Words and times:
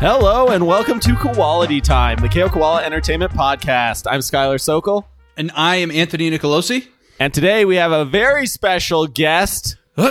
Hello 0.00 0.48
and 0.48 0.66
welcome 0.66 0.98
to 1.00 1.14
Quality 1.14 1.78
Time, 1.80 2.16
the 2.18 2.28
KO 2.28 2.48
Koala 2.48 2.82
Entertainment 2.82 3.32
Podcast. 3.32 4.06
I'm 4.10 4.20
Skylar 4.20 4.58
Sokol, 4.58 5.04
And 5.36 5.50
I 5.54 5.76
am 5.76 5.90
Anthony 5.90 6.30
Nicolosi. 6.30 6.88
and 7.18 7.34
today 7.34 7.66
we 7.66 7.76
have 7.76 7.92
a 7.92 8.04
very 8.06 8.46
special 8.46 9.06
guest, 9.06 9.76
uh, 9.98 10.10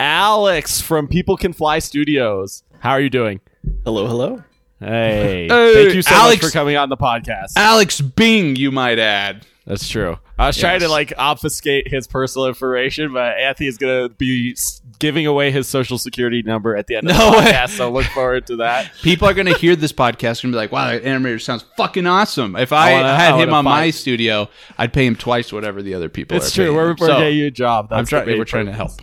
Alex 0.00 0.80
from 0.80 1.06
People 1.06 1.36
Can 1.36 1.52
Fly 1.52 1.80
Studios. 1.80 2.62
How 2.80 2.90
are 2.92 3.00
you 3.00 3.10
doing? 3.10 3.40
Hello, 3.84 4.06
hello. 4.06 4.42
Hey, 4.80 5.46
Hey, 5.48 5.74
thank 5.74 5.94
you 5.94 6.02
so 6.02 6.14
Alex- 6.14 6.42
much 6.42 6.50
for 6.50 6.58
coming 6.58 6.76
on 6.78 6.88
the 6.88 6.96
podcast. 6.96 7.52
Alex 7.56 8.00
Bing, 8.00 8.56
you 8.56 8.70
might 8.72 8.98
add. 8.98 9.46
That's 9.66 9.88
true. 9.88 10.18
I 10.38 10.48
was 10.48 10.58
trying 10.58 10.80
to 10.80 10.88
like 10.88 11.14
obfuscate 11.16 11.88
his 11.88 12.06
personal 12.06 12.48
information, 12.48 13.14
but 13.14 13.38
Anthony 13.38 13.66
is 13.68 13.78
going 13.78 14.08
to 14.10 14.14
be 14.14 14.54
giving 14.98 15.26
away 15.26 15.50
his 15.50 15.66
social 15.66 15.96
security 15.96 16.42
number 16.42 16.76
at 16.76 16.86
the 16.86 16.96
end 16.96 17.08
of 17.10 17.16
No 17.16 17.30
the 17.30 17.38
way. 17.38 17.44
podcast. 17.46 17.68
So 17.70 17.90
look 17.90 18.04
forward 18.06 18.46
to 18.48 18.56
that. 18.56 18.90
People 19.02 19.26
are 19.26 19.32
going 19.32 19.46
to 19.46 19.56
hear 19.56 19.74
this 19.74 19.92
podcast 19.92 20.44
and 20.44 20.52
be 20.52 20.56
like, 20.58 20.70
wow, 20.70 20.88
that 20.90 21.04
animator 21.04 21.40
sounds 21.40 21.64
fucking 21.78 22.06
awesome. 22.06 22.56
If 22.56 22.72
I, 22.74 22.90
I 22.90 22.92
wanna- 22.94 23.16
had 23.16 23.32
I 23.34 23.42
him 23.42 23.54
on 23.54 23.64
my 23.64 23.88
studio, 23.90 24.50
I'd 24.76 24.92
pay 24.92 25.06
him 25.06 25.16
twice 25.16 25.50
whatever 25.50 25.82
the 25.82 25.94
other 25.94 26.10
people 26.10 26.36
It's 26.36 26.48
are 26.52 26.54
true. 26.54 26.64
paying 26.66 26.76
We're, 26.76 26.88
we're 26.90 26.96
So, 27.06 27.18
getting 27.18 27.38
you 27.38 27.46
a 27.46 27.50
job. 27.50 27.88
That's 27.88 27.98
I'm 28.00 28.24
trying. 28.24 28.38
We're 28.38 28.44
trying 28.44 28.66
to 28.66 28.72
purpose. 28.72 28.98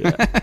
help. 0.00 0.42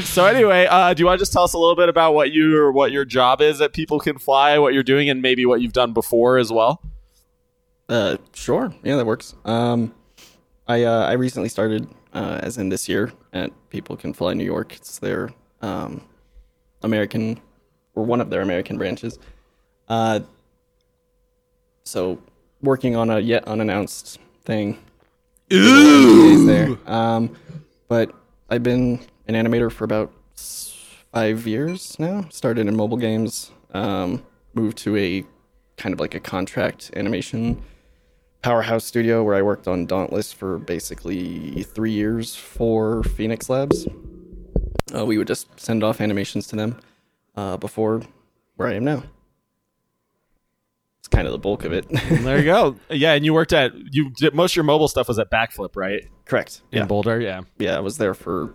So 0.00 0.24
anyway, 0.26 0.66
uh, 0.70 0.94
do 0.94 1.00
you 1.02 1.06
want 1.06 1.18
to 1.18 1.22
just 1.22 1.32
tell 1.32 1.42
us 1.42 1.52
a 1.54 1.58
little 1.58 1.74
bit 1.74 1.88
about 1.88 2.14
what 2.14 2.30
you 2.30 2.56
or 2.56 2.70
what 2.70 2.92
your 2.92 3.04
job 3.04 3.40
is 3.42 3.60
at 3.60 3.72
People 3.72 3.98
Can 3.98 4.16
Fly, 4.16 4.56
what 4.58 4.72
you're 4.72 4.84
doing, 4.84 5.10
and 5.10 5.20
maybe 5.20 5.44
what 5.44 5.60
you've 5.60 5.72
done 5.72 5.92
before 5.92 6.38
as 6.38 6.52
well? 6.52 6.80
Uh, 7.88 8.18
sure. 8.34 8.72
Yeah, 8.82 8.96
that 8.96 9.06
works. 9.06 9.34
Um, 9.44 9.94
I 10.66 10.84
uh, 10.84 11.06
I 11.06 11.12
recently 11.12 11.48
started, 11.48 11.88
uh, 12.12 12.40
as 12.42 12.58
in 12.58 12.68
this 12.68 12.88
year, 12.88 13.12
at 13.32 13.50
People 13.70 13.96
Can 13.96 14.12
Fly 14.12 14.34
New 14.34 14.44
York. 14.44 14.76
It's 14.76 14.98
their 14.98 15.30
um, 15.62 16.02
American, 16.82 17.40
or 17.94 18.04
one 18.04 18.20
of 18.20 18.28
their 18.30 18.42
American 18.42 18.76
branches. 18.76 19.18
Uh, 19.88 20.20
so 21.84 22.20
working 22.60 22.94
on 22.96 23.08
a 23.08 23.18
yet 23.20 23.44
unannounced 23.48 24.18
thing. 24.44 24.78
Ooh. 25.52 26.44
There. 26.44 26.76
Um, 26.86 27.34
but 27.88 28.14
I've 28.50 28.62
been 28.62 29.00
an 29.26 29.34
animator 29.34 29.72
for 29.72 29.84
about 29.84 30.12
five 31.12 31.46
years 31.46 31.98
now. 31.98 32.26
Started 32.28 32.66
in 32.68 32.76
mobile 32.76 32.98
games. 32.98 33.50
Um, 33.72 34.22
moved 34.52 34.76
to 34.78 34.96
a 34.96 35.24
kind 35.76 35.92
of 35.92 36.00
like 36.00 36.14
a 36.14 36.20
contract 36.20 36.90
animation 36.96 37.62
powerhouse 38.42 38.84
studio 38.84 39.22
where 39.24 39.34
I 39.34 39.42
worked 39.42 39.66
on 39.68 39.86
Dauntless 39.86 40.32
for 40.32 40.58
basically 40.58 41.62
three 41.64 41.92
years 41.92 42.34
for 42.36 43.02
Phoenix 43.02 43.48
Labs. 43.50 43.86
Uh, 44.94 45.04
we 45.04 45.18
would 45.18 45.26
just 45.26 45.58
send 45.60 45.82
off 45.84 46.00
animations 46.00 46.46
to 46.48 46.56
them 46.56 46.78
uh, 47.36 47.56
before 47.56 48.02
where 48.56 48.68
I 48.68 48.74
am 48.74 48.84
now. 48.84 49.02
It's 51.00 51.08
kind 51.08 51.26
of 51.26 51.32
the 51.32 51.38
bulk 51.38 51.64
of 51.64 51.72
it. 51.72 51.86
There 52.18 52.38
you 52.38 52.44
go. 52.44 52.76
Yeah, 52.90 53.12
and 53.14 53.24
you 53.24 53.32
worked 53.34 53.52
at 53.52 53.72
you 53.92 54.10
did 54.16 54.34
most 54.34 54.52
of 54.52 54.56
your 54.56 54.64
mobile 54.64 54.88
stuff 54.88 55.08
was 55.08 55.18
at 55.18 55.30
Backflip, 55.30 55.76
right? 55.76 56.06
Correct. 56.24 56.62
In 56.72 56.78
Yeah. 56.80 56.84
Boulder, 56.86 57.20
yeah. 57.20 57.42
yeah, 57.58 57.76
I 57.76 57.80
was 57.80 57.98
there 57.98 58.14
for 58.14 58.54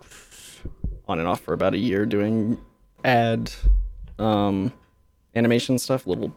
on 1.08 1.18
and 1.18 1.28
off 1.28 1.40
for 1.40 1.52
about 1.52 1.74
a 1.74 1.78
year 1.78 2.06
doing 2.06 2.58
ad 3.04 3.52
um, 4.18 4.72
animation 5.34 5.78
stuff, 5.78 6.06
little 6.06 6.34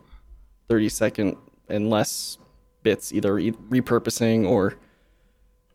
30 0.69 0.89
second 0.89 1.37
and 1.69 1.89
less 1.89 2.37
bits, 2.83 3.11
either 3.13 3.37
e- 3.39 3.51
repurposing 3.51 4.47
or 4.47 4.75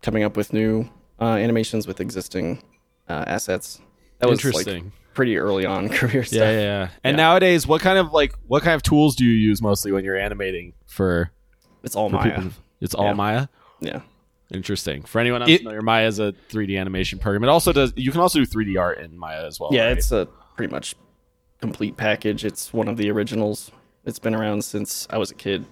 coming 0.02 0.22
up 0.22 0.36
with 0.36 0.52
new 0.52 0.88
uh, 1.20 1.24
animations 1.36 1.86
with 1.86 2.00
existing 2.00 2.62
uh, 3.08 3.24
assets. 3.26 3.80
That 4.18 4.28
was 4.28 4.44
Interesting. 4.44 4.84
like 4.84 4.92
pretty 5.14 5.36
early 5.36 5.66
on 5.66 5.88
career 5.98 6.24
stuff. 6.24 6.38
Yeah, 6.38 6.50
yeah, 6.52 6.60
yeah. 6.60 6.88
And 7.04 7.16
Yeah. 7.16 7.24
nowadays, 7.24 7.66
what 7.66 7.80
kind 7.82 7.98
of 7.98 8.12
like 8.12 8.34
what 8.46 8.62
kind 8.62 8.74
of 8.74 8.82
tools 8.82 9.16
do 9.16 9.24
you 9.24 9.32
use 9.32 9.60
mostly 9.62 9.92
when 9.92 10.04
you're 10.04 10.18
animating 10.18 10.72
for, 10.86 11.30
It's 11.82 11.94
all 11.96 12.08
for 12.08 12.16
Maya. 12.16 12.34
people? 12.36 12.50
It's 12.80 12.94
all 12.94 13.06
Yeah. 13.06 13.12
Maya. 13.14 13.46
Yeah. 13.80 14.00
Interesting. 14.52 15.02
For 15.02 15.18
anyone 15.20 15.42
It- 15.42 15.50
unfamiliar, 15.60 15.82
Maya 15.82 16.06
is 16.06 16.18
a 16.18 16.32
3D 16.50 16.78
animation 16.78 17.18
program. 17.18 17.42
It 17.44 17.48
also 17.48 17.72
does. 17.72 17.92
You 17.96 18.10
can 18.12 18.20
also 18.20 18.38
do 18.38 18.46
3D 18.46 18.78
art 18.78 18.98
in 18.98 19.16
Maya 19.16 19.46
as 19.46 19.58
well. 19.58 19.70
Yeah, 19.72 19.86
right? 19.86 19.96
it's 19.98 20.12
a 20.12 20.28
pretty 20.56 20.70
much 20.72 20.94
complete 21.60 21.96
package. 21.96 22.44
It's 22.44 22.72
one 22.72 22.88
of 22.88 22.96
the 22.96 23.10
originals. 23.10 23.70
It's 24.04 24.18
been 24.18 24.34
around 24.34 24.64
since 24.64 25.06
I 25.10 25.16
was 25.18 25.30
a 25.30 25.34
kid. 25.34 25.64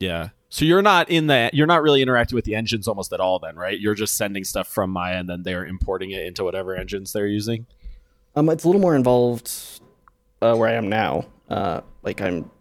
Yeah. 0.00 0.30
So 0.54 0.64
you're 0.64 0.82
not 0.82 1.10
in 1.10 1.26
the 1.26 1.50
you're 1.52 1.66
not 1.66 1.82
really 1.82 2.00
interacting 2.00 2.36
with 2.36 2.44
the 2.44 2.54
engines 2.54 2.86
almost 2.86 3.12
at 3.12 3.18
all 3.18 3.40
then, 3.40 3.56
right? 3.56 3.76
You're 3.76 3.96
just 3.96 4.16
sending 4.16 4.44
stuff 4.44 4.68
from 4.68 4.90
Maya 4.90 5.16
and 5.16 5.28
then 5.28 5.42
they're 5.42 5.66
importing 5.66 6.12
it 6.12 6.24
into 6.24 6.44
whatever 6.44 6.76
engines 6.76 7.12
they're 7.12 7.26
using. 7.26 7.66
Um, 8.36 8.48
it's 8.48 8.62
a 8.62 8.68
little 8.68 8.80
more 8.80 8.94
involved 8.94 9.50
uh, 10.40 10.54
where 10.54 10.68
I 10.68 10.74
am 10.74 10.88
now. 10.88 11.24
Uh, 11.50 11.80
like 12.04 12.20
I'm 12.20 12.52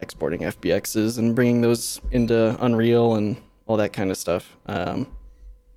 exporting 0.00 0.40
FBXs 0.40 1.16
and 1.16 1.34
bringing 1.34 1.62
those 1.62 2.02
into 2.10 2.54
Unreal 2.62 3.14
and 3.14 3.40
all 3.64 3.78
that 3.78 3.94
kind 3.94 4.10
of 4.10 4.18
stuff, 4.18 4.54
um, 4.66 5.06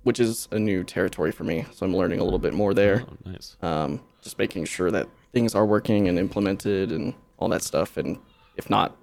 which 0.02 0.20
is 0.20 0.48
a 0.50 0.58
new 0.58 0.84
territory 0.84 1.32
for 1.32 1.44
me. 1.44 1.64
So 1.72 1.86
I'm 1.86 1.96
learning 1.96 2.20
a 2.20 2.24
little 2.24 2.38
bit 2.38 2.52
more 2.52 2.74
there. 2.74 3.06
Oh, 3.08 3.30
nice. 3.30 3.56
Um, 3.62 4.02
just 4.20 4.36
making 4.36 4.66
sure 4.66 4.90
that 4.90 5.08
things 5.32 5.54
are 5.54 5.64
working 5.64 6.08
and 6.08 6.18
implemented 6.18 6.92
and 6.92 7.14
all 7.38 7.48
that 7.48 7.62
stuff. 7.62 7.96
And 7.96 8.18
if 8.58 8.68
not, 8.68 8.94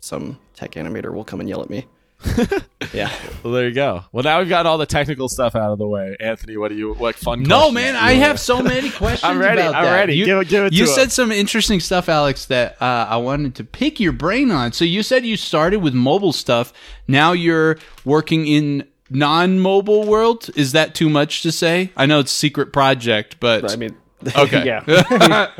some 0.00 0.38
tech 0.54 0.70
animator 0.70 1.12
will 1.12 1.24
come 1.24 1.40
and 1.40 1.50
yell 1.50 1.60
at 1.60 1.68
me. 1.68 1.86
yeah. 2.92 3.12
Well, 3.42 3.52
there 3.52 3.68
you 3.68 3.74
go. 3.74 4.04
Well, 4.12 4.22
now 4.24 4.38
we've 4.40 4.48
got 4.48 4.66
all 4.66 4.78
the 4.78 4.86
technical 4.86 5.28
stuff 5.28 5.54
out 5.54 5.72
of 5.72 5.78
the 5.78 5.86
way. 5.86 6.16
Anthony, 6.20 6.56
what 6.56 6.68
do 6.70 6.74
you 6.76 6.94
what 6.94 7.14
fun 7.16 7.42
No, 7.42 7.70
man, 7.70 7.96
I 7.96 8.12
have 8.12 8.38
so 8.40 8.62
many 8.62 8.90
questions. 8.90 9.24
I'm 9.24 9.38
ready, 9.38 9.60
about 9.60 9.74
I'm 9.74 9.84
that. 9.84 9.92
ready. 9.94 10.16
You, 10.16 10.24
Give 10.24 10.38
it- 10.40 10.48
give 10.48 10.64
it 10.66 10.72
you 10.72 10.86
to 10.86 10.90
said 10.90 11.04
him. 11.04 11.10
some 11.10 11.32
interesting 11.32 11.80
stuff, 11.80 12.08
Alex, 12.08 12.46
that 12.46 12.80
uh, 12.80 13.06
I 13.08 13.16
wanted 13.18 13.54
to 13.56 13.64
pick 13.64 14.00
your 14.00 14.12
brain 14.12 14.50
on. 14.50 14.72
So 14.72 14.84
you 14.84 15.02
said 15.02 15.24
you 15.26 15.36
started 15.36 15.78
with 15.80 15.94
mobile 15.94 16.32
stuff. 16.32 16.72
Now 17.08 17.32
you're 17.32 17.78
working 18.04 18.46
in 18.46 18.86
non-mobile 19.10 20.04
world. 20.06 20.48
Is 20.56 20.72
that 20.72 20.94
too 20.94 21.08
much 21.10 21.42
to 21.42 21.52
say? 21.52 21.90
I 21.96 22.06
know 22.06 22.20
it's 22.20 22.32
a 22.32 22.36
secret 22.36 22.72
project, 22.72 23.36
but, 23.40 23.70
I 23.70 23.76
mean, 23.76 23.96
Okay. 24.36 24.64
yeah. 24.64 25.50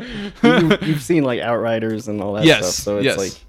you, 0.43 0.77
you've 0.81 1.01
seen 1.01 1.23
like 1.23 1.39
Outriders 1.41 2.07
and 2.07 2.21
all 2.21 2.33
that 2.33 2.45
Yes, 2.45 2.59
stuff. 2.75 2.83
So 2.83 2.97
it's 2.97 3.05
yes. 3.05 3.17
like 3.17 3.44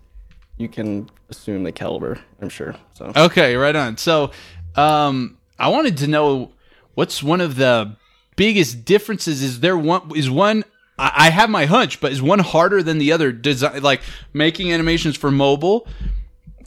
you 0.56 0.68
can 0.68 1.10
assume 1.28 1.62
the 1.64 1.72
caliber, 1.72 2.18
I'm 2.40 2.48
sure. 2.48 2.74
So 2.94 3.12
Okay, 3.16 3.56
right 3.56 3.76
on. 3.76 3.96
So, 3.96 4.30
um, 4.74 5.38
I 5.58 5.68
wanted 5.68 5.96
to 5.98 6.06
know 6.06 6.52
what's 6.94 7.22
one 7.22 7.40
of 7.40 7.56
the 7.56 7.96
biggest 8.36 8.84
differences. 8.84 9.42
Is 9.42 9.60
there 9.60 9.76
one? 9.76 10.16
Is 10.16 10.30
one? 10.30 10.64
I, 10.98 11.12
I 11.14 11.30
have 11.30 11.50
my 11.50 11.66
hunch, 11.66 12.00
but 12.00 12.12
is 12.12 12.22
one 12.22 12.38
harder 12.38 12.82
than 12.82 12.98
the 12.98 13.12
other? 13.12 13.32
Design 13.32 13.82
like 13.82 14.02
making 14.32 14.72
animations 14.72 15.16
for 15.16 15.30
mobile. 15.30 15.86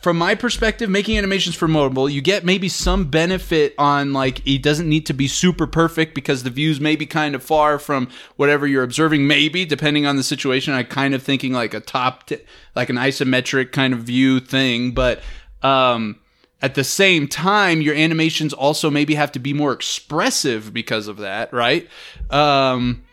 From 0.01 0.17
my 0.17 0.33
perspective, 0.33 0.89
making 0.89 1.17
animations 1.17 1.55
for 1.55 1.67
mobile, 1.67 2.09
you 2.09 2.21
get 2.21 2.45
maybe 2.45 2.69
some 2.69 3.09
benefit 3.09 3.75
on 3.77 4.13
like 4.13 4.45
it 4.47 4.63
doesn't 4.63 4.87
need 4.87 5.05
to 5.07 5.13
be 5.13 5.27
super 5.27 5.67
perfect 5.67 6.15
because 6.15 6.43
the 6.43 6.49
views 6.49 6.79
may 6.79 6.95
be 6.95 7.05
kind 7.05 7.35
of 7.35 7.43
far 7.43 7.77
from 7.77 8.07
whatever 8.37 8.65
you're 8.65 8.83
observing. 8.83 9.27
Maybe 9.27 9.65
depending 9.65 10.05
on 10.05 10.15
the 10.15 10.23
situation, 10.23 10.73
I 10.73 10.83
kind 10.83 11.13
of 11.13 11.21
thinking 11.21 11.51
like 11.51 11.73
a 11.73 11.81
top, 11.81 12.27
t- 12.27 12.37
like 12.77 12.89
an 12.89 12.95
isometric 12.95 13.73
kind 13.73 13.93
of 13.93 13.99
view 13.99 14.39
thing, 14.39 14.91
but 14.91 15.19
um, 15.63 16.21
at 16.61 16.75
the 16.75 16.85
same 16.85 17.27
time, 17.27 17.81
your 17.81 17.95
animations 17.95 18.53
also 18.53 18.89
maybe 18.89 19.15
have 19.15 19.33
to 19.33 19.39
be 19.39 19.53
more 19.53 19.73
expressive 19.73 20.73
because 20.73 21.09
of 21.09 21.17
that, 21.17 21.51
right? 21.51 21.89
Um, 22.29 23.03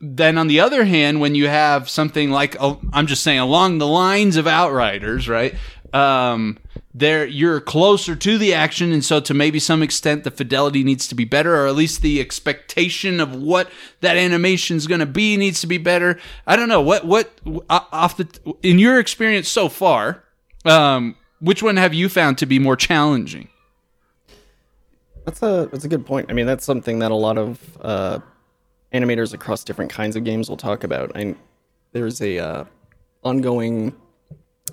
then 0.00 0.38
on 0.38 0.46
the 0.46 0.60
other 0.60 0.84
hand, 0.84 1.20
when 1.20 1.34
you 1.34 1.46
have 1.48 1.88
something 1.90 2.30
like 2.30 2.56
uh, 2.58 2.76
I'm 2.92 3.06
just 3.06 3.22
saying 3.22 3.38
along 3.38 3.78
the 3.78 3.86
lines 3.86 4.36
of 4.36 4.46
Outriders, 4.46 5.28
right? 5.28 5.54
Um, 5.94 6.58
there 6.94 7.26
you're 7.26 7.60
closer 7.60 8.16
to 8.16 8.38
the 8.38 8.54
action, 8.54 8.92
and 8.92 9.04
so 9.04 9.20
to 9.20 9.34
maybe 9.34 9.58
some 9.58 9.82
extent 9.82 10.24
the 10.24 10.30
fidelity 10.30 10.84
needs 10.84 11.06
to 11.08 11.14
be 11.14 11.24
better, 11.24 11.54
or 11.56 11.66
at 11.66 11.74
least 11.74 12.02
the 12.02 12.20
expectation 12.20 13.20
of 13.20 13.34
what 13.34 13.70
that 14.00 14.16
animation 14.16 14.76
is 14.76 14.86
going 14.86 15.00
to 15.00 15.06
be 15.06 15.36
needs 15.36 15.60
to 15.60 15.66
be 15.66 15.78
better. 15.78 16.18
I 16.46 16.56
don't 16.56 16.68
know 16.68 16.80
what 16.80 17.04
what 17.04 17.30
off 17.68 18.16
the 18.16 18.56
in 18.62 18.78
your 18.78 18.98
experience 18.98 19.48
so 19.48 19.68
far. 19.68 20.24
Um, 20.64 21.16
which 21.40 21.62
one 21.62 21.76
have 21.76 21.94
you 21.94 22.08
found 22.08 22.38
to 22.38 22.46
be 22.46 22.58
more 22.58 22.76
challenging? 22.76 23.48
that's 25.24 25.42
a 25.42 25.68
that's 25.70 25.84
a 25.84 25.88
good 25.88 26.06
point. 26.06 26.26
I 26.30 26.32
mean, 26.32 26.46
that's 26.46 26.64
something 26.64 26.98
that 27.00 27.10
a 27.10 27.14
lot 27.16 27.38
of 27.38 27.78
uh, 27.80 28.18
animators 28.92 29.32
across 29.32 29.64
different 29.64 29.90
kinds 29.90 30.16
of 30.16 30.24
games 30.24 30.48
will 30.48 30.56
talk 30.56 30.84
about. 30.84 31.12
And 31.14 31.36
there's 31.92 32.20
a 32.20 32.38
uh, 32.38 32.64
ongoing 33.22 33.94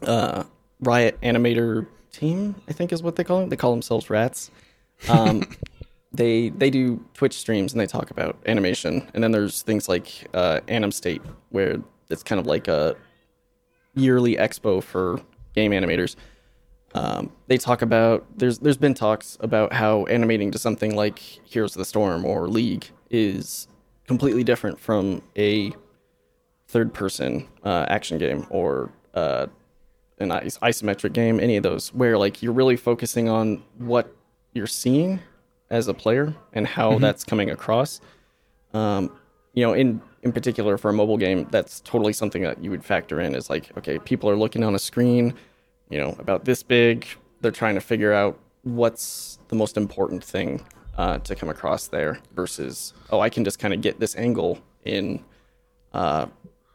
uh, 0.02 0.44
Riot 0.80 1.20
Animator 1.22 1.88
Team, 2.12 2.56
I 2.68 2.74
think 2.74 2.92
is 2.92 3.04
what 3.04 3.16
they 3.16 3.24
call 3.24 3.42
them. 3.42 3.50
They 3.50 3.56
call 3.56 3.72
themselves 3.72 4.10
Rats. 4.10 4.52
Um, 5.10 5.44
they 6.12 6.50
they 6.50 6.70
do 6.70 7.04
Twitch 7.14 7.38
streams 7.38 7.74
and 7.74 7.80
they 7.80 7.86
talk 7.86 8.12
about 8.12 8.38
animation. 8.46 9.10
And 9.14 9.24
then 9.24 9.32
there's 9.32 9.62
things 9.62 9.88
like 9.88 10.28
uh, 10.34 10.62
Anim 10.68 10.92
State, 10.92 11.22
where 11.50 11.78
it's 12.10 12.24
kind 12.24 12.40
of 12.40 12.46
like 12.46 12.68
a 12.68 12.96
yearly 13.94 14.36
expo 14.36 14.82
for 14.82 15.22
game 15.54 15.72
animators. 15.72 16.16
Um, 16.94 17.32
they 17.48 17.58
talk 17.58 17.82
about 17.82 18.26
there's 18.38 18.60
there's 18.60 18.78
been 18.78 18.94
talks 18.94 19.38
about 19.42 19.74
how 19.74 20.06
animating 20.06 20.52
to 20.52 20.60
something 20.60 20.96
like 20.96 21.20
Heroes 21.20 21.76
of 21.76 21.80
the 21.80 21.86
Storm 21.86 22.26
or 22.26 22.48
League 22.48 22.90
is 23.10 23.68
completely 24.08 24.44
different 24.44 24.80
from 24.80 25.22
a 25.38 25.74
third 26.68 26.94
person 26.94 27.48
uh, 27.64 27.86
action 27.90 28.18
game 28.18 28.48
or 28.50 28.92
uh, 29.14 29.48
an 30.20 30.32
is- 30.32 30.58
isometric 30.60 31.14
game, 31.14 31.40
any 31.40 31.58
of 31.58 31.64
those, 31.64 31.94
where 31.94 32.18
like 32.18 32.42
you're 32.42 32.54
really 32.54 32.78
focusing 32.78 33.30
on 33.30 33.64
what 33.78 34.14
you're 34.54 34.68
seeing 34.68 35.20
as 35.70 35.88
a 35.88 35.94
player 35.94 36.34
and 36.54 36.66
how 36.68 36.98
that's 37.00 37.24
coming 37.24 37.50
across. 37.50 38.00
Um, 38.74 39.12
you 39.54 39.64
know, 39.64 39.74
in 39.74 40.02
in 40.24 40.32
particular 40.32 40.78
for 40.78 40.90
a 40.90 40.94
mobile 40.94 41.18
game, 41.18 41.48
that's 41.52 41.80
totally 41.82 42.14
something 42.14 42.44
that 42.44 42.64
you 42.64 42.70
would 42.72 42.84
factor 42.84 43.20
in. 43.22 43.36
Is 43.36 43.50
like, 43.50 43.76
okay, 43.78 44.00
people 44.00 44.30
are 44.30 44.36
looking 44.36 44.64
on 44.64 44.76
a 44.76 44.80
screen, 44.80 45.34
you 45.90 46.00
know, 46.00 46.16
about 46.20 46.46
this 46.46 46.64
big. 46.64 47.06
They're 47.42 47.52
trying 47.52 47.76
to 47.76 47.82
figure 47.82 48.14
out 48.14 48.40
what's 48.64 49.40
the 49.48 49.56
most 49.56 49.78
important 49.78 50.24
thing 50.24 50.62
uh, 50.98 51.20
to 51.20 51.36
come 51.36 51.50
across 51.50 51.88
there 51.88 52.20
versus, 52.36 52.94
oh, 53.12 53.20
I 53.20 53.30
can 53.30 53.44
just 53.44 53.60
kind 53.60 53.74
of 53.74 53.82
get 53.82 54.00
this 54.00 54.16
angle 54.16 54.60
in, 54.84 55.24
uh, 55.94 56.26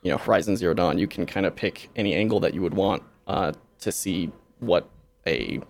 you 0.03 0.11
know, 0.11 0.19
Horizon 0.19 0.57
Zero 0.57 0.73
Dawn. 0.73 0.99
You 0.99 1.07
can 1.07 1.27
kind 1.27 1.45
of 1.45 1.55
pick 1.55 1.91
any 1.97 2.15
angle 2.15 2.41
that 2.41 2.55
you 2.55 2.63
would 2.63 2.75
want 2.75 3.03
uh, 3.27 3.53
to 3.81 3.93
see 3.93 4.31
what 4.61 4.89
a 5.27 5.61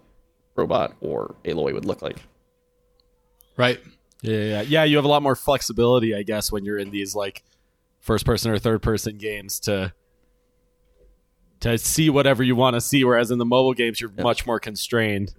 robot 0.56 0.94
or 1.00 1.34
Aloy 1.44 1.72
would 1.72 1.84
look 1.84 2.02
like. 2.02 2.18
Right. 3.56 3.80
Yeah, 4.22 4.36
yeah, 4.36 4.62
yeah. 4.62 4.84
You 4.84 4.96
have 4.96 5.04
a 5.04 5.08
lot 5.08 5.22
more 5.22 5.36
flexibility, 5.36 6.14
I 6.14 6.22
guess, 6.22 6.52
when 6.52 6.64
you're 6.64 6.78
in 6.78 6.90
these 6.90 7.14
like 7.14 7.42
first 8.00 8.24
person 8.24 8.50
or 8.50 8.58
third 8.58 8.82
person 8.82 9.18
games 9.18 9.60
to 9.60 9.92
to 11.60 11.78
see 11.78 12.10
whatever 12.10 12.42
you 12.42 12.56
want 12.56 12.74
to 12.74 12.80
see. 12.80 13.04
Whereas 13.04 13.30
in 13.30 13.38
the 13.38 13.44
mobile 13.44 13.74
games, 13.74 14.00
you're 14.00 14.10
much 14.10 14.46
more 14.46 14.60
constrained. 14.60 15.34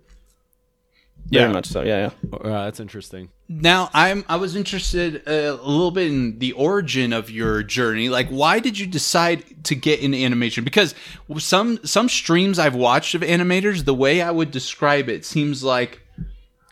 Very 1.31 1.45
Yeah. 1.45 1.51
much 1.53 1.67
so. 1.67 1.81
Yeah, 1.83 2.11
yeah. 2.31 2.37
Uh, 2.37 2.65
that's 2.65 2.79
interesting. 2.79 3.29
Now, 3.49 3.89
I'm 3.93 4.23
I 4.29 4.35
was 4.37 4.55
interested 4.55 5.21
uh, 5.27 5.31
a 5.31 5.67
little 5.67 5.91
bit 5.91 6.07
in 6.07 6.39
the 6.39 6.51
origin 6.53 7.13
of 7.13 7.29
your 7.29 7.63
journey. 7.63 8.09
Like, 8.09 8.29
why 8.29 8.59
did 8.59 8.77
you 8.77 8.85
decide 8.87 9.43
to 9.65 9.75
get 9.75 9.99
into 9.99 10.17
animation? 10.17 10.63
Because 10.63 10.93
some 11.39 11.79
some 11.85 12.09
streams 12.09 12.59
I've 12.59 12.75
watched 12.75 13.15
of 13.15 13.21
animators, 13.21 13.85
the 13.85 13.93
way 13.93 14.21
I 14.21 14.31
would 14.31 14.51
describe 14.51 15.09
it 15.09 15.25
seems 15.25 15.63
like 15.63 16.01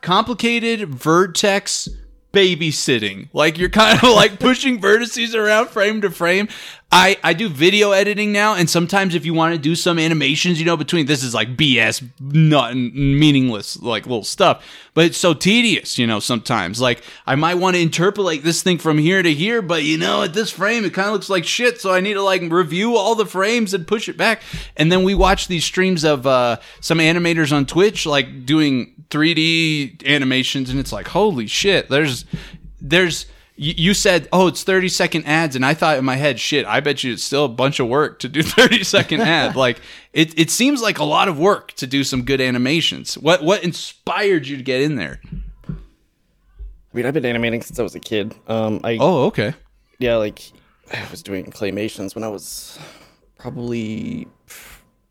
complicated 0.01 0.89
vertex 0.89 1.87
babysitting. 2.33 3.29
Like 3.33 3.57
you're 3.57 3.69
kind 3.69 3.97
of 4.01 4.09
like 4.09 4.39
pushing 4.39 4.79
vertices 4.81 5.35
around 5.35 5.67
frame 5.69 6.01
to 6.01 6.09
frame. 6.09 6.47
I, 6.93 7.17
I 7.23 7.31
do 7.31 7.47
video 7.47 7.91
editing 7.91 8.33
now, 8.33 8.55
and 8.55 8.69
sometimes 8.69 9.15
if 9.15 9.25
you 9.25 9.33
want 9.33 9.55
to 9.55 9.59
do 9.59 9.75
some 9.75 9.97
animations, 9.97 10.59
you 10.59 10.65
know, 10.65 10.75
between 10.75 11.05
this 11.05 11.23
is 11.23 11.33
like 11.33 11.55
BS, 11.55 12.05
not 12.19 12.75
meaningless, 12.75 13.79
like 13.81 14.05
little 14.05 14.25
stuff, 14.25 14.65
but 14.93 15.05
it's 15.05 15.17
so 15.17 15.33
tedious, 15.33 15.97
you 15.97 16.05
know, 16.05 16.19
sometimes. 16.19 16.81
Like 16.81 17.01
I 17.25 17.35
might 17.35 17.55
want 17.55 17.77
to 17.77 17.81
interpolate 17.81 18.43
this 18.43 18.61
thing 18.61 18.77
from 18.77 18.97
here 18.97 19.23
to 19.23 19.33
here, 19.33 19.61
but 19.61 19.83
you 19.83 19.97
know, 19.97 20.23
at 20.23 20.33
this 20.33 20.51
frame, 20.51 20.83
it 20.83 20.93
kind 20.93 21.07
of 21.07 21.13
looks 21.13 21.29
like 21.29 21.45
shit, 21.45 21.79
so 21.79 21.93
I 21.93 22.01
need 22.01 22.15
to 22.15 22.21
like 22.21 22.41
review 22.51 22.97
all 22.97 23.15
the 23.15 23.25
frames 23.25 23.73
and 23.73 23.87
push 23.87 24.09
it 24.09 24.17
back. 24.17 24.41
And 24.75 24.91
then 24.91 25.03
we 25.03 25.15
watch 25.15 25.47
these 25.47 25.63
streams 25.63 26.03
of 26.03 26.27
uh, 26.27 26.57
some 26.81 26.97
animators 26.97 27.55
on 27.55 27.65
Twitch, 27.65 28.05
like 28.05 28.45
doing 28.45 29.05
3D 29.09 30.05
animations, 30.05 30.69
and 30.69 30.77
it's 30.77 30.91
like, 30.91 31.07
holy 31.07 31.47
shit, 31.47 31.87
there's, 31.87 32.25
there's, 32.81 33.27
you 33.55 33.93
said, 33.93 34.27
"Oh, 34.33 34.47
it's 34.47 34.63
thirty 34.63 34.89
second 34.89 35.25
ads," 35.25 35.55
and 35.55 35.65
I 35.65 35.73
thought 35.73 35.97
in 35.97 36.05
my 36.05 36.15
head, 36.15 36.39
"Shit, 36.39 36.65
I 36.65 36.79
bet 36.79 37.03
you 37.03 37.13
it's 37.13 37.23
still 37.23 37.45
a 37.45 37.49
bunch 37.49 37.79
of 37.79 37.87
work 37.87 38.19
to 38.19 38.29
do 38.29 38.41
thirty 38.57 38.83
second 38.83 39.21
ad." 39.21 39.55
Like 39.61 39.79
it, 40.13 40.37
it 40.39 40.49
seems 40.49 40.81
like 40.81 40.97
a 40.99 41.03
lot 41.03 41.27
of 41.27 41.37
work 41.39 41.73
to 41.73 41.85
do 41.87 42.03
some 42.03 42.23
good 42.23 42.41
animations. 42.41 43.17
What 43.17 43.43
what 43.43 43.63
inspired 43.63 44.47
you 44.47 44.57
to 44.57 44.63
get 44.63 44.81
in 44.81 44.95
there? 44.95 45.19
I 45.69 46.97
mean, 46.97 47.05
I've 47.05 47.13
been 47.13 47.25
animating 47.25 47.61
since 47.61 47.79
I 47.79 47.83
was 47.83 47.95
a 47.95 47.99
kid. 47.99 48.35
Um, 48.47 48.81
I 48.83 48.97
Oh, 48.99 49.25
okay. 49.27 49.53
yeah, 49.99 50.15
like 50.17 50.41
I 50.93 51.05
was 51.09 51.23
doing 51.23 51.45
claymations 51.51 52.15
when 52.15 52.23
I 52.23 52.27
was 52.27 52.77
probably 53.37 54.27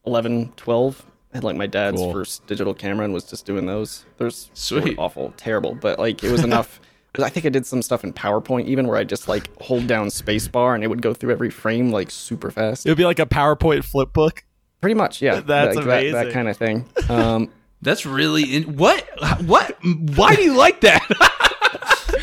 11, 0.06 0.52
12. 0.56 1.06
I 1.32 1.36
had 1.36 1.44
like 1.44 1.56
my 1.56 1.66
dad's 1.66 1.96
Cool. 1.96 2.12
first 2.12 2.46
digital 2.46 2.74
camera 2.74 3.04
and 3.04 3.14
was 3.14 3.24
just 3.24 3.46
doing 3.46 3.64
those. 3.66 4.04
There's 4.18 4.50
Sweet. 4.52 4.98
awful, 4.98 5.32
terrible, 5.36 5.74
but 5.74 5.98
like 5.98 6.22
it 6.24 6.30
was 6.30 6.42
enough. 6.44 6.80
'cause 7.12 7.24
I 7.24 7.28
think 7.28 7.46
I 7.46 7.48
did 7.48 7.66
some 7.66 7.82
stuff 7.82 8.04
in 8.04 8.12
PowerPoint 8.12 8.66
even 8.66 8.86
where 8.86 8.96
I 8.96 9.04
just 9.04 9.28
like 9.28 9.50
hold 9.60 9.86
down 9.86 10.08
spacebar 10.08 10.74
and 10.74 10.84
it 10.84 10.88
would 10.88 11.02
go 11.02 11.12
through 11.14 11.32
every 11.32 11.50
frame 11.50 11.90
like 11.90 12.10
super 12.10 12.50
fast. 12.50 12.86
It 12.86 12.90
would 12.90 12.98
be 12.98 13.04
like 13.04 13.18
a 13.18 13.26
PowerPoint 13.26 13.84
flip 13.84 14.12
book. 14.12 14.44
Pretty 14.80 14.94
much, 14.94 15.20
yeah. 15.20 15.40
That's 15.46 15.76
like, 15.76 15.84
that- 15.86 15.98
amazing. 16.00 16.12
That, 16.12 16.32
kind 16.32 16.48
of 16.48 16.56
thing. 16.56 16.88
Um, 17.08 17.50
That's 17.82 18.04
really 18.04 18.42
in- 18.56 18.76
what 18.76 19.06
what. 19.46 19.76
Why 20.14 20.34
do 20.36 20.42
you 20.42 20.54
like 20.54 20.82
that? 20.82 21.02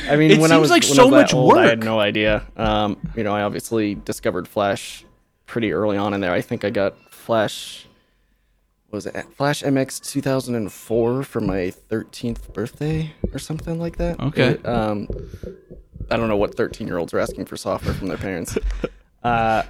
I 0.09 0.15
mean, 0.15 0.31
It 0.31 0.39
when 0.39 0.51
I 0.51 0.55
seems 0.55 0.61
was 0.61 0.69
like 0.69 0.83
so 0.83 1.01
I 1.01 1.05
was 1.05 1.11
much 1.11 1.33
old, 1.33 1.57
I 1.57 1.65
had 1.65 1.83
no 1.83 1.99
idea. 1.99 2.45
Um, 2.55 2.97
you 3.15 3.23
know, 3.23 3.33
I 3.33 3.41
obviously 3.41 3.95
discovered 3.95 4.47
Flash 4.47 5.03
pretty 5.47 5.73
early 5.73 5.97
on 5.97 6.13
in 6.13 6.21
there. 6.21 6.31
I 6.31 6.41
think 6.41 6.63
I 6.63 6.69
got 6.69 6.95
Flash. 7.11 7.86
Was 8.91 9.05
it 9.05 9.15
Flash 9.35 9.63
MX 9.63 10.09
2004 10.11 11.23
for 11.23 11.41
my 11.41 11.73
13th 11.89 12.53
birthday 12.53 13.11
or 13.33 13.39
something 13.39 13.79
like 13.79 13.97
that? 13.97 14.19
Okay. 14.19 14.51
It, 14.51 14.65
um, 14.65 15.07
I 16.09 16.15
don't 16.15 16.29
know 16.29 16.37
what 16.37 16.55
13 16.55 16.87
year 16.87 16.97
olds 16.97 17.13
are 17.13 17.19
asking 17.19 17.45
for 17.45 17.57
software 17.57 17.93
from 17.93 18.07
their 18.07 18.17
parents. 18.17 18.57
uh, 19.23 19.63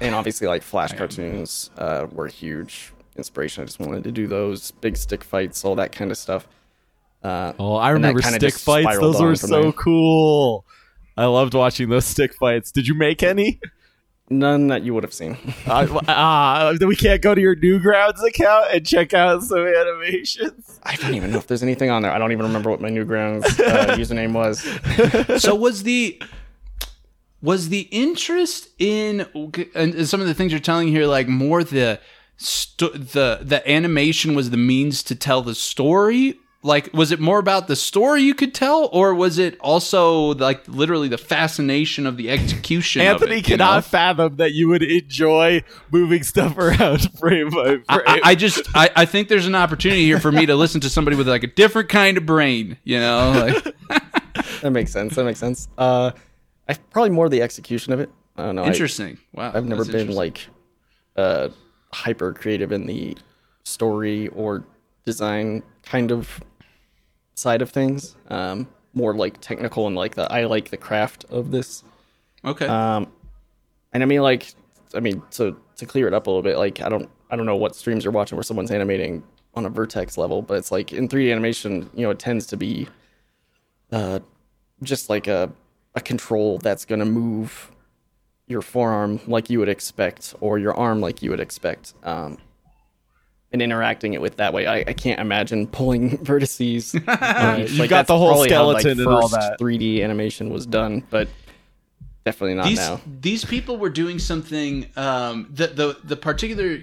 and 0.00 0.14
obviously, 0.14 0.46
like 0.46 0.62
Flash 0.62 0.92
cartoons 0.92 1.70
uh, 1.78 2.06
were 2.12 2.28
huge 2.28 2.92
inspiration. 3.16 3.62
I 3.62 3.66
just 3.66 3.80
wanted 3.80 4.04
to 4.04 4.12
do 4.12 4.28
those 4.28 4.70
big 4.70 4.96
stick 4.96 5.24
fights, 5.24 5.64
all 5.64 5.74
that 5.74 5.90
kind 5.90 6.12
of 6.12 6.16
stuff. 6.16 6.46
Uh, 7.24 7.52
Oh, 7.58 7.74
I 7.74 7.90
remember 7.90 8.22
stick 8.22 8.54
fights. 8.54 8.98
Those 9.00 9.20
were 9.20 9.34
so 9.34 9.62
there. 9.62 9.72
cool. 9.72 10.64
I 11.16 11.24
loved 11.24 11.54
watching 11.54 11.88
those 11.88 12.04
stick 12.04 12.32
fights. 12.34 12.70
Did 12.70 12.86
you 12.86 12.94
make 12.94 13.24
any? 13.24 13.58
none 14.30 14.68
that 14.68 14.82
you 14.82 14.94
would 14.94 15.02
have 15.02 15.12
seen. 15.12 15.36
uh, 15.66 16.00
ah, 16.08 16.74
we 16.80 16.96
can't 16.96 17.22
go 17.22 17.34
to 17.34 17.40
your 17.40 17.56
Newgrounds 17.56 18.22
account 18.24 18.66
and 18.72 18.86
check 18.86 19.14
out 19.14 19.42
some 19.42 19.66
animations. 19.66 20.80
I 20.82 20.96
don't 20.96 21.14
even 21.14 21.30
know 21.30 21.38
if 21.38 21.46
there's 21.46 21.62
anything 21.62 21.90
on 21.90 22.02
there. 22.02 22.12
I 22.12 22.18
don't 22.18 22.32
even 22.32 22.46
remember 22.46 22.70
what 22.70 22.80
my 22.80 22.90
Newgrounds 22.90 23.44
uh, 23.60 23.96
username 23.96 24.32
was. 24.32 25.42
so 25.42 25.54
was 25.54 25.82
the 25.82 26.20
was 27.40 27.68
the 27.68 27.82
interest 27.90 28.68
in 28.78 29.26
and 29.74 29.94
and 29.94 30.08
some 30.08 30.20
of 30.20 30.26
the 30.26 30.34
things 30.34 30.52
you're 30.52 30.60
telling 30.60 30.88
here 30.88 31.06
like 31.06 31.28
more 31.28 31.62
the 31.62 32.00
sto- 32.36 32.90
the 32.90 33.40
the 33.42 33.68
animation 33.70 34.34
was 34.34 34.50
the 34.50 34.56
means 34.56 35.02
to 35.04 35.14
tell 35.14 35.42
the 35.42 35.54
story 35.54 36.38
like 36.62 36.90
was 36.92 37.12
it 37.12 37.20
more 37.20 37.38
about 37.38 37.68
the 37.68 37.76
story 37.76 38.22
you 38.22 38.34
could 38.34 38.52
tell 38.52 38.88
or 38.92 39.14
was 39.14 39.38
it 39.38 39.56
also 39.60 40.34
like 40.34 40.66
literally 40.66 41.06
the 41.06 41.16
fascination 41.18 42.04
of 42.04 42.16
the 42.16 42.28
execution 42.30 43.00
Anthony 43.00 43.32
of 43.34 43.38
it, 43.38 43.44
cannot 43.44 43.74
know? 43.76 43.80
fathom 43.82 44.36
that 44.36 44.52
you 44.54 44.68
would 44.68 44.82
enjoy 44.82 45.62
moving 45.92 46.24
stuff 46.24 46.58
around 46.58 47.12
frame 47.18 47.50
by 47.50 47.64
frame. 47.78 47.84
I, 47.88 48.02
I- 48.06 48.20
I 48.30 48.34
just 48.34 48.62
I, 48.74 48.90
I 48.96 49.04
think 49.04 49.28
there's 49.28 49.46
an 49.46 49.54
opportunity 49.54 50.04
here 50.04 50.18
for 50.18 50.32
me 50.32 50.46
to 50.46 50.56
listen 50.56 50.80
to 50.80 50.90
somebody 50.90 51.16
with 51.16 51.28
like 51.28 51.44
a 51.44 51.46
different 51.48 51.88
kind 51.90 52.16
of 52.18 52.26
brain 52.26 52.76
you 52.84 52.98
know 52.98 53.30
like 53.54 53.74
That 54.62 54.70
makes 54.72 54.90
sense. 54.92 55.14
That 55.14 55.24
makes 55.24 55.38
sense. 55.38 55.68
Uh, 55.78 56.10
I 56.68 56.74
probably 56.74 57.10
more 57.10 57.28
the 57.28 57.42
execution 57.42 57.92
of 57.92 58.00
it. 58.00 58.10
I 58.36 58.46
don't 58.46 58.56
know. 58.56 58.64
I, 58.64 58.66
interesting 58.68 59.18
wow 59.32 59.52
I've 59.54 59.64
never 59.64 59.84
been 59.84 60.10
like 60.12 60.48
uh, 61.16 61.48
hyper 61.92 62.32
creative 62.32 62.72
in 62.72 62.86
the 62.86 63.16
story 63.64 64.26
or 64.28 64.64
design 65.04 65.62
kind 65.90 66.12
of 66.12 66.40
side 67.34 67.62
of 67.62 67.70
things. 67.70 68.16
Um, 68.28 68.68
more 68.94 69.14
like 69.14 69.40
technical 69.40 69.86
and 69.86 69.94
like 69.96 70.14
the 70.14 70.30
I 70.32 70.44
like 70.44 70.70
the 70.70 70.76
craft 70.76 71.24
of 71.30 71.50
this. 71.50 71.84
okay 72.44 72.66
Um, 72.66 73.12
and 73.92 74.02
I 74.02 74.06
mean, 74.06 74.20
like, 74.22 74.54
I 74.94 75.00
mean, 75.00 75.22
to 75.32 75.56
to 75.76 75.86
clear 75.86 76.06
it 76.06 76.14
up 76.14 76.26
a 76.26 76.30
little 76.30 76.42
bit, 76.42 76.58
like, 76.58 76.80
I 76.82 76.88
don't, 76.88 77.08
I 77.30 77.36
don't 77.36 77.46
know 77.46 77.56
what 77.56 77.76
streams 77.76 78.04
you're 78.04 78.12
watching 78.12 78.36
where 78.36 78.42
someone's 78.42 78.70
animating 78.70 79.22
on 79.54 79.64
a 79.64 79.70
vertex 79.70 80.18
level, 80.18 80.42
but 80.42 80.58
it's 80.58 80.72
like 80.72 80.92
in 80.92 81.08
3D 81.08 81.30
animation, 81.30 81.88
you 81.94 82.02
know, 82.02 82.10
it 82.10 82.18
tends 82.18 82.46
to 82.48 82.56
be, 82.56 82.88
uh, 83.92 84.18
just 84.82 85.08
like 85.08 85.26
a 85.26 85.50
a 85.94 86.00
control 86.00 86.58
that's 86.58 86.84
gonna 86.84 87.04
move 87.06 87.72
your 88.46 88.62
forearm 88.62 89.20
like 89.26 89.50
you 89.50 89.58
would 89.58 89.68
expect, 89.68 90.34
or 90.40 90.58
your 90.58 90.74
arm 90.74 91.00
like 91.00 91.22
you 91.22 91.30
would 91.30 91.40
expect. 91.40 91.94
Um, 92.02 92.38
and 93.52 93.62
interacting 93.62 94.12
it 94.14 94.20
with 94.20 94.36
that 94.36 94.52
way, 94.52 94.66
I, 94.66 94.78
I 94.80 94.92
can't 94.92 95.20
imagine 95.20 95.66
pulling 95.66 96.18
vertices. 96.24 96.94
Um, 97.38 97.60
You've 97.68 97.88
got 97.88 98.06
the 98.06 98.16
whole 98.18 98.44
skeleton 98.44 98.98
and 98.98 99.08
all 99.08 99.28
that. 99.28 99.58
3D 99.58 100.02
animation 100.02 100.50
was 100.50 100.66
done, 100.66 101.02
but 101.10 101.28
definitely 102.24 102.54
not 102.54 102.66
these 102.66 102.78
now. 102.78 103.00
these 103.20 103.44
people 103.44 103.78
were 103.78 103.90
doing 103.90 104.18
something. 104.18 104.86
Um, 104.96 105.48
the 105.50 105.68
the 105.68 105.96
the 106.04 106.16
particular 106.16 106.78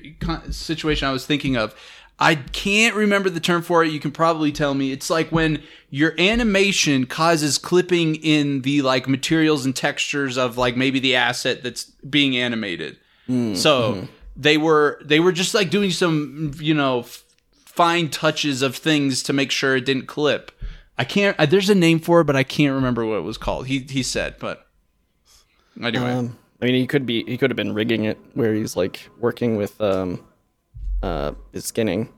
situation 0.52 1.08
I 1.08 1.12
was 1.12 1.26
thinking 1.26 1.56
of, 1.56 1.76
I 2.20 2.36
can't 2.36 2.96
remember 2.96 3.30
the 3.30 3.40
term 3.40 3.62
for 3.62 3.84
it. 3.84 3.92
You 3.92 4.00
can 4.00 4.12
probably 4.12 4.52
tell 4.52 4.74
me. 4.74 4.92
It's 4.92 5.10
like 5.10 5.30
when 5.32 5.62
your 5.90 6.14
animation 6.20 7.06
causes 7.06 7.58
clipping 7.58 8.16
in 8.16 8.62
the 8.62 8.82
like 8.82 9.08
materials 9.08 9.66
and 9.66 9.76
textures 9.76 10.38
of 10.38 10.58
like 10.58 10.76
maybe 10.76 11.00
the 11.00 11.16
asset 11.16 11.62
that's 11.64 11.86
being 12.10 12.36
animated. 12.38 12.98
so 13.54 14.08
they 14.36 14.58
were 14.58 15.00
they 15.04 15.20
were 15.20 15.32
just 15.32 15.54
like 15.54 15.70
doing 15.70 15.92
some 15.92 16.52
you 16.58 16.74
know 16.74 17.00
f- 17.00 17.24
fine 17.66 18.10
touches 18.10 18.62
of 18.62 18.76
things 18.76 19.24
to 19.24 19.34
make 19.34 19.52
sure 19.52 19.76
it 19.76 19.86
didn't 19.86 20.08
clip. 20.08 20.52
I 20.98 21.04
can't. 21.04 21.38
Uh, 21.40 21.46
there's 21.46 21.70
a 21.70 21.76
name 21.76 22.00
for 22.00 22.22
it, 22.22 22.24
but 22.26 22.36
I 22.36 22.44
can't 22.44 22.74
remember 22.74 23.06
what 23.06 23.18
it 23.18 23.22
was 23.24 23.38
called. 23.38 23.68
He 23.68 23.80
he 23.80 24.04
said, 24.04 24.36
but 24.40 24.66
anyway. 25.82 26.12
Um, 26.12 26.38
I 26.62 26.66
mean, 26.66 26.76
he 26.76 26.88
could 26.88 27.06
be 27.06 27.24
he 27.26 27.38
could 27.38 27.50
have 27.50 27.58
been 27.58 27.74
rigging 27.74 28.06
it 28.06 28.18
where 28.34 28.54
he's 28.54 28.76
like 28.78 29.10
working 29.20 29.58
with 29.58 29.80
um, 29.82 30.24
uh, 31.04 31.34
his 31.52 31.66
skinning. 31.66 32.14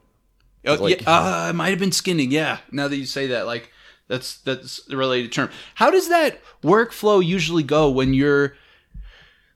Oh, 0.66 0.76
like- 0.76 1.02
yeah, 1.02 1.10
uh, 1.10 1.50
it 1.50 1.54
might 1.56 1.70
have 1.70 1.80
been 1.80 1.92
skinning. 1.92 2.30
Yeah. 2.32 2.60
Now 2.72 2.88
that 2.88 2.96
you 2.98 3.06
say 3.06 3.28
that, 3.28 3.48
like 3.48 3.72
that's 4.08 4.38
that's 4.42 4.84
the 4.86 4.96
related 4.98 5.32
term. 5.32 5.50
How 5.76 5.90
does 5.90 6.10
that 6.10 6.40
workflow 6.62 7.26
usually 7.26 7.64
go 7.64 7.90
when 7.90 8.14
you're 8.14 8.56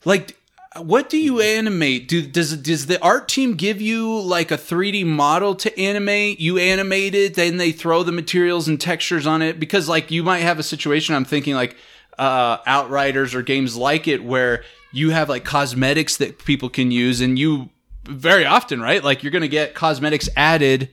like? 0.04 0.36
What 0.78 1.10
do 1.10 1.18
you 1.18 1.42
animate? 1.42 2.08
Do 2.08 2.22
does 2.22 2.56
does 2.56 2.86
the 2.86 3.02
art 3.04 3.28
team 3.28 3.56
give 3.56 3.82
you 3.82 4.22
like 4.22 4.52
a 4.52 4.58
3D 4.58 5.06
model 5.06 5.54
to 5.56 5.80
animate? 5.80 6.40
You 6.40 6.58
animate 6.58 7.14
it, 7.14 7.34
then 7.34 7.58
they 7.58 7.74
throw 7.74 8.04
the 8.04 8.14
materials 8.14 8.70
and 8.70 8.80
textures 8.80 9.28
on 9.28 9.42
it 9.42 9.60
because 9.60 9.90
like 9.90 10.12
you 10.12 10.24
might 10.24 10.40
have 10.40 10.60
a 10.60 10.64
situation. 10.64 11.14
I'm 11.14 11.26
thinking 11.26 11.56
like 11.56 11.76
uh, 12.18 12.60
Outriders 12.66 13.36
or 13.36 13.42
games 13.42 13.76
like 13.76 14.08
it 14.08 14.24
where 14.24 14.64
you 14.94 15.10
have 15.10 15.28
like 15.28 15.44
cosmetics 15.44 16.16
that 16.18 16.40
people 16.46 16.70
can 16.70 16.90
use, 16.90 17.20
and 17.20 17.38
you 17.38 17.70
very 18.06 18.46
often 18.46 18.80
right 18.80 19.04
like 19.04 19.24
you're 19.24 19.32
gonna 19.32 19.50
get 19.50 19.76
cosmetics 19.76 20.30
added 20.38 20.90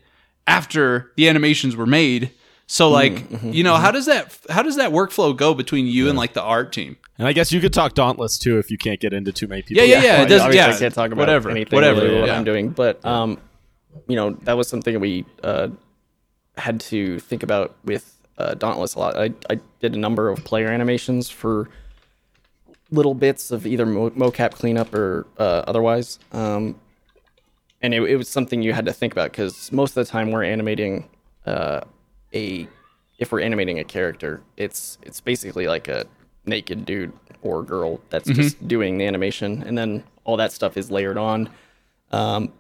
after 0.49 1.13
the 1.15 1.29
animations 1.29 1.77
were 1.77 1.87
made. 1.87 2.33
So 2.71 2.91
like 2.91 3.25
you 3.43 3.65
know 3.65 3.77
how 3.77 3.91
does 3.91 4.05
that 4.07 4.39
how 4.51 4.63
does 4.63 4.77
that 4.77 4.91
workflow 4.93 5.35
go 5.35 5.55
between 5.55 5.87
you 5.87 6.11
and 6.11 6.19
like 6.19 6.35
the 6.35 6.43
art 6.43 6.71
team? 6.71 6.99
And 7.17 7.27
I 7.27 7.33
guess 7.33 7.51
you 7.51 7.61
could 7.63 7.73
talk 7.73 7.95
Dauntless 7.95 8.37
too 8.37 8.59
if 8.59 8.71
you 8.71 8.77
can't 8.77 9.01
get 9.01 9.15
into 9.15 9.33
too 9.33 9.49
many 9.49 9.63
people. 9.63 9.83
Yeah, 9.83 9.97
yeah, 9.97 10.03
yeah. 10.03 10.13
Well, 10.19 10.27
It 10.27 10.29
doesn't. 10.29 10.53
Yeah, 10.53 10.69
I 10.69 10.79
can't 10.79 10.95
talk 10.95 11.07
about 11.11 11.19
whatever, 11.19 11.51
anything 11.51 11.75
whatever. 11.75 12.03
really 12.03 12.21
what 12.21 12.27
yeah. 12.29 12.37
I'm 12.37 12.45
doing, 12.45 12.69
but 12.69 13.03
um, 13.07 13.41
you 14.07 14.17
know, 14.17 14.33
that 14.43 14.59
was 14.59 14.69
something 14.69 15.01
we 15.01 15.25
uh, 15.43 15.69
had 16.59 16.79
to 16.81 17.19
think 17.21 17.43
about 17.43 17.75
with 17.87 18.15
uh, 18.37 18.53
Dauntless 18.53 18.95
a 18.97 18.99
lot. 18.99 19.17
I 19.17 19.33
I 19.49 19.61
did 19.81 19.95
a 19.95 19.99
number 19.99 20.29
of 20.29 20.45
player 20.45 20.69
animations 20.69 21.31
for 21.31 21.71
little 22.91 23.15
bits 23.15 23.51
of 23.51 23.67
either 23.67 23.87
mo- 23.87 24.11
mocap 24.11 24.53
cleanup 24.53 24.95
or 24.95 25.27
uh, 25.39 25.63
otherwise. 25.67 26.19
Um, 26.33 26.79
and 27.81 27.95
it, 27.95 28.03
it 28.03 28.17
was 28.17 28.29
something 28.29 28.61
you 28.61 28.75
had 28.75 28.85
to 28.85 28.93
think 28.93 29.13
about 29.13 29.31
because 29.31 29.73
most 29.73 29.97
of 29.97 30.07
the 30.07 30.11
time 30.11 30.33
we're 30.33 30.45
animating 30.45 31.09
uh, 31.47 31.81
a 32.35 32.69
if 33.19 33.33
we're 33.33 33.41
animating 33.41 33.79
a 33.79 33.85
character, 33.85 34.43
it's 34.57 34.99
it's 35.03 35.21
basically 35.21 35.67
like 35.67 35.89
a 35.89 36.07
naked 36.47 36.85
dude 36.87 37.13
or 37.43 37.63
girl 37.63 38.01
that's 38.11 38.29
just 38.31 38.67
doing 38.69 38.99
the 38.99 39.07
animation, 39.07 39.63
and 39.65 39.77
then 39.77 40.05
all 40.25 40.37
that 40.37 40.53
stuff 40.53 40.77
is 40.77 40.91
layered 40.91 41.19
on. 41.19 41.49
Um, 42.11 42.53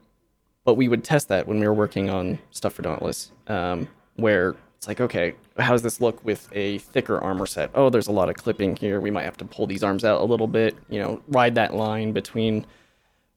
but 0.64 0.74
we 0.74 0.88
would 0.88 1.04
test 1.04 1.28
that 1.28 1.46
when 1.48 1.60
we 1.60 1.66
were 1.66 1.74
working 1.74 2.10
on 2.10 2.38
stuff 2.50 2.74
for 2.74 2.82
Dauntless, 2.82 3.32
um, 3.46 3.88
where 4.16 4.54
it's 4.76 4.86
like, 4.86 5.00
okay, 5.00 5.34
how 5.58 5.72
does 5.72 5.82
this 5.82 6.00
look 6.00 6.22
with 6.24 6.48
a 6.52 6.78
thicker 6.78 7.18
armor 7.18 7.46
set? 7.46 7.70
Oh, 7.74 7.88
there's 7.90 8.06
a 8.06 8.12
lot 8.12 8.28
of 8.28 8.36
clipping 8.36 8.76
here. 8.76 9.00
We 9.00 9.10
might 9.10 9.24
have 9.24 9.36
to 9.38 9.44
pull 9.44 9.66
these 9.66 9.82
arms 9.82 10.04
out 10.04 10.20
a 10.20 10.24
little 10.24 10.46
bit. 10.46 10.76
You 10.88 11.00
know, 11.00 11.22
ride 11.28 11.54
that 11.54 11.74
line 11.74 12.12
between 12.12 12.66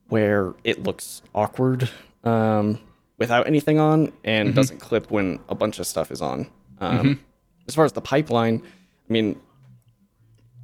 where 0.09 0.53
it 0.63 0.83
looks 0.83 1.21
awkward 1.33 1.89
um, 2.23 2.79
without 3.21 3.45
anything 3.45 3.77
on 3.77 4.11
and 4.23 4.55
doesn't 4.55 4.79
clip 4.79 5.11
when 5.11 5.39
a 5.47 5.53
bunch 5.53 5.77
of 5.77 5.85
stuff 5.85 6.09
is 6.09 6.23
on. 6.23 6.49
Um, 6.79 7.19
As 7.67 7.75
far 7.75 7.85
as 7.85 7.91
the 7.91 8.01
pipeline, 8.01 8.63
I 9.07 9.13
mean, 9.13 9.39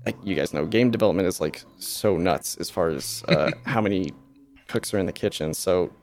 like 0.08 0.16
you 0.24 0.34
guys 0.34 0.56
know, 0.56 0.66
game 0.66 0.90
development 0.90 1.28
is 1.28 1.40
like 1.40 1.62
so 1.78 2.18
nuts 2.18 2.58
as 2.58 2.72
far 2.72 2.90
as 2.90 3.24
uh, 3.28 3.52
how 3.66 3.80
many 3.80 4.12
cooks 4.68 4.92
are 4.92 4.98
in 4.98 5.06
the 5.06 5.14
kitchen. 5.14 5.54
So 5.54 5.94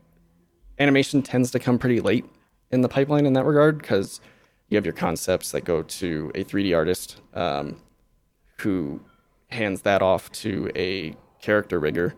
animation 0.78 1.22
tends 1.22 1.50
to 1.50 1.58
come 1.58 1.76
pretty 1.76 2.00
late 2.00 2.24
in 2.70 2.82
the 2.82 2.88
pipeline 2.88 3.26
in 3.26 3.32
that 3.32 3.44
regard 3.44 3.78
because 3.78 4.20
you 4.68 4.76
have 4.76 4.86
your 4.86 4.94
concepts 4.94 5.50
that 5.50 5.64
go 5.64 5.82
to 5.82 6.30
a 6.36 6.44
3D 6.44 6.72
artist 6.76 7.20
um, 7.34 7.80
who 8.60 9.00
hands 9.48 9.82
that 9.82 10.02
off 10.02 10.30
to 10.44 10.70
a 10.76 11.16
character 11.42 11.80
rigger 11.80 12.14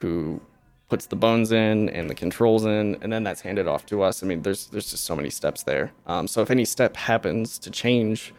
who 0.00 0.40
puts 0.88 1.06
the 1.06 1.16
bones 1.16 1.52
in 1.52 1.88
and 1.90 2.08
the 2.08 2.14
controls 2.14 2.64
in, 2.64 2.96
and 3.00 3.12
then 3.12 3.24
that's 3.24 3.40
handed 3.40 3.66
off 3.66 3.86
to 3.86 4.02
us. 4.02 4.22
I 4.22 4.26
mean, 4.26 4.42
there's 4.42 4.66
there's 4.68 4.90
just 4.90 5.04
so 5.04 5.16
many 5.16 5.30
steps 5.30 5.62
there. 5.62 5.92
Um, 6.06 6.28
so 6.28 6.42
if 6.42 6.50
any 6.50 6.64
step 6.64 6.96
happens 6.96 7.58
to 7.60 7.70
change, 7.70 8.32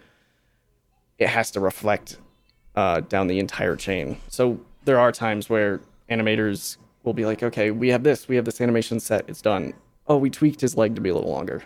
it 1.18 1.30
has 1.30 1.52
to 1.52 1.60
reflect 1.60 2.18
uh, 2.76 3.02
down 3.02 3.28
the 3.28 3.40
entire 3.40 3.76
chain. 3.76 4.18
So 4.30 4.60
there 4.86 5.00
are 5.00 5.12
times 5.12 5.50
where 5.50 5.82
animators 6.10 6.78
will 7.04 7.14
be 7.14 7.26
like, 7.26 7.44
okay, 7.44 7.72
we 7.72 7.90
have 7.90 8.04
this, 8.04 8.28
we 8.28 8.36
have 8.36 8.46
this 8.46 8.62
animation 8.62 9.00
set, 9.00 9.26
it's 9.28 9.42
done. 9.42 9.74
Oh, 10.08 10.18
we 10.18 10.30
tweaked 10.30 10.62
his 10.62 10.78
leg 10.78 10.96
to 10.96 11.02
be 11.02 11.10
a 11.10 11.16
little 11.16 11.32
longer. 11.32 11.64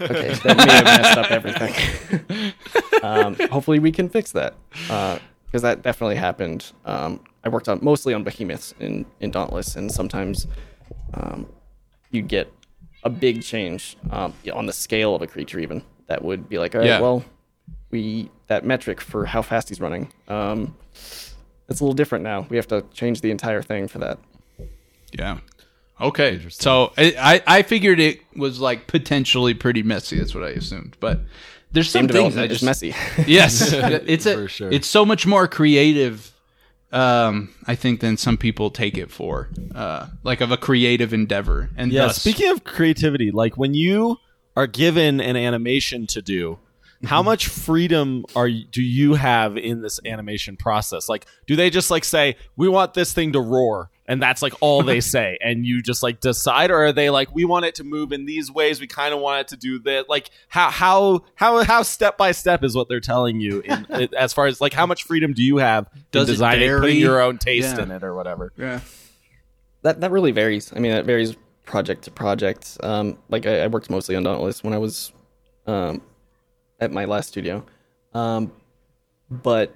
Okay, 0.00 0.34
that 0.44 0.56
may 0.56 0.72
have 0.72 0.84
messed 0.84 1.18
up 1.18 1.30
everything. 1.30 2.52
um, 3.02 3.36
hopefully, 3.50 3.78
we 3.78 3.92
can 3.92 4.08
fix 4.08 4.32
that 4.32 4.54
because 4.70 5.62
that 5.62 5.82
definitely 5.82 6.16
happened. 6.16 6.72
Um, 6.84 7.20
I 7.44 7.48
worked 7.48 7.68
on 7.68 7.78
mostly 7.82 8.14
on 8.14 8.24
behemoths 8.24 8.74
in 8.80 9.04
in 9.20 9.30
Dauntless, 9.30 9.76
and 9.76 9.90
sometimes 9.92 10.46
um, 11.14 11.46
you'd 12.10 12.28
get 12.28 12.52
a 13.02 13.10
big 13.10 13.42
change 13.42 13.96
um, 14.10 14.32
on 14.52 14.66
the 14.66 14.72
scale 14.72 15.14
of 15.14 15.22
a 15.22 15.26
creature, 15.26 15.58
even 15.60 15.82
that 16.06 16.24
would 16.24 16.48
be 16.48 16.58
like, 16.58 16.74
all 16.74 16.80
right, 16.80 16.86
Yeah. 16.88 17.00
well, 17.00 17.24
we 17.90 18.30
that 18.46 18.64
metric 18.64 19.00
for 19.00 19.26
how 19.26 19.42
fast 19.42 19.68
he's 19.68 19.80
running. 19.80 20.12
Um, 20.28 20.74
it's 21.68 21.80
a 21.80 21.84
little 21.84 21.94
different 21.94 22.24
now. 22.24 22.46
We 22.50 22.56
have 22.56 22.68
to 22.68 22.84
change 22.92 23.20
the 23.20 23.30
entire 23.30 23.62
thing 23.62 23.88
for 23.88 23.98
that. 23.98 24.18
Yeah. 25.18 25.38
Okay. 26.00 26.40
So 26.48 26.92
I, 26.98 27.14
I 27.46 27.58
I 27.58 27.62
figured 27.62 28.00
it 28.00 28.20
was 28.36 28.58
like 28.60 28.86
potentially 28.86 29.54
pretty 29.54 29.82
messy. 29.82 30.18
That's 30.18 30.34
what 30.34 30.44
I 30.44 30.48
assumed. 30.50 30.96
But 31.00 31.20
there's 31.72 31.90
some 31.90 32.06
Game 32.06 32.30
things 32.30 32.36
I 32.36 32.46
development 32.48 32.50
just 32.52 32.64
messy. 32.64 32.94
yes, 33.26 33.72
it's 34.06 34.26
a 34.26 34.34
For 34.34 34.48
sure. 34.48 34.72
it's 34.72 34.88
so 34.88 35.04
much 35.06 35.26
more 35.26 35.46
creative. 35.48 36.32
Um, 36.94 37.52
I 37.66 37.74
think 37.74 38.00
than 38.00 38.16
some 38.16 38.36
people 38.36 38.70
take 38.70 38.96
it 38.96 39.10
for, 39.10 39.50
uh, 39.74 40.06
like 40.22 40.40
of 40.40 40.52
a 40.52 40.56
creative 40.56 41.12
endeavor. 41.12 41.70
And 41.76 41.92
Yeah, 41.92 42.06
thus, 42.06 42.20
speaking 42.20 42.50
of 42.52 42.62
creativity, 42.62 43.32
like 43.32 43.56
when 43.56 43.74
you 43.74 44.18
are 44.56 44.68
given 44.68 45.20
an 45.20 45.36
animation 45.36 46.06
to 46.06 46.22
do, 46.22 46.60
how 47.04 47.20
much 47.20 47.48
freedom 47.48 48.24
are 48.36 48.46
you, 48.46 48.64
do 48.70 48.80
you 48.80 49.14
have 49.14 49.56
in 49.58 49.82
this 49.82 49.98
animation 50.06 50.56
process? 50.56 51.08
Like, 51.08 51.26
do 51.46 51.56
they 51.56 51.68
just 51.68 51.90
like 51.90 52.04
say, 52.04 52.36
"We 52.56 52.68
want 52.68 52.94
this 52.94 53.12
thing 53.12 53.32
to 53.32 53.40
roar," 53.40 53.90
and 54.06 54.20
that's 54.22 54.42
like 54.42 54.52
all 54.60 54.82
they 54.82 55.00
say, 55.14 55.38
and 55.40 55.64
you 55.64 55.80
just 55.82 56.02
like 56.02 56.20
decide, 56.20 56.70
or 56.70 56.84
are 56.84 56.92
they 56.92 57.10
like, 57.10 57.34
"We 57.34 57.44
want 57.44 57.64
it 57.64 57.74
to 57.76 57.84
move 57.84 58.12
in 58.12 58.26
these 58.26 58.50
ways. 58.50 58.80
We 58.80 58.86
kind 58.86 59.14
of 59.14 59.20
want 59.20 59.40
it 59.40 59.48
to 59.48 59.56
do 59.56 59.78
that." 59.80 60.08
Like, 60.08 60.30
how 60.48 60.70
how 60.70 61.24
how 61.34 61.64
how 61.64 61.82
step 61.82 62.16
by 62.18 62.32
step 62.32 62.62
is 62.64 62.74
what 62.76 62.88
they're 62.88 63.00
telling 63.00 63.40
you 63.40 63.60
in, 63.60 63.86
as 64.16 64.32
far 64.32 64.46
as 64.46 64.60
like 64.60 64.72
how 64.72 64.86
much 64.86 65.04
freedom 65.04 65.32
do 65.32 65.42
you 65.42 65.56
have 65.58 65.88
Does 66.10 66.28
in 66.28 66.32
it 66.32 66.34
designing, 66.34 66.68
vary? 66.68 66.80
putting 66.80 66.98
your 66.98 67.20
own 67.22 67.38
taste 67.38 67.76
Yeah. 67.76 67.82
in 67.84 67.90
it, 67.90 68.02
or 68.04 68.14
whatever? 68.14 68.52
yeah. 68.58 68.80
that 69.82 70.00
that 70.00 70.10
really 70.10 70.32
varies. 70.32 70.72
I 70.74 70.78
mean, 70.80 70.92
it 70.92 71.06
varies 71.06 71.36
project 71.64 72.04
to 72.04 72.10
project. 72.10 72.76
Um, 72.82 73.16
like 73.30 73.46
I, 73.46 73.60
I 73.60 73.66
worked 73.68 73.88
mostly 73.90 74.16
on 74.16 74.22
Dauntless 74.22 74.62
when 74.62 74.74
I 74.74 74.78
was 74.78 75.12
um, 75.66 76.02
at 76.78 76.92
my 76.92 77.06
last 77.06 77.28
studio, 77.28 77.64
um, 78.12 78.52
but 79.30 79.74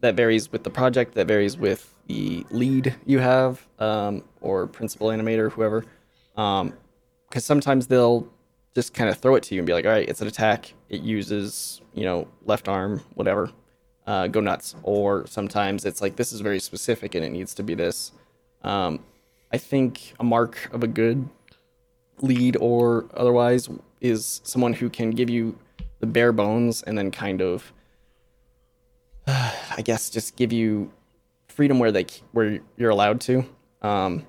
that 0.00 0.14
varies 0.14 0.52
with 0.52 0.62
the 0.62 0.70
project. 0.70 1.14
That 1.14 1.26
varies 1.26 1.56
with 1.56 1.92
the 2.06 2.46
lead 2.50 2.94
you 3.04 3.18
have 3.18 3.66
um, 3.78 4.22
or 4.40 4.66
principal 4.66 5.08
animator, 5.08 5.50
whoever. 5.50 5.84
Because 6.34 7.44
sometimes 7.44 7.86
they'll 7.86 8.28
just 8.74 8.94
kind 8.94 9.08
of 9.08 9.18
throw 9.18 9.34
it 9.36 9.42
to 9.44 9.54
you 9.54 9.60
and 9.60 9.66
be 9.66 9.72
like, 9.72 9.86
"All 9.86 9.90
right, 9.90 10.08
it's 10.08 10.20
an 10.20 10.28
attack. 10.28 10.72
It 10.88 11.00
uses 11.00 11.80
you 11.94 12.04
know 12.04 12.28
left 12.44 12.68
arm, 12.68 13.00
whatever. 13.14 13.50
Uh, 14.06 14.28
go 14.28 14.40
nuts." 14.40 14.76
Or 14.82 15.26
sometimes 15.26 15.84
it's 15.84 16.00
like, 16.00 16.16
"This 16.16 16.32
is 16.32 16.40
very 16.40 16.60
specific 16.60 17.14
and 17.14 17.24
it 17.24 17.30
needs 17.30 17.54
to 17.54 17.62
be 17.62 17.74
this." 17.74 18.12
Um, 18.62 19.00
I 19.52 19.58
think 19.58 20.14
a 20.20 20.24
mark 20.24 20.68
of 20.72 20.82
a 20.82 20.86
good 20.86 21.28
lead 22.20 22.56
or 22.60 23.06
otherwise 23.14 23.68
is 24.00 24.40
someone 24.44 24.72
who 24.72 24.90
can 24.90 25.10
give 25.10 25.30
you 25.30 25.58
the 26.00 26.06
bare 26.06 26.32
bones 26.32 26.82
and 26.82 26.96
then 26.98 27.10
kind 27.10 27.40
of, 27.40 27.72
I 29.26 29.82
guess, 29.84 30.10
just 30.10 30.36
give 30.36 30.52
you 30.52 30.92
freedom 31.56 31.78
where 31.78 31.90
they 31.90 32.06
where 32.32 32.60
you're 32.76 32.90
allowed 32.90 33.20
to. 33.22 33.44
Um, 33.82 34.26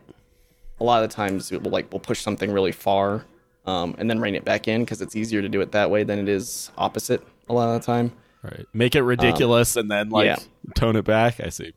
a 0.79 0.83
lot 0.83 1.03
of 1.03 1.09
the 1.09 1.15
times, 1.15 1.51
it 1.51 1.61
will 1.61 1.71
like 1.71 1.91
we'll 1.91 1.99
push 1.99 2.21
something 2.21 2.51
really 2.51 2.71
far 2.71 3.25
um, 3.65 3.95
and 3.97 4.09
then 4.09 4.19
rein 4.19 4.33
it 4.33 4.45
back 4.45 4.67
in 4.67 4.83
because 4.83 5.01
it's 5.01 5.15
easier 5.15 5.41
to 5.41 5.49
do 5.49 5.61
it 5.61 5.73
that 5.73 5.91
way 5.91 6.03
than 6.03 6.19
it 6.19 6.29
is 6.29 6.71
opposite. 6.77 7.21
A 7.49 7.53
lot 7.53 7.75
of 7.75 7.81
the 7.81 7.85
time. 7.85 8.11
Right. 8.43 8.65
Make 8.73 8.95
it 8.95 9.01
ridiculous 9.01 9.75
and 9.75 9.91
then 9.91 10.09
like 10.09 10.25
yeah. 10.25 10.37
tone 10.75 10.95
it 10.95 11.05
back. 11.05 11.39
I 11.39 11.49
see. 11.49 11.73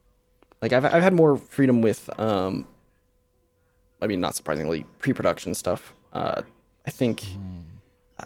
like 0.63 0.73
I've 0.73 0.85
I've 0.85 1.03
had 1.03 1.15
more 1.15 1.37
freedom 1.37 1.83
with 1.83 2.09
um 2.19 2.67
I 4.01 4.07
mean 4.07 4.21
not 4.21 4.37
surprisingly 4.37 4.85
pre-production 4.99 5.55
stuff. 5.55 5.95
Uh 6.13 6.43
I 6.87 6.91
think 6.91 7.25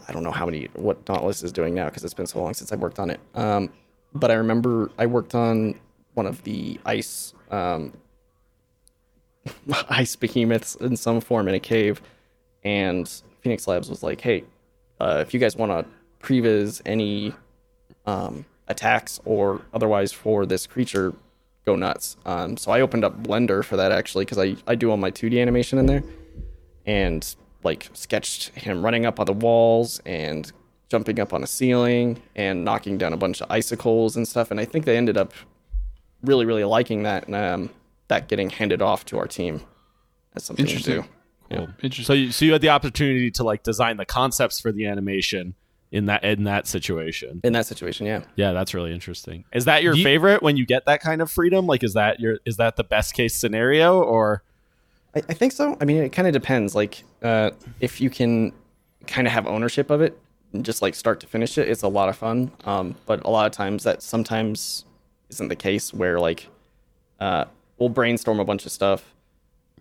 I 0.07 0.11
don't 0.11 0.23
know 0.23 0.31
how 0.31 0.45
many 0.45 0.67
what 0.73 1.05
Dauntless 1.05 1.43
is 1.43 1.51
doing 1.51 1.73
now 1.73 1.85
because 1.85 2.03
it's 2.03 2.13
been 2.13 2.27
so 2.27 2.41
long 2.41 2.53
since 2.53 2.71
I 2.71 2.75
worked 2.75 2.99
on 2.99 3.09
it. 3.09 3.19
Um 3.33 3.69
but 4.13 4.31
I 4.31 4.35
remember 4.35 4.91
I 4.97 5.05
worked 5.05 5.33
on 5.33 5.79
one 6.15 6.25
of 6.25 6.43
the 6.43 6.79
ice 6.85 7.33
um 7.51 7.93
ice 9.89 10.15
behemoths 10.15 10.75
in 10.75 10.97
some 10.97 11.21
form 11.21 11.47
in 11.47 11.55
a 11.55 11.59
cave 11.59 12.01
and 12.63 13.21
Phoenix 13.41 13.67
Labs 13.67 13.89
was 13.89 14.01
like, 14.01 14.21
"Hey, 14.21 14.43
uh, 14.99 15.19
if 15.21 15.33
you 15.33 15.39
guys 15.39 15.55
want 15.55 15.71
to 15.71 15.85
previs 16.25 16.81
any 16.85 17.33
um, 18.05 18.45
attacks 18.67 19.19
or 19.25 19.61
otherwise 19.73 20.11
for 20.11 20.45
this 20.45 20.65
creature, 20.65 21.13
go 21.65 21.75
nuts. 21.75 22.17
Um, 22.25 22.57
so 22.57 22.71
I 22.71 22.81
opened 22.81 23.03
up 23.03 23.21
Blender 23.21 23.63
for 23.63 23.77
that 23.77 23.91
actually 23.91 24.25
because 24.25 24.37
I, 24.37 24.55
I 24.67 24.75
do 24.75 24.91
all 24.91 24.97
my 24.97 25.11
2D 25.11 25.41
animation 25.41 25.79
in 25.79 25.85
there 25.85 26.03
and 26.85 27.35
like 27.63 27.89
sketched 27.93 28.49
him 28.49 28.83
running 28.83 29.05
up 29.05 29.19
on 29.19 29.25
the 29.25 29.33
walls 29.33 29.99
and 30.05 30.51
jumping 30.89 31.19
up 31.19 31.33
on 31.33 31.43
a 31.43 31.47
ceiling 31.47 32.21
and 32.35 32.63
knocking 32.63 32.97
down 32.97 33.11
a 33.11 33.17
bunch 33.17 33.41
of 33.41 33.49
icicles 33.49 34.15
and 34.15 34.27
stuff. 34.27 34.51
And 34.51 34.59
I 34.59 34.65
think 34.65 34.85
they 34.85 34.97
ended 34.97 35.17
up 35.17 35.33
really, 36.23 36.45
really 36.45 36.63
liking 36.63 37.03
that 37.03 37.27
and 37.27 37.35
um, 37.35 37.69
that 38.07 38.27
getting 38.27 38.49
handed 38.49 38.81
off 38.81 39.05
to 39.05 39.17
our 39.17 39.27
team 39.27 39.61
as 40.35 40.43
something 40.43 40.65
to 40.65 40.71
Interesting. 40.71 41.01
do. 41.01 41.07
Cool. 41.51 41.69
Interesting. 41.83 42.03
So 42.05 42.13
you, 42.13 42.31
so 42.31 42.45
you 42.45 42.51
had 42.53 42.61
the 42.61 42.69
opportunity 42.69 43.29
to 43.31 43.43
like 43.43 43.63
design 43.63 43.97
the 43.97 44.05
concepts 44.05 44.59
for 44.59 44.71
the 44.71 44.87
animation 44.87 45.53
in 45.91 46.07
that 46.07 46.23
in 46.23 46.43
that 46.45 46.65
situation. 46.67 47.39
In 47.43 47.53
that 47.53 47.67
situation, 47.67 48.07
yeah. 48.07 48.21
Yeah, 48.35 48.51
that's 48.51 48.73
really 48.73 48.91
interesting. 48.91 49.45
Is 49.53 49.65
that 49.65 49.83
your 49.83 49.93
You- 49.95 50.03
favorite 50.03 50.41
when 50.41 50.57
you 50.57 50.65
get 50.65 50.85
that 50.85 51.01
kind 51.01 51.21
of 51.21 51.31
freedom? 51.31 51.67
Like, 51.67 51.83
is 51.83 51.93
that 51.93 52.19
your 52.19 52.39
is 52.45 52.57
that 52.57 52.75
the 52.75 52.83
best 52.83 53.13
case 53.13 53.35
scenario 53.35 54.01
or? 54.01 54.43
I, 55.15 55.19
I 55.29 55.33
think 55.33 55.51
so. 55.53 55.77
I 55.79 55.85
mean, 55.85 55.97
it 55.97 56.09
kind 56.09 56.27
of 56.27 56.33
depends. 56.33 56.73
Like, 56.75 57.03
uh, 57.21 57.51
if 57.79 58.01
you 58.01 58.09
can 58.09 58.51
kind 59.07 59.27
of 59.27 59.31
have 59.33 59.45
ownership 59.47 59.89
of 59.91 60.01
it, 60.01 60.19
and 60.51 60.65
just 60.65 60.81
like 60.81 60.95
start 60.95 61.19
to 61.21 61.27
finish 61.27 61.57
it, 61.57 61.69
it's 61.69 61.83
a 61.83 61.87
lot 61.87 62.09
of 62.09 62.17
fun. 62.17 62.51
Um, 62.65 62.95
but 63.05 63.23
a 63.23 63.29
lot 63.29 63.45
of 63.45 63.51
times 63.51 63.83
that 63.83 64.01
sometimes 64.01 64.83
isn't 65.29 65.47
the 65.47 65.55
case. 65.55 65.93
Where 65.93 66.19
like, 66.19 66.47
uh, 67.19 67.45
we'll 67.77 67.89
brainstorm 67.89 68.39
a 68.39 68.45
bunch 68.45 68.65
of 68.65 68.71
stuff, 68.71 69.13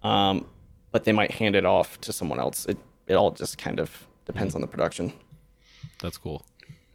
um, 0.03 0.47
but 0.93 1.05
they 1.05 1.13
might 1.13 1.33
hand 1.33 1.57
it 1.57 1.65
off 1.65 2.01
to 2.03 2.13
someone 2.13 2.41
else. 2.41 2.67
It 2.67 2.79
it 3.07 3.15
all 3.15 3.31
just 3.31 3.59
kind 3.59 3.81
of 3.81 4.07
depends 4.27 4.55
on 4.55 4.61
the 4.61 4.67
production. 4.67 5.13
That's 6.01 6.19
cool. 6.19 6.45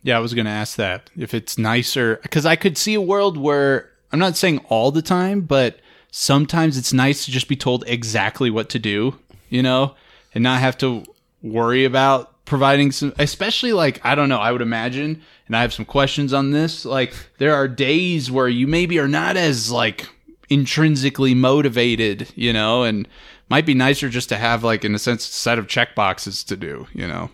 Yeah, 0.01 0.18
I 0.18 0.20
was 0.20 0.34
going 0.34 0.46
to 0.46 0.51
ask 0.51 0.77
that 0.77 1.10
if 1.18 1.34
it's 1.34 1.58
nicer 1.58 2.20
because 2.22 2.46
I 2.46 2.56
could 2.56 2.77
see 2.77 2.94
a 2.94 3.01
world 3.01 3.38
where 3.38 3.91
I'm 4.12 4.20
not 4.20 4.38
saying 4.38 4.60
all 4.70 4.91
the 4.91 5.01
time, 5.01 5.41
but 5.41 5.79
sometimes 6.12 6.77
it's 6.77 6.94
nice 6.94 7.25
to 7.25 7.32
just 7.32 7.48
be 7.48 7.56
told 7.56 7.84
exactly 7.86 8.50
what 8.50 8.70
to 8.70 8.79
do, 8.79 9.20
you 9.50 9.62
know, 9.62 9.96
and 10.34 10.44
not 10.44 10.62
have 10.62 10.77
to 10.79 11.03
worry 11.41 11.86
about 11.86 12.38
providing 12.50 12.91
some, 12.91 13.13
especially 13.20 13.72
like, 13.72 14.03
I 14.03 14.15
don't 14.15 14.27
know, 14.27 14.39
I 14.39 14.51
would 14.51 14.63
imagine, 14.63 15.22
and 15.46 15.56
I 15.56 15.62
have 15.62 15.72
some 15.72 15.86
questions 15.86 16.34
on 16.34 16.51
this. 16.51 16.84
Like, 16.84 17.13
there 17.38 17.53
are 17.53 17.68
days 17.68 18.29
where 18.32 18.50
you 18.50 18.68
maybe 18.68 19.00
are 19.00 19.08
not 19.08 19.38
as 19.38 19.72
like 19.72 20.10
intrinsically 20.50 21.36
motivated, 21.36 22.27
you 22.36 22.51
know, 22.51 22.84
and 22.84 23.08
might 23.50 23.68
be 23.68 23.75
nicer 23.75 24.10
just 24.10 24.29
to 24.29 24.36
have 24.36 24.63
like, 24.63 24.84
in 24.84 24.96
a 24.96 25.00
sense, 25.00 25.29
a 25.29 25.32
set 25.32 25.60
of 25.60 25.68
check 25.68 25.94
boxes 25.94 26.44
to 26.46 26.58
do, 26.58 26.88
you 26.91 27.08
know. 27.08 27.29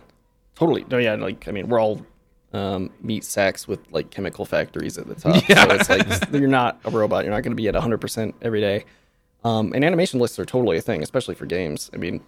Totally. 0.54 0.84
No, 0.90 0.98
yeah. 0.98 1.14
Like, 1.14 1.48
I 1.48 1.50
mean, 1.50 1.68
we're 1.68 1.80
all 1.80 2.04
um, 2.52 2.90
meat 3.00 3.24
sacks 3.24 3.66
with 3.66 3.80
like 3.90 4.10
chemical 4.10 4.44
factories 4.44 4.98
at 4.98 5.06
the 5.06 5.14
top. 5.14 5.34
So 5.48 5.70
it's 5.70 5.88
like 5.88 6.32
you're 6.32 6.48
not 6.48 6.78
a 6.84 6.90
robot. 6.90 7.24
You're 7.24 7.32
not 7.32 7.42
going 7.42 7.52
to 7.52 7.56
be 7.56 7.68
at 7.68 7.74
100% 7.74 8.34
every 8.42 8.60
day. 8.60 8.84
Um, 9.44 9.72
and 9.72 9.82
animation 9.82 10.20
lists 10.20 10.38
are 10.38 10.44
totally 10.44 10.76
a 10.76 10.82
thing, 10.82 11.02
especially 11.02 11.36
for 11.36 11.46
games. 11.46 11.90
I 11.94 11.96
mean, 11.96 12.20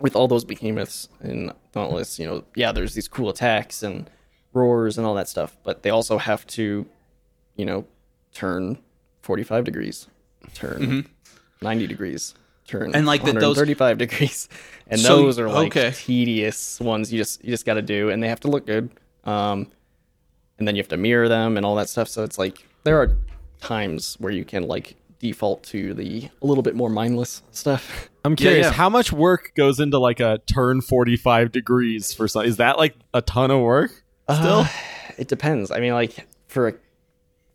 with 0.00 0.14
all 0.16 0.28
those 0.28 0.44
behemoths 0.44 1.08
in 1.22 1.52
Dauntless, 1.72 2.18
you 2.18 2.26
know, 2.26 2.44
yeah, 2.54 2.72
there's 2.72 2.94
these 2.94 3.08
cool 3.08 3.28
attacks 3.28 3.82
and 3.82 4.08
roars 4.52 4.96
and 4.98 5.06
all 5.06 5.14
that 5.14 5.28
stuff, 5.28 5.56
but 5.62 5.82
they 5.82 5.90
also 5.90 6.18
have 6.18 6.46
to, 6.48 6.86
you 7.56 7.64
know, 7.64 7.84
turn 8.32 8.78
45 9.22 9.64
degrees, 9.64 10.06
turn 10.54 11.08
90 11.62 11.86
degrees, 11.86 12.34
turn 12.66 12.94
And, 12.94 13.06
like, 13.06 13.24
that 13.24 13.38
those- 13.40 13.56
35 13.56 13.98
degrees, 13.98 14.48
and 14.88 15.00
So- 15.00 15.16
those 15.22 15.38
are 15.38 15.48
like 15.48 15.76
okay. 15.76 15.92
tedious 15.94 16.80
ones. 16.80 17.12
You 17.12 17.18
just 17.18 17.42
you 17.44 17.50
just 17.50 17.64
got 17.66 17.74
to 17.74 17.82
do, 17.82 18.10
and 18.10 18.22
they 18.22 18.28
have 18.28 18.40
to 18.40 18.48
look 18.48 18.66
good. 18.66 18.90
Um, 19.24 19.70
and 20.58 20.66
then 20.66 20.74
you 20.76 20.80
have 20.80 20.88
to 20.88 20.96
mirror 20.96 21.28
them 21.28 21.56
and 21.56 21.66
all 21.66 21.74
that 21.76 21.88
stuff. 21.88 22.08
So 22.08 22.22
it's 22.24 22.38
like 22.38 22.66
there 22.84 22.98
are 23.00 23.16
times 23.60 24.16
where 24.20 24.32
you 24.32 24.44
can 24.44 24.66
like 24.66 24.96
default 25.18 25.62
to 25.64 25.94
the 25.94 26.28
a 26.42 26.46
little 26.46 26.62
bit 26.62 26.74
more 26.74 26.90
mindless 26.90 27.42
stuff. 27.52 28.08
I'm 28.24 28.36
curious, 28.36 28.66
yeah. 28.66 28.72
how 28.72 28.88
much 28.88 29.12
work 29.12 29.52
goes 29.56 29.78
into 29.80 29.98
like 29.98 30.18
a 30.20 30.38
turn 30.46 30.80
45 30.80 31.52
degrees 31.52 32.12
for 32.12 32.26
some? 32.26 32.44
Is 32.44 32.56
that 32.56 32.76
like 32.76 32.94
a 33.14 33.22
ton 33.22 33.50
of 33.50 33.60
work? 33.60 33.90
Still, 34.30 34.60
Uh, 34.60 34.68
it 35.16 35.28
depends. 35.28 35.70
I 35.70 35.78
mean, 35.80 35.92
like 35.92 36.26
for 36.48 36.68
a 36.68 36.74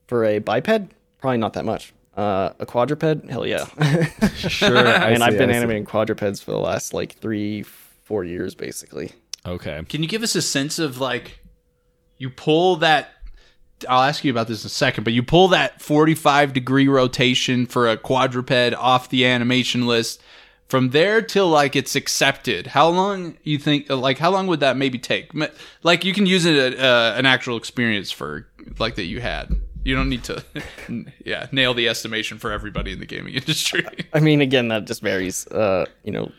for 0.08 0.24
a 0.26 0.40
biped, 0.40 0.92
probably 1.20 1.38
not 1.38 1.54
that 1.54 1.66
much. 1.66 1.94
Uh, 2.16 2.52
a 2.60 2.66
quadruped, 2.66 3.30
hell 3.30 3.46
yeah. 3.46 3.66
sure. 4.36 4.78
I 4.78 5.12
and 5.12 5.24
I've 5.24 5.38
been 5.38 5.50
I 5.50 5.54
see. 5.54 5.58
animating 5.58 5.86
quadrupeds 5.86 6.42
for 6.42 6.52
the 6.52 6.60
last 6.60 6.94
like 6.94 7.14
three, 7.18 7.64
four 7.64 8.24
years, 8.24 8.56
basically. 8.56 9.12
Okay. 9.46 9.82
Can 9.90 10.04
you 10.04 10.10
give 10.10 10.24
us 10.24 10.36
a 10.36 10.42
sense 10.42 10.80
of 10.80 11.00
like 11.00 11.40
you 12.18 12.30
pull 12.30 12.76
that 12.78 13.10
I'll 13.90 14.04
ask 14.04 14.24
you 14.24 14.32
about 14.32 14.48
this 14.48 14.64
in 14.64 14.68
a 14.68 14.70
second, 14.70 15.04
but 15.04 15.14
you 15.14 15.24
pull 15.24 15.50
that 15.50 15.82
45 15.82 16.54
degree 16.54 16.88
rotation 16.88 17.66
for 17.66 17.90
a 17.90 17.98
quadruped 17.98 18.74
off 18.74 19.10
the 19.10 19.26
animation 19.26 19.88
list 19.88 20.22
from 20.72 20.92
there 20.92 21.22
till 21.22 21.50
like 21.50 21.76
it's 21.76 21.98
accepted. 21.98 22.66
How 22.68 22.88
long 22.88 23.38
you 23.44 23.58
think 23.58 23.90
like 23.90 24.18
how 24.18 24.32
long 24.32 24.48
would 24.48 24.62
that 24.62 24.78
maybe 24.78 24.98
take? 24.98 25.32
Like 25.84 26.06
you 26.06 26.14
can 26.14 26.26
use 26.26 26.46
it 26.46 26.80
uh, 26.80 27.14
an 27.18 27.26
actual 27.26 27.58
experience 27.58 28.10
for 28.10 28.48
like 28.80 28.96
that 28.96 29.04
you 29.04 29.20
had. 29.20 29.54
You 29.84 29.96
don't 29.96 30.10
need 30.10 30.24
to 30.26 30.44
yeah, 31.26 31.48
nail 31.52 31.74
the 31.74 31.90
estimation 31.90 32.38
for 32.38 32.52
everybody 32.52 32.94
in 32.94 33.00
the 33.00 33.06
gaming 33.06 33.34
industry. 33.42 33.86
I 34.14 34.22
mean, 34.22 34.40
again, 34.40 34.70
that 34.70 34.86
just 34.86 35.02
varies. 35.02 35.46
Uh, 35.48 35.86
you 36.04 36.12
know, 36.12 36.32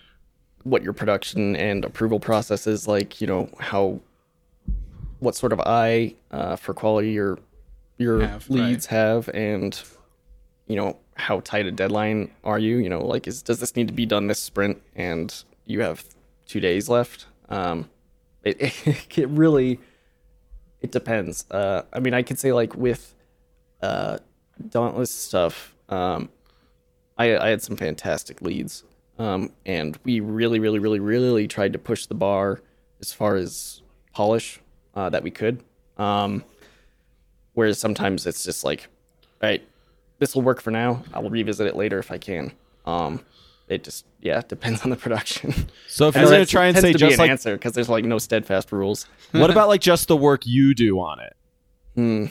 what 0.62 0.82
your 0.82 0.94
production 0.94 1.54
and 1.56 1.84
approval 1.84 2.18
process 2.18 2.66
is 2.66 2.88
like. 2.88 3.20
You 3.20 3.26
know 3.26 3.50
how, 3.58 4.00
what 5.22 5.36
sort 5.36 5.52
of 5.52 5.60
eye 5.60 6.16
uh, 6.32 6.56
for 6.56 6.74
quality 6.74 7.12
your 7.12 7.38
your 7.96 8.20
Have, 8.20 8.50
leads 8.50 8.86
have, 8.86 9.28
and 9.28 9.80
you 10.66 10.74
know 10.74 10.98
how 11.14 11.40
tight 11.40 11.66
a 11.66 11.70
deadline 11.70 12.32
are 12.42 12.58
you? 12.58 12.78
You 12.78 12.88
know, 12.88 13.06
like 13.06 13.28
is 13.28 13.40
does 13.40 13.60
this 13.60 13.76
need 13.76 13.86
to 13.86 13.94
be 13.94 14.04
done 14.04 14.26
this 14.26 14.40
sprint, 14.40 14.82
and 14.96 15.32
you 15.64 15.80
have 15.80 16.04
two 16.46 16.58
days 16.58 16.88
left? 16.88 17.26
Um, 17.48 17.88
it 18.42 18.58
it, 19.16 19.28
really 19.28 19.78
it 20.80 20.90
depends. 20.90 21.44
Uh, 21.50 21.82
I 21.92 22.00
mean, 22.00 22.14
I 22.14 22.22
could 22.22 22.40
say 22.40 22.52
like 22.52 22.74
with 22.74 23.14
uh, 23.80 24.18
Dauntless 24.70 25.12
stuff. 25.12 25.74
Um, 25.88 26.30
I, 27.16 27.36
I 27.36 27.48
had 27.50 27.62
some 27.62 27.76
fantastic 27.76 28.42
leads. 28.42 28.84
Um, 29.18 29.52
and 29.66 29.98
we 30.04 30.20
really, 30.20 30.58
really, 30.58 30.78
really, 30.78 30.98
really 30.98 31.46
tried 31.46 31.74
to 31.74 31.78
push 31.78 32.06
the 32.06 32.14
bar 32.14 32.62
as 33.00 33.12
far 33.12 33.36
as 33.36 33.82
polish 34.14 34.61
uh, 34.94 35.10
that 35.10 35.22
we 35.22 35.30
could. 35.30 35.62
Um, 35.98 36.44
whereas 37.54 37.78
sometimes 37.78 38.26
it's 38.26 38.44
just 38.44 38.64
like, 38.64 38.88
all 39.42 39.48
right, 39.48 39.62
this 40.18 40.34
will 40.34 40.42
work 40.42 40.60
for 40.60 40.70
now. 40.70 41.02
I 41.12 41.20
will 41.20 41.30
revisit 41.30 41.66
it 41.66 41.76
later 41.76 41.98
if 41.98 42.10
I 42.10 42.18
can. 42.18 42.52
Um, 42.86 43.20
it 43.68 43.84
just, 43.84 44.04
yeah, 44.20 44.42
depends 44.46 44.82
on 44.82 44.90
the 44.90 44.96
production. 44.96 45.54
So 45.88 46.08
if 46.08 46.14
you're 46.16 46.24
gonna 46.24 46.46
try 46.46 46.66
and 46.66 46.76
say 46.76 46.92
to 46.92 46.98
be 46.98 46.98
just 46.98 47.14
an 47.14 47.18
like, 47.20 47.30
answer 47.30 47.54
because 47.54 47.72
there's 47.72 47.88
like 47.88 48.04
no 48.04 48.18
steadfast 48.18 48.72
rules. 48.72 49.06
what 49.32 49.50
about 49.50 49.68
like 49.68 49.80
just 49.80 50.08
the 50.08 50.16
work 50.16 50.46
you 50.46 50.74
do 50.74 51.00
on 51.00 51.20
it? 51.20 51.36
Hmm. 51.94 52.26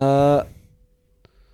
Uh, 0.00 0.44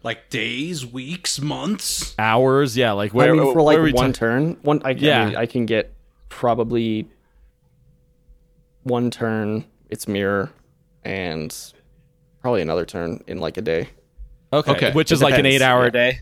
like 0.03 0.31
days, 0.31 0.87
weeks, 0.87 1.41
months. 1.41 2.15
Hours? 2.19 2.77
Yeah. 2.77 2.93
Like 2.93 3.13
where? 3.13 3.35
I 3.35 3.37
mean, 3.37 3.53
for 3.53 3.63
where 3.63 3.77
like 3.77 3.85
we 3.85 3.93
one 3.93 4.13
ta- 4.13 4.19
turn, 4.19 4.57
one 4.63 4.81
I, 4.85 4.91
Yeah. 4.91 5.23
I, 5.23 5.27
mean, 5.27 5.37
I 5.37 5.47
can 5.47 5.67
get 5.67 5.93
probably 6.29 7.07
one 8.83 9.11
turn. 9.11 9.65
It's 9.89 10.07
mirror, 10.09 10.51
and 11.05 11.55
probably 12.41 12.63
another 12.63 12.85
turn 12.87 13.23
in 13.27 13.39
like 13.39 13.57
a 13.57 13.63
day. 13.63 13.89
okay. 14.53 14.73
Okay. 14.73 14.93
Which 14.93 15.11
It 15.11 15.17
is 15.17 15.23
like 15.23 15.39
an 15.39 15.47
eight-hour 15.47 15.85
yeah. 15.85 15.91
day. 15.91 16.21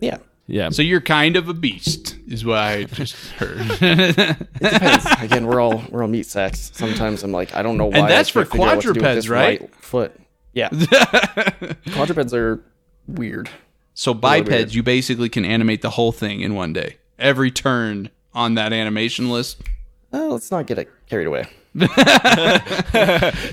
Yeah, 0.00 0.18
Yeah. 0.46 0.68
So 0.70 0.82
you're 0.82 1.00
kind 1.00 1.36
of 1.36 1.48
a 1.48 1.54
beast, 1.54 2.16
is 2.28 2.44
what 2.44 2.58
I 2.58 2.84
just 2.84 3.14
heard. 3.32 3.56
it 3.80 4.38
depends. 4.60 5.06
Again, 5.22 5.46
we're 5.46 5.60
all 5.60 5.82
we're 5.90 6.02
all 6.02 6.08
meat 6.08 6.26
sacks. 6.26 6.70
Sometimes 6.74 7.22
I'm 7.22 7.32
like, 7.32 7.54
I 7.54 7.62
don't 7.62 7.76
know 7.78 7.86
why. 7.86 8.00
I 8.00 8.08
that's 8.08 8.28
for 8.28 8.44
figure 8.44 8.66
out 8.66 8.76
what 8.76 8.82
to 8.82 8.82
do 8.82 8.88
with 8.90 8.98
quadrupeds, 8.98 9.24
this 9.24 9.28
right? 9.28 9.74
Foot. 9.76 10.20
Yeah, 10.52 10.68
quadrupeds 11.92 12.32
are 12.32 12.62
weird. 13.06 13.50
So 13.94 14.12
Really 14.12 14.20
weird. 14.40 14.46
bipeds, 14.46 14.74
you 14.74 14.82
basically 14.82 15.28
can 15.28 15.44
animate 15.44 15.82
the 15.82 15.90
whole 15.90 16.12
thing 16.12 16.40
in 16.40 16.54
one 16.54 16.72
day. 16.72 16.96
Every 17.18 17.50
turn 17.50 18.10
on 18.34 18.54
that 18.54 18.72
animation 18.72 19.30
list. 19.30 19.62
Uh, 20.16 20.28
let's 20.28 20.50
not 20.50 20.66
get 20.66 20.78
it 20.78 20.88
carried 21.10 21.26
away. 21.26 21.44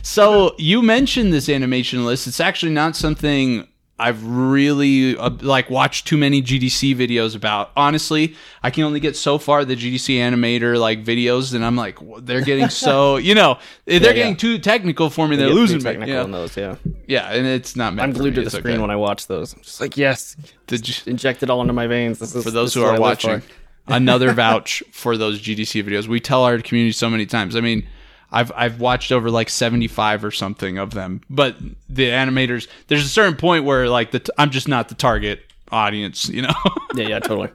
So 0.04 0.56
you 0.58 0.82
mentioned 0.82 1.34
this 1.34 1.49
animation 1.49 2.06
list. 2.06 2.28
It's 2.28 2.39
actually 2.39 2.71
not 2.71 2.95
something 2.95 3.67
I've 3.99 4.26
really 4.26 5.15
uh, 5.17 5.30
like 5.41 5.69
watched 5.69 6.08
too 6.08 6.17
many 6.17 6.41
GDC 6.41 6.95
videos 6.95 7.36
about. 7.36 7.71
Honestly, 7.78 8.36
I 8.63 8.69
can 8.71 8.84
only 8.86 8.99
get 8.99 9.15
so 9.15 9.38
far 9.38 9.63
the 9.65 9.76
GDC 9.76 10.15
animator 10.17 10.80
like 10.80 11.04
videos, 11.04 11.54
and 11.54 11.63
I'm 11.65 11.76
like, 11.76 11.97
they're 12.19 12.41
getting 12.41 12.69
so 12.69 13.17
you 13.30 13.36
know 13.36 13.60
they're 13.86 13.99
yeah. 14.02 14.13
getting 14.13 14.36
too 14.36 14.58
technical 14.58 15.10
for 15.10 15.28
me. 15.28 15.36
They're 15.36 15.49
losing 15.49 15.80
too 15.80 15.86
me. 15.86 15.91
technical 15.91 16.15
Yeah. 16.15 16.23
those. 16.32 16.58
Yeah, 16.58 16.76
yeah, 17.08 17.32
and 17.34 17.45
it's 17.45 17.76
not. 17.76 17.97
I'm 17.99 18.13
glued 18.13 18.36
to 18.36 18.41
the 18.41 18.47
It's 18.47 18.56
screen 18.56 18.76
okay. 18.76 18.82
when 18.82 18.91
I 18.91 18.95
watch 18.95 19.28
those. 19.28 19.54
I'm 19.54 19.62
just 19.62 19.80
like, 19.80 19.95
yes, 19.97 20.36
Did 20.67 20.88
you- 20.88 21.12
inject 21.12 21.43
it 21.43 21.49
all 21.49 21.62
into 21.62 21.73
my 21.73 21.88
veins. 21.88 22.19
This 22.19 22.36
is 22.36 22.43
for 22.43 22.52
those 22.52 22.73
who 22.73 22.84
are 22.84 22.99
watching 22.99 23.41
another 23.87 24.33
vouch 24.33 24.83
for 24.91 25.17
those 25.17 25.41
GDC 25.41 25.83
videos. 25.83 26.07
We 26.07 26.19
tell 26.19 26.43
our 26.43 26.57
community 26.59 26.91
so 26.93 27.09
many 27.09 27.25
times. 27.25 27.55
I 27.55 27.61
mean, 27.61 27.87
I've 28.31 28.51
I've 28.55 28.79
watched 28.79 29.11
over 29.11 29.29
like 29.29 29.49
75 29.49 30.23
or 30.25 30.31
something 30.31 30.77
of 30.77 30.91
them. 30.91 31.21
But 31.29 31.55
the 31.89 32.09
animators 32.09 32.67
there's 32.87 33.05
a 33.05 33.09
certain 33.09 33.35
point 33.35 33.65
where 33.65 33.89
like 33.89 34.11
the 34.11 34.19
t- 34.19 34.31
I'm 34.37 34.49
just 34.49 34.67
not 34.67 34.89
the 34.89 34.95
target 34.95 35.41
audience, 35.71 36.29
you 36.29 36.41
know. 36.43 36.53
Yeah, 36.95 37.07
yeah, 37.07 37.19
totally. 37.19 37.49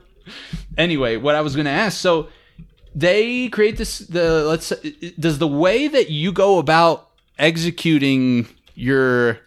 anyway, 0.77 1.17
what 1.17 1.35
I 1.37 1.41
was 1.43 1.55
going 1.55 1.67
to 1.67 1.71
ask, 1.71 1.99
so 2.01 2.29
they 2.95 3.49
create 3.51 3.77
this 3.77 4.01
the 4.01 4.45
let's 4.45 4.71
does 5.19 5.39
the 5.39 5.47
way 5.47 5.87
that 5.89 6.11
you 6.11 6.33
go 6.33 6.59
about 6.59 7.09
executing 7.39 8.47
your 8.75 9.39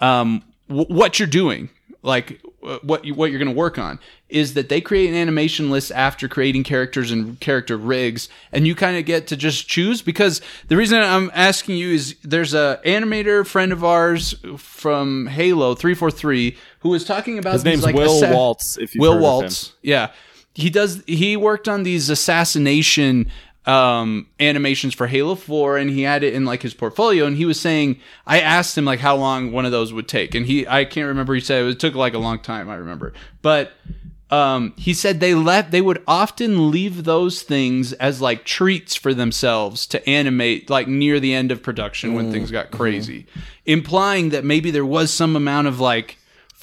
um 0.00 0.42
w- 0.68 0.86
what 0.88 1.18
you're 1.18 1.26
doing 1.28 1.68
like 2.02 2.40
what 2.82 3.04
you, 3.04 3.14
what 3.14 3.30
you're 3.30 3.40
going 3.40 3.52
to 3.52 3.58
work 3.58 3.78
on 3.78 3.98
is 4.28 4.54
that 4.54 4.68
they 4.68 4.80
create 4.80 5.08
an 5.08 5.16
animation 5.16 5.70
list 5.70 5.90
after 5.92 6.28
creating 6.28 6.62
characters 6.62 7.10
and 7.10 7.40
character 7.40 7.76
rigs 7.76 8.28
and 8.52 8.66
you 8.66 8.74
kind 8.74 8.96
of 8.96 9.04
get 9.04 9.26
to 9.26 9.36
just 9.36 9.68
choose 9.68 10.00
because 10.00 10.40
the 10.68 10.76
reason 10.76 11.00
I'm 11.00 11.30
asking 11.34 11.76
you 11.76 11.90
is 11.90 12.14
there's 12.22 12.54
a 12.54 12.80
animator 12.84 13.46
friend 13.46 13.72
of 13.72 13.82
ours 13.84 14.34
from 14.58 15.26
Halo 15.26 15.74
343 15.74 16.56
who 16.80 16.90
was 16.90 17.04
talking 17.04 17.38
about 17.38 17.54
His 17.54 17.64
these, 17.64 17.72
name's 17.72 17.84
like, 17.84 17.94
Will 17.96 18.22
assa- 18.22 18.32
Waltz. 18.32 18.78
If 18.78 18.94
you've 18.94 19.02
Will 19.02 19.12
heard 19.12 19.18
of 19.18 19.22
him. 19.22 19.22
Waltz. 19.22 19.72
Yeah. 19.82 20.10
He 20.54 20.70
does 20.70 21.02
he 21.06 21.36
worked 21.36 21.68
on 21.68 21.82
these 21.84 22.10
assassination 22.10 23.30
um 23.68 24.26
animations 24.40 24.94
for 24.94 25.06
Halo 25.06 25.34
4 25.34 25.76
and 25.76 25.90
he 25.90 26.02
had 26.02 26.22
it 26.22 26.32
in 26.32 26.44
like 26.44 26.62
his 26.62 26.72
portfolio 26.74 27.26
and 27.26 27.36
he 27.36 27.44
was 27.44 27.60
saying 27.60 28.00
I 28.26 28.40
asked 28.40 28.78
him 28.78 28.84
like 28.84 29.00
how 29.00 29.16
long 29.16 29.52
one 29.52 29.66
of 29.66 29.72
those 29.72 29.92
would 29.92 30.08
take 30.08 30.34
and 30.34 30.46
he 30.46 30.66
I 30.66 30.84
can't 30.84 31.08
remember 31.08 31.34
he 31.34 31.40
said 31.40 31.64
it, 31.64 31.78
took 31.78 31.94
like 31.94 32.14
a 32.14 32.18
long 32.18 32.38
time 32.38 32.70
I 32.70 32.76
remember. 32.76 33.12
But 33.42 33.72
um 34.30 34.72
he 34.76 34.94
said 34.94 35.20
they 35.20 35.34
left 35.34 35.70
they 35.70 35.82
would 35.82 36.02
often 36.06 36.70
leave 36.70 37.04
those 37.04 37.42
things 37.42 37.92
as 37.94 38.20
like 38.22 38.44
treats 38.44 38.94
for 38.94 39.12
themselves 39.12 39.86
to 39.88 40.08
animate 40.08 40.70
like 40.70 40.88
near 40.88 41.20
the 41.20 41.34
end 41.34 41.52
of 41.52 41.62
production 41.62 42.14
when 42.14 42.32
things 42.32 42.50
got 42.50 42.70
crazy 42.70 43.26
implying 43.64 44.30
that 44.30 44.44
maybe 44.44 44.70
there 44.70 44.84
was 44.84 45.12
some 45.12 45.36
amount 45.36 45.66
of 45.66 45.78
like 45.78 46.16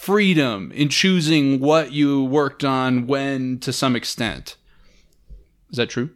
freedom 0.06 0.72
in 0.74 0.90
choosing 0.90 1.60
what 1.60 1.92
you 1.92 2.24
worked 2.24 2.64
on 2.64 3.08
when 3.08 3.58
to 3.58 3.74
some 3.74 3.96
extent. 3.96 4.56
Is 5.72 5.78
that 5.78 5.90
true? 5.90 6.12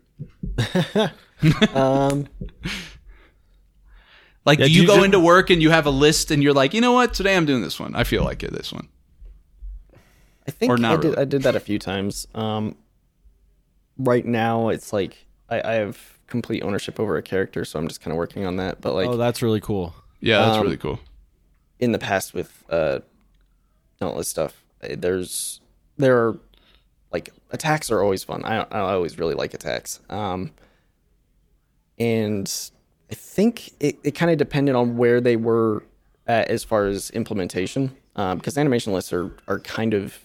Um, 1.73 2.27
Like, 4.45 4.58
Yeah, 4.60 4.65
do 4.65 4.69
do 4.69 4.75
you 4.75 4.82
you 4.84 4.88
go 4.88 4.95
just- 4.95 5.05
into 5.05 5.19
work 5.19 5.49
and 5.49 5.62
you 5.62 5.69
have 5.69 5.86
a 5.86 5.91
list 5.91 6.32
and 6.32 6.41
you're 6.41 6.53
like, 6.53 6.73
you 6.73 6.82
know 6.82 6.93
what, 6.93 7.13
today 7.13 7.36
I'm 7.36 7.45
doing 7.45 7.62
this 7.62 7.79
one. 7.79 7.93
I 7.93 8.03
feel 8.03 8.23
like 8.23 8.41
it. 8.41 8.51
This 8.51 8.71
one. 8.73 8.88
I 10.47 10.51
think 10.51 10.71
Or 10.71 10.77
not 10.77 10.93
I 10.93 10.95
did. 10.95 11.03
really? 11.10 11.17
I 11.17 11.25
did 11.25 11.43
that 11.43 11.55
a 11.55 11.60
few 11.60 11.77
times. 11.77 12.25
Um, 12.34 12.75
right 13.97 14.25
now, 14.25 14.69
it's 14.69 14.91
like 14.93 15.27
I, 15.49 15.62
I 15.62 15.73
have 15.73 16.17
complete 16.25 16.63
ownership 16.63 16.99
over 16.99 17.17
a 17.17 17.21
character, 17.21 17.63
so 17.65 17.77
I'm 17.77 17.88
just 17.88 18.01
kind 18.01 18.12
of 18.12 18.17
working 18.17 18.45
on 18.45 18.55
that. 18.55 18.82
But 18.82 18.95
like 18.95 19.08
Oh, 19.10 19.17
that's 19.17 19.41
really 19.43 19.60
cool. 19.60 19.93
Yeah, 20.21 20.39
that's 20.39 20.58
Um, 20.58 20.63
really 20.63 20.77
cool. 20.77 20.99
in 21.79 21.91
the 21.91 21.99
past 21.99 22.34
with 22.34 22.63
uh, 22.69 22.99
Dauntless 23.99 24.29
stuff, 24.29 24.63
eh, 24.82 24.95
there's 24.97 25.60
there 25.97 26.17
are 26.17 26.32
like 26.32 26.39
attacks 27.51 27.91
are 27.91 28.01
always 28.01 28.23
fun. 28.23 28.43
I 28.45 28.65
I 28.71 28.93
always 28.93 29.17
really 29.17 29.35
like 29.35 29.53
attacks. 29.53 29.99
Um, 30.09 30.51
and 31.97 32.71
I 33.12 33.15
think 33.15 33.71
it, 33.79 33.97
it 34.03 34.12
kind 34.12 34.31
of 34.31 34.38
depended 34.38 34.75
on 34.75 34.97
where 34.97 35.19
they 35.19 35.35
were 35.35 35.83
at 36.27 36.47
as 36.49 36.63
far 36.63 36.85
as 36.85 37.09
implementation, 37.12 37.95
because 38.13 38.57
animation 38.57 38.93
lists 38.93 39.12
are 39.12 39.31
are 39.47 39.59
kind 39.59 39.93
of 39.93 40.19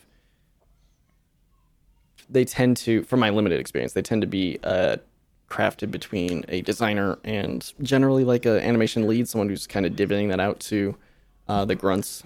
they 2.31 2.45
tend 2.45 2.77
to, 2.79 3.03
from 3.05 3.21
my 3.21 3.31
limited 3.31 3.61
experience, 3.61 3.93
they 3.93 4.03
tend 4.03 4.23
to 4.23 4.27
be 4.27 4.59
uh, 4.65 4.97
crafted 5.49 5.91
between 5.91 6.43
a 6.49 6.63
designer 6.63 7.19
and 7.23 7.73
generally 7.83 8.25
like 8.25 8.47
an 8.47 8.59
animation 8.59 9.07
lead, 9.07 9.29
someone 9.29 9.49
who's 9.49 9.67
kind 9.67 9.85
of 9.85 9.93
divvying 9.93 10.31
that 10.31 10.41
out 10.41 10.59
to 10.59 10.97
uh, 11.49 11.65
the 11.67 11.75
grunts, 11.75 12.25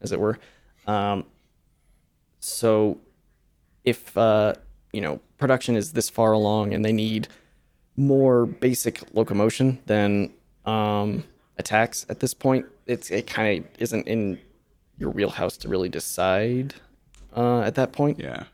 as 0.00 0.12
it 0.12 0.20
were. 0.20 0.38
Um, 0.86 1.24
so 2.38 2.98
if 3.86 4.16
uh, 4.18 4.52
you 4.92 5.00
know 5.00 5.20
production 5.38 5.76
is 5.76 5.92
this 5.94 6.10
far 6.10 6.32
along 6.32 6.74
and 6.74 6.84
they 6.84 6.92
need 6.92 7.28
more 7.96 8.44
basic 8.46 9.02
locomotion 9.14 9.78
than 9.86 10.32
um, 10.66 11.24
attacks 11.56 12.04
at 12.10 12.20
this 12.20 12.34
point, 12.34 12.66
it's 12.86 13.10
it 13.10 13.26
kind 13.26 13.64
of 13.64 13.70
isn't 13.80 14.06
in 14.06 14.38
your 14.98 15.10
wheelhouse 15.10 15.56
to 15.58 15.68
really 15.68 15.88
decide 15.88 16.74
uh, 17.34 17.60
at 17.60 17.74
that 17.76 17.92
point. 17.92 18.18
Yeah. 18.18 18.44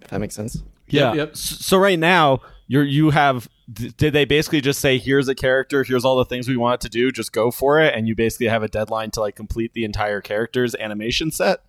If 0.00 0.08
that 0.08 0.20
makes 0.20 0.34
sense. 0.34 0.62
Yeah. 0.88 1.14
yep. 1.14 1.30
S- 1.32 1.40
So 1.40 1.76
right 1.78 1.98
now, 1.98 2.40
you're 2.68 2.84
you 2.84 3.10
have. 3.10 3.48
Did 3.72 4.12
they 4.12 4.24
basically 4.24 4.60
just 4.60 4.80
say, 4.80 4.96
"Here's 4.98 5.26
a 5.26 5.34
character. 5.34 5.82
Here's 5.82 6.04
all 6.04 6.16
the 6.16 6.24
things 6.24 6.46
we 6.48 6.56
want 6.56 6.80
it 6.80 6.86
to 6.86 6.88
do. 6.88 7.10
Just 7.10 7.32
go 7.32 7.50
for 7.50 7.80
it," 7.80 7.92
and 7.94 8.06
you 8.06 8.14
basically 8.14 8.46
have 8.46 8.62
a 8.62 8.68
deadline 8.68 9.10
to 9.12 9.20
like 9.20 9.34
complete 9.34 9.72
the 9.72 9.84
entire 9.84 10.20
character's 10.20 10.76
animation 10.76 11.32
set? 11.32 11.62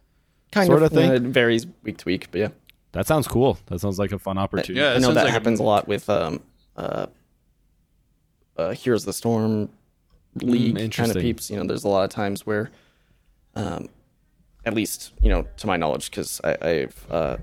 Kind 0.51 0.67
Sort 0.67 0.83
of, 0.83 0.91
of 0.91 0.91
thing? 0.91 1.11
it 1.11 1.21
varies 1.23 1.65
week 1.83 1.97
to 1.97 2.05
week, 2.05 2.27
but 2.31 2.39
yeah. 2.39 2.47
That 2.93 3.05
sounds 3.07 3.27
cool. 3.27 3.57
That 3.67 3.79
sounds 3.79 3.99
like 3.99 4.11
a 4.11 4.19
fun 4.19 4.37
opportunity. 4.37 4.79
Yeah, 4.79 4.93
I 4.93 4.99
know 4.99 5.13
that 5.13 5.25
like 5.25 5.33
happens 5.33 5.59
a 5.59 5.63
lot 5.63 5.87
with 5.87 6.09
um, 6.09 6.41
uh, 6.75 7.07
uh, 8.57 8.71
Heroes 8.71 9.03
of 9.03 9.07
the 9.07 9.13
Storm 9.13 9.69
League 10.35 10.75
kind 10.75 10.77
of 10.77 10.83
interesting. 10.83 11.21
peeps. 11.21 11.49
You 11.49 11.57
know, 11.57 11.65
there's 11.65 11.83
a 11.83 11.89
lot 11.89 12.03
of 12.03 12.09
times 12.09 12.45
where, 12.45 12.71
um, 13.55 13.89
at 14.65 14.73
least 14.73 15.13
you 15.21 15.29
know, 15.29 15.45
to 15.57 15.67
my 15.67 15.77
knowledge, 15.77 16.09
because 16.09 16.41
I've 16.41 17.05
uh, 17.09 17.37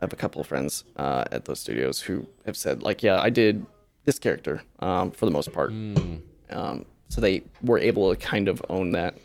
I 0.00 0.04
have 0.04 0.12
a 0.12 0.16
couple 0.16 0.40
of 0.40 0.46
friends 0.46 0.84
uh, 0.96 1.24
at 1.32 1.44
those 1.44 1.60
studios 1.60 2.00
who 2.00 2.26
have 2.44 2.56
said 2.56 2.82
like, 2.82 3.02
yeah, 3.02 3.20
I 3.20 3.30
did 3.30 3.64
this 4.04 4.18
character 4.18 4.62
um, 4.80 5.10
for 5.10 5.26
the 5.26 5.32
most 5.32 5.52
part. 5.52 5.70
Um, 6.50 6.84
so 7.08 7.20
they 7.20 7.42
were 7.62 7.78
able 7.78 8.14
to 8.14 8.16
kind 8.16 8.48
of 8.48 8.62
own 8.68 8.92
that, 8.92 9.16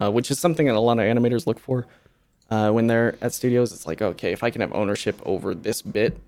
uh, 0.00 0.10
which 0.10 0.30
is 0.30 0.38
something 0.38 0.66
that 0.66 0.74
a 0.74 0.80
lot 0.80 0.98
of 0.98 1.04
animators 1.04 1.46
look 1.46 1.58
for 1.58 1.86
uh, 2.50 2.70
when 2.70 2.86
they're 2.86 3.16
at 3.20 3.32
studios. 3.32 3.72
It's 3.72 3.86
like, 3.86 4.02
okay, 4.02 4.32
if 4.32 4.42
I 4.42 4.50
can 4.50 4.60
have 4.60 4.72
ownership 4.72 5.20
over 5.24 5.54
this 5.54 5.82
bit, 5.82 6.18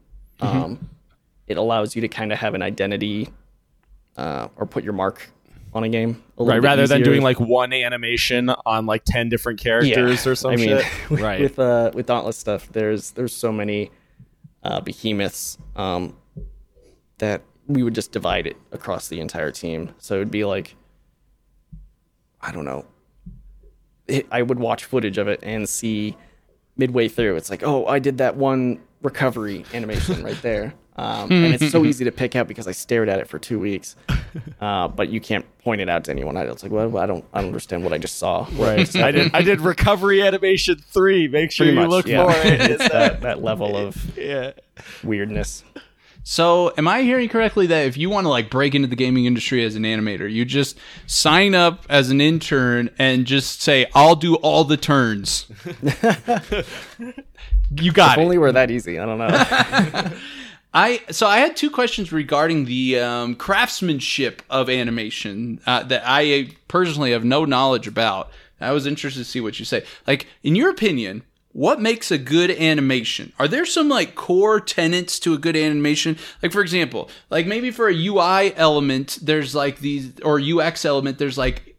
um, 0.40 0.88
it 1.46 1.56
allows 1.56 1.94
you 1.94 2.02
to 2.02 2.08
kind 2.08 2.32
of 2.32 2.38
have 2.38 2.54
an 2.54 2.62
identity 2.62 3.28
uh, 4.16 4.48
or 4.56 4.66
put 4.66 4.84
your 4.84 4.92
mark 4.92 5.30
on 5.74 5.84
a 5.84 5.88
game. 5.88 6.22
A 6.36 6.42
little 6.42 6.60
Right, 6.60 6.62
rather 6.62 6.86
than 6.86 7.02
doing 7.02 7.22
like 7.22 7.40
one 7.40 7.72
animation 7.72 8.50
on 8.50 8.86
like 8.86 9.04
ten 9.04 9.28
different 9.28 9.60
characters 9.60 10.26
or 10.26 10.34
something. 10.34 10.70
I 10.70 10.74
mean, 10.74 10.84
shit. 10.84 11.10
right. 11.20 11.40
with 11.40 11.58
uh, 11.58 11.90
with 11.94 12.06
Dauntless 12.06 12.36
stuff, 12.36 12.68
there's 12.72 13.12
there's 13.12 13.34
so 13.34 13.52
many 13.52 13.90
uh, 14.62 14.80
behemoths 14.80 15.58
um, 15.76 16.16
that 17.18 17.42
we 17.66 17.82
would 17.82 17.94
just 17.94 18.12
divide 18.12 18.46
it 18.46 18.56
across 18.70 19.08
the 19.08 19.20
entire 19.20 19.50
team. 19.50 19.94
So 19.98 20.16
it'd 20.16 20.30
be 20.30 20.44
like, 20.44 20.74
I 22.40 22.52
don't 22.52 22.64
know. 22.64 22.84
It, 24.12 24.26
I 24.30 24.42
would 24.42 24.58
watch 24.58 24.84
footage 24.84 25.18
of 25.18 25.28
it 25.28 25.40
and 25.42 25.68
see 25.68 26.16
midway 26.76 27.08
through, 27.08 27.36
it's 27.36 27.50
like, 27.50 27.62
oh, 27.62 27.86
I 27.86 27.98
did 27.98 28.18
that 28.18 28.36
one 28.36 28.80
recovery 29.02 29.64
animation 29.74 30.22
right 30.22 30.40
there. 30.42 30.74
Um, 30.94 31.32
and 31.32 31.54
it's 31.54 31.70
so 31.70 31.86
easy 31.86 32.04
to 32.04 32.12
pick 32.12 32.36
out 32.36 32.46
because 32.46 32.68
I 32.68 32.72
stared 32.72 33.08
at 33.08 33.18
it 33.18 33.26
for 33.26 33.38
two 33.38 33.58
weeks, 33.58 33.96
uh, 34.60 34.88
but 34.88 35.08
you 35.08 35.22
can't 35.22 35.46
point 35.60 35.80
it 35.80 35.88
out 35.88 36.04
to 36.04 36.10
anyone. 36.10 36.36
I 36.36 36.42
it's 36.42 36.62
like, 36.62 36.70
well, 36.70 36.98
I 36.98 37.06
don't, 37.06 37.24
I 37.32 37.40
don't 37.40 37.48
understand 37.48 37.82
what 37.82 37.94
I 37.94 37.98
just 37.98 38.18
saw. 38.18 38.46
Right. 38.52 38.94
I 38.96 39.10
did. 39.10 39.34
I 39.34 39.40
did 39.40 39.62
recovery 39.62 40.20
animation 40.22 40.82
three. 40.90 41.28
Make 41.28 41.50
sure 41.50 41.64
Pretty 41.64 41.76
you 41.76 41.80
much, 41.80 41.88
look 41.90 42.06
yeah. 42.06 42.30
for 42.30 42.46
it. 42.46 42.70
It's 42.72 42.88
that, 42.92 43.22
that 43.22 43.42
level 43.42 43.74
of 43.74 44.18
yeah. 44.18 44.52
weirdness. 45.02 45.64
So, 46.24 46.72
am 46.78 46.86
I 46.86 47.02
hearing 47.02 47.28
correctly 47.28 47.66
that 47.66 47.86
if 47.86 47.96
you 47.96 48.08
want 48.08 48.26
to 48.26 48.28
like 48.28 48.48
break 48.48 48.74
into 48.76 48.86
the 48.86 48.94
gaming 48.96 49.24
industry 49.24 49.64
as 49.64 49.74
an 49.74 49.82
animator, 49.82 50.30
you 50.32 50.44
just 50.44 50.78
sign 51.06 51.54
up 51.54 51.84
as 51.88 52.10
an 52.10 52.20
intern 52.20 52.90
and 52.98 53.26
just 53.26 53.60
say, 53.60 53.86
"I'll 53.94 54.14
do 54.14 54.36
all 54.36 54.62
the 54.64 54.76
turns." 54.76 55.46
you 57.76 57.92
got 57.92 58.12
If 58.12 58.18
it. 58.18 58.22
only 58.22 58.38
were 58.38 58.52
that 58.52 58.70
easy. 58.70 58.98
I 58.98 59.06
don't 59.06 59.18
know. 59.18 60.12
I 60.74 61.02
so 61.10 61.26
I 61.26 61.38
had 61.38 61.56
two 61.56 61.70
questions 61.70 62.12
regarding 62.12 62.64
the 62.64 62.98
um, 63.00 63.34
craftsmanship 63.34 64.42
of 64.48 64.70
animation 64.70 65.60
uh, 65.66 65.82
that 65.84 66.02
I 66.06 66.50
personally 66.68 67.10
have 67.12 67.24
no 67.24 67.44
knowledge 67.44 67.86
about. 67.86 68.30
I 68.60 68.70
was 68.72 68.86
interested 68.86 69.18
to 69.20 69.24
see 69.24 69.40
what 69.40 69.58
you 69.58 69.64
say. 69.64 69.84
Like, 70.06 70.28
in 70.44 70.54
your 70.54 70.70
opinion, 70.70 71.24
what 71.52 71.80
makes 71.80 72.10
a 72.10 72.18
good 72.18 72.50
animation? 72.50 73.32
Are 73.38 73.48
there 73.48 73.66
some 73.66 73.88
like 73.88 74.14
core 74.14 74.60
tenets 74.60 75.18
to 75.20 75.34
a 75.34 75.38
good 75.38 75.56
animation? 75.56 76.16
Like 76.42 76.52
for 76.52 76.62
example, 76.62 77.10
like 77.30 77.46
maybe 77.46 77.70
for 77.70 77.88
a 77.88 77.94
UI 77.94 78.54
element, 78.56 79.18
there's 79.22 79.54
like 79.54 79.78
these 79.80 80.12
or 80.20 80.40
UX 80.40 80.84
element, 80.84 81.18
there's 81.18 81.38
like 81.38 81.72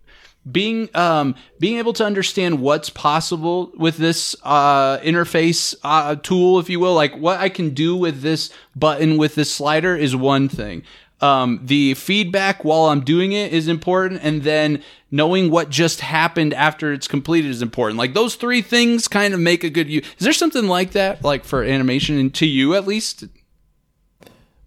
being 0.51 0.89
um 0.93 1.35
being 1.59 1.77
able 1.77 1.93
to 1.93 2.05
understand 2.05 2.59
what's 2.59 2.89
possible 2.89 3.71
with 3.77 3.95
this 3.97 4.35
uh 4.43 4.97
interface 4.99 5.73
uh 5.83 6.15
tool 6.17 6.59
if 6.59 6.69
you 6.69 6.81
will 6.81 6.93
like 6.93 7.15
what 7.15 7.39
i 7.39 7.47
can 7.47 7.69
do 7.69 7.95
with 7.95 8.21
this 8.21 8.49
button 8.75 9.17
with 9.17 9.35
this 9.35 9.49
slider 9.49 9.95
is 9.95 10.15
one 10.15 10.49
thing 10.49 10.83
um 11.21 11.59
the 11.63 11.93
feedback 11.93 12.63
while 12.63 12.85
i'm 12.85 13.01
doing 13.01 13.31
it 13.31 13.53
is 13.53 13.67
important 13.67 14.19
and 14.23 14.43
then 14.43 14.81
knowing 15.13 15.51
what 15.51 15.69
just 15.69 16.01
happened 16.01 16.55
after 16.55 16.91
it's 16.91 17.07
completed 17.07 17.51
is 17.51 17.61
important. 17.61 17.99
Like 17.99 18.15
those 18.15 18.33
three 18.33 18.63
things 18.63 19.07
kind 19.07 19.35
of 19.35 19.39
make 19.39 19.63
a 19.63 19.69
good 19.69 19.87
use 19.87 20.03
is 20.17 20.23
there 20.23 20.33
something 20.33 20.67
like 20.67 20.91
that 20.91 21.23
like 21.23 21.45
for 21.45 21.63
animation 21.63 22.17
and 22.17 22.33
to 22.33 22.47
you 22.47 22.73
at 22.73 22.87
least? 22.87 23.25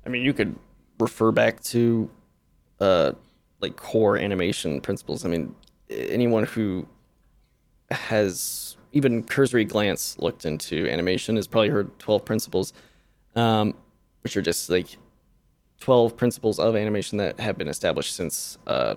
I 0.07 0.09
mean, 0.09 0.23
you 0.23 0.33
could 0.33 0.55
refer 1.01 1.33
back 1.33 1.65
to 1.65 2.09
uh, 2.79 3.13
like 3.61 3.75
core 3.75 4.17
animation 4.17 4.81
principles. 4.81 5.25
I 5.25 5.29
mean, 5.29 5.53
anyone 5.91 6.45
who 6.45 6.87
has 7.91 8.77
even 8.93 9.25
cursory 9.25 9.65
glance 9.65 10.17
looked 10.21 10.45
into 10.45 10.89
animation 10.89 11.35
has 11.35 11.49
probably 11.49 11.71
heard 11.71 11.99
12 11.99 12.25
principles, 12.25 12.73
um, 13.35 13.75
which 14.23 14.37
are 14.37 14.43
just 14.43 14.71
like 14.71 14.97
12 15.81 16.17
principles 16.17 16.59
of 16.59 16.75
animation 16.77 17.19
that 17.19 17.39
have 17.41 17.57
been 17.59 17.69
established 17.69 18.15
since, 18.17 18.59
uh, 18.67 18.95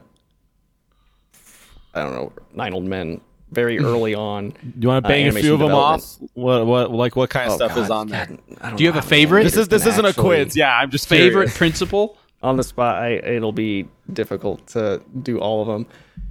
I 1.93 2.01
don't 2.03 2.13
know, 2.13 2.33
Nine 2.53 2.73
Old 2.73 2.85
Men, 2.85 3.21
very 3.51 3.79
early 3.79 4.13
on. 4.15 4.49
Do 4.49 4.55
You 4.79 4.87
want 4.89 5.03
to 5.03 5.07
uh, 5.07 5.11
bang 5.11 5.27
a 5.27 5.31
few 5.31 5.53
of 5.53 5.59
them 5.59 5.71
off? 5.73 6.03
What 6.33 6.65
what 6.65 6.91
like 6.91 7.15
what 7.15 7.29
kind 7.29 7.47
of 7.47 7.53
Oh, 7.53 7.55
stuff 7.55 7.77
is 7.77 7.87
God, 7.87 7.91
on 7.91 8.07
there? 8.09 8.25
God, 8.27 8.39
don't 8.61 8.79
you 8.79 8.87
have 8.91 8.95
a 9.03 9.07
favorite? 9.07 9.43
This 9.43 9.57
is 9.57 9.67
this 9.67 9.85
isn't 9.85 10.05
a 10.05 10.13
quiz. 10.13 10.55
Yeah, 10.55 10.75
I'm 10.75 10.89
just 10.91 11.07
favorite 11.07 11.31
curious. 11.51 11.57
principle 11.57 12.17
on 12.43 12.57
the 12.57 12.63
spot. 12.63 13.01
I 13.01 13.09
it'll 13.13 13.51
be 13.51 13.87
difficult 14.13 14.65
to 14.67 15.01
do 15.23 15.39
all 15.39 15.61
of 15.61 15.67
them. 15.67 15.85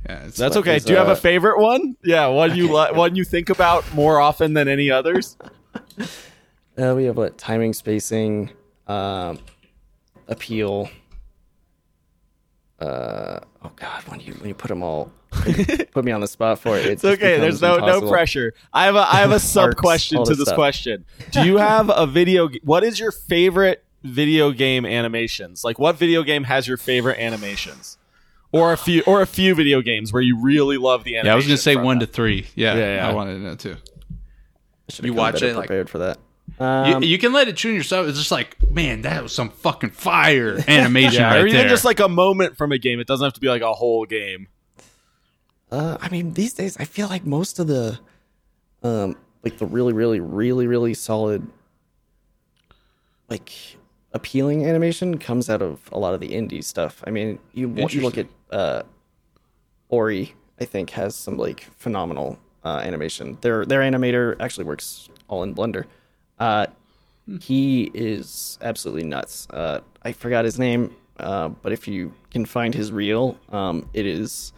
yeah, 0.08 0.28
That's 0.34 0.56
okay. 0.56 0.78
Do 0.78 0.92
you 0.92 0.98
have 0.98 1.08
uh, 1.08 1.12
a 1.12 1.16
favorite 1.16 1.58
one? 1.60 1.96
Yeah, 2.04 2.28
one 2.28 2.56
you 2.56 2.72
li- 2.72 2.92
one 2.92 3.16
you 3.16 3.24
think 3.24 3.50
about 3.50 3.92
more 3.94 4.20
often 4.20 4.54
than 4.54 4.68
any 4.68 4.90
others? 4.90 5.36
Uh, 6.80 6.94
we 6.94 7.02
have 7.06 7.16
what 7.16 7.36
timing, 7.36 7.72
spacing, 7.72 8.48
um, 8.86 9.36
appeal. 10.28 10.88
Uh, 12.80 13.40
oh 13.64 13.72
God, 13.74 14.02
when 14.06 14.20
you 14.20 14.34
when 14.34 14.48
you 14.48 14.54
put 14.54 14.68
them 14.68 14.82
all, 14.84 15.10
put 15.92 16.04
me 16.04 16.12
on 16.12 16.20
the 16.20 16.28
spot 16.28 16.60
for 16.60 16.76
it. 16.78 16.86
It 16.86 16.92
It's 16.92 17.04
okay. 17.04 17.38
There's 17.40 17.60
no 17.60 17.78
no 17.78 18.08
pressure. 18.08 18.54
I 18.72 18.84
have 18.84 18.94
a 18.94 19.00
I 19.00 19.16
have 19.16 19.32
a 19.32 19.40
sub 19.40 19.76
question 19.76 20.22
to 20.22 20.30
this 20.30 20.38
this 20.38 20.46
stuff. 20.46 20.54
question. 20.56 21.04
Do 21.32 21.44
you 21.44 21.56
have 21.56 21.90
a 21.92 22.06
video? 22.06 22.48
g- 22.48 22.60
What 22.62 22.84
is 22.84 23.00
your 23.00 23.10
favorite 23.10 23.84
video 24.04 24.52
game 24.52 24.86
animations? 24.86 25.64
Like, 25.64 25.78
what 25.80 25.96
video 25.96 26.22
game 26.22 26.44
has 26.44 26.68
your 26.68 26.76
favorite 26.76 27.18
animations? 27.18 27.98
Or 28.52 28.72
a 28.72 28.78
few, 28.78 29.02
or 29.06 29.20
a 29.20 29.26
few 29.26 29.54
video 29.54 29.82
games 29.82 30.10
where 30.10 30.22
you 30.22 30.40
really 30.40 30.78
love 30.78 31.04
the 31.04 31.16
animation. 31.16 31.26
yeah 31.26 31.32
i 31.32 31.36
was 31.36 31.46
gonna 31.46 31.58
say 31.58 31.76
one 31.76 31.98
them. 31.98 32.06
to 32.06 32.12
three 32.12 32.46
yeah, 32.54 32.74
Yeah, 32.76 32.94
yeah. 32.94 33.08
i 33.08 33.12
wanted 33.12 33.34
to 33.34 33.40
know 33.40 33.54
too 33.56 33.76
You 35.02 35.06
You 35.08 35.12
watch 35.12 35.42
it, 35.42 35.54
like- 35.54 35.66
prepared 35.66 35.90
for 35.90 35.98
that. 35.98 36.16
You, 36.60 36.64
Um, 36.66 37.02
you 37.02 37.18
can 37.18 37.32
let 37.32 37.48
it 37.48 37.56
tune 37.56 37.74
yourself. 37.74 38.08
It's 38.08 38.18
just 38.18 38.30
like, 38.30 38.56
man, 38.70 39.02
that 39.02 39.22
was 39.22 39.32
some 39.32 39.50
fucking 39.50 39.90
fire 39.90 40.58
animation 40.68 41.20
Yeah, 41.20 41.28
right 41.34 41.42
or 41.42 41.46
even 41.46 41.60
there. 41.60 41.68
just 41.68 41.84
like 41.84 42.00
a 42.00 42.08
moment 42.08 42.56
from 42.56 42.72
a 42.72 42.78
game. 42.78 43.00
It 43.00 43.06
doesn't 43.06 43.24
have 43.24 43.34
to 43.34 43.40
be 43.40 43.48
like 43.48 43.62
a 43.62 43.72
whole 43.74 44.04
game. 44.06 44.48
Uh, 45.70 45.98
I 46.00 46.08
mean, 46.08 46.32
these 46.32 46.54
days 46.54 46.76
I 46.78 46.84
feel 46.84 47.08
like 47.08 47.26
most 47.26 47.58
of 47.58 47.66
the, 47.66 47.98
um, 48.82 49.16
like 49.44 49.58
the 49.58 49.66
really, 49.66 49.92
really, 49.92 50.18
really, 50.20 50.66
really 50.66 50.94
solid, 50.94 51.46
like 53.28 53.52
appealing 54.12 54.64
animation 54.66 55.18
comes 55.18 55.50
out 55.50 55.60
of 55.62 55.80
a 55.92 55.98
lot 55.98 56.14
of 56.14 56.20
the 56.20 56.28
indie 56.30 56.64
stuff. 56.64 57.02
I 57.06 57.10
mean, 57.10 57.38
you 57.52 57.68
you 57.90 58.00
look 58.00 58.16
at 58.18 58.26
uh, 58.50 58.82
Ori, 59.90 60.34
I 60.60 60.64
think 60.64 60.90
has 60.90 61.14
some 61.14 61.36
like 61.36 61.60
phenomenal 61.76 62.38
uh, 62.64 62.80
animation. 62.82 63.36
Their 63.42 63.66
their 63.66 63.80
animator 63.80 64.36
actually 64.40 64.64
works 64.64 65.08
all 65.28 65.42
in 65.42 65.54
Blender. 65.54 65.84
Uh, 66.38 66.66
he 67.40 67.90
is 67.94 68.58
absolutely 68.62 69.04
nuts. 69.04 69.46
Uh, 69.50 69.80
I 70.02 70.12
forgot 70.12 70.44
his 70.44 70.58
name, 70.58 70.94
uh, 71.18 71.48
but 71.48 71.72
if 71.72 71.86
you 71.86 72.14
can 72.30 72.46
find 72.46 72.74
his 72.74 72.90
reel, 72.92 73.38
um, 73.50 73.88
it 73.92 74.06
is 74.06 74.52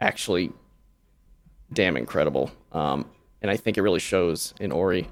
actually 0.00 0.52
damn 1.72 1.96
incredible. 1.96 2.50
Um, 2.72 3.06
and 3.42 3.50
I 3.50 3.56
think 3.56 3.76
it 3.76 3.82
really 3.82 4.00
shows 4.00 4.54
in 4.60 4.72
Ori. 4.72 5.08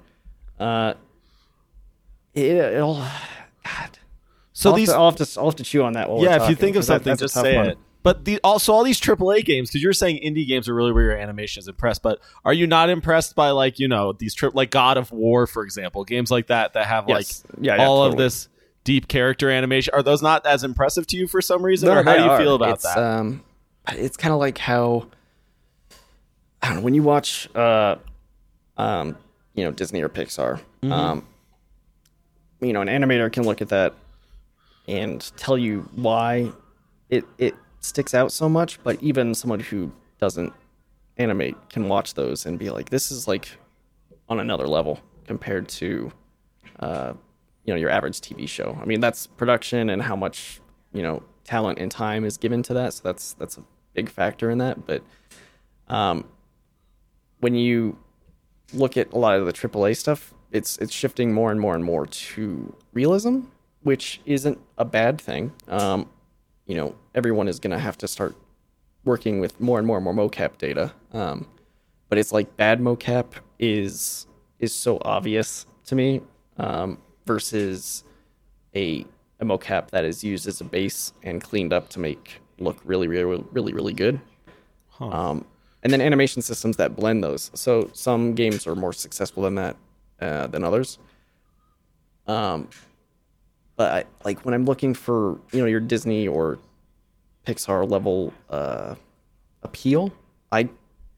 Uh, 0.58 0.94
it, 2.34 2.56
it'll, 2.56 2.94
God. 3.64 3.98
So 4.52 4.70
I'll, 4.70 4.76
these, 4.76 4.88
have 4.88 4.94
to, 4.94 5.00
I'll, 5.00 5.10
have 5.10 5.16
to, 5.28 5.40
I'll 5.40 5.46
have 5.46 5.56
to 5.56 5.64
chew 5.64 5.82
on 5.82 5.94
that. 5.94 6.08
While 6.08 6.22
yeah, 6.22 6.42
if 6.42 6.50
you 6.50 6.56
think 6.56 6.76
of 6.76 6.82
that- 6.82 7.04
something, 7.04 7.16
just 7.16 7.34
say 7.34 7.56
one. 7.56 7.66
it. 7.70 7.78
But 8.02 8.24
the 8.24 8.40
also 8.42 8.72
all 8.72 8.82
these 8.82 9.00
AAA 9.00 9.44
games 9.44 9.68
because 9.70 9.82
you're 9.82 9.92
saying 9.92 10.20
indie 10.24 10.46
games 10.46 10.68
are 10.68 10.74
really 10.74 10.92
where 10.92 11.04
your 11.04 11.16
animation 11.16 11.60
is 11.60 11.68
impressed. 11.68 12.02
But 12.02 12.18
are 12.44 12.52
you 12.52 12.66
not 12.66 12.88
impressed 12.88 13.34
by 13.34 13.50
like 13.50 13.78
you 13.78 13.88
know 13.88 14.12
these 14.12 14.34
trip 14.34 14.54
like 14.54 14.70
God 14.70 14.96
of 14.96 15.12
War 15.12 15.46
for 15.46 15.62
example, 15.64 16.04
games 16.04 16.30
like 16.30 16.46
that 16.46 16.72
that 16.72 16.86
have 16.86 17.04
Yes. 17.08 17.44
like 17.44 17.56
Yeah, 17.62 17.76
yeah, 17.76 17.86
all 17.86 18.04
of 18.04 18.16
this 18.16 18.48
deep 18.84 19.08
character 19.08 19.50
animation? 19.50 19.92
Are 19.94 20.02
those 20.02 20.22
not 20.22 20.46
as 20.46 20.64
impressive 20.64 21.06
to 21.08 21.16
you 21.16 21.26
for 21.26 21.42
some 21.42 21.62
reason, 21.62 21.88
No, 21.88 21.98
or 21.98 22.02
how 22.02 22.16
do 22.16 22.22
you 22.22 22.30
are. 22.30 22.38
feel 22.38 22.54
about 22.54 22.74
it's, 22.76 22.82
that? 22.84 22.98
Um, 22.98 23.42
it's 23.92 24.16
kind 24.16 24.32
of 24.32 24.40
like 24.40 24.56
how 24.58 25.06
I 26.62 26.68
don't 26.68 26.76
know 26.76 26.82
when 26.82 26.94
you 26.94 27.02
watch, 27.02 27.48
uh, 27.54 27.96
um, 28.76 29.16
you 29.54 29.64
know, 29.64 29.72
Disney 29.72 30.02
or 30.02 30.08
Pixar. 30.08 30.60
Mm-hmm. 30.82 30.92
Um, 30.92 31.26
you 32.60 32.72
know, 32.72 32.82
an 32.82 32.88
animator 32.88 33.32
can 33.32 33.44
look 33.44 33.60
at 33.62 33.68
that 33.70 33.94
and 34.88 35.20
tell 35.36 35.56
you 35.56 35.88
why 35.94 36.50
it 37.08 37.24
it 37.38 37.54
sticks 37.80 38.14
out 38.14 38.32
so 38.32 38.48
much. 38.48 38.82
But 38.82 39.02
even 39.02 39.34
someone 39.34 39.60
who 39.60 39.92
doesn't 40.18 40.52
animate 41.16 41.56
can 41.68 41.88
watch 41.88 42.14
those 42.14 42.46
and 42.46 42.58
be 42.58 42.70
like, 42.70 42.90
"This 42.90 43.10
is 43.10 43.26
like 43.26 43.58
on 44.28 44.40
another 44.40 44.66
level 44.66 45.00
compared 45.26 45.68
to." 45.68 46.12
Uh, 46.78 47.12
you 47.64 47.74
know 47.74 47.78
your 47.78 47.90
average 47.90 48.20
TV 48.20 48.48
show. 48.48 48.78
I 48.80 48.84
mean 48.84 49.00
that's 49.00 49.26
production 49.26 49.90
and 49.90 50.02
how 50.02 50.16
much 50.16 50.60
you 50.92 51.02
know 51.02 51.22
talent 51.44 51.78
and 51.78 51.90
time 51.90 52.24
is 52.24 52.36
given 52.36 52.62
to 52.64 52.74
that. 52.74 52.94
So 52.94 53.02
that's 53.04 53.34
that's 53.34 53.58
a 53.58 53.62
big 53.94 54.08
factor 54.08 54.50
in 54.50 54.58
that. 54.58 54.86
But 54.86 55.02
um, 55.88 56.26
when 57.40 57.54
you 57.54 57.98
look 58.72 58.96
at 58.96 59.12
a 59.12 59.18
lot 59.18 59.38
of 59.38 59.46
the 59.46 59.52
AAA 59.52 59.96
stuff, 59.96 60.34
it's 60.52 60.78
it's 60.78 60.92
shifting 60.92 61.32
more 61.32 61.50
and 61.50 61.60
more 61.60 61.74
and 61.74 61.84
more 61.84 62.06
to 62.06 62.74
realism, 62.92 63.42
which 63.82 64.20
isn't 64.26 64.58
a 64.78 64.84
bad 64.84 65.20
thing. 65.20 65.52
Um, 65.68 66.08
you 66.70 66.76
know, 66.76 66.94
everyone 67.16 67.48
is 67.48 67.58
going 67.58 67.72
to 67.72 67.78
have 67.78 67.98
to 67.98 68.06
start 68.06 68.36
working 69.04 69.40
with 69.40 69.60
more 69.60 69.78
and 69.78 69.86
more 69.86 69.96
and 69.96 70.04
more 70.04 70.14
mocap 70.14 70.56
data. 70.56 70.92
Um, 71.12 71.48
but 72.08 72.16
it's 72.16 72.30
like 72.30 72.56
bad 72.56 72.80
mocap 72.80 73.32
is 73.58 74.26
is 74.60 74.72
so 74.72 74.98
obvious 75.02 75.66
to 75.86 75.96
me 75.96 76.20
um, 76.58 76.98
versus 77.26 78.04
a, 78.76 79.04
a 79.40 79.44
mocap 79.44 79.90
that 79.90 80.04
is 80.04 80.22
used 80.22 80.46
as 80.46 80.60
a 80.60 80.64
base 80.64 81.12
and 81.24 81.42
cleaned 81.42 81.72
up 81.72 81.88
to 81.88 81.98
make 81.98 82.40
look 82.60 82.78
really 82.84 83.08
really 83.08 83.44
really 83.50 83.72
really 83.72 83.92
good. 83.92 84.20
Um, 85.00 85.46
and 85.82 85.92
then 85.92 86.00
animation 86.00 86.42
systems 86.42 86.76
that 86.76 86.94
blend 86.94 87.24
those. 87.24 87.50
So 87.54 87.90
some 87.94 88.34
games 88.34 88.66
are 88.66 88.76
more 88.76 88.92
successful 88.92 89.42
than 89.42 89.56
that 89.56 89.76
uh, 90.20 90.46
than 90.46 90.62
others. 90.62 90.98
Um, 92.28 92.68
but 93.80 93.90
I, 93.92 94.04
like 94.26 94.44
when 94.44 94.52
I'm 94.52 94.66
looking 94.66 94.92
for 94.92 95.40
you 95.52 95.60
know 95.60 95.64
your 95.64 95.80
Disney 95.80 96.28
or 96.28 96.58
Pixar 97.46 97.90
level 97.90 98.30
uh, 98.50 98.94
appeal, 99.62 100.12
I 100.52 100.68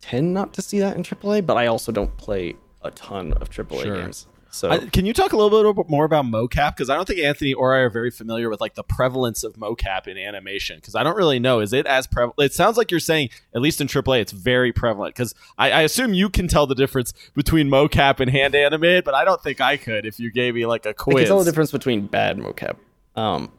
tend 0.01 0.33
not 0.33 0.55
to 0.55 0.63
see 0.63 0.79
that 0.79 0.97
in 0.97 1.03
AAA. 1.03 1.45
But 1.45 1.57
I 1.57 1.67
also 1.67 1.91
don't 1.91 2.17
play 2.19 2.55
a 2.83 2.93
ton 2.93 3.33
of 3.33 3.51
AAA 3.51 3.83
Sure. 3.83 3.97
games. 3.97 4.29
So 4.55 4.71
I- 4.71 4.79
can 4.81 5.07
you 5.07 5.15
talk 5.15 5.33
a 5.33 5.37
little 5.37 5.73
bit 5.73 5.89
more 5.89 6.05
about 6.05 6.27
mocap? 6.27 6.77
Because 6.77 6.91
I 6.91 6.95
don't 6.95 7.07
think 7.09 7.21
Anthony 7.21 7.55
or 7.55 7.75
I 7.75 7.79
are 7.79 7.89
very 7.89 8.11
familiar 8.11 8.51
with 8.51 8.61
like 8.61 8.75
the 8.75 8.83
prevalence 8.85 9.43
of 9.45 9.55
mocap 9.55 10.07
in 10.07 10.19
animation. 10.19 10.77
Because 10.77 10.95
I 10.95 11.03
don't 11.03 11.17
really 11.17 11.39
know. 11.39 11.61
Is 11.61 11.73
it 11.73 11.87
as 11.87 12.07
prevalent? 12.07 12.35
It 12.39 12.53
sounds 12.53 12.77
like 12.77 12.91
you're 12.91 13.01
saying, 13.01 13.31
at 13.55 13.63
least 13.63 13.81
in 13.81 13.87
AAA, 13.89 14.21
it's 14.21 14.33
very 14.33 14.71
prevalent. 14.71 15.15
Because 15.15 15.35
I, 15.57 15.71
I 15.71 15.81
assume 15.83 16.13
you 16.13 16.29
can 16.29 16.49
tell 16.49 16.67
the 16.67 16.75
difference 16.75 17.15
between 17.35 17.69
mocap 17.69 18.21
and 18.21 18.31
hand 18.31 18.55
animated, 18.55 19.05
but 19.05 19.15
I 19.15 19.25
don't 19.25 19.43
think 19.43 19.63
I 19.63 19.79
could 19.79 20.05
if 20.05 20.21
you 20.21 20.31
gave 20.31 20.55
me 20.55 20.67
like 20.67 20.85
a 20.85 20.93
quiz. 20.93 21.17
can 21.21 21.27
tell 21.29 21.39
the 21.39 21.45
difference 21.47 21.73
between 21.73 22.07
bad 22.07 22.37
mocap. 22.37 22.77
Um, 23.17 23.51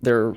they're 0.00 0.36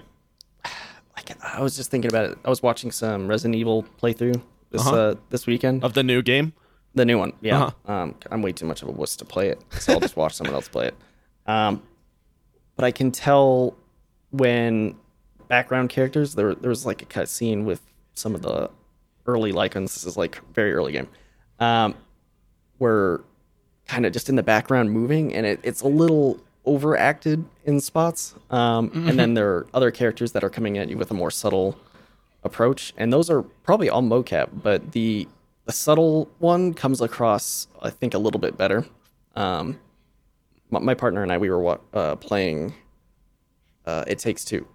like 1.15 1.31
I 1.43 1.61
was 1.61 1.75
just 1.75 1.91
thinking 1.91 2.09
about 2.11 2.25
it. 2.31 2.37
I 2.43 2.49
was 2.49 2.63
watching 2.63 2.91
some 2.91 3.27
Resident 3.27 3.55
Evil 3.55 3.85
playthrough 4.01 4.41
this 4.71 4.81
Uh-huh. 4.87 4.95
uh, 4.95 5.15
this 5.29 5.45
weekend. 5.45 5.83
of 5.83 5.93
the 5.93 6.03
new 6.03 6.21
game. 6.21 6.53
The 6.95 7.05
new 7.05 7.17
one, 7.19 7.33
yeah. 7.41 7.65
Uh-huh. 7.65 7.93
Um, 7.93 8.15
I'm 8.31 8.41
way 8.41 8.51
too 8.51 8.65
much 8.65 8.81
of 8.81 8.87
a 8.87 8.91
wuss 8.91 9.15
to 9.17 9.25
play 9.25 9.49
it, 9.49 9.61
so 9.79 9.93
I'll 9.93 9.99
just 9.99 10.15
watch 10.17 10.33
someone 10.33 10.55
else 10.55 10.67
play 10.67 10.87
it. 10.87 10.95
Um, 11.45 11.83
but 12.75 12.85
I 12.85 12.91
can 12.91 13.11
tell 13.11 13.75
when 14.31 14.95
background 15.47 15.89
characters 15.89 16.35
there 16.35 16.53
there 16.55 16.69
was 16.69 16.85
like 16.85 17.01
a 17.01 17.05
cut 17.05 17.29
scene 17.29 17.65
with 17.65 17.81
some 18.13 18.35
of 18.35 18.41
the 18.41 18.69
early 19.27 19.51
Lycans. 19.51 19.93
This 19.93 20.03
is 20.05 20.17
like 20.17 20.41
very 20.53 20.73
early 20.73 20.91
game, 20.91 21.07
um, 21.59 21.95
where 22.79 23.21
kind 23.87 24.05
of 24.05 24.13
just 24.13 24.29
in 24.29 24.35
the 24.35 24.43
background 24.43 24.91
moving, 24.91 25.33
and 25.33 25.45
it, 25.45 25.59
it's 25.63 25.81
a 25.81 25.87
little 25.87 26.39
overacted 26.65 27.43
in 27.65 27.79
spots. 27.79 28.35
Um, 28.51 28.91
And 28.93 29.17
then 29.17 29.33
there 29.33 29.49
are 29.49 29.67
other 29.73 29.91
characters 29.91 30.33
that 30.33 30.43
are 30.43 30.49
coming 30.49 30.77
at 30.77 30.89
you 30.89 30.97
with 30.97 31.09
a 31.09 31.13
more 31.15 31.31
subtle 31.31 31.77
approach, 32.43 32.93
and 32.97 33.11
those 33.13 33.29
are 33.29 33.41
probably 33.41 33.89
all 33.89 34.01
mocap, 34.01 34.49
but 34.53 34.91
the 34.91 35.27
the 35.69 35.73
subtle 35.73 36.27
one 36.39 36.73
comes 36.73 36.99
across, 36.99 37.67
I 37.79 37.91
think, 37.91 38.15
a 38.15 38.17
little 38.17 38.39
bit 38.39 38.57
better. 38.57 38.87
Um, 39.35 39.79
my, 40.71 40.79
my 40.79 40.93
partner 40.95 41.21
and 41.21 41.31
I, 41.31 41.37
we 41.37 41.51
were 41.51 41.77
uh, 41.93 42.15
playing 42.15 42.73
uh, 43.85 44.03
It 44.07 44.17
Takes 44.17 44.43
Two. 44.43 44.65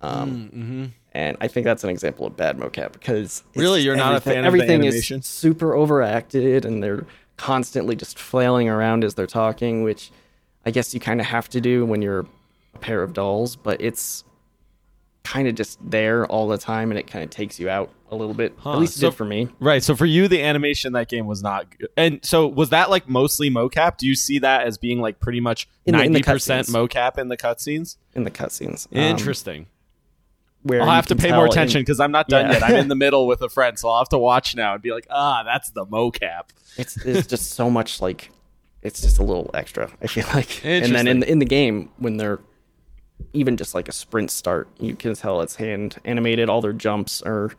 Um, 0.00 0.92
And 1.12 1.36
I 1.40 1.48
think 1.48 1.64
that's 1.64 1.82
an 1.82 1.90
example 1.90 2.24
of 2.24 2.36
bad 2.36 2.56
mocap 2.56 2.92
because 2.92 3.42
Really? 3.56 3.80
You're 3.82 3.96
not 3.96 4.14
a 4.14 4.20
fan 4.20 4.38
of 4.38 4.42
the 4.42 4.46
everything 4.46 4.84
is 4.84 5.26
super 5.26 5.74
overacted, 5.74 6.64
and 6.64 6.80
they're 6.80 7.04
constantly 7.36 7.96
just 7.96 8.16
flailing 8.16 8.68
around 8.68 9.02
as 9.02 9.16
they're 9.16 9.26
talking, 9.26 9.82
which 9.82 10.12
I 10.64 10.70
guess 10.70 10.94
you 10.94 11.00
kind 11.00 11.18
of 11.20 11.26
have 11.26 11.48
to 11.48 11.60
do 11.60 11.84
when 11.84 12.00
you're 12.00 12.26
a 12.74 12.78
pair 12.78 13.02
of 13.02 13.12
dolls. 13.12 13.56
But 13.56 13.80
it's 13.80 14.22
kind 15.24 15.48
of 15.48 15.56
just 15.56 15.80
there 15.90 16.26
all 16.26 16.46
the 16.46 16.58
time, 16.58 16.92
and 16.92 16.98
it 16.98 17.08
kind 17.08 17.24
of 17.24 17.30
takes 17.30 17.58
you 17.58 17.68
out 17.68 17.90
a 18.14 18.18
little 18.18 18.34
bit. 18.34 18.54
Huh, 18.58 18.72
At 18.74 18.78
least 18.78 18.96
it 18.96 19.00
so- 19.00 19.10
did 19.10 19.16
for 19.16 19.24
me. 19.24 19.48
Right. 19.60 19.82
So 19.82 19.94
for 19.94 20.06
you, 20.06 20.28
the 20.28 20.42
animation 20.42 20.92
that 20.94 21.08
game 21.08 21.26
was 21.26 21.42
not 21.42 21.76
good. 21.78 21.88
And 21.96 22.24
so 22.24 22.46
was 22.46 22.70
that 22.70 22.88
like 22.90 23.08
mostly 23.08 23.50
mocap? 23.50 23.98
Do 23.98 24.06
you 24.06 24.14
see 24.14 24.38
that 24.40 24.66
as 24.66 24.78
being 24.78 25.00
like 25.00 25.20
pretty 25.20 25.40
much 25.40 25.68
ninety 25.86 26.22
percent 26.22 26.68
mocap 26.68 27.18
in 27.18 27.28
the 27.28 27.36
cutscenes? 27.36 27.96
in 28.14 28.24
the 28.24 28.30
cutscenes. 28.30 28.86
Um, 28.92 28.98
Interesting. 29.02 29.66
where 30.62 30.80
I'll 30.80 30.90
have 30.90 31.08
to 31.08 31.16
pay 31.16 31.32
more 31.32 31.46
attention 31.46 31.82
because 31.82 32.00
I'm 32.00 32.12
not 32.12 32.28
done 32.28 32.46
Yeah. 32.46 32.52
yet. 32.52 32.62
I'm 32.62 32.76
in 32.76 32.88
the 32.88 32.94
middle 33.04 33.26
with 33.26 33.42
a 33.42 33.48
friend, 33.48 33.78
so 33.78 33.88
I'll 33.88 33.98
have 33.98 34.08
to 34.10 34.18
watch 34.18 34.54
now 34.56 34.74
and 34.74 34.82
be 34.82 34.92
like, 34.92 35.06
ah, 35.10 35.42
that's 35.42 35.70
the 35.70 35.84
mocap. 35.84 36.50
it's 36.78 36.96
it's 37.04 37.26
just 37.26 37.50
so 37.52 37.68
much 37.68 38.00
like 38.00 38.30
it's 38.82 39.00
just 39.00 39.18
a 39.18 39.22
little 39.22 39.50
extra. 39.54 39.90
I 40.02 40.06
feel 40.06 40.26
like, 40.34 40.64
and 40.64 40.94
then 40.94 41.06
in 41.08 41.20
the, 41.20 41.30
in 41.30 41.38
the 41.38 41.44
game 41.46 41.90
when 41.98 42.16
they're 42.18 42.38
even 43.32 43.56
just 43.56 43.74
like 43.74 43.88
a 43.88 43.92
sprint 43.92 44.30
start, 44.30 44.68
you 44.78 44.94
can 44.94 45.14
tell 45.14 45.40
it's 45.40 45.56
hand 45.56 45.96
animated. 46.04 46.48
All 46.48 46.60
their 46.60 46.72
jumps 46.72 47.20
are 47.22 47.50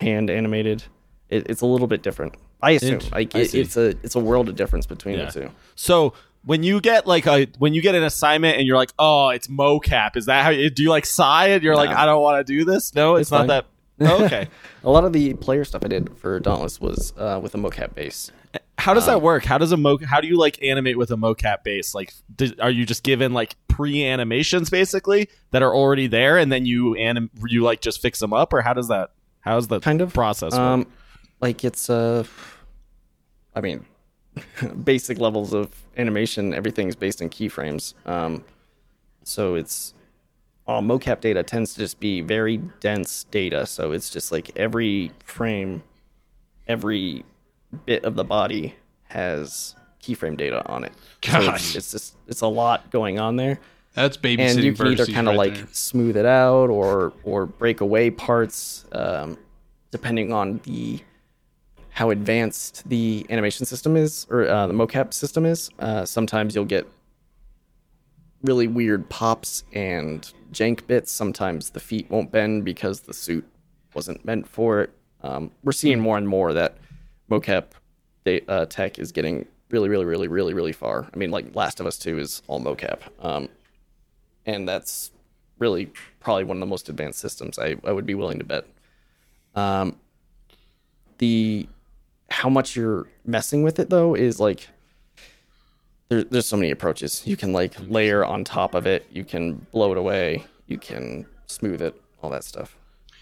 hand 0.00 0.30
animated. 0.30 0.84
It, 1.30 1.48
it's 1.48 1.60
a 1.62 1.66
little 1.66 1.86
bit 1.86 2.02
different. 2.02 2.34
I 2.62 2.72
assume 2.72 2.94
Int- 2.94 3.12
like 3.12 3.34
I 3.34 3.40
it, 3.40 3.50
see. 3.50 3.60
it's 3.60 3.76
a 3.76 3.88
it's 4.02 4.14
a 4.14 4.20
world 4.20 4.48
of 4.48 4.56
difference 4.56 4.86
between 4.86 5.18
Yeah. 5.18 5.26
the 5.30 5.40
two. 5.42 5.50
So 5.74 6.14
when 6.44 6.62
you 6.62 6.80
get 6.80 7.06
like 7.06 7.26
a 7.26 7.46
when 7.58 7.74
you 7.74 7.82
get 7.82 7.94
an 7.94 8.02
assignment 8.02 8.58
and 8.58 8.66
you're 8.66 8.76
like, 8.76 8.92
oh, 8.98 9.28
it's 9.30 9.48
mocap. 9.48 10.16
Is 10.16 10.26
that 10.26 10.44
how 10.44 10.50
you 10.50 10.70
do? 10.70 10.84
You 10.84 10.90
like 10.90 11.06
sigh 11.06 11.48
and 11.48 11.62
you're 11.62 11.76
like, 11.76 11.90
No. 11.90 11.96
I 11.96 12.06
don't 12.06 12.22
want 12.22 12.46
to 12.46 12.52
do 12.52 12.64
this. 12.64 12.94
No, 12.94 13.16
it's, 13.16 13.22
It's 13.26 13.30
not 13.30 13.38
fine. 13.38 13.46
that. 13.48 13.66
Oh, 14.00 14.24
okay. 14.24 14.48
A 14.82 14.90
lot 14.90 15.04
of 15.04 15.12
the 15.12 15.34
player 15.34 15.64
stuff 15.64 15.84
I 15.84 15.88
did 15.88 16.16
for 16.18 16.40
Dauntless 16.40 16.80
was 16.80 17.12
uh, 17.16 17.38
with 17.40 17.54
a 17.54 17.58
mocap 17.58 17.94
base. 17.94 18.32
How 18.76 18.92
does 18.92 19.06
Um, 19.06 19.14
that 19.14 19.22
work? 19.22 19.44
How 19.44 19.56
does 19.56 19.70
a 19.70 19.76
mo? 19.76 19.98
How 20.04 20.20
do 20.20 20.26
you 20.26 20.36
like 20.36 20.60
animate 20.64 20.98
with 20.98 21.12
a 21.12 21.16
mocap 21.16 21.62
base? 21.62 21.94
Like, 21.94 22.12
do, 22.34 22.50
are 22.60 22.70
you 22.72 22.84
just 22.86 23.04
given 23.04 23.32
like 23.32 23.54
pre 23.68 24.04
animations 24.04 24.68
basically 24.68 25.28
that 25.52 25.62
are 25.62 25.72
already 25.72 26.08
there, 26.08 26.38
and 26.38 26.50
then 26.50 26.66
you 26.66 26.96
anim 26.96 27.30
you 27.46 27.62
like 27.62 27.80
just 27.82 28.02
fix 28.02 28.18
them 28.18 28.32
up, 28.32 28.52
or 28.52 28.62
how 28.62 28.72
does 28.74 28.88
that? 28.88 29.10
How's 29.44 29.68
the 29.68 29.78
kind 29.78 30.00
of 30.00 30.12
process? 30.12 30.52
work? 30.52 30.60
Um, 30.60 30.86
like 31.40 31.64
it's 31.64 31.90
uh, 31.90 32.24
I 33.54 33.60
mean, 33.60 33.84
basic 34.84 35.18
levels 35.18 35.52
of 35.52 35.70
animation. 35.96 36.54
Everything's 36.54 36.96
based 36.96 37.20
in 37.20 37.28
keyframes. 37.28 37.92
Um, 38.06 38.44
so 39.22 39.54
it's 39.54 39.92
all 40.66 40.80
mocap 40.80 41.20
data 41.20 41.42
tends 41.42 41.74
to 41.74 41.80
just 41.80 42.00
be 42.00 42.22
very 42.22 42.56
dense 42.80 43.24
data. 43.24 43.66
So 43.66 43.92
it's 43.92 44.08
just 44.08 44.32
like 44.32 44.50
every 44.56 45.12
frame, 45.24 45.82
every 46.66 47.24
bit 47.84 48.04
of 48.04 48.14
the 48.14 48.24
body 48.24 48.74
has 49.08 49.74
keyframe 50.02 50.38
data 50.38 50.66
on 50.66 50.84
it. 50.84 50.92
So 51.22 51.36
it's, 51.36 51.46
Gosh. 51.46 51.76
it's 51.76 51.90
just 51.90 52.16
it's 52.26 52.40
a 52.40 52.46
lot 52.46 52.90
going 52.90 53.18
on 53.18 53.36
there 53.36 53.60
That's 53.94 54.16
babysitting 54.16 54.50
and 54.50 54.64
you 54.64 54.74
can 54.74 54.88
either 54.88 55.06
kind 55.06 55.28
of 55.28 55.32
right 55.36 55.50
like 55.50 55.54
there. 55.54 55.66
smooth 55.72 56.16
it 56.16 56.26
out 56.26 56.68
or 56.68 57.12
or 57.22 57.46
break 57.46 57.80
away 57.80 58.10
parts 58.10 58.84
um, 58.92 59.38
depending 59.92 60.32
on 60.32 60.60
the 60.64 61.00
how 61.90 62.10
advanced 62.10 62.88
the 62.88 63.24
animation 63.30 63.64
system 63.64 63.96
is 63.96 64.26
or 64.28 64.48
uh, 64.48 64.66
the 64.66 64.74
mocap 64.74 65.14
system 65.14 65.46
is. 65.46 65.70
Uh, 65.78 66.04
sometimes 66.04 66.54
you'll 66.54 66.64
get 66.64 66.88
really 68.42 68.66
weird 68.66 69.08
pops 69.08 69.62
and 69.72 70.32
jank 70.52 70.86
bits. 70.88 71.12
Sometimes 71.12 71.70
the 71.70 71.80
feet 71.80 72.10
won't 72.10 72.32
bend 72.32 72.64
because 72.64 73.02
the 73.02 73.14
suit 73.14 73.46
wasn't 73.94 74.24
meant 74.24 74.48
for 74.48 74.80
it. 74.80 74.90
Um, 75.22 75.52
we're 75.62 75.70
seeing 75.72 76.00
more 76.00 76.18
and 76.18 76.26
more 76.26 76.52
that 76.52 76.76
mocap 77.30 77.66
uh, 78.48 78.66
tech 78.66 78.98
is 78.98 79.12
getting 79.12 79.46
really 79.70 79.88
really 79.88 80.04
really 80.04 80.26
really 80.26 80.52
really 80.52 80.72
far. 80.72 81.08
I 81.14 81.16
mean 81.16 81.30
like 81.30 81.54
last 81.54 81.78
of 81.78 81.86
us 81.86 81.96
2 81.96 82.18
is 82.18 82.42
all 82.48 82.60
mocap. 82.60 82.98
Um, 83.20 83.48
and 84.46 84.68
that's 84.68 85.10
really 85.58 85.90
probably 86.20 86.44
one 86.44 86.56
of 86.56 86.60
the 86.60 86.66
most 86.66 86.88
advanced 86.88 87.18
systems 87.20 87.58
I, 87.58 87.76
I 87.84 87.92
would 87.92 88.06
be 88.06 88.14
willing 88.14 88.38
to 88.38 88.44
bet. 88.44 88.66
Um, 89.54 89.96
the 91.18 91.68
how 92.30 92.48
much 92.48 92.74
you're 92.74 93.06
messing 93.24 93.62
with 93.62 93.78
it 93.78 93.90
though 93.90 94.14
is 94.14 94.40
like 94.40 94.68
there, 96.08 96.24
there's 96.24 96.46
so 96.46 96.56
many 96.56 96.70
approaches. 96.70 97.22
You 97.24 97.36
can 97.36 97.52
like 97.52 97.74
layer 97.88 98.24
on 98.24 98.44
top 98.44 98.74
of 98.74 98.86
it. 98.86 99.06
You 99.10 99.24
can 99.24 99.66
blow 99.72 99.92
it 99.92 99.98
away. 99.98 100.44
You 100.66 100.78
can 100.78 101.26
smooth 101.46 101.80
it. 101.82 101.94
All 102.22 102.30
that 102.30 102.42
stuff. 102.44 102.76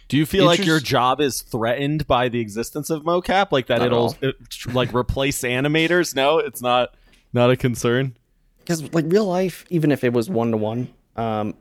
do 0.06 0.16
you 0.16 0.24
feel 0.24 0.46
like 0.46 0.64
your 0.64 0.78
job 0.78 1.20
is 1.20 1.42
threatened 1.42 2.06
by 2.06 2.28
the 2.28 2.38
existence 2.40 2.88
of 2.88 3.02
mocap? 3.02 3.50
Like 3.50 3.66
that 3.66 3.78
Not 3.78 3.86
it'll 3.86 4.16
it, 4.20 4.36
like 4.72 4.94
replace 4.94 5.42
animators? 5.42 6.14
No, 6.14 6.38
it's 6.38 6.62
not. 6.62 6.94
Not 7.32 7.50
a 7.50 7.56
concern. 7.56 8.16
because 8.60 8.92
like 8.94 9.06
real 9.08 9.26
life 9.26 9.64
even 9.70 9.90
if 9.90 10.04
it 10.04 10.12
was 10.12 10.30
one 10.30 10.50
to 10.52 10.56
one 10.56 10.88
um 11.16 11.54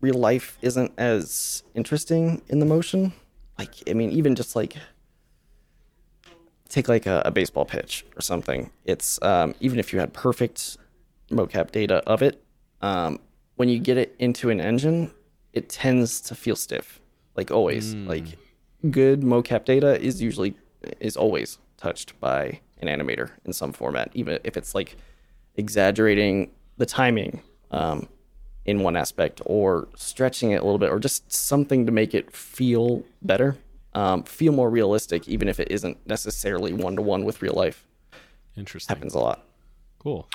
real 0.00 0.14
life 0.16 0.58
isn't 0.62 0.92
as 0.98 1.62
interesting 1.74 2.42
in 2.48 2.58
the 2.58 2.66
motion. 2.66 3.12
Like 3.58 3.74
i 3.88 3.92
mean 3.94 4.10
even 4.10 4.34
just 4.34 4.56
like 4.56 4.76
take 6.68 6.88
like 6.88 7.06
a, 7.06 7.22
a 7.24 7.30
baseball 7.30 7.64
pitch 7.64 8.04
or 8.16 8.22
something. 8.22 8.70
It's 8.84 9.20
um 9.22 9.54
even 9.60 9.78
if 9.78 9.92
you 9.92 10.00
had 10.00 10.12
perfect 10.12 10.78
mocap 11.30 11.70
data 11.70 12.02
of 12.06 12.20
it 12.22 12.42
um 12.82 13.18
when 13.56 13.68
you 13.68 13.78
get 13.78 13.96
it 13.96 14.14
into 14.18 14.50
an 14.50 14.60
engine 14.60 15.10
it 15.54 15.68
tends 15.68 16.20
to 16.20 16.34
feel 16.34 16.56
stiff 16.56 17.00
like 17.36 17.50
always. 17.50 17.94
Like 18.08 18.38
good 18.90 19.20
mocap 19.20 19.64
data 19.64 20.00
is 20.00 20.20
usually 20.20 20.54
is 21.00 21.16
always 21.16 21.58
touched 21.76 22.18
by 22.20 22.60
an 22.80 22.88
animator 22.88 23.30
in 23.44 23.52
some 23.52 23.72
format 23.72 24.10
even 24.14 24.38
if 24.44 24.56
it's 24.56 24.74
like 24.74 24.96
exaggerating 25.56 26.50
the 26.78 26.86
timing. 26.86 27.42
Um, 27.70 28.08
in 28.64 28.80
one 28.80 28.96
aspect 28.96 29.40
or 29.44 29.88
stretching 29.96 30.52
it 30.52 30.60
a 30.60 30.64
little 30.64 30.78
bit 30.78 30.90
or 30.90 30.98
just 30.98 31.32
something 31.32 31.86
to 31.86 31.92
make 31.92 32.14
it 32.14 32.30
feel 32.32 33.02
better 33.22 33.56
um, 33.94 34.22
feel 34.22 34.52
more 34.52 34.70
realistic 34.70 35.28
even 35.28 35.48
if 35.48 35.60
it 35.60 35.70
isn't 35.70 35.98
necessarily 36.06 36.72
one-to-one 36.72 37.24
with 37.24 37.42
real 37.42 37.54
life 37.54 37.84
Interesting. 38.56 38.94
happens 38.94 39.14
a 39.14 39.18
lot 39.18 39.44
Cool. 40.02 40.28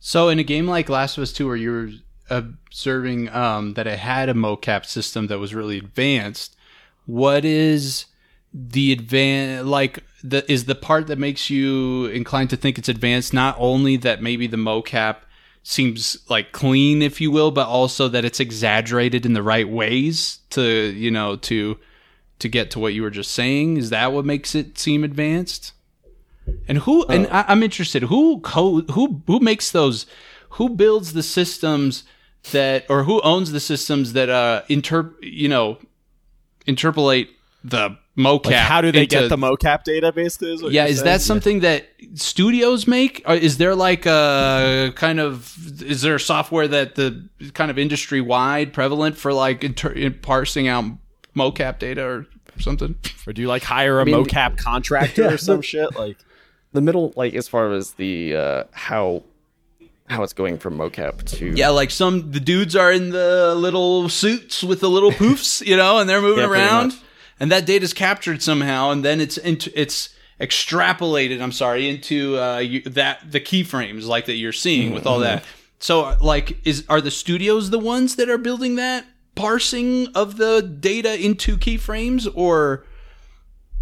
So 0.00 0.28
in 0.28 0.38
a 0.38 0.44
game 0.44 0.66
like 0.66 0.88
Last 0.88 1.16
of 1.16 1.22
Us 1.22 1.32
2 1.32 1.46
where 1.46 1.56
you're 1.56 1.90
observing 2.28 3.30
um, 3.30 3.72
that 3.74 3.86
it 3.86 3.98
had 3.98 4.28
a 4.28 4.34
mocap 4.34 4.84
system 4.84 5.28
that 5.28 5.38
was 5.38 5.54
really 5.54 5.78
advanced, 5.78 6.56
what 7.06 7.44
is 7.44 8.04
the 8.52 8.94
advan 8.96 9.66
like 9.66 10.02
the 10.24 10.50
is 10.50 10.64
the 10.64 10.74
part 10.74 11.06
that 11.06 11.18
makes 11.18 11.50
you 11.50 12.06
inclined 12.06 12.48
to 12.48 12.56
think 12.56 12.78
it's 12.78 12.88
advanced 12.88 13.34
not 13.34 13.54
only 13.58 13.94
that 13.94 14.22
maybe 14.22 14.46
the 14.46 14.56
mocap 14.56 15.16
seems 15.68 16.16
like 16.30 16.50
clean 16.50 17.02
if 17.02 17.20
you 17.20 17.30
will 17.30 17.50
but 17.50 17.66
also 17.66 18.08
that 18.08 18.24
it's 18.24 18.40
exaggerated 18.40 19.26
in 19.26 19.34
the 19.34 19.42
right 19.42 19.68
ways 19.68 20.38
to 20.48 20.62
you 20.62 21.10
know 21.10 21.36
to 21.36 21.78
to 22.38 22.48
get 22.48 22.70
to 22.70 22.78
what 22.78 22.94
you 22.94 23.02
were 23.02 23.10
just 23.10 23.32
saying. 23.32 23.76
Is 23.76 23.90
that 23.90 24.12
what 24.12 24.24
makes 24.24 24.54
it 24.54 24.78
seem 24.78 25.04
advanced? 25.04 25.72
And 26.66 26.78
who 26.78 27.04
and 27.06 27.26
I, 27.26 27.44
I'm 27.48 27.62
interested 27.62 28.04
who 28.04 28.40
co- 28.40 28.80
who 28.82 29.22
who 29.26 29.40
makes 29.40 29.70
those 29.70 30.06
who 30.50 30.70
builds 30.70 31.12
the 31.12 31.22
systems 31.22 32.04
that 32.52 32.86
or 32.88 33.04
who 33.04 33.20
owns 33.20 33.52
the 33.52 33.60
systems 33.60 34.14
that 34.14 34.30
uh 34.30 34.62
inter 34.70 35.14
you 35.20 35.48
know 35.48 35.76
interpolate 36.66 37.28
the 37.64 37.96
mocap 38.16 38.46
Like, 38.46 38.54
how 38.56 38.80
do 38.80 38.92
they 38.92 39.02
into- 39.02 39.16
get 39.20 39.28
the 39.28 39.36
mocap 39.36 39.84
data? 39.84 40.12
Basically, 40.12 40.52
is 40.52 40.62
yeah 40.72 40.86
is 40.86 40.96
saying? 40.98 41.04
that 41.06 41.20
something 41.20 41.60
that 41.60 41.88
studios 42.14 42.86
make 42.86 43.22
or 43.26 43.34
is 43.34 43.58
there 43.58 43.74
like 43.74 44.06
a 44.06 44.92
kind 44.96 45.20
of 45.20 45.54
is 45.82 46.02
there 46.02 46.18
software 46.18 46.68
that 46.68 46.94
the 46.94 47.28
kind 47.54 47.70
of 47.70 47.78
industry 47.78 48.20
wide 48.20 48.72
prevalent 48.72 49.16
for 49.16 49.32
like 49.32 49.64
inter- 49.64 49.90
in 49.92 50.14
parsing 50.14 50.68
out 50.68 50.84
mocap 51.36 51.78
data 51.78 52.04
or 52.04 52.26
something 52.58 52.94
Or 53.26 53.32
do 53.32 53.42
you 53.42 53.48
like 53.48 53.62
hire 53.64 54.00
a 54.00 54.04
mean- 54.06 54.24
mocap 54.24 54.56
contractor 54.56 55.22
Yeah, 55.22 55.32
or 55.32 55.36
some 55.38 55.58
the- 55.58 55.62
shit? 55.62 55.96
Like, 55.96 56.16
the 56.72 56.80
middle 56.80 57.12
like 57.16 57.34
as 57.34 57.48
far 57.48 57.72
as 57.72 57.92
the 57.94 58.34
uh, 58.36 58.64
how 58.72 59.22
how 60.08 60.22
it's 60.22 60.32
going 60.32 60.58
from 60.58 60.78
mocap 60.78 61.22
to 61.36 61.52
Yeah, 61.56 61.68
like 61.70 61.90
some 61.90 62.30
the 62.32 62.40
dudes 62.40 62.74
are 62.76 62.90
in 62.92 63.10
the 63.10 63.54
little 63.54 64.08
suits 64.08 64.62
with 64.64 64.80
the 64.80 64.88
little 64.90 65.10
poofs, 65.12 65.64
you 65.66 65.76
know, 65.76 65.98
and 65.98 66.08
they're 66.08 66.22
moving 66.22 66.44
Yeah, 66.44 66.50
around, 66.50 66.86
much. 66.88 66.94
And 67.40 67.50
that 67.52 67.66
data 67.66 67.84
is 67.84 67.92
captured 67.92 68.42
somehow, 68.42 68.90
and 68.90 69.04
then 69.04 69.20
it's 69.20 69.36
into 69.36 69.70
it's 69.78 70.10
extrapolated. 70.40 71.40
I'm 71.40 71.52
sorry 71.52 71.88
into 71.88 72.38
uh, 72.38 72.58
you, 72.58 72.80
that 72.82 73.30
the 73.30 73.40
keyframes 73.40 74.06
like 74.06 74.26
that 74.26 74.34
you're 74.36 74.52
seeing 74.52 74.92
with 74.92 75.06
all 75.06 75.20
that. 75.20 75.44
So 75.80 76.04
uh, 76.04 76.18
like, 76.20 76.58
is 76.66 76.84
are 76.88 77.00
the 77.00 77.10
studios 77.10 77.70
the 77.70 77.78
ones 77.78 78.16
that 78.16 78.28
are 78.28 78.38
building 78.38 78.76
that 78.76 79.04
parsing 79.34 80.08
of 80.14 80.36
the 80.36 80.62
data 80.62 81.14
into 81.24 81.56
keyframes 81.56 82.28
or 82.34 82.84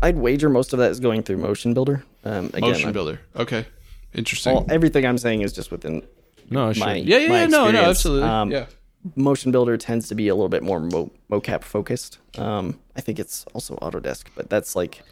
I'd 0.02 0.16
wager 0.18 0.50
most 0.50 0.72
of 0.74 0.78
that 0.78 0.90
is 0.90 1.00
going 1.00 1.22
through 1.22 1.38
Motion 1.38 1.72
Builder. 1.72 2.04
Um, 2.24 2.46
again, 2.48 2.60
motion 2.60 2.88
I- 2.90 2.92
builder? 2.92 3.20
Okay, 3.34 3.66
interesting. 4.12 4.56
all, 4.56 4.66
everything 4.68 5.06
I'm 5.06 5.18
saying 5.18 5.40
is 5.42 5.52
just 5.54 5.70
within 5.70 6.02
No, 6.50 6.72
sure. 6.72 6.86
my 6.86 6.94
yeah, 6.96 7.18
yeah, 7.18 7.32
yeah, 7.32 7.46
no, 7.46 7.70
no, 7.70 7.82
absolutely. 7.84 8.28
Um, 8.28 8.50
yeah. 8.50 8.66
Motion 9.14 9.52
Builder 9.52 9.76
tends 9.76 10.08
to 10.08 10.14
be 10.14 10.28
a 10.28 10.34
little 10.34 10.48
bit 10.48 10.62
more 10.62 10.80
mo- 10.80 11.10
mocap 11.30 11.62
focused. 11.62 12.18
Um, 12.38 12.78
I 12.96 13.00
think 13.00 13.18
it's 13.18 13.44
also 13.54 13.76
Autodesk, 13.76 14.24
but 14.34 14.48
that's 14.50 14.74
like 14.74 15.02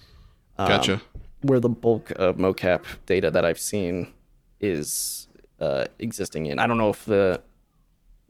um, 0.59 0.68
Gotcha. 0.68 1.03
where 1.42 1.61
the 1.61 1.68
bulk 1.68 2.11
of 2.12 2.36
mocap 2.36 2.82
data 3.07 3.30
that 3.30 3.45
I've 3.45 3.59
seen 3.59 4.12
is 4.61 5.28
uh, 5.61 5.84
existing 5.99 6.47
in. 6.47 6.59
I 6.59 6.66
don't 6.66 6.78
know 6.78 6.90
if 6.90 7.05
the 7.05 7.40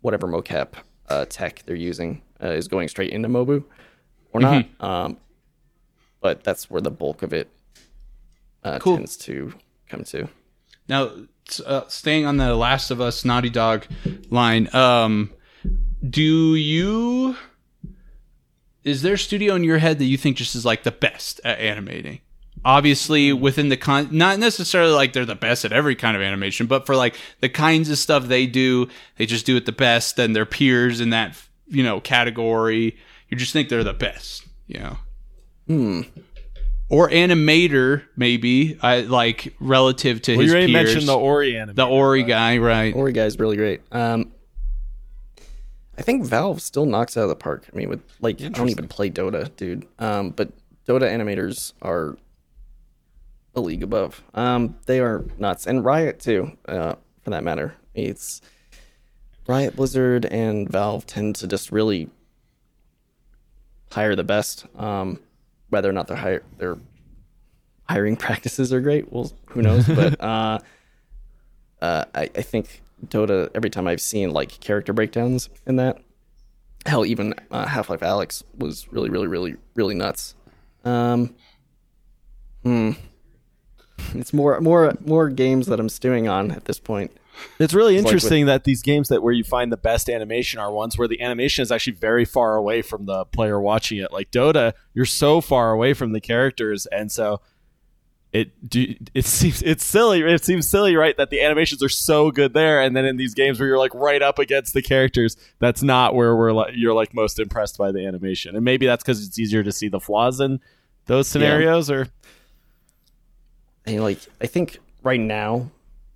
whatever 0.01 0.27
mocap 0.27 0.75
uh, 1.09 1.25
tech 1.29 1.63
they're 1.67 1.77
using 1.77 2.23
uh, 2.43 2.49
is 2.49 2.69
going 2.69 2.89
straight 2.89 3.11
into 3.13 3.29
Mobu 3.29 3.65
or 4.33 4.41
not. 4.41 4.65
Mm-hmm. 4.65 4.85
Um, 4.85 5.17
but 6.21 6.43
that's 6.43 6.71
where 6.71 6.81
the 6.81 6.91
bulk 6.91 7.23
of 7.23 7.33
it 7.33 7.49
uh, 8.65 8.79
Cool. 8.79 8.97
tends 8.97 9.17
to 9.19 9.53
come 9.89 10.05
to. 10.05 10.29
Now, 10.89 11.11
uh, 11.65 11.83
staying 11.89 12.27
on 12.27 12.37
the 12.39 12.55
Last 12.55 12.91
of 12.91 13.01
Us 13.01 13.25
Naughty 13.25 13.51
Dog 13.51 13.87
line, 14.31 14.75
um, 14.75 15.31
do 16.09 16.55
you? 16.55 17.37
Is 18.83 19.03
there 19.03 19.15
a 19.15 19.19
studio 19.19 19.55
in 19.55 19.65
your 19.65 19.79
head 19.79 19.99
that 19.99 20.05
you 20.05 20.17
think 20.19 20.37
just 20.37 20.55
is 20.55 20.65
like 20.65 20.83
the 20.83 20.91
best 20.93 21.41
at 21.45 21.59
animating? 21.59 22.21
Obviously, 22.67 23.33
within 23.33 23.69
the 23.69 23.77
con, 23.77 24.09
not 24.11 24.39
necessarily 24.39 24.93
like 24.93 25.13
they're 25.13 25.25
the 25.27 25.35
best 25.35 25.65
at 25.65 25.73
every 25.73 25.95
kind 25.95 26.17
of 26.17 26.23
animation, 26.23 26.67
but 26.67 26.87
for 26.87 26.97
like 26.97 27.17
the 27.41 27.49
kinds 27.49 27.91
of 27.91 27.99
stuff 27.99 28.27
they 28.27 28.47
do, 28.47 28.89
they 29.17 29.27
just 29.27 29.45
do 29.45 29.57
it 29.57 29.67
the 29.67 29.73
best 29.73 30.17
than 30.17 30.33
their 30.33 30.47
peers 30.47 31.01
in 31.01 31.11
that 31.11 31.37
you 31.69 31.83
know 31.83 32.01
category. 32.01 32.97
You 33.29 33.37
just 33.37 33.53
think 33.53 33.69
they're 33.69 33.85
the 33.85 33.93
best, 33.93 34.47
you 34.67 34.81
know. 34.81 34.97
Hmm. 35.67 36.01
Or 36.91 37.09
animator, 37.09 38.03
maybe, 38.17 38.79
I 38.83 39.01
like 39.01 39.55
relative 39.59 40.21
to 40.23 40.33
Well, 40.33 40.43
his 40.43 40.51
you 40.53 40.57
already 40.59 40.73
peers. 40.73 40.85
mentioned 40.85 41.09
the 41.09 41.17
Ori 41.19 41.57
anime. 41.57 41.75
The 41.75 41.87
Ori 41.87 42.23
guy, 42.23 42.59
right? 42.59 42.95
Ori 42.95 43.13
guy's 43.13 43.39
really 43.39 43.57
great. 43.57 43.81
Um, 43.91 44.33
I 45.97 46.03
think 46.03 46.25
Valve 46.25 46.61
still 46.61 46.87
knocks 46.87 47.17
it 47.17 47.21
out 47.21 47.25
of 47.25 47.29
the 47.29 47.37
park. 47.37 47.67
I 47.73 47.77
mean, 47.77 47.89
with 47.89 48.03
like, 48.21 48.43
I 48.43 48.49
don't 48.49 48.69
even 48.69 48.89
play 48.89 49.11
Dota, 49.11 49.55
dude. 49.57 49.87
Um, 49.99 50.31
but 50.31 50.51
Dota 50.87 51.03
animators 51.03 51.73
are 51.83 52.17
a 53.55 53.61
league 53.61 53.83
above. 53.83 54.23
Um, 54.35 54.77
they 54.87 55.01
are 55.01 55.25
nuts, 55.39 55.67
and 55.67 55.85
Riot 55.85 56.21
too, 56.21 56.57
uh, 56.67 56.95
for 57.23 57.31
that 57.31 57.45
matter. 57.45 57.75
It's 57.95 58.41
Riot, 59.47 59.77
Blizzard, 59.77 60.25
and 60.27 60.69
Valve 60.69 61.07
tend 61.07 61.37
to 61.37 61.47
just 61.47 61.71
really 61.71 62.11
hire 63.93 64.17
the 64.17 64.25
best. 64.25 64.67
Um, 64.77 65.21
whether 65.69 65.89
or 65.89 65.93
not 65.93 66.09
their 66.09 66.17
hire 66.17 66.43
their 66.59 66.77
hiring 67.89 68.17
practices 68.27 68.73
are 68.73 68.81
great, 68.81 69.13
well, 69.13 69.33
who 69.47 69.63
knows? 69.63 69.87
but 69.87 70.21
uh, 70.23 70.59
uh, 71.81 72.05
I, 72.15 72.23
I 72.23 72.43
think 72.43 72.83
Dota, 73.09 73.51
every 73.55 73.71
time 73.71 73.87
I've 73.87 74.01
seen 74.01 74.31
like 74.31 74.61
character 74.61 74.93
breakdowns 74.93 75.49
in 75.67 75.77
that, 75.77 75.99
hell, 76.87 77.05
even 77.05 77.35
uh, 77.51 77.67
Half 77.67 77.91
Life 77.91 78.01
Alyx 78.01 78.43
was 78.57 78.87
really, 78.93 79.11
really, 79.11 79.27
really, 79.27 79.57
really 79.75 79.95
nuts. 79.95 80.35
Um, 80.85 81.35
hmm. 82.63 82.93
It's 84.15 84.33
more, 84.33 84.61
more, 84.61 84.95
more 85.05 85.31
games 85.31 85.67
that 85.67 85.81
I'm 85.81 85.89
stewing 85.89 86.29
on 86.29 86.51
at 86.51 86.67
this 86.67 86.79
point. 86.79 87.13
It's 87.59 87.75
really 87.75 87.97
like 87.97 88.05
with- 88.05 88.13
interesting 88.13 88.47
that 88.47 88.65
these 88.65 88.83
games 88.83 89.09
that 89.09 89.23
where 89.23 89.33
you 89.33 89.45
find 89.45 89.73
the 89.73 89.77
best 89.77 90.09
animation 90.09 90.61
are 90.61 90.73
ones 90.73 90.97
where 90.99 91.09
the 91.09 91.21
animation 91.21 91.63
is 91.63 91.73
actually 91.73 91.95
very 91.95 92.25
far 92.25 92.57
away 92.57 92.83
from 92.83 93.07
the 93.07 93.25
player 93.25 93.61
watching 93.61 93.99
it. 93.99 94.13
Like 94.13 94.31
Dota, 94.31 94.73
you're 94.93 95.05
so 95.05 95.41
far 95.41 95.73
away 95.73 95.95
from 95.95 96.13
the 96.13 96.21
characters, 96.21 96.87
and 96.87 97.11
so 97.11 97.41
it 98.35 98.69
do, 98.69 98.95
it 99.15 99.25
seems 99.25 99.63
it's 99.63 99.85
silly. 99.85 100.21
It 100.21 100.45
seems 100.45 100.69
silly, 100.69 100.97
right? 100.97 101.17
That 101.17 101.31
the 101.31 101.41
animations 101.41 101.83
are 101.83 101.89
so 101.89 102.31
good 102.31 102.53
there, 102.53 102.83
and 102.83 102.95
then 102.95 103.07
in 103.07 103.17
these 103.17 103.33
games 103.33 103.59
where 103.59 103.69
you're 103.69 103.79
like 103.79 103.95
right 103.95 104.21
up 104.21 104.39
against 104.39 104.75
the 104.75 104.83
characters, 104.83 105.37
that's 105.61 105.83
not 105.83 106.15
where 106.15 106.37
we're 106.37 106.53
like 106.53 106.75
you're 106.75 106.93
like 106.93 107.15
most 107.15 107.39
impressed 107.39 107.79
by 107.79 107.93
the 107.93 108.05
animation, 108.05 108.57
and 108.57 108.65
maybe 108.65 108.87
that's 108.87 109.03
because 109.03 109.25
it's 109.25 109.39
easier 109.39 109.63
to 109.63 109.73
see 109.73 109.89
the 109.89 110.01
flaws 110.01 110.41
in 110.41 110.61
those 111.07 111.29
scenarios, 111.29 111.91
or 111.91 112.09
And 113.87 114.03
like, 114.03 114.19
I 114.41 114.47
think 114.47 114.79
right 115.05 115.21
now, 115.21 115.71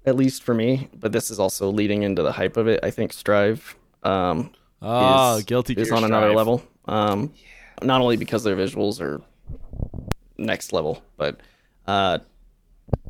at 0.05 0.17
least 0.17 0.43
for 0.43 0.55
me, 0.55 0.89
but 0.99 1.13
this 1.13 1.31
is 1.31 1.39
also 1.39 1.71
leading 1.71 2.03
into 2.03 2.23
the 2.23 2.33
hype 2.33 2.57
of 2.57 2.67
it. 2.67 2.81
I 2.83 2.91
think 2.91 3.13
Strive, 3.13 3.77
um, 4.03 4.51
oh, 4.83 5.37
is, 5.37 5.45
guilty 5.45 5.75
is 5.75 5.93
on 5.93 6.03
another 6.03 6.35
level. 6.35 6.65
Um, 6.87 7.33
not 7.81 8.01
only 8.01 8.17
because 8.17 8.43
their 8.43 8.57
visuals 8.57 9.01
are 9.01 9.21
next 10.37 10.73
level, 10.73 11.03
but 11.17 11.39
uh, 11.89 12.19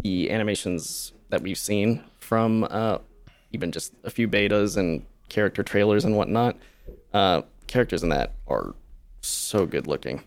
the 0.03 0.31
animations 0.31 1.13
that 1.29 1.43
we've 1.43 1.59
seen 1.59 2.03
from 2.19 2.65
uh, 2.71 2.99
even 3.53 3.71
just 3.73 3.93
a 4.05 4.11
few 4.11 4.27
betas 4.29 4.77
and 4.77 5.05
character 5.29 5.63
trailers 5.63 6.05
and 6.05 6.17
whatnot, 6.17 6.57
uh, 7.13 7.43
characters 7.67 8.03
in 8.03 8.09
that 8.09 8.33
are 8.47 8.75
so 9.21 9.67
good 9.67 9.87
looking. 9.87 10.23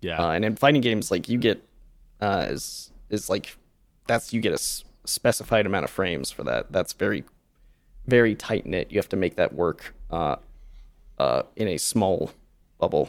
Yeah, 0.00 0.18
Uh, 0.20 0.30
and 0.32 0.44
in 0.44 0.56
fighting 0.56 0.80
games, 0.80 1.10
like 1.10 1.28
you 1.28 1.38
get 1.38 1.62
uh, 2.20 2.46
is 2.48 2.90
is 3.10 3.28
like 3.30 3.56
that's 4.06 4.32
you 4.32 4.40
get 4.40 4.50
a 4.52 4.54
s- 4.54 4.84
specified 5.04 5.66
amount 5.66 5.84
of 5.84 5.90
frames 5.90 6.30
for 6.30 6.42
that. 6.44 6.72
That's 6.72 6.92
very 6.92 7.24
very 8.06 8.34
tight 8.34 8.66
knit. 8.66 8.90
You 8.90 8.98
have 8.98 9.08
to 9.10 9.16
make 9.16 9.36
that 9.36 9.54
work 9.54 9.94
uh, 10.10 10.36
uh, 11.18 11.42
in 11.56 11.68
a 11.68 11.78
small 11.78 12.32
bubble. 12.78 13.08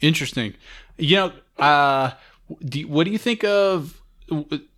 Interesting. 0.00 0.54
You 0.98 1.16
know, 1.16 1.32
uh, 1.64 2.10
do, 2.64 2.86
what 2.88 3.04
do 3.04 3.10
you 3.10 3.18
think 3.18 3.44
of 3.44 4.00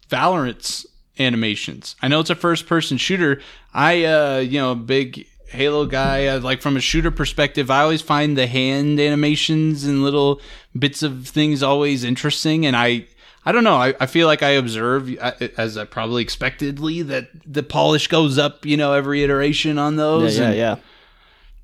Valorant's 0.08 0.86
animations? 1.18 1.96
I 2.02 2.08
know 2.08 2.20
it's 2.20 2.30
a 2.30 2.34
first-person 2.34 2.98
shooter. 2.98 3.40
I, 3.74 4.04
uh, 4.04 4.38
you 4.38 4.58
know, 4.60 4.74
big 4.74 5.26
Halo 5.48 5.86
guy. 5.86 6.26
Uh, 6.26 6.40
like 6.40 6.62
from 6.62 6.76
a 6.76 6.80
shooter 6.80 7.10
perspective, 7.10 7.70
I 7.70 7.82
always 7.82 8.02
find 8.02 8.36
the 8.36 8.46
hand 8.46 9.00
animations 9.00 9.84
and 9.84 10.02
little 10.02 10.40
bits 10.78 11.02
of 11.02 11.26
things 11.28 11.62
always 11.62 12.04
interesting. 12.04 12.66
And 12.66 12.76
I, 12.76 13.06
I 13.44 13.52
don't 13.52 13.64
know. 13.64 13.76
I, 13.76 13.94
I 14.00 14.06
feel 14.06 14.26
like 14.26 14.42
I 14.42 14.50
observe, 14.50 15.08
uh, 15.20 15.32
as 15.56 15.76
I 15.76 15.84
probably 15.84 16.22
expectedly, 16.22 17.02
that 17.02 17.28
the 17.46 17.62
polish 17.62 18.08
goes 18.08 18.38
up. 18.38 18.66
You 18.66 18.76
know, 18.76 18.92
every 18.92 19.22
iteration 19.22 19.78
on 19.78 19.94
Yeah, 19.94 19.96
those. 19.98 20.38
yeah, 20.38 20.44
and- 20.48 20.56
yeah. 20.56 20.76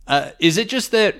uh, 0.07 0.30
is 0.38 0.57
it 0.59 0.68
just 0.68 0.90
that 0.92 1.16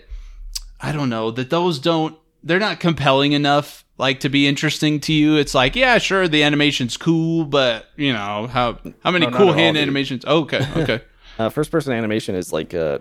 I 0.81 0.93
don't 0.93 1.09
know 1.11 1.31
that 1.33 1.51
those 1.51 1.79
don't 1.79 2.17
they're 2.45 2.59
not 2.59 2.81
compelling 2.81 3.33
enough 3.33 3.85
like 3.99 4.21
to 4.21 4.29
be 4.29 4.47
interesting 4.47 5.01
to 5.01 5.13
you? 5.13 5.37
It's 5.37 5.55
like 5.55 5.77
yeah, 5.77 5.99
sure, 5.99 6.29
the 6.29 6.43
animation's 6.43 6.97
cool, 6.97 7.45
but 7.45 7.87
you 7.97 8.13
know 8.13 8.47
how 8.49 8.79
how 9.05 9.11
many 9.11 9.27
No, 9.27 9.33
cool 9.37 9.49
at 9.49 9.51
all, 9.51 9.55
hand 9.55 9.77
animations? 9.77 10.25
Oh, 10.27 10.41
okay, 10.43 10.67
okay, 10.77 11.01
Uh, 11.39 11.49
first 11.49 11.71
person 11.71 11.93
animation 11.93 12.35
is 12.35 12.53
like 12.53 12.75
uh 12.75 12.99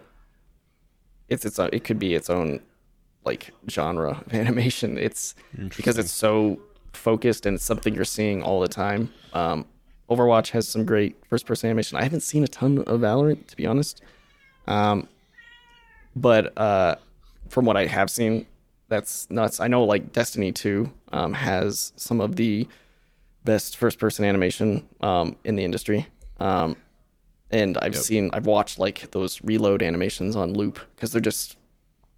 it's 1.30 1.46
its 1.46 1.58
own, 1.60 1.70
it 1.72 1.84
could 1.84 1.98
be 2.00 2.14
its 2.14 2.30
own 2.30 2.60
like 3.24 3.52
genre 3.70 4.24
of 4.26 4.34
animation. 4.34 4.98
It's 4.98 5.36
because 5.78 5.98
it's 5.98 6.12
so 6.12 6.60
focused 6.94 7.46
and 7.46 7.56
it's 7.56 7.64
something 7.64 7.96
you're 7.96 8.04
seeing 8.06 8.44
all 8.44 8.60
the 8.60 8.68
time. 8.68 9.14
Um, 9.34 9.66
Overwatch 10.10 10.50
has 10.50 10.68
some 10.68 10.84
great 10.86 11.16
first 11.30 11.46
person 11.46 11.70
animation. 11.70 11.98
I 11.98 12.04
haven't 12.04 12.20
seen 12.22 12.44
a 12.44 12.48
ton 12.48 12.80
of 12.80 13.00
Valorant 13.00 13.48
to 13.48 13.56
be 13.56 13.66
honest. 13.66 14.02
Um, 14.68 15.08
but 16.16 16.58
uh, 16.58 16.96
from 17.48 17.64
what 17.66 17.78
I 17.78 17.86
have 17.86 18.10
seen, 18.10 18.46
that's 18.92 19.30
nuts. 19.32 19.60
I 19.62 19.68
know 19.70 19.86
like 19.86 20.12
Destiny 20.12 20.52
2 20.52 20.92
um, 21.14 21.34
has 21.34 21.94
some 21.96 22.20
of 22.20 22.36
the 22.36 22.68
best 23.46 23.78
first 23.78 23.98
person 23.98 24.26
animation 24.26 24.88
um, 25.00 25.38
in 25.46 25.56
the 25.56 25.64
industry. 25.64 26.08
Um, 26.39 26.76
and 27.50 27.78
I've 27.78 27.96
seen, 27.98 28.30
I've 28.34 28.46
watched 28.46 28.80
like 28.80 29.10
those 29.12 29.42
reload 29.44 29.82
animations 29.82 30.36
on 30.36 30.54
loop 30.54 30.78
because 30.96 31.12
they're 31.14 31.22
just 31.22 31.56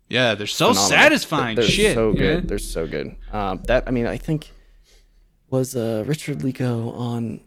yeah, 0.10 0.36
they're 0.36 0.48
so 0.48 0.70
phenomenal. 0.74 0.90
satisfying. 0.90 1.56
They're 1.56 1.66
Shit, 1.66 1.94
so 1.96 2.12
good. 2.12 2.44
yeah. 2.44 2.48
They're 2.48 2.60
so 2.60 2.88
good. 2.88 3.16
Um, 3.32 3.62
that 3.68 3.84
I 3.88 3.92
mean, 3.92 4.06
I 4.06 4.18
think 4.18 4.52
was 5.50 5.76
uh, 5.76 6.04
Richard 6.08 6.40
Lico 6.40 6.94
on 6.98 7.40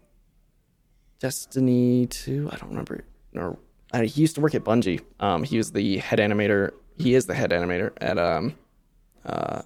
Destiny 1.20 2.06
2. 2.06 2.50
I 2.52 2.56
don't 2.56 2.70
remember. 2.70 3.04
Or 3.34 3.58
uh, 3.92 4.02
he 4.02 4.20
used 4.20 4.34
to 4.36 4.40
work 4.40 4.54
at 4.54 4.64
Bungie. 4.64 5.00
Um, 5.20 5.42
he 5.42 5.58
was 5.58 5.72
the 5.72 5.98
head 5.98 6.18
animator. 6.18 6.72
He 6.98 7.14
is 7.14 7.26
the 7.26 7.34
head 7.34 7.50
animator 7.50 7.92
at 8.00 8.18
um, 8.18 8.54
uh, 9.26 9.62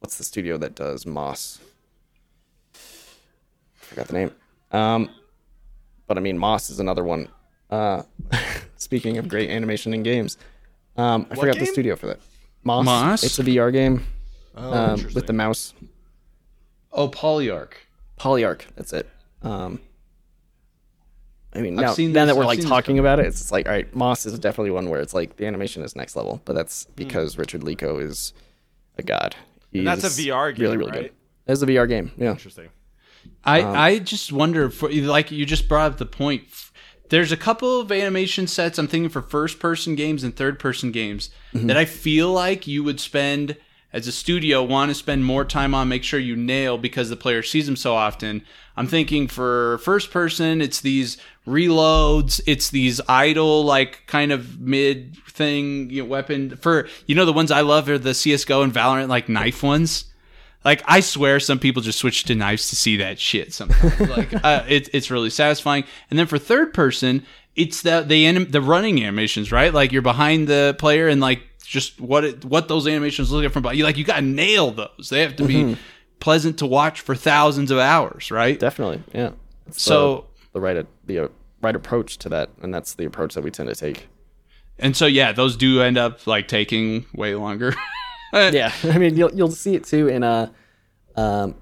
what's 0.00 0.16
the 0.18 0.24
studio 0.24 0.56
that 0.58 0.74
does 0.74 1.06
Moss? 1.06 1.58
I 2.74 2.78
forgot 3.84 4.08
the 4.08 4.14
name. 4.14 4.30
Um, 4.72 5.10
but 6.06 6.16
I 6.18 6.20
mean, 6.20 6.38
Moss 6.38 6.70
is 6.70 6.80
another 6.80 7.04
one. 7.04 7.28
Uh, 7.70 8.02
speaking 8.76 9.18
of 9.18 9.28
great 9.28 9.50
animation 9.50 9.94
in 9.94 10.02
games, 10.02 10.36
um, 10.96 11.26
I 11.30 11.34
forgot 11.34 11.58
the 11.58 11.66
studio 11.66 11.96
for 11.96 12.06
that. 12.06 12.20
Moss. 12.62 12.84
Moss? 12.84 13.24
It's 13.24 13.38
a 13.38 13.42
VR 13.42 13.72
game 13.72 14.04
Oh, 14.56 14.72
um, 14.72 15.06
with 15.14 15.26
the 15.26 15.32
mouse. 15.32 15.74
Oh, 16.92 17.08
Polyarc. 17.08 17.72
Polyarc. 18.18 18.62
That's 18.76 18.92
it. 18.92 19.08
Um, 19.42 19.80
I 21.52 21.60
mean, 21.60 21.74
now, 21.74 21.82
now 21.82 21.94
this- 21.94 22.12
that 22.14 22.36
we're 22.36 22.42
I've 22.42 22.46
like 22.46 22.60
talking 22.62 22.98
about 22.98 23.20
it, 23.20 23.26
it's 23.26 23.38
just 23.38 23.52
like, 23.52 23.66
all 23.66 23.72
right, 23.72 23.92
Moss 23.94 24.26
is 24.26 24.38
definitely 24.38 24.70
one 24.70 24.88
where 24.88 25.00
it's 25.00 25.14
like 25.14 25.36
the 25.36 25.46
animation 25.46 25.82
is 25.82 25.94
next 25.96 26.16
level, 26.16 26.40
but 26.44 26.54
that's 26.54 26.86
because 26.96 27.36
Richard 27.38 27.60
Lico 27.62 28.00
is 28.02 28.32
a 28.98 29.02
god. 29.02 29.36
And 29.72 29.86
that's 29.86 30.04
a 30.04 30.08
VR 30.22 30.54
game, 30.54 30.62
really, 30.62 30.76
really 30.76 30.90
right? 30.90 31.02
good. 31.02 31.12
That's 31.46 31.62
a 31.62 31.66
VR 31.66 31.88
game. 31.88 32.12
Yeah. 32.16 32.30
Interesting. 32.32 32.68
I 33.44 33.60
Um, 33.62 33.76
I 33.76 33.98
just 33.98 34.32
wonder 34.32 34.70
for 34.70 34.90
like 34.90 35.30
you 35.30 35.44
just 35.46 35.68
brought 35.68 35.92
up 35.92 35.98
the 35.98 36.06
point. 36.06 36.44
There's 37.10 37.32
a 37.32 37.36
couple 37.36 37.80
of 37.80 37.92
animation 37.92 38.46
sets 38.46 38.78
I'm 38.78 38.88
thinking 38.88 39.10
for 39.10 39.20
first 39.22 39.58
person 39.58 39.94
games 39.94 40.24
and 40.24 40.34
third 40.34 40.58
person 40.58 40.90
games 40.92 41.30
Mm-hmm. 41.54 41.66
that 41.68 41.76
I 41.76 41.84
feel 41.84 42.32
like 42.32 42.66
you 42.66 42.82
would 42.82 42.98
spend 43.00 43.56
as 43.94 44.08
a 44.08 44.12
studio 44.12 44.60
want 44.60 44.90
to 44.90 44.94
spend 44.94 45.24
more 45.24 45.44
time 45.44 45.72
on 45.72 45.88
make 45.88 46.02
sure 46.02 46.18
you 46.18 46.34
nail 46.34 46.76
because 46.76 47.08
the 47.08 47.16
player 47.16 47.44
sees 47.44 47.64
them 47.64 47.76
so 47.76 47.94
often. 47.94 48.42
I'm 48.76 48.88
thinking 48.88 49.28
for 49.28 49.78
first 49.78 50.10
person 50.10 50.60
it's 50.60 50.80
these 50.80 51.16
reloads, 51.46 52.40
it's 52.44 52.70
these 52.70 53.00
idle 53.08 53.64
like 53.64 54.02
kind 54.08 54.32
of 54.32 54.58
mid 54.60 55.16
thing 55.28 55.90
you 55.90 56.02
know, 56.02 56.08
weapon 56.08 56.56
for 56.56 56.88
you 57.06 57.14
know 57.14 57.24
the 57.24 57.32
ones 57.32 57.52
I 57.52 57.60
love 57.60 57.88
are 57.88 57.96
the 57.96 58.14
CS:GO 58.14 58.62
and 58.62 58.72
Valorant 58.72 59.08
like 59.08 59.28
knife 59.28 59.62
ones. 59.62 60.06
Like 60.64 60.82
I 60.86 60.98
swear, 60.98 61.38
some 61.38 61.60
people 61.60 61.80
just 61.80 62.00
switch 62.00 62.24
to 62.24 62.34
knives 62.34 62.70
to 62.70 62.76
see 62.76 62.96
that 62.96 63.20
shit. 63.20 63.52
Sometimes, 63.54 64.00
like 64.10 64.44
uh, 64.44 64.64
it, 64.66 64.88
it's 64.92 65.10
really 65.10 65.30
satisfying. 65.30 65.84
And 66.10 66.18
then 66.18 66.26
for 66.26 66.38
third 66.38 66.74
person, 66.74 67.24
it's 67.54 67.82
the 67.82 68.00
the 68.00 68.26
anim- 68.26 68.50
the 68.50 68.60
running 68.60 69.00
animations, 69.04 69.52
right? 69.52 69.72
Like 69.72 69.92
you're 69.92 70.02
behind 70.02 70.48
the 70.48 70.74
player 70.80 71.06
and 71.06 71.20
like 71.20 71.42
just 71.64 72.00
what 72.00 72.24
it, 72.24 72.44
what 72.44 72.68
those 72.68 72.86
animations 72.86 73.30
look 73.30 73.42
like 73.44 73.52
from 73.52 73.62
behind. 73.62 73.78
You 73.78 73.84
like 73.84 73.96
you 73.96 74.04
got 74.04 74.16
to 74.16 74.22
nail 74.22 74.70
those. 74.70 75.08
They 75.10 75.20
have 75.22 75.36
to 75.36 75.44
be 75.46 75.76
pleasant 76.20 76.58
to 76.58 76.66
watch 76.66 77.00
for 77.00 77.14
thousands 77.14 77.70
of 77.70 77.78
hours, 77.78 78.30
right? 78.30 78.58
Definitely. 78.58 79.02
Yeah. 79.14 79.30
It's 79.66 79.82
So- 79.82 80.26
the, 80.52 80.58
the 80.58 80.60
right 80.60 80.86
the 81.06 81.18
uh, 81.20 81.28
right 81.62 81.74
approach 81.76 82.18
to 82.18 82.28
that, 82.30 82.50
and 82.62 82.72
that's 82.74 82.94
the 82.94 83.04
approach 83.04 83.34
that 83.34 83.42
we 83.44 83.50
tend 83.50 83.68
to 83.68 83.74
take. 83.74 84.08
And 84.78 84.96
so 84.96 85.06
yeah, 85.06 85.32
those 85.32 85.56
do 85.56 85.80
end 85.82 85.96
up 85.98 86.26
like 86.26 86.48
taking 86.48 87.06
way 87.14 87.34
longer. 87.34 87.74
yeah, 88.32 88.72
I 88.84 88.98
mean 88.98 89.16
you'll 89.16 89.32
you'll 89.34 89.50
see 89.50 89.74
it 89.74 89.84
too 89.84 90.08
in 90.08 90.22
uh, 90.24 90.50
um, 91.16 91.54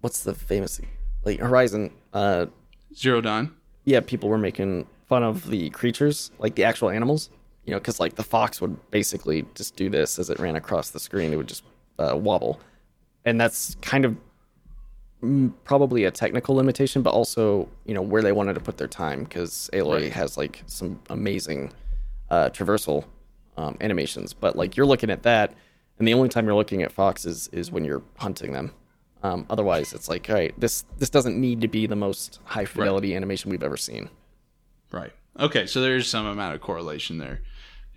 what's 0.00 0.22
the 0.22 0.34
famous 0.34 0.80
like 1.24 1.40
Horizon? 1.40 1.92
Uh, 2.12 2.46
Zero 2.94 3.20
Dawn. 3.20 3.54
yeah, 3.84 4.00
people 4.00 4.28
were 4.28 4.38
making 4.38 4.86
fun 5.08 5.22
of 5.22 5.48
the 5.50 5.70
creatures, 5.70 6.30
like 6.38 6.54
the 6.54 6.64
actual 6.64 6.90
animals. 6.90 7.30
You 7.68 7.74
know, 7.74 7.80
because 7.80 8.00
like 8.00 8.14
the 8.14 8.22
fox 8.22 8.62
would 8.62 8.90
basically 8.90 9.44
just 9.54 9.76
do 9.76 9.90
this 9.90 10.18
as 10.18 10.30
it 10.30 10.38
ran 10.38 10.56
across 10.56 10.88
the 10.88 10.98
screen; 10.98 11.34
it 11.34 11.36
would 11.36 11.48
just 11.48 11.64
uh, 11.98 12.16
wobble, 12.16 12.58
and 13.26 13.38
that's 13.38 13.74
kind 13.82 14.06
of 14.06 14.16
mm, 15.22 15.52
probably 15.64 16.04
a 16.04 16.10
technical 16.10 16.54
limitation, 16.54 17.02
but 17.02 17.10
also 17.10 17.68
you 17.84 17.92
know 17.92 18.00
where 18.00 18.22
they 18.22 18.32
wanted 18.32 18.54
to 18.54 18.60
put 18.60 18.78
their 18.78 18.88
time 18.88 19.24
because 19.24 19.68
Aloy 19.74 20.10
has 20.10 20.38
like 20.38 20.62
some 20.64 20.98
amazing 21.10 21.70
uh, 22.30 22.48
traversal 22.48 23.04
um, 23.58 23.76
animations. 23.82 24.32
But 24.32 24.56
like 24.56 24.78
you're 24.78 24.86
looking 24.86 25.10
at 25.10 25.24
that, 25.24 25.52
and 25.98 26.08
the 26.08 26.14
only 26.14 26.30
time 26.30 26.46
you're 26.46 26.54
looking 26.54 26.82
at 26.82 26.90
foxes 26.90 27.50
is 27.52 27.70
when 27.70 27.84
you're 27.84 28.02
hunting 28.16 28.52
them. 28.52 28.72
Um, 29.22 29.44
otherwise, 29.50 29.92
it's 29.92 30.08
like, 30.08 30.30
all 30.30 30.36
right, 30.36 30.58
this 30.58 30.86
this 30.96 31.10
doesn't 31.10 31.38
need 31.38 31.60
to 31.60 31.68
be 31.68 31.86
the 31.86 31.96
most 31.96 32.40
high 32.44 32.64
fidelity 32.64 33.14
animation 33.14 33.50
we've 33.50 33.62
ever 33.62 33.76
seen. 33.76 34.08
Right. 34.90 35.12
Okay, 35.38 35.66
so 35.66 35.82
there's 35.82 36.08
some 36.08 36.24
amount 36.24 36.54
of 36.54 36.62
correlation 36.62 37.18
there. 37.18 37.40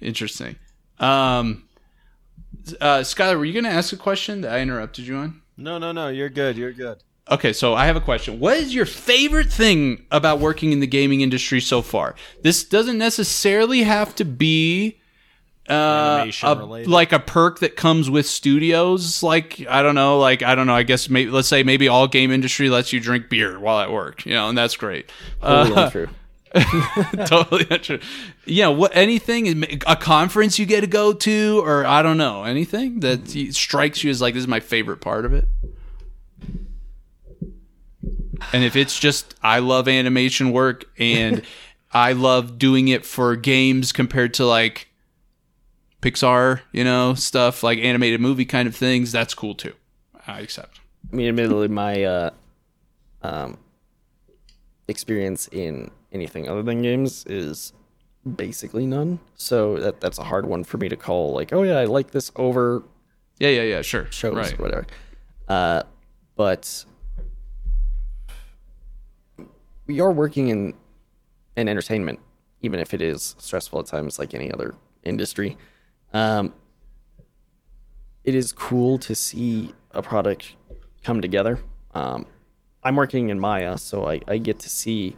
Interesting. 0.02 0.56
Um, 1.00 1.64
uh, 2.80 3.00
Skylar, 3.00 3.38
were 3.38 3.46
you 3.46 3.54
going 3.54 3.66
to 3.66 3.72
ask 3.72 3.94
a 3.94 3.98
question 3.98 4.42
that 4.42 4.54
I 4.54 4.60
interrupted 4.62 5.06
you 5.08 5.16
on? 5.16 5.42
No, 5.58 5.78
no, 5.78 5.92
no. 5.92 6.10
You're 6.10 6.30
good. 6.30 6.58
You're 6.58 6.74
good. 6.74 6.98
Okay, 7.30 7.54
so 7.54 7.74
I 7.74 7.86
have 7.86 7.96
a 7.96 8.02
question. 8.02 8.40
What 8.40 8.58
is 8.58 8.74
your 8.74 8.86
favorite 8.86 9.52
thing 9.52 10.06
about 10.12 10.40
working 10.40 10.72
in 10.72 10.80
the 10.80 10.88
gaming 10.88 11.22
industry 11.22 11.62
so 11.62 11.82
far? 11.82 12.16
This 12.42 12.64
doesn't 12.64 12.98
necessarily 12.98 13.84
have 13.84 14.16
to 14.16 14.26
be 14.26 15.00
uh, 15.70 16.18
Animation 16.20 16.50
a- 16.50 16.56
related. 16.56 16.90
like 16.90 17.14
a 17.14 17.20
perk 17.20 17.60
that 17.60 17.76
comes 17.76 18.10
with 18.10 18.26
studios. 18.26 19.22
Like 19.24 19.64
I 19.70 19.82
don't 19.84 19.96
know, 19.96 20.20
like 20.20 20.42
I 20.44 20.56
don't 20.56 20.68
know. 20.68 20.74
I 20.76 20.84
guess 20.84 21.10
maybe 21.10 21.30
let's 21.32 21.48
say 21.48 21.64
maybe 21.64 21.88
all 21.88 22.08
game 22.08 22.32
industry 22.32 22.70
lets 22.70 22.92
you 22.92 23.00
drink 23.00 23.30
beer 23.30 23.60
while 23.60 23.80
at 23.80 23.92
work, 23.92 24.26
you 24.26 24.34
know, 24.34 24.50
and 24.50 24.58
that's 24.58 24.76
great. 24.76 25.10
Totally 25.42 25.76
Uh, 25.76 25.86
untrue. 25.86 26.10
totally 27.26 27.66
untrue. 27.70 28.00
Yeah, 28.46 28.68
what 28.68 28.96
anything 28.96 29.64
a 29.88 29.96
conference 29.96 30.60
you 30.60 30.66
get 30.66 30.82
to 30.82 30.88
go 30.88 31.14
to, 31.14 31.62
or 31.64 31.86
I 31.86 32.02
don't 32.02 32.18
know 32.18 32.44
anything 32.44 33.00
that 33.02 33.30
strikes 33.54 34.04
you 34.04 34.12
as 34.12 34.22
like 34.22 34.34
this 34.34 34.42
is 34.42 34.48
my 34.48 34.60
favorite 34.60 34.98
part 34.98 35.26
of 35.26 35.34
it. 35.34 35.48
And 38.54 38.64
if 38.64 38.76
it's 38.76 39.00
just 39.00 39.36
I 39.42 39.60
love 39.60 39.88
animation 39.88 40.52
work 40.52 40.86
and 40.98 41.44
I 41.92 42.14
love 42.14 42.58
doing 42.58 42.88
it 42.88 43.06
for 43.06 43.36
games 43.36 43.92
compared 43.92 44.34
to 44.36 44.46
like 44.46 44.90
Pixar, 46.02 46.62
you 46.72 46.84
know, 46.84 47.14
stuff 47.14 47.64
like 47.64 47.80
animated 47.80 48.20
movie 48.20 48.46
kind 48.46 48.68
of 48.68 48.76
things, 48.76 49.12
that's 49.12 49.34
cool 49.34 49.56
too. 49.56 49.74
I 50.28 50.40
accept. 50.40 50.80
I 51.12 51.16
mean, 51.16 51.28
admittedly, 51.28 51.68
my 51.68 52.04
uh, 52.04 52.30
um, 53.22 53.58
experience 54.88 55.48
in 55.52 55.92
anything 56.12 56.50
other 56.50 56.62
than 56.64 56.82
games 56.82 57.26
is 57.26 57.74
basically 58.36 58.86
none. 58.86 59.20
So 59.36 59.78
that 59.78 60.00
that's 60.02 60.18
a 60.20 60.24
hard 60.24 60.46
one 60.46 60.64
for 60.64 60.78
me 60.78 60.90
to 60.90 60.96
call. 60.96 61.34
Like, 61.34 61.54
oh 61.54 61.64
yeah, 61.64 61.78
I 61.78 61.86
like 61.86 62.12
this 62.12 62.32
over 62.36 62.84
Yeah, 63.40 63.50
yeah, 63.50 63.64
yeah, 63.64 63.82
sure. 63.82 64.08
shows 64.12 64.36
Right. 64.36 64.54
or 64.60 64.62
whatever. 64.64 64.88
Uh, 65.48 65.84
but 66.36 66.86
we 69.88 70.00
are 70.00 70.12
working 70.12 70.50
in 70.50 70.74
in 71.58 71.68
entertainment, 71.68 72.20
even 72.62 72.80
if 72.80 72.94
it 72.94 73.02
is 73.02 73.36
stressful 73.40 73.80
at 73.80 73.86
times, 73.88 74.18
like 74.20 74.34
any 74.34 74.52
other 74.52 74.76
industry. 75.04 75.58
Um, 76.14 76.54
it 78.24 78.36
is 78.36 78.54
cool 78.54 78.98
to 79.00 79.16
see 79.16 79.74
a 79.92 80.02
product 80.02 80.56
come 81.04 81.22
together. 81.22 81.60
Um, 81.94 82.26
I'm 82.84 82.96
working 82.96 83.30
in 83.30 83.40
Maya, 83.40 83.78
so 83.78 84.08
I, 84.08 84.22
I 84.28 84.38
get 84.38 84.60
to 84.60 84.70
see 84.70 85.18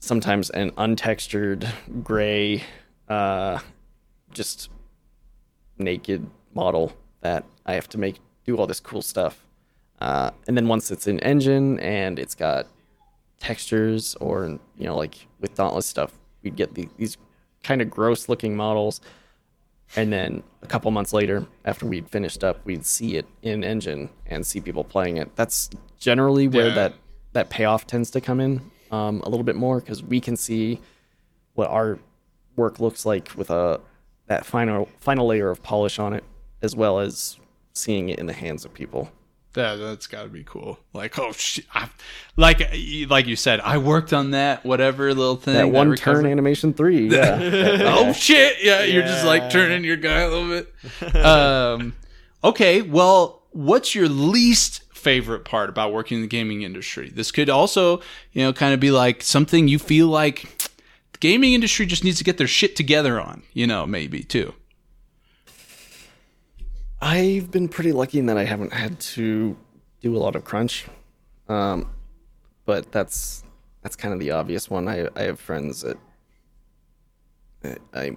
sometimes 0.00 0.50
an 0.50 0.70
untextured 0.72 1.68
gray, 2.02 2.64
uh, 3.08 3.58
just 4.32 4.70
naked 5.78 6.26
model 6.54 6.92
that 7.20 7.44
I 7.66 7.74
have 7.74 7.88
to 7.90 7.98
make 7.98 8.18
do 8.44 8.56
all 8.56 8.66
this 8.66 8.80
cool 8.80 9.02
stuff. 9.02 9.44
Uh, 10.00 10.30
and 10.48 10.56
then 10.56 10.66
once 10.66 10.90
it's 10.90 11.06
in 11.06 11.20
engine 11.20 11.78
and 11.80 12.18
it's 12.18 12.34
got 12.34 12.66
textures 13.38 14.14
or 14.20 14.58
you 14.76 14.86
know 14.86 14.96
like 14.96 15.26
with 15.40 15.54
Dauntless 15.54 15.86
stuff, 15.86 16.12
we'd 16.42 16.56
get 16.56 16.74
the, 16.74 16.88
these 16.96 17.16
kind 17.62 17.82
of 17.82 17.90
gross 17.90 18.28
looking 18.28 18.56
models. 18.56 19.00
And 19.96 20.12
then 20.12 20.44
a 20.62 20.66
couple 20.68 20.88
months 20.92 21.12
later, 21.12 21.46
after 21.64 21.84
we'd 21.84 22.08
finished 22.08 22.44
up, 22.44 22.64
we'd 22.64 22.86
see 22.86 23.16
it 23.16 23.26
in 23.42 23.64
engine 23.64 24.08
and 24.26 24.46
see 24.46 24.60
people 24.60 24.84
playing 24.84 25.16
it. 25.16 25.34
That's 25.34 25.68
generally 25.98 26.46
where 26.46 26.68
Yeah. 26.68 26.74
that 26.74 26.94
that 27.32 27.50
payoff 27.50 27.86
tends 27.86 28.10
to 28.12 28.20
come 28.20 28.40
in 28.40 28.60
um, 28.90 29.20
a 29.20 29.28
little 29.28 29.44
bit 29.44 29.56
more 29.56 29.80
because 29.80 30.02
we 30.02 30.20
can 30.20 30.36
see 30.36 30.80
what 31.54 31.68
our 31.70 31.98
work 32.56 32.80
looks 32.80 33.06
like 33.06 33.30
with 33.36 33.50
a 33.50 33.80
that 34.26 34.46
final 34.46 34.88
final 35.00 35.26
layer 35.26 35.50
of 35.50 35.62
polish 35.62 35.98
on 35.98 36.12
it, 36.12 36.24
as 36.62 36.74
well 36.76 37.00
as 37.00 37.38
seeing 37.72 38.08
it 38.08 38.18
in 38.18 38.26
the 38.26 38.32
hands 38.32 38.64
of 38.64 38.72
people. 38.74 39.10
That 39.54 39.76
that's 39.76 40.06
got 40.06 40.22
to 40.22 40.28
be 40.28 40.44
cool. 40.44 40.78
Like 40.92 41.18
oh 41.18 41.32
shit, 41.32 41.64
I, 41.74 41.88
like 42.36 42.60
like 43.08 43.26
you 43.26 43.34
said, 43.34 43.58
I 43.60 43.78
worked 43.78 44.12
on 44.12 44.30
that 44.30 44.64
whatever 44.64 45.12
little 45.12 45.34
thing. 45.36 45.54
That 45.54 45.70
one 45.70 45.88
recovery- 45.88 46.22
turn 46.22 46.30
animation 46.30 46.72
three, 46.72 47.08
yeah. 47.12 47.80
Oh 47.84 48.12
shit! 48.12 48.58
Yeah, 48.62 48.84
you're 48.84 49.02
just 49.02 49.24
like 49.26 49.50
turning 49.50 49.82
your 49.82 49.96
guy 49.96 50.20
a 50.20 50.28
little 50.30 50.48
bit. 50.48 51.16
um, 51.24 51.94
okay, 52.44 52.82
well, 52.82 53.42
what's 53.50 53.92
your 53.92 54.08
least 54.08 54.82
favorite 55.00 55.44
part 55.44 55.68
about 55.68 55.92
working 55.92 56.16
in 56.16 56.22
the 56.22 56.28
gaming 56.28 56.62
industry? 56.62 57.10
This 57.10 57.30
could 57.32 57.48
also, 57.48 58.00
you 58.32 58.42
know, 58.42 58.52
kind 58.52 58.74
of 58.74 58.80
be 58.80 58.90
like 58.90 59.22
something 59.22 59.68
you 59.68 59.78
feel 59.78 60.08
like 60.08 60.68
the 61.12 61.18
gaming 61.18 61.54
industry 61.54 61.86
just 61.86 62.04
needs 62.04 62.18
to 62.18 62.24
get 62.24 62.38
their 62.38 62.46
shit 62.46 62.76
together 62.76 63.20
on. 63.20 63.42
You 63.52 63.66
know, 63.66 63.86
maybe 63.86 64.22
too. 64.22 64.54
I've 67.00 67.50
been 67.50 67.68
pretty 67.68 67.92
lucky 67.92 68.18
in 68.18 68.26
that 68.26 68.36
I 68.36 68.44
haven't 68.44 68.72
had 68.72 69.00
to 69.00 69.56
do 70.02 70.16
a 70.16 70.18
lot 70.18 70.36
of 70.36 70.44
crunch, 70.44 70.86
um, 71.48 71.90
but 72.66 72.92
that's 72.92 73.42
that's 73.82 73.96
kind 73.96 74.12
of 74.12 74.20
the 74.20 74.32
obvious 74.32 74.68
one. 74.68 74.86
I 74.86 75.08
I 75.16 75.22
have 75.22 75.40
friends 75.40 75.80
that 75.80 75.96
I 77.94 78.16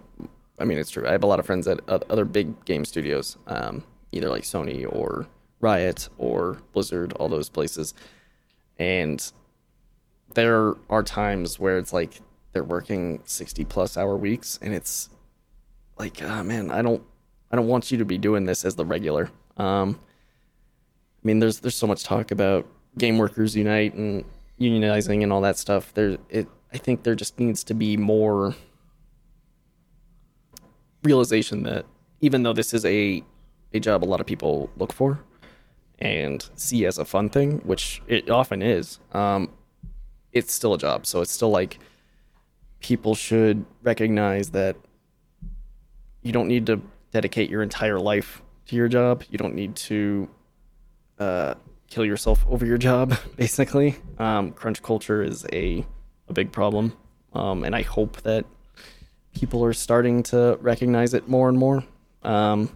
I 0.60 0.66
mean 0.66 0.78
it's 0.78 0.90
true. 0.90 1.08
I 1.08 1.12
have 1.12 1.24
a 1.24 1.28
lot 1.28 1.40
of 1.40 1.46
friends 1.46 1.68
at 1.68 1.80
oth- 1.88 2.10
other 2.10 2.26
big 2.26 2.66
game 2.66 2.86
studios, 2.86 3.38
um, 3.48 3.84
either 4.12 4.30
like 4.30 4.44
Sony 4.44 4.86
or 4.88 5.28
Riot 5.64 6.10
or 6.18 6.58
Blizzard, 6.74 7.14
all 7.14 7.30
those 7.30 7.50
places, 7.50 7.94
and 8.78 9.32
there 10.36 10.74
are 10.90 11.04
times 11.04 11.60
where 11.60 11.78
it's 11.78 11.94
like 11.94 12.20
they're 12.52 12.64
working 12.64 13.22
sixty 13.26 13.66
plus 13.66 13.98
hour 13.98 14.16
weeks, 14.18 14.60
and 14.62 14.74
it's 14.74 15.10
like, 15.98 16.22
ah, 16.22 16.44
man, 16.44 16.70
I 16.70 16.82
don't 16.82 17.02
I 17.52 17.56
don't 17.56 17.68
want 17.68 17.92
you 17.92 17.98
to 18.00 18.06
be 18.06 18.18
doing 18.18 18.46
this 18.46 18.66
as 18.66 18.76
the 18.76 18.86
regular. 18.86 19.32
Um, 19.58 20.00
I 21.24 21.28
mean, 21.28 21.40
there's 21.40 21.60
there's 21.60 21.76
so 21.76 21.88
much 21.88 22.04
talk 22.04 22.32
about 22.32 22.68
game 22.98 23.18
workers 23.18 23.56
unite 23.56 23.94
and 23.94 24.26
unionizing 24.60 25.24
and 25.24 25.32
all 25.32 25.42
that 25.42 25.58
stuff. 25.58 25.94
There, 25.94 26.18
it 26.30 26.48
I 26.74 26.78
think 26.78 27.04
there 27.04 27.16
just 27.16 27.40
needs 27.40 27.64
to 27.66 27.74
be 27.74 27.96
more 27.98 28.56
realization 31.04 31.64
that 31.64 31.86
even 32.22 32.44
though 32.44 32.54
this 32.54 32.74
is 32.74 32.86
a 32.86 33.24
a 33.74 33.80
job 33.80 34.04
a 34.04 34.06
lot 34.06 34.20
of 34.20 34.26
people 34.26 34.70
look 34.78 34.94
for 34.94 35.20
and 36.04 36.48
see 36.56 36.86
as 36.86 36.98
a 36.98 37.06
fun 37.06 37.30
thing, 37.30 37.60
which 37.60 38.02
it 38.08 38.30
often 38.30 38.62
is, 38.62 39.00
um, 39.14 39.50
it's 40.34 40.54
still 40.54 40.74
a 40.74 40.78
job. 40.78 41.06
So 41.06 41.22
it's 41.22 41.32
still 41.32 41.50
like 41.50 41.80
people 42.82 43.16
should 43.16 43.66
recognize 43.82 44.50
that 44.50 44.76
you 46.22 46.34
don't 46.34 46.50
need 46.50 46.66
to 46.66 46.82
dedicate 47.12 47.50
your 47.50 47.64
entire 47.64 48.00
life 48.00 48.42
to 48.68 48.76
your 48.76 48.90
job. 48.90 49.24
You 49.30 49.38
don't 49.38 49.56
need 49.56 49.78
to 49.78 50.30
uh, 51.20 51.54
kill 51.90 52.04
yourself 52.04 52.46
over 52.50 52.66
your 52.66 52.78
job. 52.78 53.16
Basically, 53.38 53.96
um, 54.20 54.52
crunch 54.52 54.84
culture 54.84 55.24
is 55.24 55.46
a 55.54 55.86
a 56.30 56.34
big 56.34 56.52
problem, 56.52 56.96
um, 57.34 57.64
and 57.64 57.76
I 57.76 57.82
hope 57.82 58.22
that 58.22 58.46
people 59.34 59.64
are 59.64 59.74
starting 59.74 60.24
to 60.24 60.58
recognize 60.62 61.14
it 61.14 61.28
more 61.28 61.50
and 61.50 61.58
more. 61.58 61.84
Um, 62.24 62.70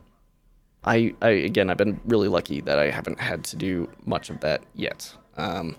I, 0.88 1.13
I 1.21 1.29
again, 1.29 1.69
I've 1.69 1.77
been 1.77 1.99
really 2.05 2.27
lucky 2.27 2.61
that 2.61 2.79
I 2.79 2.89
haven't 2.89 3.19
had 3.19 3.43
to 3.45 3.55
do 3.55 3.89
much 4.05 4.29
of 4.29 4.39
that 4.39 4.61
yet. 4.73 5.13
Um, 5.35 5.75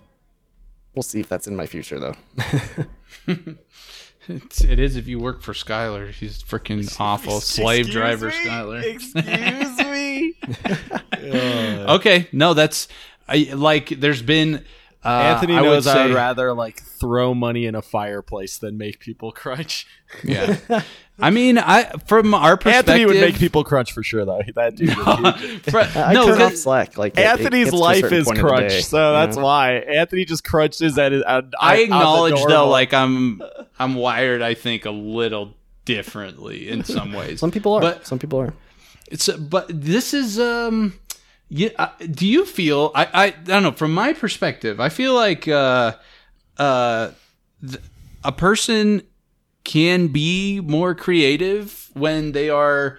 we'll 0.94 1.02
see 1.02 1.20
if 1.20 1.28
that's 1.28 1.46
in 1.46 1.56
my 1.56 1.66
future, 1.66 1.98
though. 1.98 2.14
It's, 4.30 4.62
it 4.62 4.78
is 4.78 4.96
if 4.96 5.08
you 5.08 5.18
work 5.18 5.40
for 5.40 5.54
Skylar. 5.54 6.12
She's 6.12 6.42
freaking 6.42 6.94
awful 7.00 7.40
slave 7.40 7.88
driver, 7.88 8.30
Skylar. 8.30 8.82
Excuse 8.82 9.78
me. 9.78 10.34
Okay, 11.88 12.28
no, 12.32 12.54
that's 12.54 12.88
I 13.26 13.50
like. 13.54 13.88
There's 13.88 14.22
been 14.22 14.64
uh, 15.04 15.08
Anthony 15.08 15.54
I 15.56 15.62
knows 15.62 15.86
would 15.86 15.96
I 15.96 16.06
would 16.06 16.14
rather 16.14 16.52
like 16.52 16.80
throw 16.82 17.32
money 17.34 17.66
in 17.66 17.74
a 17.74 17.82
fireplace 17.82 18.58
than 18.58 18.76
make 18.78 18.98
people 19.00 19.30
crunch. 19.42 19.86
Yeah, 20.24 20.56
I 21.20 21.30
mean, 21.30 21.56
I 21.58 21.84
from 22.06 22.34
our 22.34 22.56
perspective, 22.56 22.88
Anthony 22.94 23.06
would 23.06 23.20
make 23.20 23.36
people 23.36 23.62
crunch 23.64 23.92
for 23.92 24.02
sure, 24.02 24.24
though. 24.24 24.40
That 24.54 24.74
dude. 24.76 24.96
would 24.96 25.40
be- 25.64 25.70
Fr- 25.70 25.78
I 25.98 26.12
no, 26.14 26.26
turn 26.26 26.42
off 26.42 26.50
'cause 26.50 26.62
Slack. 26.62 26.98
Like 26.98 27.16
it- 27.16 27.20
it 27.20 27.26
Anthony's 27.26 27.66
gets 27.66 27.70
to 27.70 27.76
a 27.76 27.80
life 27.80 28.12
is 28.12 28.24
point 28.26 28.38
crunch, 28.38 28.68
day, 28.70 28.80
so 28.80 29.12
that's 29.12 29.36
know? 29.36 29.44
why 29.44 29.74
Anthony 29.74 30.24
just 30.24 30.42
crunches 30.44 30.98
at 30.98 31.12
it. 31.12 31.22
At, 31.26 31.44
I 31.60 31.78
acknowledge 31.78 32.42
though, 32.46 32.68
like 32.68 32.92
I'm 32.94 33.42
I'm 33.78 33.94
wired. 33.94 34.42
I 34.42 34.54
think 34.54 34.84
a 34.84 34.90
little 34.90 35.54
differently 35.84 36.68
in 36.68 36.84
some 36.84 37.12
ways. 37.12 37.40
Some 37.40 37.50
people 37.50 37.74
are. 37.74 37.80
But- 37.80 38.06
Some 38.06 38.18
people 38.18 38.40
are. 38.40 38.54
It's 39.10 39.28
but 39.28 39.66
this 39.68 40.12
is 40.12 40.38
um 40.38 40.92
yeah 41.48 41.68
uh, 41.78 41.88
do 42.10 42.26
you 42.26 42.44
feel 42.44 42.90
I, 42.94 43.04
I 43.06 43.24
I 43.26 43.30
don't 43.30 43.62
know 43.62 43.72
from 43.72 43.92
my 43.94 44.12
perspective 44.12 44.80
I 44.80 44.88
feel 44.88 45.14
like 45.14 45.46
uh 45.48 45.94
uh 46.58 47.10
th- 47.60 47.80
a 48.24 48.32
person 48.32 49.02
can 49.64 50.08
be 50.08 50.60
more 50.60 50.94
creative 50.94 51.90
when 51.94 52.32
they 52.32 52.50
are 52.50 52.98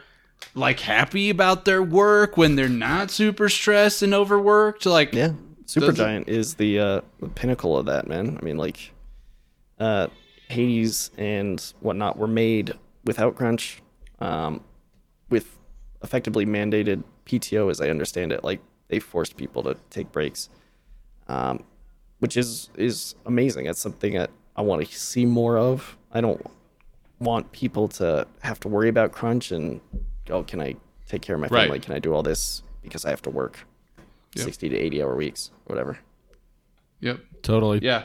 like 0.56 0.80
happy 0.80 1.30
about 1.30 1.66
their 1.66 1.82
work 1.84 2.38
when 2.38 2.56
they're 2.56 2.70
not 2.70 3.12
super 3.12 3.50
stressed 3.50 4.02
and 4.02 4.14
overworked 4.14 4.86
like 4.86 5.14
Yeah, 5.14 5.34
Does 5.66 5.78
it- 5.78 5.82
Supergiant 5.84 6.28
is 6.28 6.56
the 6.56 6.80
uh, 6.80 7.02
the 7.20 7.30
pinnacle 7.30 7.78
of 7.78 7.86
that, 7.86 8.08
man. 8.08 8.38
I 8.42 8.44
mean, 8.46 8.58
like, 8.58 8.92
uh, 9.80 10.08
Hades 10.48 11.12
and 11.18 11.62
whatnot 11.82 12.18
were 12.18 12.28
made 12.28 12.74
without 13.06 13.36
crunch, 13.36 13.82
um, 14.20 14.62
with 15.30 15.58
effectively 16.04 16.46
mandated 16.46 17.04
PTO, 17.30 17.70
as 17.70 17.80
I 17.82 17.90
understand 17.90 18.32
it. 18.32 18.44
Like, 18.44 18.60
they 18.88 19.00
forced 19.00 19.38
people 19.38 19.62
to 19.64 19.76
take 19.90 20.12
breaks, 20.12 20.50
um, 21.28 21.64
which 22.20 22.36
is 22.38 22.70
is 22.76 23.16
amazing. 23.26 23.66
That's 23.66 23.80
something 23.80 24.14
that 24.14 24.32
I 24.56 24.62
want 24.62 24.86
to 24.86 24.98
see 25.00 25.26
more 25.26 25.58
of. 25.58 25.98
I 26.12 26.22
don't 26.22 26.44
want 27.20 27.52
people 27.52 27.88
to 27.90 28.26
have 28.42 28.60
to 28.62 28.68
worry 28.68 28.90
about 28.90 29.12
crunch 29.12 29.52
and 29.52 29.80
oh, 30.30 30.44
can 30.44 30.60
I 30.62 30.76
take 31.08 31.22
care 31.22 31.36
of 31.36 31.42
my 31.42 31.48
Right. 31.48 31.64
family? 31.66 31.80
Can 31.80 31.94
I 31.94 32.00
do 32.00 32.14
all 32.14 32.24
this 32.24 32.64
because 32.82 33.06
I 33.06 33.10
have 33.10 33.22
to 33.24 33.30
work 33.30 33.60
Yep. 34.36 34.46
60 34.46 34.70
to 34.70 34.78
80 34.78 35.04
hour 35.04 35.16
weeks, 35.16 35.52
whatever. 35.66 35.98
yep 37.02 37.20
totally. 37.42 37.80
yeah 37.82 38.04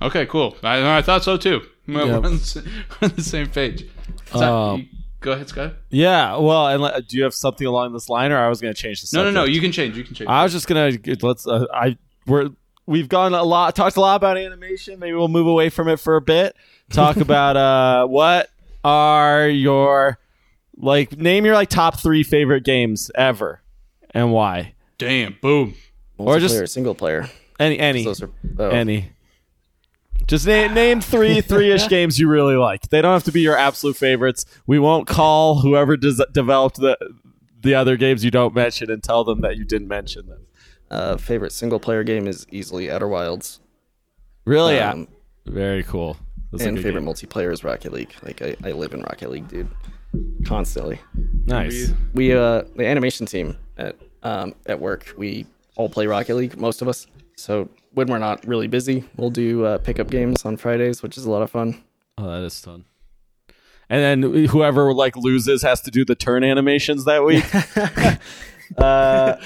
okay 0.00 0.24
cool 0.26 0.56
I, 0.62 0.98
I 0.98 1.02
thought 1.02 1.22
so 1.24 1.36
too 1.36 1.60
we're, 1.88 2.06
Yep. 2.06 2.24
on, 2.24 2.32
the, 2.38 2.70
we're 3.00 3.08
on 3.08 3.14
the 3.16 3.22
same 3.22 3.48
page 3.48 3.86
So, 4.32 4.38
Um, 4.40 4.80
you- 4.80 4.86
go 5.22 5.32
ahead 5.32 5.48
Scott 5.48 5.74
Yeah. 5.90 6.36
Well, 6.36 6.68
and 6.68 6.82
le- 6.82 7.00
do 7.02 7.16
you 7.16 7.22
have 7.24 7.34
something 7.34 7.66
along 7.66 7.92
this 7.94 8.08
line, 8.08 8.32
or 8.32 8.38
I 8.38 8.48
was 8.48 8.60
going 8.60 8.74
to 8.74 8.80
change 8.80 9.00
the 9.00 9.16
no 9.16 9.22
subject? 9.24 9.34
no 9.34 9.40
no 9.42 9.46
you 9.46 9.60
can 9.60 9.72
change 9.72 9.96
you 9.96 10.04
can 10.04 10.14
change 10.14 10.28
I 10.28 10.42
was 10.42 10.52
just 10.52 10.66
gonna 10.66 10.92
let's. 11.22 11.46
Uh, 11.46 11.66
I 11.72 11.96
we're 12.26 12.50
we've 12.86 13.08
gone 13.08 13.32
a 13.32 13.42
lot, 13.42 13.74
talked 13.74 13.96
a 13.96 14.00
lot 14.00 14.16
about 14.16 14.36
animation. 14.36 14.98
Maybe 14.98 15.14
we'll 15.14 15.28
move 15.28 15.46
away 15.46 15.70
from 15.70 15.88
it 15.88 15.98
for 16.00 16.16
a 16.16 16.20
bit. 16.20 16.54
Talk 16.90 17.16
about 17.28 17.56
uh, 17.56 18.06
what 18.06 18.48
are 18.84 19.48
your 19.48 20.18
like 20.76 21.16
name 21.16 21.44
your 21.44 21.54
like 21.54 21.68
top 21.68 22.00
three 22.00 22.22
favorite 22.22 22.64
games 22.64 23.10
ever, 23.14 23.62
and 24.10 24.32
why? 24.32 24.74
damn 24.98 25.36
boom 25.42 25.74
Or 26.16 26.38
just- 26.38 26.54
Multiplayer, 26.54 26.68
single 26.68 26.94
player. 26.94 27.30
Any 27.58 27.78
any 27.78 28.04
Those 28.04 28.22
are 28.22 28.30
oh, 28.58 28.68
any. 28.70 29.12
Just 30.26 30.46
name 30.46 30.72
name 30.74 31.00
three 31.00 31.40
three 31.52 31.70
ish 31.72 31.88
games 31.88 32.18
you 32.18 32.28
really 32.28 32.56
like. 32.56 32.88
They 32.88 33.02
don't 33.02 33.12
have 33.12 33.24
to 33.24 33.32
be 33.32 33.40
your 33.40 33.56
absolute 33.56 33.96
favorites. 33.96 34.44
We 34.66 34.78
won't 34.78 35.06
call 35.06 35.60
whoever 35.60 35.96
des- 35.96 36.26
developed 36.32 36.76
the 36.76 36.96
the 37.60 37.74
other 37.74 37.96
games 37.96 38.24
you 38.24 38.30
don't 38.30 38.54
mention 38.54 38.90
and 38.90 39.02
tell 39.02 39.24
them 39.24 39.40
that 39.42 39.56
you 39.56 39.64
didn't 39.64 39.88
mention 39.88 40.26
them. 40.26 40.46
uh, 40.90 41.16
favorite 41.16 41.52
single 41.52 41.78
player 41.80 42.02
game 42.04 42.26
is 42.26 42.46
easily 42.50 42.90
Outer 42.90 43.08
Wilds. 43.08 43.60
Really, 44.44 44.74
yeah, 44.74 44.90
Um, 44.92 45.08
very 45.46 45.82
cool. 45.84 46.16
That's 46.50 46.64
and 46.64 46.76
favorite 46.76 47.00
game. 47.00 47.08
multiplayer 47.08 47.52
is 47.52 47.62
Rocket 47.64 47.92
League. 47.92 48.12
Like 48.22 48.42
I, 48.42 48.56
I 48.64 48.72
live 48.72 48.92
in 48.92 49.00
Rocket 49.02 49.30
League, 49.30 49.48
dude. 49.48 49.68
Constantly. 50.44 51.00
Nice. 51.46 51.92
We 52.14 52.32
uh 52.34 52.62
the 52.76 52.86
animation 52.86 53.26
team 53.26 53.56
at 53.78 53.96
um 54.22 54.54
at 54.66 54.78
work, 54.80 55.14
we 55.16 55.46
all 55.76 55.88
play 55.88 56.06
Rocket 56.06 56.34
League, 56.34 56.56
most 56.58 56.82
of 56.82 56.88
us. 56.88 57.06
So 57.36 57.68
when 57.94 58.08
we're 58.08 58.18
not 58.18 58.46
really 58.46 58.66
busy, 58.68 59.04
we'll 59.16 59.30
do 59.30 59.64
uh, 59.64 59.78
pickup 59.78 60.10
games 60.10 60.44
on 60.44 60.56
Fridays, 60.56 61.02
which 61.02 61.16
is 61.16 61.24
a 61.24 61.30
lot 61.30 61.42
of 61.42 61.50
fun. 61.50 61.82
Oh, 62.18 62.28
that 62.28 62.44
is 62.44 62.58
fun. 62.60 62.84
And 63.88 64.22
then 64.22 64.46
whoever 64.46 64.94
like 64.94 65.16
loses 65.16 65.62
has 65.62 65.80
to 65.82 65.90
do 65.90 66.04
the 66.04 66.14
turn 66.14 66.44
animations 66.44 67.04
that 67.04 67.24
week. 67.24 67.44
Uh, 68.78 69.36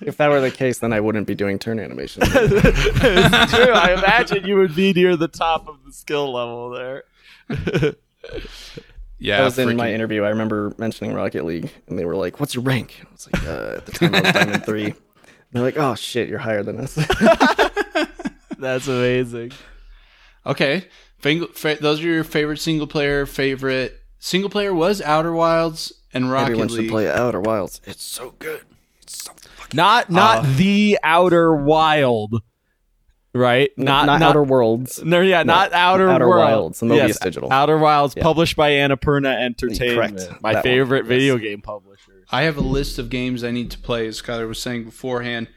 if 0.00 0.16
that 0.16 0.28
were 0.28 0.40
the 0.40 0.50
case, 0.50 0.80
then 0.80 0.92
I 0.92 1.00
wouldn't 1.00 1.26
be 1.26 1.34
doing 1.34 1.58
turn 1.58 1.78
animations. 1.78 2.26
it's 2.34 3.52
true. 3.54 3.72
I 3.72 3.92
imagine 3.92 4.44
you 4.46 4.56
would 4.56 4.74
be 4.74 4.92
near 4.92 5.16
the 5.16 5.28
top 5.28 5.68
of 5.68 5.84
the 5.84 5.92
skill 5.92 6.32
level 6.32 6.70
there. 6.70 7.04
Yeah, 9.20 9.40
I 9.40 9.44
was 9.44 9.58
in 9.58 9.76
my 9.76 9.94
interview. 9.94 10.24
I 10.24 10.30
remember 10.30 10.74
mentioning 10.76 11.14
Rocket 11.14 11.44
League, 11.44 11.70
and 11.86 11.98
they 11.98 12.04
were 12.04 12.16
like, 12.16 12.40
"What's 12.40 12.54
your 12.54 12.64
rank?" 12.64 13.00
I 13.00 13.12
was 13.12 13.28
like, 13.32 13.46
uh, 13.46 13.76
"At 13.76 13.86
the 13.86 13.92
time, 13.92 14.14
I 14.14 14.20
was 14.20 14.32
Diamond 14.32 14.64
three. 14.66 14.86
And 14.86 14.94
they're 15.52 15.62
like, 15.62 15.78
"Oh 15.78 15.94
shit, 15.94 16.28
you're 16.28 16.40
higher 16.40 16.62
than 16.62 16.78
us." 16.80 16.98
That's 18.58 18.88
amazing. 18.88 19.52
Okay, 20.46 20.86
Fing- 21.18 21.46
fa- 21.48 21.78
those 21.80 22.00
are 22.00 22.08
your 22.08 22.24
favorite 22.24 22.58
single 22.58 22.86
player. 22.86 23.24
Favorite 23.26 23.98
single 24.18 24.50
player 24.50 24.74
was 24.74 25.00
Outer 25.00 25.32
Wilds 25.32 25.92
and 26.12 26.30
Rocket 26.30 26.44
Everyone 26.52 26.68
League. 26.68 26.76
should 26.82 26.90
play 26.90 27.08
Outer 27.10 27.40
Wilds. 27.40 27.80
It's 27.84 28.02
so 28.04 28.34
good. 28.38 28.60
It's 29.02 29.24
so 29.24 29.32
Not 29.72 30.10
not 30.10 30.44
uh, 30.44 30.52
the 30.56 30.98
outer 31.02 31.54
wild, 31.54 32.42
right? 33.34 33.70
Not, 33.78 34.06
Not 34.06 34.20
not, 34.20 34.30
Outer 34.30 34.42
Worlds. 34.44 35.02
No, 35.02 35.20
yeah, 35.20 35.42
not 35.42 35.72
Outer, 35.72 36.08
Outer 36.10 36.28
World. 36.28 36.40
Wilds, 36.50 36.82
and 36.82 36.90
Mobius 36.90 37.20
Digital. 37.20 37.50
Outer 37.52 37.78
Wilds, 37.78 38.14
published 38.14 38.56
by 38.56 38.70
Annapurna 38.72 39.34
Entertainment, 39.42 40.18
Correct. 40.18 40.42
my 40.42 40.52
That 40.52 40.56
one, 40.58 40.62
favorite 40.62 41.04
yes. 41.04 41.08
video 41.08 41.38
game 41.38 41.60
publisher. 41.62 42.24
I 42.30 42.42
have 42.42 42.56
a 42.56 42.62
list 42.62 42.98
of 42.98 43.10
games 43.10 43.42
I 43.44 43.50
need 43.50 43.70
to 43.72 43.78
play. 43.78 44.06
As 44.06 44.20
Skylar 44.20 44.48
was 44.48 44.58
saying 44.60 44.84
beforehand, 44.84 45.48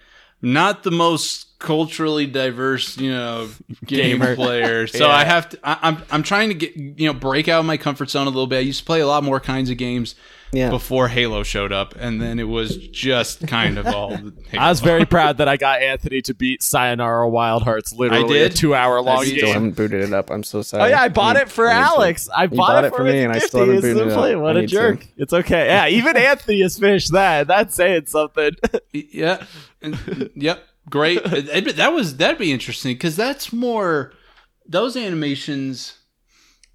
not 0.42 0.84
the 0.84 0.92
most 0.92 1.47
culturally 1.60 2.26
diverse, 2.28 2.98
you 2.98 3.12
know, 3.12 3.50
game 3.86 4.20
Gamer. 4.20 4.36
player. 4.36 4.88
So 4.98 5.08
Yeah. 5.08 5.14
I 5.16 5.24
have 5.24 5.50
to. 5.50 5.60
I, 5.64 5.78
I'm 5.82 5.98
I'm 6.12 6.24
trying 6.24 6.50
to 6.50 6.56
get 6.56 6.76
you 6.76 7.08
know 7.08 7.14
break 7.14 7.48
out 7.48 7.60
of 7.60 7.66
my 7.66 7.78
comfort 7.78 8.10
zone 8.10 8.28
a 8.28 8.30
little 8.30 8.48
bit. 8.48 8.58
I 8.58 8.62
used 8.62 8.80
to 8.80 8.86
play 8.86 9.00
a 9.02 9.08
lot 9.08 9.24
more 9.24 9.40
kinds 9.40 9.70
of 9.70 9.78
games 9.78 10.16
Yeah. 10.52 10.70
before 10.70 11.08
Halo 11.08 11.44
showed 11.44 11.74
up, 11.74 11.96
and 12.00 12.22
then 12.22 12.40
it 12.40 12.48
was 12.48 12.78
just 12.78 13.48
kind 13.48 13.78
of 13.78 13.88
all. 13.88 14.16
Halo. 14.16 14.32
I 14.54 14.70
was 14.70 14.80
very 14.82 15.06
proud 15.06 15.38
that 15.40 15.48
I 15.48 15.58
got 15.58 15.82
Anthony 15.82 16.22
to 16.24 16.34
beat 16.34 16.62
Sayonara 16.64 17.28
Wild 17.30 17.64
Hearts, 17.64 17.92
literally 17.92 18.40
I 18.40 18.44
did? 18.44 18.52
a 18.54 18.56
two-hour 18.56 19.02
long 19.02 19.20
I 19.20 19.26
Still 19.26 19.36
game. 19.42 19.54
haven't 19.54 19.76
booted 19.76 20.04
it 20.04 20.14
up. 20.14 20.30
I'm 20.30 20.44
so 20.44 20.62
sorry. 20.62 20.84
Oh 20.84 20.88
yeah, 20.88 21.02
I 21.02 21.10
bought 21.10 21.36
need- 21.36 21.42
it 21.44 21.50
for 21.50 21.68
I 21.68 21.74
need 21.74 21.80
to. 21.80 21.86
Alex. 21.96 22.30
I 22.36 22.44
You 22.44 22.50
bought, 22.50 22.86
it 22.86 22.96
for 22.96 23.04
me, 23.04 23.24
and 23.24 23.34
I 23.34 23.40
still 23.40 23.62
haven't 23.62 23.82
booted 23.82 23.98
it 24.08 24.12
up. 24.14 24.42
What 24.42 24.58
I 24.58 24.62
a 24.62 24.66
jerk! 24.68 25.02
to. 25.02 25.08
It's 25.18 25.34
okay. 25.34 25.66
Yeah, 25.68 25.88
even 25.88 26.16
Anthony 26.32 26.62
has 26.62 26.78
finished 26.80 27.12
that. 27.14 27.48
That's 27.48 27.76
saying 27.76 28.06
something. 28.06 28.52
Yeah. 28.94 29.44
And- 29.82 30.30
yep. 30.36 30.64
Great. 30.90 31.22
That 31.76 31.94
was 31.94 32.18
that'd 32.18 32.38
be 32.38 32.52
interesting 32.52 32.94
because 32.94 33.16
that's 33.16 33.52
more 33.52 34.14
those 34.66 34.96
animations. 34.96 35.98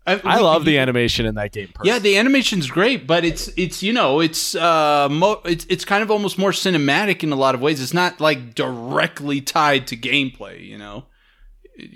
I 0.05 0.41
love 0.41 0.65
the 0.65 0.79
animation 0.79 1.27
in 1.27 1.37
that 1.37 1.53
game. 1.53 1.73
Yeah, 1.85 2.01
the 2.01 2.17
animation's 2.17 2.69
great, 2.69 3.07
but 3.07 3.25
it's 3.25 3.49
it's 3.57 3.85
you 3.85 3.93
know 3.93 4.19
it's 4.21 4.55
uh 4.57 5.09
mo- 5.09 5.41
it's 5.45 5.65
it's 5.69 5.85
kind 5.85 6.03
of 6.03 6.11
almost 6.11 6.39
more 6.39 6.51
cinematic 6.51 7.23
in 7.23 7.31
a 7.31 7.37
lot 7.37 7.55
of 7.55 7.61
ways. 7.61 7.81
It's 7.81 7.95
not 7.95 8.21
like 8.21 8.55
directly 8.55 9.41
tied 9.41 9.87
to 9.89 9.97
gameplay. 9.97 10.67
You 10.67 10.79
know, 10.79 11.05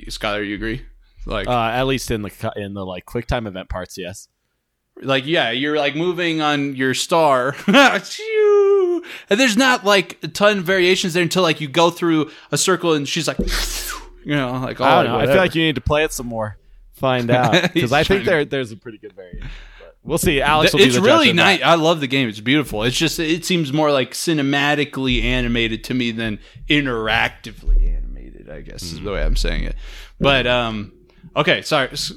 Skylar, 0.08 0.46
you 0.46 0.54
agree? 0.54 0.86
Like, 1.26 1.48
uh, 1.48 1.70
at 1.72 1.86
least 1.88 2.12
in 2.12 2.22
the 2.22 2.52
in 2.54 2.74
the 2.74 2.86
like 2.86 3.04
quick 3.06 3.26
time 3.26 3.46
event 3.48 3.68
parts, 3.68 3.98
yes. 3.98 4.28
Like 5.02 5.26
yeah, 5.26 5.50
you're 5.50 5.76
like 5.76 5.94
moving 5.94 6.40
on 6.40 6.74
your 6.74 6.94
star, 6.94 7.54
and 7.66 9.02
there's 9.28 9.56
not 9.56 9.84
like 9.84 10.18
a 10.22 10.28
ton 10.28 10.58
of 10.58 10.64
variations 10.64 11.14
there 11.14 11.22
until 11.22 11.42
like 11.42 11.60
you 11.60 11.68
go 11.68 11.90
through 11.90 12.30
a 12.50 12.58
circle 12.58 12.94
and 12.94 13.08
she's 13.08 13.28
like, 13.28 13.38
you 14.24 14.34
know, 14.34 14.52
like 14.52 14.80
oh, 14.80 14.84
I 14.84 15.02
don't 15.02 15.12
know. 15.12 15.18
I 15.18 15.26
feel 15.26 15.36
like 15.36 15.54
you 15.54 15.62
need 15.62 15.74
to 15.74 15.80
play 15.80 16.04
it 16.04 16.12
some 16.12 16.26
more, 16.26 16.56
find 16.92 17.30
out 17.30 17.72
because 17.74 17.92
I 17.92 18.04
think 18.04 18.24
there 18.24 18.44
there's 18.44 18.72
a 18.72 18.76
pretty 18.76 18.98
good 18.98 19.12
variation. 19.12 19.48
But 19.78 19.96
we'll 20.02 20.18
see. 20.18 20.40
Alex, 20.40 20.72
will 20.72 20.80
it's 20.80 20.94
be 20.94 21.00
the 21.00 21.06
really 21.06 21.26
judge 21.26 21.32
of 21.32 21.36
that. 21.36 21.60
nice. 21.60 21.62
I 21.62 21.74
love 21.74 22.00
the 22.00 22.06
game. 22.06 22.28
It's 22.28 22.40
beautiful. 22.40 22.82
It's 22.82 22.96
just 22.96 23.18
it 23.18 23.44
seems 23.44 23.72
more 23.72 23.92
like 23.92 24.12
cinematically 24.12 25.22
animated 25.22 25.84
to 25.84 25.94
me 25.94 26.10
than 26.10 26.38
interactively 26.68 27.96
animated. 27.96 28.48
I 28.48 28.62
guess 28.62 28.82
is 28.82 29.00
the 29.00 29.12
way 29.12 29.22
I'm 29.22 29.36
saying 29.36 29.64
it. 29.64 29.76
But 30.18 30.46
um, 30.46 30.92
okay, 31.36 31.62
sorry. 31.62 31.88
S- 31.92 32.12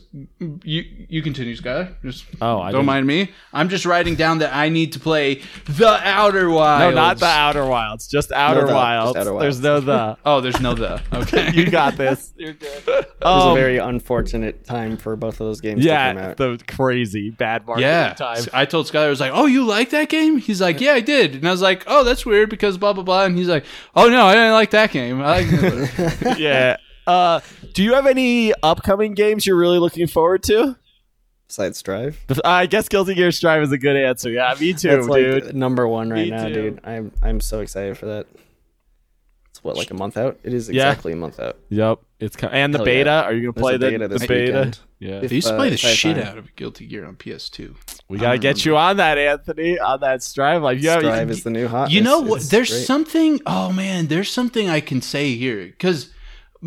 You 0.63 0.83
you 1.09 1.21
continue, 1.21 1.55
Skylar. 1.55 1.93
Just 2.03 2.25
Oh, 2.41 2.59
I 2.59 2.71
don't 2.71 2.79
didn't- 2.81 2.85
mind 2.87 3.05
me. 3.07 3.31
I'm 3.53 3.69
just 3.69 3.85
writing 3.85 4.15
down 4.15 4.39
that 4.39 4.53
I 4.55 4.69
need 4.69 4.93
to 4.93 4.99
play 4.99 5.41
the 5.65 5.87
Outer 6.03 6.49
Wilds. 6.49 6.95
No, 6.95 7.01
not 7.01 7.19
the 7.19 7.25
Outer 7.25 7.65
Wilds, 7.65 8.07
just 8.07 8.31
Outer 8.31 8.61
the, 8.61 8.67
just 8.67 8.73
Wilds. 8.73 9.17
Outer 9.17 9.39
There's 9.39 9.59
no 9.61 9.79
the. 9.79 10.17
Oh, 10.25 10.41
there's 10.41 10.61
no 10.61 10.73
the. 10.73 11.01
Okay, 11.13 11.51
you 11.53 11.69
got 11.69 11.97
this. 12.03 12.33
You're 12.37 12.53
good. 12.53 12.83
It 12.87 13.13
was 13.21 13.43
Um, 13.45 13.51
a 13.51 13.55
very 13.55 13.77
unfortunate 13.77 14.63
time 14.65 14.95
for 14.97 15.15
both 15.15 15.33
of 15.35 15.47
those 15.47 15.61
games 15.61 15.83
to 15.83 15.89
come 15.89 16.17
yeah, 16.17 16.27
out. 16.29 16.37
the 16.37 16.59
crazy 16.67 17.29
bad 17.31 17.65
marketing 17.67 17.89
Yeah, 17.89 18.13
time. 18.13 18.43
I 18.53 18.65
told 18.65 18.87
Skylar, 18.87 19.05
I 19.07 19.09
was 19.09 19.19
like, 19.19 19.31
"Oh, 19.33 19.45
you 19.45 19.65
like 19.65 19.89
that 19.89 20.09
game?" 20.09 20.37
He's 20.37 20.61
like, 20.61 20.79
"Yeah, 20.79 20.93
I 20.93 21.01
did," 21.01 21.35
and 21.35 21.47
I 21.47 21.51
was 21.51 21.61
like, 21.61 21.83
"Oh, 21.87 22.03
that's 22.03 22.25
weird 22.25 22.49
because 22.49 22.77
blah 22.77 22.93
blah 22.93 23.03
blah," 23.03 23.25
and 23.25 23.37
he's 23.37 23.49
like, 23.49 23.65
"Oh 23.95 24.07
no, 24.09 24.25
I 24.25 24.33
didn't 24.35 24.53
like 24.53 24.71
that 24.71 24.91
game. 24.91 25.21
I 25.21 25.41
like." 25.41 26.37
yeah. 26.39 26.77
Uh, 27.09 27.39
do 27.73 27.83
you 27.83 27.93
have 27.93 28.05
any 28.07 28.53
upcoming 28.63 29.13
games 29.13 29.45
you're 29.45 29.57
really 29.57 29.79
looking 29.79 30.07
forward 30.07 30.43
to? 30.43 30.75
Besides 31.47 31.77
Strive. 31.79 32.19
The- 32.27 32.41
I 32.45 32.67
guess 32.67 32.87
Guilty 32.87 33.15
Gear 33.15 33.31
Strive 33.31 33.63
is 33.63 33.71
a 33.71 33.77
good 33.77 33.95
answer. 33.95 34.29
Yeah, 34.29 34.53
me 34.59 34.73
too, 34.73 34.89
That's 34.89 35.07
like 35.07 35.23
dude. 35.23 35.55
number 35.55 35.87
one 35.87 36.09
right 36.11 36.25
Me 36.25 36.29
now, 36.29 36.47
too. 36.47 36.53
dude. 36.53 36.79
I'm 36.83 37.11
I'm 37.23 37.39
so 37.41 37.61
excited 37.61 37.97
for 37.97 38.05
that. 38.05 38.27
It's 39.49 39.63
what 39.63 39.75
like 39.75 39.89
a 39.89 39.95
month 39.95 40.15
out. 40.15 40.39
It 40.43 40.53
is 40.53 40.69
Yeah. 40.69 40.89
exactly 40.89 41.13
a 41.13 41.15
month 41.15 41.39
out. 41.39 41.57
Yep, 41.69 41.99
it's 42.19 42.35
co- 42.35 42.47
and 42.49 42.71
the 42.71 42.77
Hell 42.77 42.85
beta. 42.85 43.09
yeah. 43.09 43.21
Are 43.23 43.33
you 43.33 43.41
gonna 43.41 43.53
play 43.53 43.77
the 43.77 43.89
beta 43.89 44.07
the 44.07 44.19
beta? 44.27 44.73
Yeah, 44.99 45.21
If- 45.23 45.29
They 45.29 45.35
used 45.37 45.47
to 45.47 45.53
uh, 45.55 45.57
play 45.57 45.69
the 45.69 45.75
if 45.75 45.85
I 45.85 45.87
have 45.87 45.97
shit 45.97 46.17
time. 46.17 46.27
out 46.27 46.37
of 46.37 46.55
Guilty 46.55 46.85
Gear 46.85 47.05
on 47.05 47.15
PS2. 47.15 47.75
we 48.09 48.19
gotta 48.19 48.37
get 48.37 48.63
you 48.63 48.77
on 48.77 48.97
that, 48.97 49.17
Anthony, 49.17 49.79
on 49.79 50.01
that 50.01 50.21
Strive. 50.21 50.61
Like, 50.61 50.79
yeah, 50.81 50.99
Strive 50.99 51.31
is 51.31 51.43
the 51.43 51.49
new 51.49 51.67
hot. 51.67 51.89
You 51.89 52.01
know 52.01 52.19
what? 52.19 52.43
There's 52.43 52.69
great. 52.69 52.85
something. 52.85 53.41
Oh 53.47 53.71
man, 53.73 54.05
there's 54.05 54.29
something 54.31 54.69
I 54.69 54.81
can 54.81 55.01
say 55.01 55.33
here 55.35 55.65
because. 55.65 56.11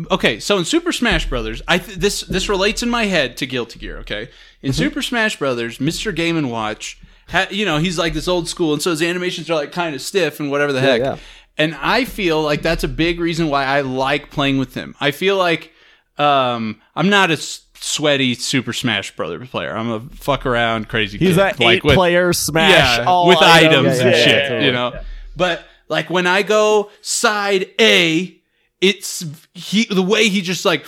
Okay, 0.09 0.39
so 0.39 0.57
in 0.57 0.65
Super 0.65 0.91
Smash 0.91 1.29
Brothers, 1.29 1.61
I 1.67 1.77
th- 1.77 1.97
this 1.97 2.21
this 2.21 2.49
relates 2.49 2.81
in 2.81 2.89
my 2.89 3.05
head 3.05 3.37
to 3.37 3.45
Guilty 3.45 3.77
Gear. 3.79 3.99
Okay, 3.99 4.29
in 4.61 4.71
Mm-hmm. 4.71 4.77
Super 4.77 5.01
Smash 5.03 5.37
Brothers, 5.37 5.77
Mr. 5.77 6.15
Game 6.15 6.35
and 6.35 6.49
Watch, 6.49 6.97
ha- 7.29 7.47
you 7.51 7.63
know, 7.65 7.77
he's 7.77 7.97
like 7.99 8.13
this 8.13 8.27
old 8.27 8.47
school, 8.47 8.73
and 8.73 8.81
so 8.81 8.89
his 8.89 9.01
animations 9.03 9.49
are 9.51 9.55
like 9.55 9.71
kind 9.71 9.93
of 9.93 10.01
stiff 10.01 10.39
and 10.39 10.49
whatever 10.49 10.73
the 10.73 10.81
heck. 10.81 11.01
yeah. 11.01 11.17
And 11.59 11.75
I 11.79 12.05
feel 12.05 12.41
like 12.41 12.63
that's 12.63 12.83
a 12.83 12.87
big 12.87 13.19
reason 13.19 13.49
why 13.49 13.65
I 13.65 13.81
like 13.81 14.31
playing 14.31 14.57
with 14.57 14.73
him. 14.73 14.95
I 14.99 15.11
feel 15.11 15.37
like 15.37 15.71
um, 16.17 16.81
I'm 16.95 17.09
not 17.09 17.29
a 17.29 17.33
s- 17.33 17.61
sweaty 17.75 18.33
Super 18.33 18.73
Smash 18.73 19.15
Brothers 19.15 19.47
player. 19.49 19.75
I'm 19.77 19.91
a 19.91 19.99
fuck 20.15 20.47
around 20.47 20.89
crazy. 20.89 21.19
he's 21.19 21.35
kid, 21.35 21.39
an 21.39 21.45
like 21.59 21.61
eight 21.61 21.83
with- 21.83 21.93
player 21.95 22.33
Smash, 22.33 22.97
yeah, 22.97 23.05
all 23.05 23.27
with 23.27 23.37
items, 23.37 23.99
items. 23.99 23.99
Yeah, 23.99 24.05
and 24.07 24.15
yeah, 24.15 24.23
shit, 24.23 24.27
yeah, 24.35 24.47
totally. 24.49 24.65
you 24.65 24.71
know. 24.71 24.99
But 25.35 25.63
like 25.87 26.09
when 26.09 26.25
I 26.25 26.41
go 26.41 26.89
side 27.01 27.69
A, 27.79 28.35
it's 28.83 29.25
he 29.53 29.85
the 29.85 30.03
way 30.03 30.27
he 30.27 30.41
just 30.41 30.65
like 30.65 30.85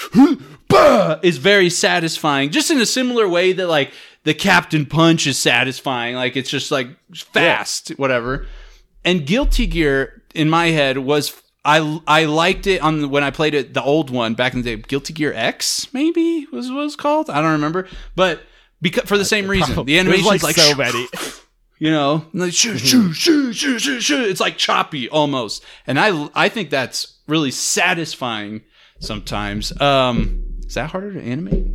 bah, 0.68 1.18
is 1.24 1.38
very 1.38 1.70
satisfying. 1.70 2.52
Just 2.52 2.70
in 2.70 2.80
a 2.80 2.86
similar 2.86 3.28
way 3.28 3.54
that 3.54 3.68
like 3.68 3.94
the 4.24 4.34
Captain 4.34 4.86
Punch 4.86 5.26
is 5.26 5.38
satisfying. 5.38 6.16
Like 6.16 6.36
it's 6.36 6.50
just 6.50 6.72
like 6.72 6.90
fast, 7.16 7.90
whatever. 7.92 8.48
And 9.06 9.26
Guilty 9.26 9.66
Gear 9.66 10.24
in 10.36 10.50
my 10.50 10.68
head 10.68 10.98
was 10.98 11.42
I 11.64 12.02
I 12.06 12.26
liked 12.26 12.68
it 12.68 12.82
on 12.82 13.10
when 13.10 13.24
I 13.24 13.32
played 13.32 13.54
it 13.54 13.74
the 13.74 13.82
old 13.82 14.10
one 14.10 14.34
back 14.34 14.54
in 14.54 14.62
the 14.62 14.76
day. 14.76 14.82
Guilty 14.82 15.14
Gear 15.14 15.32
X 15.34 15.94
maybe 15.94 16.48
was 16.52 16.70
what 16.70 16.82
it 16.82 16.84
was 16.84 16.96
called. 16.98 17.30
I 17.30 17.42
don't 17.42 17.54
remember, 17.54 17.88
but 18.14 18.42
because 18.82 19.08
for 19.08 19.18
the 19.18 19.26
same 19.26 19.48
reason, 19.48 19.86
the 19.86 19.98
animation's 19.98 20.44
like, 20.44 20.44
like, 20.44 20.56
so 20.58 20.76
many. 20.78 21.08
You 21.78 21.92
know, 21.92 22.26
like 22.34 22.54
shoo, 22.54 22.78
shoo, 22.78 23.14
shoo, 23.14 23.54
shoo, 23.54 23.80
shoo, 23.80 24.00
shoo. 24.00 24.24
It's 24.24 24.40
like 24.40 24.58
choppy 24.58 25.10
almost, 25.10 25.64
and 25.88 26.00
I 26.00 26.30
I 26.34 26.50
think 26.50 26.70
that's 26.70 27.18
really 27.28 27.52
satisfying 27.52 28.62
sometimes. 29.00 29.80
Um, 29.82 30.44
is 30.66 30.76
that 30.76 30.92
harder 30.92 31.14
to 31.14 31.22
animate? 31.22 31.68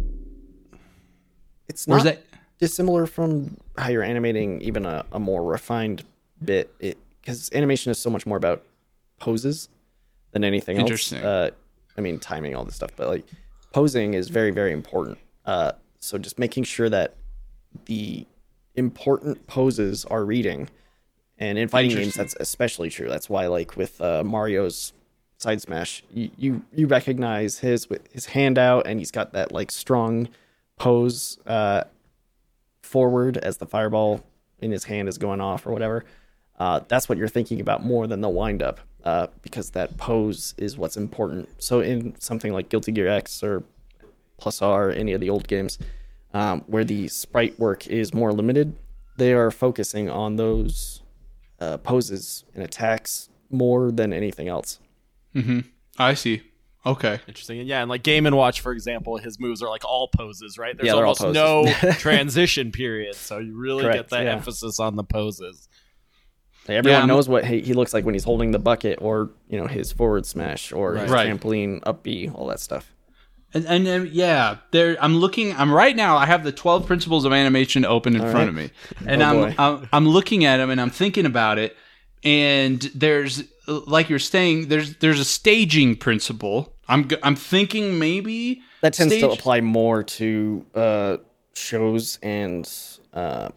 It's 1.69 1.87
Or 1.87 1.91
not 1.91 1.99
is 1.99 2.05
that 2.05 2.25
dissimilar 2.59 3.07
from 3.07 3.57
how 3.79 3.91
you're 3.91 4.03
animating 4.03 4.61
even 4.63 4.85
a, 4.87 5.05
a 5.13 5.21
more 5.21 5.43
refined 5.43 6.05
bit. 6.45 6.73
It 6.81 6.99
because 7.21 7.51
animation 7.53 7.91
is 7.91 7.99
so 7.99 8.11
much 8.11 8.27
more 8.27 8.37
about 8.37 8.65
poses 9.19 9.69
than 10.33 10.45
anything 10.45 10.79
else. 10.79 10.85
Interesting. 10.85 11.23
Uh, 11.23 11.51
I 11.97 12.01
mean, 12.01 12.19
timing, 12.19 12.55
all 12.55 12.65
this 12.65 12.77
stuff, 12.77 12.91
but 12.97 13.09
like 13.09 13.25
posing 13.73 14.15
is 14.15 14.29
very, 14.29 14.51
very 14.51 14.73
important. 14.73 15.19
Uh, 15.45 15.73
so 15.99 16.19
just 16.19 16.39
making 16.39 16.65
sure 16.65 16.89
that 16.89 17.15
the 17.87 18.27
important 18.75 19.47
poses 19.47 20.05
are 20.05 20.25
reading, 20.25 20.69
and 21.39 21.59
in 21.59 21.69
fighting 21.69 21.97
games, 21.97 22.15
that's 22.15 22.37
especially 22.39 22.91
true. 22.91 23.09
That's 23.09 23.29
why, 23.29 23.47
like 23.47 23.77
with 23.77 24.01
uh, 24.01 24.23
Mario's 24.25 24.93
side 25.39 25.61
smash, 25.63 26.03
you, 26.13 26.31
you 26.37 26.63
you 26.75 26.87
recognize 26.87 27.61
his 27.61 27.89
with 27.89 28.11
his 28.13 28.27
hand 28.27 28.59
out, 28.59 28.87
and 28.87 28.99
he's 28.99 29.11
got 29.11 29.33
that 29.33 29.53
like 29.53 29.71
strong 29.71 30.29
pose 30.77 31.39
uh, 31.47 31.85
forward 32.83 33.37
as 33.39 33.59
the 33.59 33.67
fireball 33.67 34.23
in 34.61 34.71
his 34.71 34.85
hand 34.85 35.09
is 35.09 35.19
going 35.19 35.41
off 35.41 35.67
or 35.67 35.73
whatever. 35.73 36.05
Uh, 36.59 36.81
that's 36.89 37.09
what 37.09 37.17
you're 37.17 37.29
thinking 37.29 37.61
about 37.61 37.83
more 37.83 38.07
than 38.07 38.21
the 38.21 38.29
wind 38.29 38.63
up, 38.63 38.81
uh, 39.05 39.29
because 39.41 39.71
that 39.71 39.97
pose 39.97 40.55
is 40.59 40.77
what's 40.77 40.97
important. 40.97 41.49
So 41.59 41.81
in 41.81 42.15
something 42.21 42.53
like 42.53 42.69
Guilty 42.69 42.93
Gear 42.93 43.09
X 43.09 43.43
or 43.43 43.63
Plus 44.37 44.61
R, 44.61 44.91
any 44.91 45.13
of 45.13 45.21
the 45.21 45.31
old 45.31 45.49
games, 45.49 45.79
um, 46.35 46.63
where 46.67 46.85
the 46.85 47.09
sprite 47.09 47.59
work 47.59 47.87
is 47.87 48.15
more 48.15 48.33
limited, 48.33 48.77
they 49.17 49.33
are 49.33 49.51
focusing 49.51 50.09
on 50.09 50.37
those 50.37 51.03
uh, 51.61 51.77
poses 51.79 52.45
and 52.55 52.63
attacks 52.65 53.29
more 53.51 53.91
than 53.91 54.13
anything 54.13 54.49
else. 54.49 54.79
Mm-hmm. 55.35 55.61
I 55.99 56.15
see. 56.15 56.43
Okay. 56.87 57.21
Interesting. 57.29 57.59
And 57.61 57.69
yeah, 57.69 57.83
and 57.83 57.91
like 57.91 58.03
Game 58.03 58.25
and 58.27 58.35
Watch, 58.37 58.61
for 58.63 58.73
example, 58.73 59.19
his 59.19 59.39
moves 59.39 59.63
are 59.63 59.69
like 59.69 59.85
all 59.85 60.09
poses, 60.09 60.57
right? 60.57 60.75
There's 60.77 60.87
Yeah, 60.87 60.95
they're 60.95 61.05
almost 61.05 61.23
no 61.35 61.67
transition 61.99 62.73
period, 62.73 63.15
so 63.17 63.39
you 63.39 63.55
really 63.55 63.83
get 63.83 63.93
Correct, 63.93 64.11
that 64.11 64.25
yeah. 64.25 64.33
emphasis 64.33 64.81
on 64.81 64.97
the 64.97 65.05
poses. 65.05 65.69
Like, 66.69 66.77
everyone 66.79 67.01
I'm- 67.01 67.09
knows 67.09 67.29
what 67.29 67.45
he, 67.45 67.61
he 67.61 67.75
looks 67.75 67.93
like 67.93 68.05
when 68.07 68.15
he's 68.15 68.25
holding 68.25 68.53
the 68.53 68.59
bucket, 68.59 68.99
or 69.03 69.31
you 69.49 69.61
know 69.61 69.67
his 69.67 69.93
forward 69.93 70.25
smash, 70.25 70.73
or 70.73 70.95
his 70.97 71.11
Right. 71.11 71.29
trampoline 71.29 71.81
up 71.85 72.03
B, 72.03 72.31
all 72.35 72.47
that 72.47 72.61
stuff. 72.61 72.91
And, 73.53 73.67
and 73.67 74.09
yeah, 74.11 74.59
there. 74.71 74.97
I'm 75.01 75.17
looking. 75.17 75.55
I'm 75.57 75.73
right 75.73 75.97
now. 75.97 76.17
I 76.17 76.27
have 76.27 76.45
the 76.45 76.53
12 76.53 76.87
principles 76.87 77.25
of 77.25 77.33
animation 77.33 77.85
open 77.85 78.15
in 78.15 78.21
front 78.23 78.35
right. 78.35 78.49
of 78.49 78.55
me, 78.55 78.71
and 79.07 79.23
Oh, 79.23 79.45
I'm. 79.45 79.55
I'm 79.59 79.89
I'm 79.93 80.09
looking 80.09 80.45
at 80.45 80.59
them 80.59 80.71
and 80.71 80.81
I'm 80.81 80.91
thinking 80.91 81.27
about 81.27 81.59
it. 81.59 81.77
And 82.23 82.81
there's 82.95 83.43
like 83.67 84.09
you're 84.09 84.19
saying, 84.21 84.69
there's 84.69 84.97
there's 84.97 85.19
a 85.19 85.25
staging 85.25 85.97
principle. 85.97 86.75
I'm 86.89 87.09
I'm 87.25 87.35
thinking 87.37 87.99
maybe 87.99 88.63
That 88.83 88.93
tends 88.95 89.15
to 89.15 89.19
stage- 89.21 89.39
apply 89.39 89.61
more 89.63 90.03
to 90.05 90.67
uh, 90.75 91.17
shows 91.55 92.19
and. 92.23 92.71
Uh, 93.13 93.49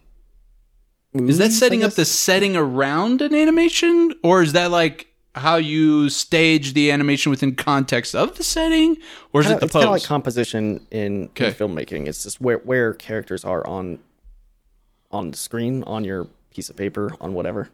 Is 1.13 1.37
that 1.37 1.51
setting 1.51 1.83
up 1.83 1.91
the 1.93 2.05
setting 2.05 2.55
around 2.55 3.21
an 3.21 3.35
animation, 3.35 4.13
or 4.23 4.41
is 4.41 4.53
that 4.53 4.71
like 4.71 5.07
how 5.35 5.55
you 5.55 6.09
stage 6.09 6.73
the 6.73 6.91
animation 6.91 7.29
within 7.31 7.55
context 7.55 8.13
of 8.13 8.37
the 8.37 8.43
setting, 8.43 8.97
or 9.31 9.41
is 9.41 9.47
Kinda- 9.47 9.57
it 9.57 9.59
the 9.61 9.65
it's 9.65 9.73
kind 9.73 9.85
of 9.85 9.91
like 9.91 10.03
composition 10.03 10.85
in, 10.91 11.25
Okay. 11.29 11.47
in 11.47 11.53
filmmaking. 11.53 12.07
It's 12.07 12.23
just 12.23 12.39
where 12.39 12.59
where 12.59 12.93
characters 12.93 13.43
are 13.43 13.65
on 13.65 13.99
on 15.11 15.31
the 15.31 15.37
screen, 15.37 15.83
on 15.83 16.03
your 16.03 16.27
piece 16.53 16.69
of 16.69 16.75
paper, 16.75 17.15
on 17.21 17.33
whatever. 17.33 17.69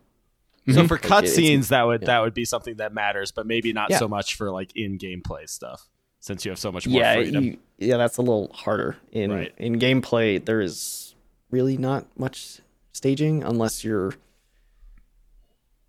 So 0.67 0.73
mm-hmm. 0.73 0.87
for 0.87 0.97
cutscenes, 0.97 1.69
that 1.69 1.83
would 1.83 2.01
that 2.01 2.19
would 2.21 2.33
be 2.33 2.45
something 2.45 2.75
that 2.75 2.93
matters, 2.93 3.31
but 3.31 3.45
maybe 3.47 3.73
not 3.73 3.89
Yeah. 3.89 3.97
so 3.99 4.07
much 4.07 4.35
for 4.35 4.51
like 4.51 4.75
in 4.75 4.97
gameplay 4.97 5.49
stuff, 5.49 5.89
since 6.19 6.45
you 6.45 6.51
have 6.51 6.59
so 6.59 6.71
much 6.71 6.87
more 6.87 7.01
Yeah, 7.01 7.15
freedom. 7.15 7.43
you, 7.43 7.57
yeah, 7.77 7.97
that's 7.97 8.17
a 8.17 8.21
little 8.21 8.51
harder 8.53 8.97
in 9.11 9.31
Right. 9.31 9.53
in 9.57 9.79
gameplay. 9.79 10.43
There 10.43 10.61
is 10.61 11.15
really 11.49 11.77
not 11.77 12.05
much 12.17 12.59
staging 12.93 13.43
unless 13.43 13.83
you're. 13.83 14.13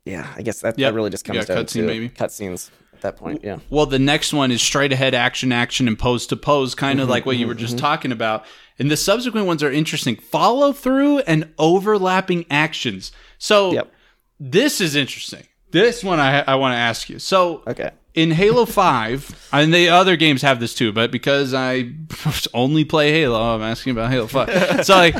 Yeah, 0.04 0.26
I 0.36 0.42
guess 0.42 0.60
that, 0.60 0.78
Yep. 0.78 0.90
that 0.92 0.94
really 0.94 1.10
just 1.10 1.24
comes 1.24 1.36
Yeah, 1.38 1.44
down 1.54 1.64
cutscene 1.64 1.72
to 1.72 1.82
maybe. 1.86 2.08
cutscenes. 2.08 2.70
at 2.94 3.00
that 3.02 3.16
point. 3.16 3.40
Yeah. 3.42 3.58
Well, 3.70 3.86
the 3.86 3.98
next 3.98 4.32
one 4.34 4.50
is 4.52 4.60
straight 4.60 4.92
ahead 4.92 5.14
action, 5.14 5.52
action, 5.52 5.88
and 5.88 5.98
pose 5.98 6.26
to 6.28 6.36
pose, 6.36 6.74
kind 6.74 6.98
Mm-hmm, 6.98 7.04
of 7.04 7.08
like 7.08 7.24
what 7.26 7.36
you 7.38 7.46
were 7.46 7.54
just 7.54 7.78
talking 7.78 8.12
about. 8.12 8.44
And 8.78 8.90
the 8.90 8.96
subsequent 8.96 9.46
ones 9.46 9.62
are 9.62 9.70
interesting. 9.72 10.16
Follow 10.16 10.72
through 10.74 11.20
and 11.20 11.50
overlapping 11.58 12.44
actions. 12.50 13.10
So 13.38 13.72
Yep. 13.72 13.92
this 14.38 14.80
is 14.82 14.96
interesting. 14.96 15.44
This 15.70 16.02
one 16.04 16.18
I, 16.20 16.40
I 16.40 16.56
want 16.56 16.72
to 16.74 16.76
ask 16.78 17.08
you. 17.08 17.18
So 17.18 17.62
Okay. 17.66 17.90
In 18.14 18.32
Halo 18.32 18.64
5, 18.64 19.48
and 19.52 19.72
the 19.72 19.88
other 19.88 20.16
games 20.16 20.42
have 20.42 20.60
this 20.60 20.74
too, 20.74 20.92
but 20.92 21.10
because 21.10 21.54
I 21.54 21.92
only 22.54 22.84
play 22.84 23.12
Halo, 23.12 23.38
oh, 23.38 23.54
I'm 23.54 23.62
asking 23.62 23.92
about 23.92 24.10
Halo 24.10 24.26
5. 24.26 24.84
so 24.84 24.94
like 24.94 25.14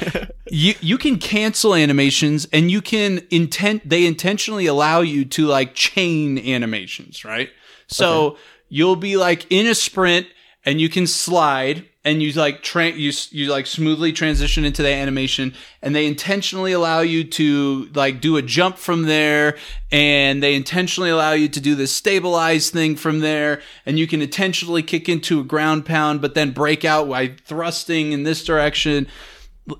you 0.51 0.74
you 0.80 0.99
can 0.99 1.18
cancel 1.18 1.74
animations 1.74 2.47
and 2.53 2.70
you 2.70 2.82
can 2.82 3.26
intent 3.30 3.88
they 3.88 4.07
intentionally 4.07 4.66
allow 4.66 5.01
you 5.01 5.24
to 5.26 5.47
like 5.47 5.74
chain 5.74 6.38
animations, 6.38 7.24
right? 7.24 7.51
So 7.86 8.36
you'll 8.68 8.97
be 8.97 9.16
like 9.16 9.47
in 9.51 9.66
a 9.66 9.74
sprint 9.74 10.26
and 10.64 10.80
you 10.80 10.88
can 10.88 11.07
slide 11.07 11.86
and 12.05 12.22
you 12.22 12.32
like 12.32 12.62
tra- 12.62 12.90
you 12.90 13.12
you 13.30 13.51
like 13.51 13.66
smoothly 13.66 14.12
transition 14.12 14.64
into 14.64 14.82
the 14.82 14.88
animation 14.88 15.53
and 15.82 15.94
they 15.94 16.07
intentionally 16.07 16.72
allow 16.72 17.01
you 17.01 17.24
to 17.24 17.88
like 17.94 18.20
do 18.20 18.36
a 18.36 18.42
jump 18.42 18.78
from 18.78 19.03
there 19.03 19.57
and 19.92 20.42
they 20.42 20.55
intentionally 20.55 21.11
allow 21.11 21.32
you 21.32 21.48
to 21.48 21.61
do 21.61 21.74
this 21.74 21.92
stabilize 21.92 22.70
thing 22.70 22.96
from 22.96 23.20
there 23.20 23.61
and 23.84 23.98
you 23.98 24.07
can 24.07 24.22
intentionally 24.22 24.82
kick 24.82 25.09
into 25.09 25.40
a 25.40 25.44
ground 25.44 25.84
pound 25.84 26.20
but 26.20 26.34
then 26.34 26.53
break 26.53 26.84
out 26.84 27.09
by 27.09 27.28
thrusting 27.44 28.12
in 28.12 28.22
this 28.22 28.44
direction. 28.44 29.07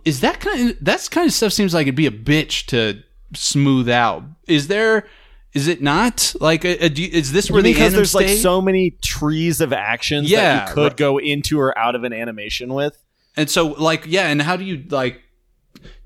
Is 0.05 0.21
that 0.21 0.41
kind 0.41 0.71
of 0.71 0.77
that's 0.81 1.09
kind 1.09 1.27
of 1.27 1.33
stuff 1.33 1.53
seems 1.53 1.73
like 1.73 1.85
it'd 1.85 1.95
be 1.95 2.07
a 2.07 2.11
bitch 2.11 2.67
to 2.67 3.03
smooth 3.35 3.89
out. 3.89 4.25
Is 4.47 4.69
there 4.69 5.07
is 5.53 5.67
it 5.67 5.83
not 5.83 6.35
like 6.41 6.65
a, 6.65 6.85
a, 6.85 6.89
do 6.89 7.03
is 7.03 7.33
this 7.33 7.51
where 7.51 7.63
the 7.63 7.73
because 7.73 7.89
anim 7.89 7.97
there's 7.97 8.15
like 8.15 8.29
so 8.29 8.61
many 8.61 8.93
trees 9.03 9.61
of 9.61 9.73
actions 9.73 10.31
Yeah, 10.31 10.41
that 10.41 10.69
you 10.69 10.75
could 10.75 10.83
right. 10.83 10.97
go 10.97 11.19
into 11.19 11.59
or 11.59 11.77
out 11.77 11.95
of 11.95 12.05
an 12.05 12.13
animation 12.13 12.73
with. 12.73 13.03
And 13.37 13.51
so, 13.51 13.69
like, 13.69 14.05
yeah, 14.07 14.29
and 14.29 14.43
how 14.43 14.57
do 14.57 14.65
you 14.65 14.85
like 14.91 15.23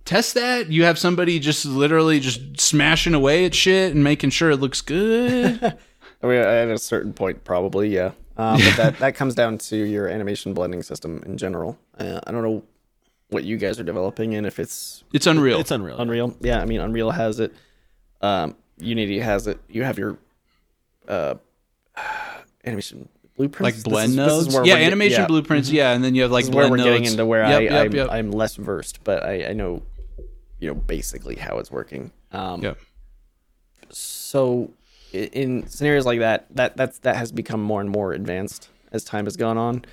test 0.04 0.34
that? 0.34 0.70
You 0.70 0.84
have 0.84 0.98
somebody 0.98 1.38
just 1.38 1.64
literally 1.66 2.20
just 2.20 2.60
smashing 2.60 3.14
away 3.14 3.44
at 3.44 3.54
shit 3.54 3.94
and 3.94 4.02
making 4.04 4.30
sure 4.30 4.50
it 4.50 4.58
looks 4.58 4.80
good. 4.80 5.62
I 6.22 6.26
mean, 6.26 6.36
at 6.38 6.68
a 6.68 6.78
certain 6.78 7.12
point, 7.12 7.44
probably, 7.44 7.88
yeah. 7.88 8.12
Um, 8.36 8.58
but 8.58 8.76
that, 8.76 8.98
that 8.98 9.14
comes 9.14 9.34
down 9.34 9.58
to 9.58 9.76
your 9.76 10.08
animation 10.08 10.54
blending 10.54 10.82
system 10.82 11.22
in 11.26 11.36
general. 11.36 11.78
Uh, 11.98 12.20
I 12.26 12.32
don't 12.32 12.42
know 12.42 12.62
what 13.28 13.44
you 13.44 13.56
guys 13.56 13.78
are 13.78 13.84
developing 13.84 14.34
and 14.34 14.46
if 14.46 14.58
it's 14.58 15.02
it's 15.12 15.26
unreal. 15.26 15.58
It's 15.58 15.70
unreal. 15.70 15.98
Unreal. 15.98 16.36
Yeah, 16.40 16.60
I 16.60 16.64
mean, 16.66 16.80
Unreal 16.80 17.10
has 17.10 17.40
it. 17.40 17.52
Um, 18.20 18.56
Unity 18.78 19.18
has 19.20 19.46
it. 19.46 19.58
You 19.68 19.84
have 19.84 19.98
your 19.98 20.18
uh, 21.08 21.34
animation 22.64 23.08
blueprints. 23.36 23.76
like 23.78 23.84
blend 23.84 24.10
is- 24.10 24.16
this 24.16 24.26
is 24.32 24.44
nodes, 24.46 24.54
where 24.54 24.66
yeah, 24.66 24.74
animation 24.84 25.20
yeah. 25.22 25.26
blueprints, 25.26 25.70
yeah, 25.70 25.92
and 25.92 26.02
then 26.04 26.14
you 26.14 26.22
have 26.22 26.30
like 26.32 26.44
is 26.44 26.50
where 26.50 26.68
we're 26.70 26.76
getting 26.78 27.04
into 27.04 27.24
where 27.26 27.42
Yep, 27.42 27.58
I, 27.58 27.60
yep, 27.62 27.86
I'm, 27.86 27.94
yep. 27.94 28.08
I'm 28.10 28.30
less 28.32 28.56
versed, 28.56 29.04
but 29.04 29.22
I, 29.24 29.46
I 29.50 29.52
know, 29.52 29.82
you 30.58 30.68
know, 30.68 30.74
basically 30.74 31.36
how 31.36 31.58
it's 31.58 31.70
working. 31.70 32.10
Um, 32.32 32.62
Yep. 32.62 32.78
so 33.90 34.70
in 35.12 35.66
scenarios 35.68 36.04
like 36.06 36.18
that 36.18 36.46
that 36.56 36.76
that's 36.76 36.98
that 37.00 37.14
has 37.14 37.30
become 37.30 37.62
more 37.62 37.80
and 37.80 37.88
more 37.88 38.12
advanced 38.12 38.68
as 38.90 39.04
time 39.04 39.26
has 39.26 39.36
gone 39.36 39.56
on 39.56 39.84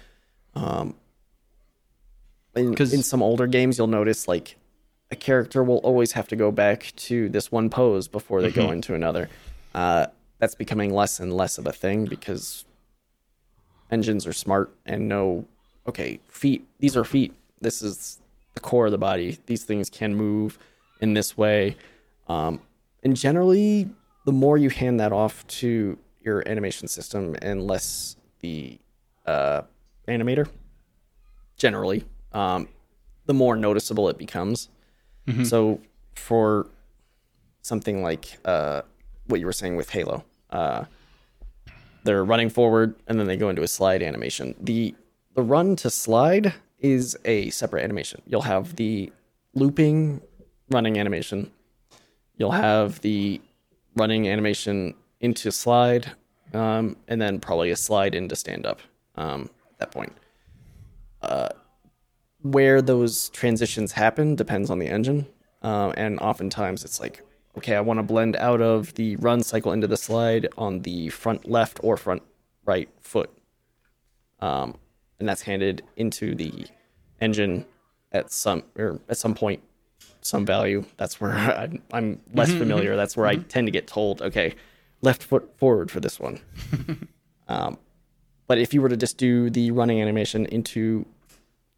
um 0.56 0.96
in, 2.56 2.74
in 2.74 3.04
some 3.04 3.22
older 3.22 3.46
games 3.46 3.78
you'll 3.78 3.86
notice 3.86 4.28
like 4.28 4.58
a 5.12 5.16
character 5.16 5.64
will 5.64 5.78
always 5.80 6.14
have 6.14 6.28
to 6.30 6.36
go 6.36 6.52
back 6.52 6.94
to 6.96 7.30
this 7.30 7.52
one 7.52 7.70
pose 7.70 8.08
before 8.08 8.42
they 8.42 8.50
Mm-hmm. 8.50 8.62
go 8.62 8.72
into 8.72 8.94
another. 8.96 9.30
Uh 9.74 10.08
that's 10.40 10.56
becoming 10.56 10.92
less 10.94 11.20
and 11.20 11.32
less 11.34 11.58
of 11.60 11.68
a 11.68 11.72
thing 11.72 12.06
because 12.06 12.66
engines 13.92 14.26
are 14.26 14.34
smart 14.34 14.74
and 14.86 15.08
know 15.08 15.46
okay 15.88 16.20
feet 16.28 16.66
these 16.80 16.96
are 16.98 17.04
feet. 17.04 17.34
This 17.60 17.82
is 17.82 18.20
the 18.56 18.60
core 18.60 18.88
of 18.88 18.92
the 18.92 18.98
body. 18.98 19.38
These 19.46 19.64
things 19.66 19.90
can 19.90 20.16
move 20.16 20.58
in 21.00 21.14
this 21.14 21.38
way. 21.38 21.76
Um, 22.28 22.62
and 23.04 23.16
generally 23.16 23.90
the 24.26 24.32
more 24.32 24.58
you 24.58 24.70
hand 24.70 25.00
that 25.00 25.12
off 25.12 25.46
to 25.48 25.98
your 26.22 26.48
animation 26.48 26.88
system 26.88 27.36
and 27.42 27.66
less 27.66 28.16
the 28.40 28.80
uh, 29.26 29.62
animator 30.08 30.48
generally 31.58 32.04
um, 32.34 32.68
the 33.26 33.34
more 33.34 33.56
noticeable 33.56 34.10
it 34.10 34.18
becomes 34.18 34.70
so 35.46 35.80
for 36.16 36.68
something 37.62 38.02
like 38.04 38.40
uh, 38.46 38.82
what 39.28 39.40
you 39.40 39.46
were 39.46 39.54
saying 39.54 39.76
with 39.76 39.90
halo 39.90 40.24
uh, 40.52 40.86
they're 42.04 42.24
running 42.24 42.50
forward 42.50 42.96
and 43.08 43.20
then 43.20 43.28
they 43.28 43.38
go 43.38 43.50
into 43.50 43.62
a 43.62 43.68
slide 43.68 44.02
animation. 44.02 44.56
The 44.60 44.96
the 45.34 45.42
run 45.42 45.76
to 45.78 45.90
slide 45.90 46.54
is 46.80 47.18
a 47.26 47.50
separate 47.52 47.84
animation. 47.84 48.22
You'll 48.26 48.42
have 48.42 48.76
the 48.76 49.12
looping 49.54 50.22
running 50.70 51.00
animation. 51.00 51.52
You'll 52.36 52.52
have 52.52 53.00
the 53.02 53.40
running 53.96 54.28
animation 54.28 54.96
into 55.20 55.52
slide, 55.52 56.12
um, 56.54 56.98
and 57.08 57.22
then 57.22 57.40
probably 57.40 57.70
a 57.72 57.76
slide 57.76 58.16
into 58.16 58.36
stand 58.36 58.66
up 58.66 58.80
um, 59.16 59.50
at 59.72 59.80
that 59.80 59.92
point. 59.92 60.14
Uh, 61.22 61.50
where 62.42 62.82
those 62.82 63.30
transitions 63.30 63.92
happen 63.92 64.36
depends 64.36 64.70
on 64.70 64.80
the 64.80 64.88
engine, 64.88 65.28
uh, 65.62 65.94
and 65.96 66.20
oftentimes 66.20 66.84
it's 66.84 67.00
like, 67.00 67.24
okay, 67.58 67.76
I 67.76 67.82
want 67.82 68.00
to 68.00 68.04
blend 68.04 68.36
out 68.36 68.62
of 68.62 68.94
the 68.96 69.16
run 69.18 69.44
cycle 69.44 69.72
into 69.72 69.88
the 69.88 69.98
slide 69.98 70.48
on 70.58 70.82
the 70.82 71.10
front 71.10 71.50
left 71.50 71.80
or 71.84 71.98
front 71.98 72.24
right 72.66 72.90
foot, 73.02 73.30
um, 74.40 74.78
and 75.20 75.28
that's 75.28 75.44
handed 75.44 75.84
into 75.96 76.36
the 76.36 76.66
engine 77.20 77.66
at 78.12 78.32
some 78.32 78.64
or 78.78 79.00
at 79.08 79.18
some 79.18 79.36
point, 79.36 79.62
some 80.22 80.46
value. 80.46 80.84
That's 80.98 81.22
where 81.22 81.32
I'm, 81.34 81.82
I'm 81.94 82.22
less 82.34 82.52
familiar. 82.52 82.96
That's 82.96 83.16
where 83.16 83.28
I 83.28 83.36
tend 83.36 83.68
to 83.68 83.72
get 83.72 83.88
told, 83.88 84.22
okay, 84.22 84.56
left 85.02 85.24
foot 85.24 85.58
forward 85.58 85.92
for 85.92 86.00
this 86.00 86.20
one. 86.20 86.40
um, 87.48 87.78
but 88.48 88.58
if 88.58 88.74
you 88.74 88.82
were 88.82 88.90
to 88.90 88.98
just 88.98 89.18
do 89.18 89.50
the 89.50 89.72
running 89.72 90.02
animation 90.02 90.46
into 90.48 91.06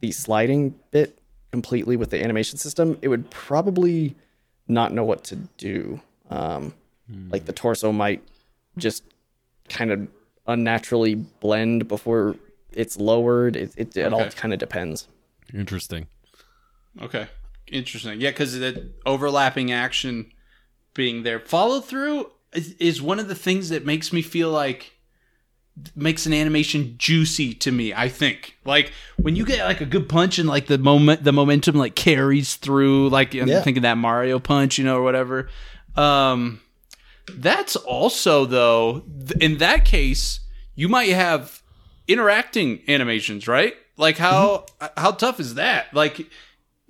the 0.04 0.12
sliding 0.12 0.76
bit 0.92 1.18
completely 1.54 1.96
with 1.96 2.10
the 2.10 2.22
animation 2.22 2.58
system, 2.58 2.98
it 3.02 3.08
would 3.08 3.30
probably 3.30 4.18
not 4.68 4.92
know 4.92 5.06
what 5.06 5.24
to 5.24 5.38
do. 5.58 6.02
Um, 6.30 6.74
Like 7.30 7.46
the 7.46 7.54
torso 7.54 7.94
might 7.94 8.22
just 8.78 9.04
kind 9.70 9.92
of 9.92 10.10
unnaturally 10.46 11.16
blend 11.16 11.88
before 11.88 12.36
it's 12.74 12.98
lowered. 12.98 13.56
It, 13.56 13.72
it, 13.78 13.96
it 13.96 14.12
all 14.12 14.30
kind 14.32 14.52
of 14.52 14.60
depends. 14.60 15.08
Interesting. 15.54 16.08
Okay. 17.02 17.28
Interesting. 17.68 18.20
Yeah, 18.20 18.32
because 18.32 18.60
the 18.60 18.92
overlapping 19.06 19.72
action 19.72 20.34
being 20.94 21.24
there. 21.24 21.40
Follow 21.40 21.80
through 21.80 22.30
is, 22.52 22.74
is 22.74 23.02
one 23.02 23.20
of 23.20 23.30
the 23.30 23.36
things 23.36 23.70
that 23.70 23.86
makes 23.86 24.12
me 24.12 24.22
feel 24.22 24.50
like 24.50 24.98
makes 25.96 26.26
an 26.26 26.34
animation 26.34 26.96
juicy 26.98 27.54
to 27.56 27.72
me, 27.72 27.94
I 27.94 28.08
think. 28.10 28.58
Like 28.64 28.92
when 29.18 29.36
you 29.36 29.46
get 29.46 29.66
like 29.66 29.82
a 29.82 29.86
good 29.86 30.08
punch 30.08 30.38
and 30.40 30.48
like 30.48 30.68
the 30.68 30.78
moment 30.78 31.24
the 31.24 31.34
momentum 31.34 31.76
like 31.76 31.96
carries 31.96 32.56
through, 32.56 33.10
like 33.10 33.34
I'm 33.34 33.48
Yeah. 33.48 33.62
thinking 33.62 33.84
that 33.84 33.98
Mario 33.98 34.40
punch, 34.40 34.78
you 34.78 34.84
know, 34.84 34.98
or 34.98 35.04
whatever. 35.04 35.50
Um 35.96 36.60
that's 37.36 37.76
also 37.76 38.46
though 38.46 39.00
th- 39.28 39.42
in 39.42 39.58
that 39.60 39.86
case, 39.86 40.42
you 40.76 40.90
might 40.90 41.10
have 41.10 41.62
interacting 42.08 42.82
animations, 42.88 43.48
right? 43.48 43.74
Like 43.98 44.18
how 44.18 44.66
how 44.98 45.12
tough 45.12 45.40
is 45.40 45.56
that? 45.56 45.94
Like 45.94 46.28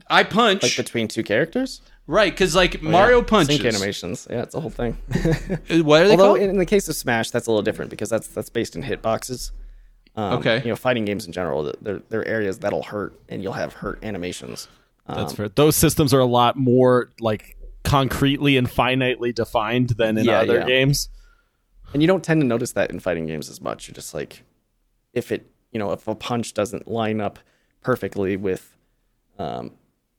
I 0.10 0.24
punch 0.24 0.64
Like 0.64 0.76
between 0.76 1.08
two 1.08 1.24
characters, 1.24 1.82
right 2.08 2.32
because 2.32 2.56
like 2.56 2.82
Mario 2.82 3.20
Yeah. 3.20 3.24
punches. 3.26 3.56
sync 3.58 3.66
animations. 3.74 4.28
Yeah, 4.30 4.42
it's 4.44 4.56
a 4.56 4.60
whole 4.62 4.70
thing. 4.70 4.98
What 5.84 6.02
are 6.04 6.08
they 6.08 6.12
Although 6.12 6.18
called? 6.18 6.40
in, 6.40 6.50
in 6.50 6.58
the 6.58 6.66
case 6.66 6.88
of 6.90 6.96
Smash, 6.96 7.32
that's 7.32 7.48
a 7.48 7.52
little 7.52 7.64
different 7.64 7.90
because 7.92 8.10
that's 8.10 8.28
that's 8.28 8.50
based 8.50 8.76
in 8.76 8.84
hitboxes. 8.84 9.52
Um, 10.16 10.40
Okay. 10.40 10.62
You 10.64 10.70
know, 10.70 10.76
fighting 10.76 11.06
games 11.06 11.26
in 11.26 11.32
general, 11.32 11.64
th- 11.64 11.76
there 11.82 12.02
there 12.10 12.22
are 12.22 12.26
areas 12.28 12.60
that'll 12.60 12.84
hurt, 12.84 13.20
and 13.30 13.42
you'll 13.42 13.54
have 13.54 13.74
hurt 13.74 14.04
animations. 14.04 14.68
Um, 15.08 15.18
That's 15.18 15.34
fair. 15.34 15.50
Those 15.50 15.76
systems 15.76 16.14
are 16.14 16.20
a 16.20 16.26
lot 16.26 16.56
more 16.56 17.10
like 17.20 17.58
concretely 17.84 18.56
and 18.58 18.68
finitely 18.70 19.34
defined 19.36 19.90
than 19.92 20.18
in 20.18 20.26
Yeah, 20.26 20.40
other 20.42 20.60
yeah. 20.60 20.66
games. 20.66 21.10
and 21.94 22.02
you 22.02 22.08
don't 22.08 22.24
tend 22.24 22.40
to 22.42 22.48
notice 22.48 22.72
that 22.74 22.90
in 22.92 23.00
fighting 23.00 23.26
games 23.28 23.50
as 23.50 23.60
much. 23.60 23.88
You're 23.88 23.96
just 23.96 24.14
like, 24.14 24.44
if 25.14 25.32
it, 25.32 25.46
you 25.72 25.80
know, 25.80 25.92
if 25.92 26.08
a 26.08 26.16
punch 26.16 26.54
doesn't 26.54 26.88
line 26.88 27.20
up 27.20 27.38
perfectly 27.82 28.38
with, 28.38 28.78
um, 29.38 29.72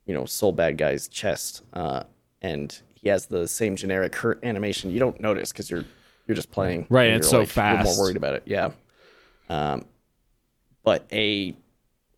you 0.07 0.15
know, 0.15 0.25
Sol 0.25 0.53
Badguy's 0.55 1.09
chest, 1.09 1.63
uh, 1.73 2.05
and 2.43 2.79
he 2.95 3.09
has 3.09 3.27
the 3.27 3.47
same 3.49 3.77
generic 3.77 4.15
hurt 4.15 4.43
animation, 4.45 4.91
you 4.91 4.99
don't 4.99 5.21
notice 5.21 5.53
because 5.53 5.71
you're 5.71 5.85
you're 6.27 6.35
just 6.35 6.51
playing. 6.51 6.87
Right, 6.89 7.09
and 7.11 7.17
it's 7.17 7.29
so 7.29 7.43
You're 7.43 7.83
more 7.85 7.99
worried 7.99 8.17
about 8.17 8.35
it. 8.35 8.43
Yeah. 8.47 8.71
Um, 9.49 9.85
but 10.83 11.07
a 11.13 11.55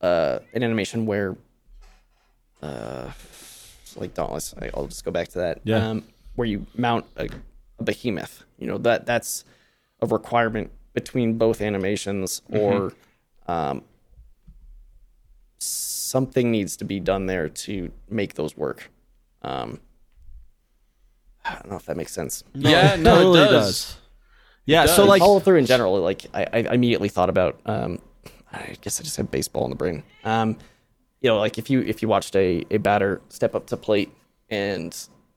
uh, 0.01 0.39
an 0.53 0.63
animation 0.63 1.07
where, 1.07 1.37
uh, 2.63 3.11
like 3.97 4.15
Dauntless, 4.15 4.55
I- 4.61 4.71
I'll 4.75 4.87
just 4.87 5.05
go 5.05 5.11
back 5.11 5.29
to 5.29 5.39
that. 5.39 5.61
Yeah. 5.65 5.89
Um, 5.89 6.05
where 6.37 6.47
you 6.47 6.67
mount 6.77 7.07
a, 7.17 7.29
a 7.79 7.83
behemoth, 7.83 8.45
you 8.59 8.67
know 8.67 8.79
that 8.79 9.07
that's 9.07 9.45
a 10.01 10.07
requirement 10.07 10.71
between 10.93 11.37
both 11.39 11.61
animations 11.61 12.43
or 12.51 12.93
um, 13.49 13.83
something 16.07 16.51
needs 16.51 16.77
to 16.79 16.85
be 16.85 17.01
done 17.01 17.27
there 17.27 17.49
to 17.49 17.91
make 18.09 18.35
those 18.35 18.57
work. 18.57 18.91
Um, 19.43 19.81
I 21.45 21.55
don't 21.55 21.71
know 21.71 21.77
if 21.77 21.87
that 21.87 21.97
makes 21.97 22.13
sense. 22.13 22.43
yeah, 22.55 22.97
no, 22.97 23.17
totally 23.17 23.41
it 23.41 23.45
does. 23.45 23.53
does. 23.67 23.97
Yeah, 24.65 24.87
so 24.87 25.03
does. 25.03 25.09
like 25.09 25.21
follow 25.21 25.39
through 25.41 25.59
in 25.59 25.67
general, 25.67 25.99
like 26.01 26.27
I, 26.35 26.47
I 26.53 26.59
immediately 26.75 27.09
thought 27.09 27.29
about. 27.31 27.61
Um, 27.67 28.01
I 28.53 28.77
guess 28.81 29.01
I 29.01 29.05
just 29.05 29.17
had 29.17 29.31
baseball 29.31 29.65
in 29.65 29.71
the 29.71 29.77
brain. 29.77 30.03
Um, 30.25 30.57
you 31.21 31.31
know, 31.31 31.39
like 31.39 31.59
if 31.59 31.71
you 31.71 31.81
if 31.83 32.03
you 32.03 32.09
watched 32.09 32.35
a 32.37 32.65
a 32.71 32.79
batter 32.79 33.21
step 33.29 33.55
up 33.55 33.67
to 33.69 33.77
plate 33.77 34.11
and 34.49 34.97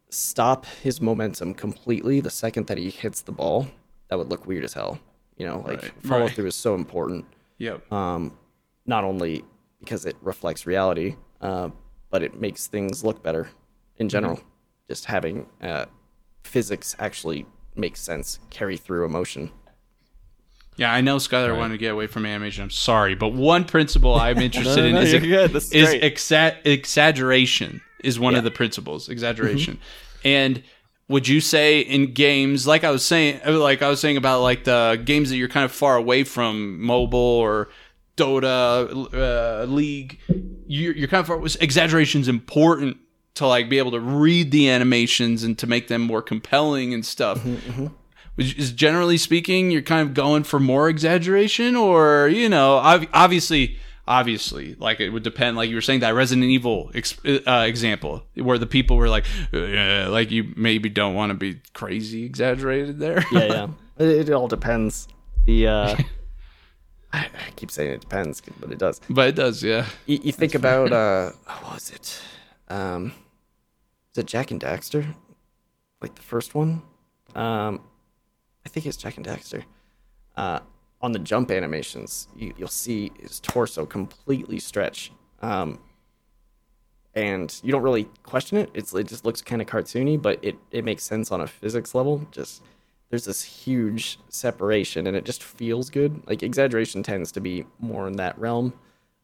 stop 0.09 0.65
his 0.65 0.99
momentum 1.01 1.53
completely 1.53 2.19
the 2.19 2.29
second 2.31 2.67
that 2.67 2.77
he 2.77 2.89
hits 2.89 3.21
the 3.21 3.31
ball, 3.31 3.67
that 4.09 4.17
would 4.17 4.29
look 4.29 4.45
weird 4.47 4.63
as 4.63 4.73
hell. 4.73 4.99
You 5.37 5.45
know, 5.45 5.63
like 5.67 5.81
Right, 5.83 5.91
follow 6.03 6.21
right. 6.25 6.31
through 6.35 6.47
is 6.47 6.55
so 6.55 6.73
important. 6.75 7.25
Yep. 7.59 7.91
Um, 7.91 8.37
not 8.85 9.03
only 9.03 9.43
because 9.79 10.05
it 10.05 10.15
reflects 10.21 10.65
reality, 10.65 11.15
uh, 11.41 11.69
but 12.09 12.23
it 12.23 12.39
makes 12.39 12.67
things 12.67 13.03
look 13.03 13.23
better 13.23 13.49
in 13.97 14.09
general. 14.09 14.41
Just 14.87 15.05
having 15.05 15.47
uh, 15.61 15.85
physics 16.43 16.95
actually 16.99 17.45
make 17.75 17.95
sense, 17.95 18.39
carry 18.49 18.77
through 18.77 19.05
emotion. 19.05 19.51
Yeah, 20.77 20.93
I 20.93 21.01
know 21.01 21.17
Skylar 21.17 21.57
wanted 21.57 21.73
to 21.73 21.77
get 21.77 21.91
away 21.91 22.07
from 22.07 22.25
animation. 22.25 22.63
I'm 22.63 22.69
sorry, 22.69 23.13
but 23.13 23.33
one 23.33 23.65
principle 23.65 24.15
I'm 24.15 24.37
interested 24.39 24.85
in 24.85 24.95
no, 24.95 25.01
is, 25.01 25.11
you're 25.11 25.21
good. 25.21 25.51
This 25.51 25.71
is 25.71 25.93
is 25.93 26.01
exa- 26.01 26.55
exaggeration 26.65 27.81
is 28.03 28.19
one 28.19 28.35
of 28.35 28.45
the 28.45 28.51
principles. 28.51 29.09
Exaggeration, 29.09 29.79
and 30.23 30.63
would 31.09 31.27
you 31.27 31.41
say 31.41 31.81
in 31.81 32.13
games 32.13 32.65
like 32.65 32.85
I 32.85 32.91
was 32.91 33.05
saying, 33.05 33.41
like 33.45 33.81
I 33.81 33.89
was 33.89 33.99
saying 33.99 34.15
about 34.15 34.41
like 34.41 34.63
the 34.63 35.01
games 35.03 35.29
that 35.31 35.37
you're 35.37 35.49
kind 35.49 35.65
of 35.65 35.71
far 35.71 35.97
away 35.97 36.23
from, 36.23 36.81
mobile 36.81 37.19
or 37.19 37.67
Dota, 38.19 39.13
uh, 39.13 39.65
League, 39.65 40.19
you're, 40.67 40.93
you're 40.93 41.07
kind 41.07 41.27
of 41.27 41.55
exaggeration's 41.61 42.27
important 42.27 42.97
to 43.35 43.47
like 43.47 43.69
be 43.69 43.77
able 43.77 43.91
to 43.91 43.99
read 43.99 44.51
the 44.51 44.69
animations 44.69 45.43
and 45.43 45.57
to 45.59 45.67
make 45.67 45.87
them 45.87 46.01
more 46.01 46.21
compelling 46.21 46.93
and 46.93 47.05
stuff 47.05 47.41
which 48.35 48.57
is 48.57 48.71
generally 48.73 49.17
speaking 49.17 49.71
you're 49.71 49.81
kind 49.81 50.07
of 50.07 50.13
going 50.13 50.43
for 50.43 50.59
more 50.59 50.89
exaggeration 50.89 51.75
or 51.75 52.27
you 52.27 52.49
know 52.49 52.75
obviously 53.13 53.77
obviously 54.07 54.75
like 54.75 54.99
it 54.99 55.09
would 55.09 55.23
depend 55.23 55.55
like 55.55 55.69
you 55.69 55.75
were 55.75 55.81
saying 55.81 56.01
that 56.01 56.13
resident 56.13 56.47
evil 56.47 56.91
ex- 56.93 57.17
uh, 57.25 57.63
example 57.67 58.23
where 58.35 58.57
the 58.57 58.65
people 58.65 58.97
were 58.97 59.07
like 59.07 59.25
uh, 59.53 60.09
like 60.09 60.31
you 60.31 60.51
maybe 60.57 60.89
don't 60.89 61.13
want 61.13 61.29
to 61.29 61.33
be 61.33 61.61
crazy 61.73 62.25
exaggerated 62.25 62.99
there 62.99 63.23
Yeah, 63.31 63.45
yeah. 63.45 63.67
it, 63.99 64.29
it 64.29 64.33
all 64.33 64.47
depends. 64.47 65.07
The 65.45 65.67
uh, 65.67 65.95
I, 67.11 67.19
I 67.25 67.51
keep 67.55 67.71
saying 67.71 67.91
it 67.91 68.01
depends, 68.01 68.41
but 68.59 68.71
it 68.71 68.77
does. 68.77 69.01
but 69.09 69.27
it 69.29 69.35
does 69.35 69.63
yeah 69.63 69.85
You, 70.05 70.19
you 70.23 70.31
think 70.31 70.55
about 70.55 70.91
uh, 70.91 71.31
what 71.45 71.73
was 71.73 71.89
it? 71.91 72.21
Um, 72.69 73.13
is 74.11 74.17
it 74.19 74.27
Jak 74.27 74.51
and 74.51 74.61
Daxter? 74.61 75.05
Like 76.01 76.15
the 76.15 76.21
first 76.21 76.53
one? 76.55 76.81
Um, 77.35 77.81
I 78.65 78.69
think 78.69 78.85
it's 78.85 78.97
Jak 78.97 79.17
and 79.17 79.25
Daxter. 79.25 79.63
Uh, 80.37 80.59
on 81.01 81.11
the 81.11 81.19
jump 81.19 81.49
animations, 81.51 82.27
you, 82.35 82.53
you'll 82.57 82.67
see 82.67 83.11
his 83.19 83.39
torso 83.39 83.85
completely 83.85 84.59
stretch. 84.59 85.11
Um, 85.41 85.79
and 87.15 87.59
you 87.63 87.71
don't 87.71 87.81
really 87.81 88.05
question 88.23 88.57
it. 88.57 88.69
It's, 88.73 88.93
it 88.93 89.07
just 89.07 89.25
looks 89.25 89.41
kind 89.41 89.61
of 89.61 89.67
cartoony, 89.67 90.21
but 90.21 90.39
it, 90.43 90.57
it 90.71 90.85
makes 90.85 91.03
sense 91.03 91.31
on 91.31 91.41
a 91.41 91.47
physics 91.47 91.95
level. 91.95 92.27
Just 92.31 92.61
there's 93.09 93.25
this 93.25 93.43
huge 93.43 94.19
separation, 94.29 95.07
and 95.07 95.15
it 95.17 95.25
just 95.25 95.43
feels 95.43 95.89
good. 95.89 96.21
Like 96.27 96.43
exaggeration 96.43 97.03
tends 97.03 97.31
to 97.33 97.41
be 97.41 97.65
more 97.79 98.07
in 98.07 98.17
that 98.17 98.37
realm 98.39 98.73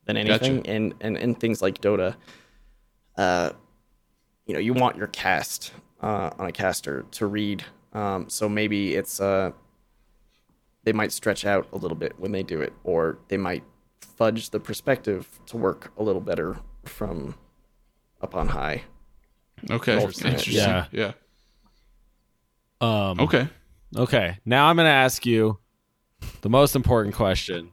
than 0.05 0.17
anything, 0.17 0.65
and, 0.67 0.93
and 1.01 1.17
and 1.17 1.39
things 1.39 1.61
like 1.61 1.81
Dota. 1.81 2.15
Uh, 3.17 3.51
you 4.45 4.53
know, 4.53 4.59
you 4.59 4.73
want 4.73 4.97
your 4.97 5.07
cast 5.07 5.71
uh, 6.01 6.29
on 6.37 6.47
a 6.47 6.51
caster 6.51 7.05
to 7.11 7.25
read. 7.27 7.63
Um, 7.93 8.27
so 8.29 8.49
maybe 8.49 8.95
it's 8.95 9.19
uh, 9.21 9.51
they 10.83 10.93
might 10.93 11.11
stretch 11.11 11.45
out 11.45 11.67
a 11.71 11.77
little 11.77 11.97
bit 11.97 12.13
when 12.19 12.31
they 12.31 12.43
do 12.43 12.61
it, 12.61 12.73
or 12.83 13.17
they 13.29 13.37
might 13.37 13.63
fudge 14.01 14.49
the 14.51 14.59
perspective 14.59 15.39
to 15.47 15.57
work 15.57 15.91
a 15.97 16.03
little 16.03 16.21
better 16.21 16.57
from 16.85 17.35
up 18.21 18.35
on 18.35 18.47
high. 18.47 18.83
okay 19.71 19.93
Interesting. 19.95 20.27
interesting 20.31 20.55
Yeah. 20.63 20.85
yeah 20.91 21.11
um 22.81 23.19
okay 23.19 23.47
Okay, 23.97 24.37
now 24.45 24.67
I'm 24.67 24.75
going 24.75 24.85
to 24.85 24.91
ask 24.91 25.25
you 25.25 25.59
the 26.41 26.49
most 26.49 26.75
important 26.75 27.15
question 27.15 27.71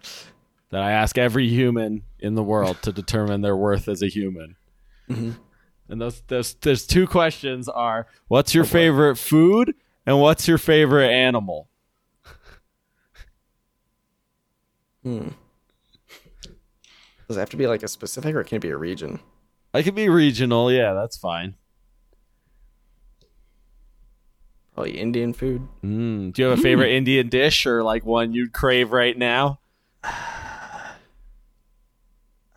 that 0.71 0.83
I 0.83 0.93
ask 0.93 1.19
every 1.19 1.49
human 1.49 2.03
in 2.19 2.35
the 2.35 2.43
world 2.43 2.81
to 2.83 2.93
determine 2.93 3.41
their 3.41 3.57
worth 3.57 3.89
as 3.89 4.03
a 4.03 4.09
human. 4.09 4.57
Mm-hmm. 5.11 5.33
And 5.89 6.01
those, 6.01 6.23
those, 6.29 6.55
those 6.55 6.87
two 6.87 7.07
questions 7.07 7.69
are: 7.69 8.07
What's 8.29 8.55
your 8.55 8.65
oh, 8.65 8.69
favorite 8.69 9.17
food, 9.17 9.75
and 10.07 10.21
what's 10.21 10.49
your 10.49 10.59
favorite 10.59 11.11
animal? 11.11 11.69
Hmm. 15.03 15.29
Does 17.27 17.37
it 17.37 17.41
have 17.41 17.51
to 17.51 17.57
be 17.57 17.67
like 17.67 17.83
a 17.83 17.89
specific, 17.89 18.35
or 18.35 18.45
can 18.45 18.57
it 18.57 18.63
be 18.63 18.71
a 18.71 18.77
region? 18.77 19.19
I 19.75 19.83
could 19.83 19.95
be 19.95 20.09
regional. 20.09 20.71
Yeah, 20.71 20.93
that's 20.93 21.17
fine. 21.17 21.57
Probably 24.75 24.99
Indian 24.99 25.33
food. 25.35 25.66
Mm, 25.85 26.33
do 26.33 26.43
you 26.43 26.49
have 26.49 26.59
a 26.59 26.62
favorite 26.62 26.91
Indian 26.93 27.29
dish 27.29 27.66
or 27.66 27.83
like 27.83 28.07
one 28.07 28.33
you'd 28.33 28.53
crave 28.53 28.91
right 28.93 29.16
now? 29.16 29.61
I 30.05 30.95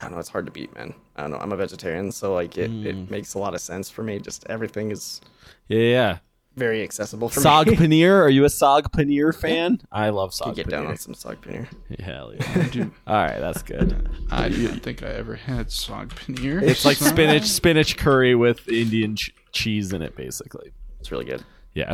don't 0.02 0.12
know. 0.12 0.20
It's 0.20 0.30
hard 0.30 0.46
to 0.46 0.52
beat, 0.52 0.74
man. 0.76 0.94
I 1.16 1.22
don't 1.22 1.32
know. 1.32 1.38
I'm 1.38 1.52
a 1.52 1.56
vegetarian, 1.58 2.12
so 2.12 2.34
like 2.34 2.58
it, 2.58 2.70
it 2.86 3.10
makes 3.10 3.34
a 3.34 3.40
lot 3.40 3.54
of 3.54 3.62
sense 3.62 3.90
for 3.90 4.04
me. 4.04 4.20
Just 4.20 4.46
everything 4.50 4.92
is 4.92 5.22
Yeah, 5.68 5.80
yeah. 5.80 6.18
very 6.56 6.84
accessible 6.84 7.30
for 7.30 7.40
Sag 7.40 7.68
me. 7.68 7.76
paneer. 7.78 8.20
Are 8.22 8.30
you 8.30 8.44
a 8.46 8.50
sag 8.50 8.92
paneer 8.92 9.34
fan? 9.34 9.82
I 9.92 10.10
love 10.10 10.34
sag 10.34 10.56
Get 10.56 10.68
paneer. 10.68 10.70
down 10.72 10.88
on 10.88 10.98
some 10.98 11.14
sag 11.16 11.42
paneer. 11.42 11.68
Hell 12.00 12.34
yeah. 12.36 12.86
All 13.08 13.16
right, 13.16 13.40
that's 13.40 13.62
good. 13.64 14.10
i 14.32 14.50
don't 14.50 14.84
think 14.84 15.02
i 15.04 15.08
ever 15.08 15.36
had 15.36 15.68
sog 15.68 16.10
paneer 16.10 16.62
It's 16.62 16.86
like 16.86 16.98
spinach 16.98 17.44
spinach 17.46 17.98
curry 17.98 18.36
with 18.36 18.68
Indian 18.68 19.16
ch- 19.16 19.34
cheese 19.54 19.92
in 19.94 20.02
it, 20.02 20.16
basically. 20.16 20.72
It's 21.00 21.12
really 21.12 21.26
good. 21.26 21.44
Yeah. 21.76 21.92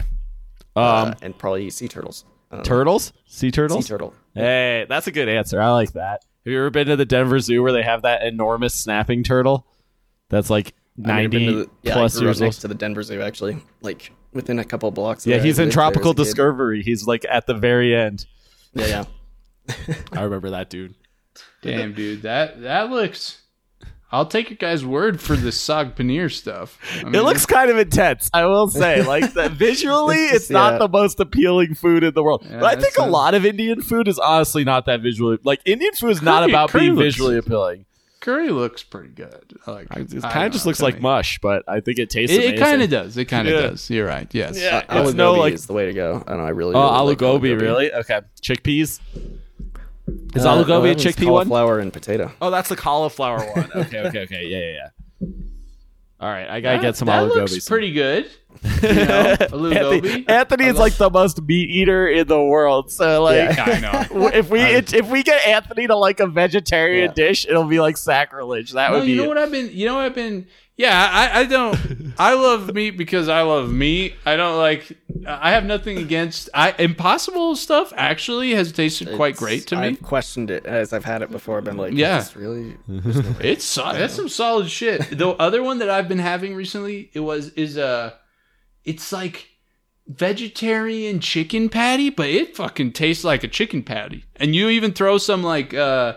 Um, 0.76 0.84
Uh, 0.84 1.14
and 1.22 1.38
probably 1.38 1.70
sea 1.70 1.90
turtles. 1.90 2.24
I 2.50 2.56
don't 2.56 2.66
know. 2.66 2.70
turtles, 2.70 3.14
sea 3.26 3.52
turtles. 3.52 3.86
Sea 3.86 3.90
turtle. 3.92 4.14
Hey, 4.34 4.86
that's 4.88 5.08
a 5.08 5.12
good 5.12 5.28
answer. 5.28 5.60
I 5.62 5.72
like 5.72 5.92
that. 5.94 6.24
Have 6.46 6.52
you 6.52 6.58
ever 6.60 6.70
been 6.70 6.88
to 6.88 6.96
the 6.96 7.06
Denver 7.06 7.40
Zoo 7.40 7.62
where 7.62 7.72
they 7.74 7.84
have 7.84 8.04
that 8.04 8.24
enormous 8.24 8.74
snapping 8.74 9.24
turtle? 9.24 9.68
That's 10.30 10.50
like 10.50 10.74
I've 11.00 11.06
ninety 11.08 11.46
the- 11.54 11.70
yeah, 11.84 11.94
plus 11.94 12.16
I 12.16 12.20
grew 12.20 12.28
years 12.30 12.42
up 12.42 12.46
next 12.46 12.56
old. 12.58 12.62
to 12.62 12.68
the 12.70 12.76
Denver 12.76 13.04
Zoo, 13.04 13.22
actually. 13.22 13.58
Like 13.82 14.12
within 14.34 14.60
a 14.60 14.64
couple 14.64 14.90
blocks. 14.92 15.26
Yeah, 15.28 15.36
where 15.36 15.42
I 15.42 15.46
he's 15.46 15.60
in 15.60 15.66
lived 15.66 15.76
there 15.78 15.84
as 15.84 15.92
Tropical 15.92 16.12
a 16.12 16.16
kid. 16.16 16.24
Discovery. 16.24 16.84
He's 16.84 17.06
like 17.06 17.26
at 17.30 17.48
the 17.48 17.54
very 17.54 17.96
end. 17.96 18.26
Yeah, 18.74 19.06
yeah. 19.68 19.76
I 20.14 20.24
remember 20.24 20.52
that 20.52 20.70
dude. 20.70 20.96
damn 21.62 21.94
dude 21.94 22.22
that 22.24 22.62
that 22.62 22.90
looks 22.90 23.41
i'll 24.12 24.26
take 24.26 24.50
your 24.50 24.58
guys 24.58 24.86
word 24.86 25.20
for 25.22 25.36
the 25.36 25.50
sog 25.50 25.96
paneer 25.96 26.32
stuff 26.32 26.78
I 27.04 27.08
It 27.08 27.24
looks 27.24 27.46
kind 27.46 27.70
of 27.72 27.78
intense, 27.78 28.30
I 28.34 28.46
will 28.46 28.68
say. 28.70 29.04
Like 29.04 29.34
that 29.40 29.52
visually, 29.52 30.18
It's 30.26 30.36
it's, 30.36 30.50
not 30.50 30.74
yeah. 30.74 30.78
the 30.80 30.90
most 30.90 31.20
appealing 31.20 31.76
food 31.76 32.04
in 32.04 32.14
the 32.14 32.24
world. 32.24 32.46
Yeah, 32.50 32.60
but 32.60 32.78
I 32.78 32.82
think 32.82 32.98
a 32.98 33.04
a- 33.04 33.10
lot 33.10 33.34
of 33.34 33.46
Indian 33.46 33.82
food 33.82 34.08
is 34.08 34.20
honestly 34.20 34.64
not 34.64 34.86
that 34.86 35.02
visually. 35.02 35.38
Like 35.44 35.62
Indian 35.66 35.94
food 35.94 36.10
is 36.12 36.22
not 36.22 36.48
about 36.50 36.72
being 36.74 36.94
looks- 36.96 37.04
visually 37.16 37.38
appealing. 37.38 37.86
curry 38.20 38.50
looks 38.50 38.84
pretty 38.84 39.10
good 39.10 39.58
like 39.66 39.88
It 39.96 40.22
kind 40.22 40.46
of 40.46 40.52
just 40.52 40.66
know, 40.66 40.70
looks 40.70 40.82
like 40.82 40.96
me. 40.96 41.02
mush, 41.02 41.40
but 41.42 41.64
I 41.68 41.80
think 41.80 41.98
it 41.98 42.10
tastes. 42.12 42.36
it, 42.36 42.44
it 42.54 42.60
kind 42.60 42.82
of 42.84 42.90
does 42.90 43.18
it 43.18 43.26
kind 43.26 43.48
of 43.48 43.54
Yeah. 43.56 43.62
does 43.72 43.90
you're 43.90 44.06
right 44.08 44.28
yes 44.32 44.60
Yeah. 44.62 44.84
Uh, 44.90 45.04
It's 45.06 45.14
no, 45.16 45.34
like- 45.34 45.54
is 45.56 45.66
the 45.66 45.74
way 45.74 45.86
to 45.88 45.94
go. 45.94 46.24
I 46.28 46.30
don't 46.32 46.38
know. 46.40 46.46
I 46.46 46.50
really. 46.50 46.76
Oh, 46.76 46.82
really 46.82 46.94
aloo 47.00 47.08
like 47.08 47.18
gobi, 47.18 47.54
really? 47.56 47.92
Okay, 47.94 48.20
chickpeas. 48.42 49.00
Is 50.36 50.46
Uh, 50.46 50.54
aloo 50.54 50.62
no, 50.62 50.64
gobi 50.66 50.90
a 50.92 50.96
that 50.96 51.04
one's 51.06 51.16
chickpea 51.16 51.32
one? 51.32 51.48
Cauliflower 51.48 51.80
and 51.80 51.92
potato. 51.94 52.32
Oh, 52.42 52.50
that's 52.52 52.70
the 52.70 52.76
cauliflower 52.76 53.40
one. 53.56 53.70
Okay, 53.76 54.00
okay, 54.00 54.20
okay. 54.22 54.46
Yeah, 54.48 54.60
yeah, 54.60 54.74
yeah. 55.22 55.28
All 56.20 56.30
right, 56.30 56.48
I 56.48 56.62
gotta 56.62 56.78
That- 56.78 56.84
get 56.84 56.96
some 56.96 57.08
that 57.08 57.24
aloo 57.24 57.36
looks 57.36 57.52
gobi. 57.54 57.62
pretty 57.68 57.92
good 57.94 58.30
you 58.64 58.94
know 58.94 59.36
Anthony, 59.92 60.26
Anthony 60.28 60.66
is 60.66 60.78
like 60.78 60.94
the 60.96 61.10
most 61.10 61.42
meat 61.42 61.70
eater 61.70 62.08
in 62.08 62.28
the 62.28 62.42
world. 62.42 62.92
So 62.92 63.24
like, 63.24 63.56
Yeah. 63.58 63.64
I 63.66 63.80
know. 63.80 64.28
if 64.34 64.50
we 64.50 64.60
if 64.62 65.08
we 65.10 65.24
get 65.24 65.46
Anthony 65.48 65.88
to 65.88 65.96
like 65.96 66.20
a 66.20 66.28
vegetarian 66.28 67.10
Yeah. 67.10 67.14
dish, 67.28 67.46
it'll 67.48 67.64
be 67.64 67.80
like 67.80 67.98
sacrilege. 67.98 68.72
That 68.74 68.92
No, 68.92 69.00
would 69.00 69.06
be. 69.06 69.12
you 69.14 69.18
know 69.22 69.28
what 69.30 69.38
I've 69.38 69.52
been. 69.52 69.70
You 69.72 69.86
know 69.88 69.96
what 69.96 70.06
I've 70.06 70.16
been. 70.16 70.48
Yeah, 70.82 71.10
I, 71.12 71.42
I 71.42 71.44
don't. 71.46 72.14
I 72.18 72.34
love 72.34 72.74
meat 72.74 72.92
because 72.98 73.30
I 73.30 73.42
love 73.42 73.72
meat. 73.72 74.16
I 74.26 74.36
don't 74.36 74.58
like. 74.58 74.98
I 75.28 75.52
have 75.52 75.66
nothing 75.66 75.98
against. 76.00 76.50
I 76.54 76.74
impossible 76.80 77.56
stuff. 77.56 77.94
Actually, 77.96 78.52
has 78.56 78.72
tasted 78.72 79.16
quite 79.16 79.36
It's- 79.36 79.40
great 79.40 79.68
to 79.68 79.76
me. 79.76 79.82
I've 79.88 80.02
questioned 80.02 80.50
it 80.50 80.66
as 80.66 80.94
I've 80.94 81.06
had 81.06 81.22
it 81.22 81.30
before. 81.32 81.58
I've 81.60 81.64
been 81.64 81.78
like, 81.78 81.94
Yeah. 81.94 82.18
yeah, 82.20 82.42
really. 82.42 82.78
It's 83.40 83.64
so- 83.64 83.94
that's 83.94 84.16
some 84.16 84.30
solid 84.30 84.70
shit. 84.70 85.18
The 85.18 85.30
other 85.30 85.62
one 85.62 85.78
that 85.80 85.90
I've 85.90 86.08
been 86.08 86.20
having 86.20 86.56
recently, 86.56 87.12
it 87.14 87.20
was 87.20 87.50
is 87.50 87.78
uh 87.78 88.14
it's 88.84 89.12
like 89.12 89.48
vegetarian 90.08 91.20
chicken 91.20 91.70
patty, 91.70 92.10
but 92.10 92.28
it 92.30 92.56
fucking 92.56 92.92
tastes 92.94 93.24
like 93.24 93.44
a 93.44 93.48
chicken 93.48 93.84
patty. 93.84 94.26
And 94.36 94.56
you 94.56 94.70
even 94.70 94.94
throw 94.94 95.18
some 95.18 95.44
like 95.44 95.74
uh 95.74 96.16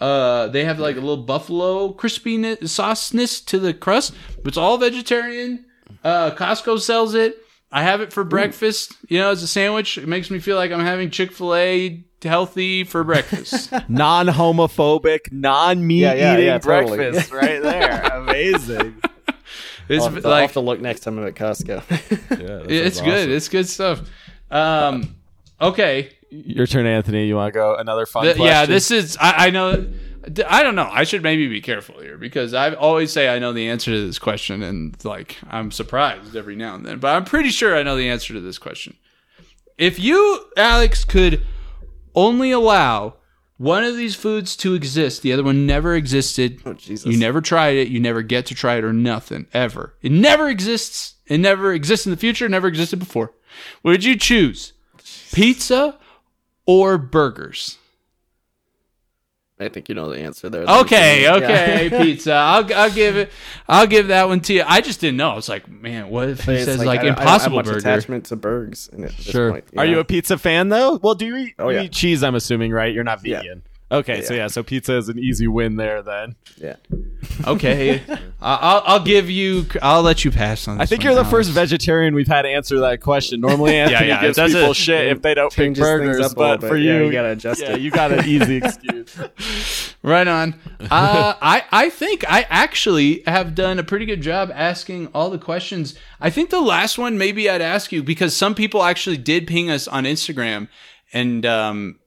uh 0.00 0.48
they 0.48 0.64
have 0.64 0.78
like 0.78 0.96
a 0.96 1.00
little 1.00 1.24
buffalo 1.24 1.92
crispiness 1.92 2.58
sauceness 2.68 3.44
to 3.46 3.58
the 3.58 3.72
crust, 3.74 4.14
but 4.36 4.48
it's 4.48 4.56
all 4.56 4.78
vegetarian. 4.78 5.64
Uh 6.02 6.30
Costco 6.32 6.80
sells 6.80 7.14
it. 7.14 7.38
I 7.70 7.82
have 7.82 8.00
it 8.02 8.12
for 8.12 8.22
breakfast, 8.22 8.92
you 9.08 9.18
know, 9.18 9.30
as 9.30 9.42
a 9.42 9.48
sandwich. 9.48 9.96
It 9.96 10.06
makes 10.06 10.30
me 10.30 10.38
feel 10.40 10.56
like 10.56 10.70
I'm 10.72 10.80
having 10.80 11.08
Chick-fil-A 11.10 12.04
healthy 12.22 12.84
for 12.84 13.02
breakfast. 13.02 13.72
non 13.88 14.26
homophobic, 14.26 15.32
non 15.32 15.86
meat 15.86 16.00
Yeah, 16.02 16.12
yeah, 16.14 16.34
eating 16.34 16.46
yeah, 16.46 16.58
totally. 16.58 16.96
breakfast 16.98 17.32
right 17.32 17.62
there. 17.62 18.02
Amazing. 18.12 19.00
It's 19.88 20.04
I'll 20.04 20.10
have, 20.10 20.22
to, 20.22 20.28
I'll 20.28 20.32
like 20.34 20.42
have 20.42 20.52
to 20.52 20.60
look 20.60 20.80
next 20.80 21.00
time 21.00 21.18
I'm 21.18 21.26
at 21.26 21.34
Costco. 21.34 21.82
Yeah, 22.42 22.62
it's 22.66 23.00
good. 23.00 23.30
It's 23.30 23.48
good 23.48 23.68
stuff. 23.68 24.02
Um 24.50 25.16
okay. 25.60 26.10
Your 26.32 26.66
turn, 26.66 26.86
Anthony. 26.86 27.26
You 27.26 27.36
want 27.36 27.52
to 27.52 27.58
go 27.58 27.76
another 27.76 28.06
fun 28.06 28.24
Th- 28.24 28.36
question? 28.36 28.46
yeah, 28.50 28.64
this 28.64 28.90
is. 28.90 29.18
I, 29.20 29.46
I 29.48 29.50
know. 29.50 29.92
I 30.48 30.62
don't 30.62 30.74
know. 30.76 30.88
I 30.90 31.04
should 31.04 31.22
maybe 31.22 31.46
be 31.46 31.60
careful 31.60 32.00
here 32.00 32.16
because 32.16 32.54
I 32.54 32.72
always 32.74 33.12
say 33.12 33.28
I 33.28 33.38
know 33.38 33.52
the 33.52 33.68
answer 33.68 33.90
to 33.90 34.06
this 34.06 34.18
question, 34.18 34.62
and 34.62 34.96
like 35.04 35.36
I'm 35.50 35.70
surprised 35.70 36.34
every 36.34 36.56
now 36.56 36.74
and 36.74 36.86
then. 36.86 37.00
But 37.00 37.14
I'm 37.16 37.24
pretty 37.24 37.50
sure 37.50 37.76
I 37.76 37.82
know 37.82 37.96
the 37.96 38.08
answer 38.08 38.32
to 38.32 38.40
this 38.40 38.56
question. 38.56 38.96
If 39.76 39.98
you, 39.98 40.46
Alex, 40.56 41.04
could 41.04 41.42
only 42.14 42.50
allow 42.50 43.16
one 43.58 43.84
of 43.84 43.96
these 43.96 44.14
foods 44.16 44.56
to 44.56 44.74
exist, 44.74 45.22
the 45.22 45.32
other 45.34 45.44
one 45.44 45.66
never 45.66 45.94
existed. 45.94 46.62
oh 46.64 46.72
Jesus! 46.72 47.12
You 47.12 47.18
never 47.18 47.42
tried 47.42 47.76
it. 47.76 47.88
You 47.88 48.00
never 48.00 48.22
get 48.22 48.46
to 48.46 48.54
try 48.54 48.76
it 48.76 48.84
or 48.84 48.92
nothing 48.94 49.46
ever. 49.52 49.94
It 50.00 50.12
never 50.12 50.48
exists. 50.48 51.14
It 51.26 51.38
never 51.38 51.74
exists 51.74 52.06
in 52.06 52.10
the 52.10 52.16
future. 52.16 52.48
Never 52.48 52.68
existed 52.68 52.98
before. 53.00 53.34
Would 53.82 54.02
you 54.02 54.16
choose 54.16 54.72
pizza 55.32 55.98
or 56.66 56.98
burgers? 56.98 57.78
I 59.60 59.68
think 59.68 59.88
you 59.88 59.94
know 59.94 60.08
the 60.10 60.18
answer 60.18 60.50
there. 60.50 60.64
Okay, 60.64 61.22
Yeah. 61.22 61.34
okay, 61.36 61.88
pizza. 62.02 62.32
I'll 62.32 62.74
I'll 62.74 62.90
give 62.90 63.16
it. 63.16 63.30
I'll 63.68 63.86
give 63.86 64.08
that 64.08 64.26
one 64.26 64.40
to 64.40 64.54
you. 64.54 64.64
I 64.66 64.80
just 64.80 65.00
didn't 65.00 65.18
know. 65.18 65.30
I 65.30 65.34
was 65.36 65.48
like, 65.48 65.68
man, 65.68 66.08
what 66.08 66.30
if 66.30 66.40
he 66.44 66.52
it's 66.54 66.64
says 66.64 66.84
like, 66.84 66.98
I 67.00 67.02
don't- 67.04 67.08
impossible 67.10 67.60
I 67.60 67.62
don't 67.62 67.66
have 67.66 67.74
much 67.76 67.82
burger? 67.84 67.88
attachment 67.96 68.24
to 68.26 68.36
burgers. 68.36 68.90
In 68.92 69.02
this 69.02 69.12
Sure. 69.14 69.52
point, 69.52 69.64
Are 69.76 69.84
know? 69.84 69.90
you 69.92 69.98
a 70.00 70.04
pizza 70.04 70.36
fan 70.36 70.68
though? 70.68 70.98
Well, 71.00 71.14
do 71.14 71.26
you 71.26 71.36
eat, 71.36 71.54
Oh, 71.60 71.68
you 71.68 71.80
eat 71.82 71.92
cheese? 71.92 72.24
I'm 72.24 72.34
assuming, 72.34 72.72
right? 72.72 72.92
You're 72.92 73.04
not 73.04 73.24
Yeah. 73.24 73.42
Vegan. 73.92 74.14
Okay, 74.14 74.22
so 74.22 74.34
Yeah. 74.34 74.40
yeah, 74.40 74.46
so 74.48 74.62
pizza 74.62 74.96
is 74.96 75.08
an 75.08 75.18
easy 75.18 75.46
win 75.46 75.76
there. 75.76 76.02
Then 76.02 76.34
Yeah. 76.56 76.76
Okay, 77.46 78.02
I- 78.08 78.58
I'll 78.60 78.82
I'll 78.86 79.04
give 79.04 79.30
you. 79.30 79.66
I'll 79.80 80.02
let 80.02 80.24
you 80.24 80.30
pass 80.30 80.66
on. 80.68 80.80
I 80.80 80.86
think 80.86 81.00
one, 81.00 81.04
you're 81.06 81.14
the 81.14 81.20
Alex. 81.20 81.30
first 81.30 81.50
vegetarian 81.50 82.14
we've 82.14 82.26
had 82.28 82.46
answer 82.46 82.78
that 82.80 83.00
question. 83.00 83.40
Normally, 83.40 83.76
Anthony 83.78 84.08
yeah, 84.08 84.18
it 84.18 84.20
gives 84.22 84.36
doesn't- 84.36 84.58
people 84.60 84.74
shit 84.74 85.08
if 85.08 85.22
they 85.22 85.34
don't 85.34 85.52
pick 85.52 85.74
burgers, 85.76 86.20
up 86.20 86.34
but 86.36 86.60
bit. 86.60 86.68
for 86.68 86.76
Yeah, 86.76 86.98
you, 86.98 87.04
you 87.06 87.12
gotta 87.12 87.30
adjust 87.30 87.60
yeah, 87.62 87.72
it. 87.74 87.80
you 87.80 87.90
got 87.90 88.12
an 88.12 88.26
easy 88.26 88.56
excuse. 88.62 89.94
Right 90.02 90.26
on. 90.26 90.54
Uh, 90.80 91.34
I 91.40 91.64
I 91.70 91.90
think 91.90 92.24
I 92.30 92.46
actually 92.50 93.22
have 93.26 93.54
done 93.54 93.78
a 93.78 93.84
pretty 93.84 94.04
good 94.06 94.20
job 94.20 94.50
asking 94.54 95.08
all 95.14 95.30
the 95.30 95.38
questions. 95.38 95.94
I 96.20 96.28
think 96.30 96.50
the 96.50 96.60
last 96.60 96.98
one 96.98 97.18
maybe 97.18 97.48
I'd 97.48 97.62
ask 97.62 97.92
you 97.92 98.02
because 98.02 98.34
some 98.36 98.54
people 98.54 98.82
actually 98.82 99.16
did 99.16 99.46
ping 99.46 99.70
us 99.70 99.86
on 99.86 100.04
Instagram 100.04 100.68
and 101.12 101.46
um, 101.46 101.98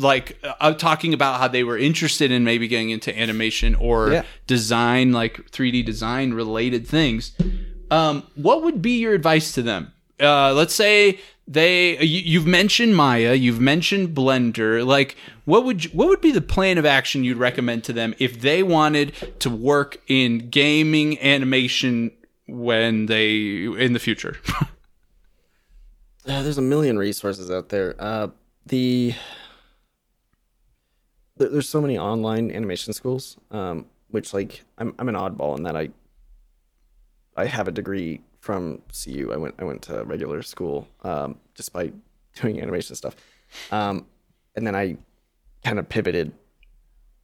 like 0.00 0.38
uh, 0.60 0.72
talking 0.74 1.12
about 1.14 1.40
how 1.40 1.48
they 1.48 1.62
were 1.64 1.78
interested 1.78 2.30
in 2.30 2.44
maybe 2.44 2.66
getting 2.68 2.90
into 2.90 3.16
animation 3.18 3.74
or 3.74 4.12
Yeah. 4.12 4.22
design, 4.46 5.12
like 5.12 5.50
3D 5.50 5.84
design 5.84 6.32
related 6.32 6.86
things. 6.86 7.32
Um, 7.90 8.22
what 8.34 8.62
would 8.62 8.80
be 8.80 8.98
your 8.98 9.14
advice 9.14 9.52
to 9.52 9.62
them? 9.62 9.92
Uh, 10.20 10.52
let's 10.52 10.74
say 10.74 11.18
they 11.48 11.98
you, 12.04 12.20
you've 12.20 12.46
mentioned 12.46 12.94
Maya, 12.96 13.34
you've 13.34 13.60
mentioned 13.60 14.14
Blender. 14.14 14.86
Like, 14.86 15.16
what 15.44 15.64
would 15.64 15.84
you, 15.84 15.90
what 15.90 16.08
would 16.08 16.20
be 16.20 16.30
the 16.30 16.40
plan 16.42 16.78
of 16.78 16.84
action 16.86 17.24
you'd 17.24 17.38
recommend 17.38 17.82
to 17.84 17.92
them 17.92 18.14
if 18.18 18.40
they 18.40 18.62
wanted 18.62 19.12
to 19.40 19.50
work 19.50 20.00
in 20.06 20.50
gaming 20.50 21.18
animation 21.20 22.12
when 22.46 23.06
they 23.06 23.64
in 23.64 23.92
the 23.92 23.98
future? 23.98 24.36
Uh, 26.26 26.42
there's 26.42 26.58
a 26.58 26.62
million 26.62 26.98
resources 26.98 27.50
out 27.50 27.70
there. 27.70 27.96
Uh, 27.98 28.28
the 28.66 29.14
there's 31.48 31.68
so 31.68 31.80
many 31.80 31.98
online 31.98 32.50
animation 32.50 32.92
schools, 32.92 33.36
um, 33.50 33.86
which 34.10 34.32
like 34.34 34.62
I'm 34.78 34.94
I'm 34.98 35.08
an 35.08 35.14
oddball 35.14 35.56
in 35.56 35.62
that 35.64 35.76
I 35.76 35.90
I 37.36 37.46
have 37.46 37.68
a 37.68 37.72
degree 37.72 38.20
from 38.40 38.82
CU. 38.92 39.30
I 39.32 39.36
went 39.36 39.54
I 39.58 39.64
went 39.64 39.82
to 39.82 40.04
regular 40.04 40.42
school 40.42 40.88
um, 41.02 41.38
despite 41.54 41.94
doing 42.40 42.60
animation 42.60 42.94
stuff, 42.96 43.16
um, 43.70 44.06
and 44.56 44.66
then 44.66 44.74
I 44.74 44.96
kind 45.64 45.78
of 45.78 45.88
pivoted 45.88 46.32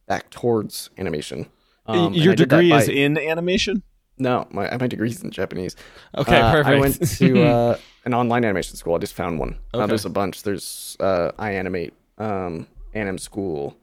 back 0.07 0.29
towards 0.29 0.89
animation. 0.97 1.47
Um, 1.85 2.13
Your 2.13 2.33
I 2.33 2.35
degree 2.35 2.71
is 2.73 2.89
in 2.89 3.17
animation. 3.17 3.81
no, 4.17 4.47
my 4.51 4.69
my 4.77 4.87
degree's 4.87 5.23
in 5.23 5.31
Japanese. 5.31 5.75
Okay, 6.17 6.39
Uh, 6.39 6.51
perfect. 6.51 6.75
I 6.75 6.79
went 6.79 7.09
to 7.17 7.43
uh, 7.43 7.77
an 8.05 8.13
online 8.13 8.43
animation 8.45 8.75
school. 8.75 8.95
I 8.95 8.97
just 8.99 9.13
found 9.13 9.39
one. 9.39 9.57
Uh, 9.73 9.77
Okay. 9.79 9.87
there's 9.87 10.05
a 10.05 10.09
bunch. 10.09 10.43
There's 10.43 10.97
uh, 10.99 11.31
iAnimate, 11.39 11.91
um, 12.17 12.67
AnimSchool. 12.95 13.75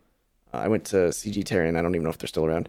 Uh, 0.54 0.58
I 0.58 0.68
went 0.68 0.84
to 0.86 0.96
CGTarian. 0.96 1.76
I 1.76 1.82
don't 1.82 1.94
even 1.94 2.04
know 2.04 2.10
if 2.10 2.18
they're 2.18 2.28
still 2.28 2.44
around. 2.44 2.68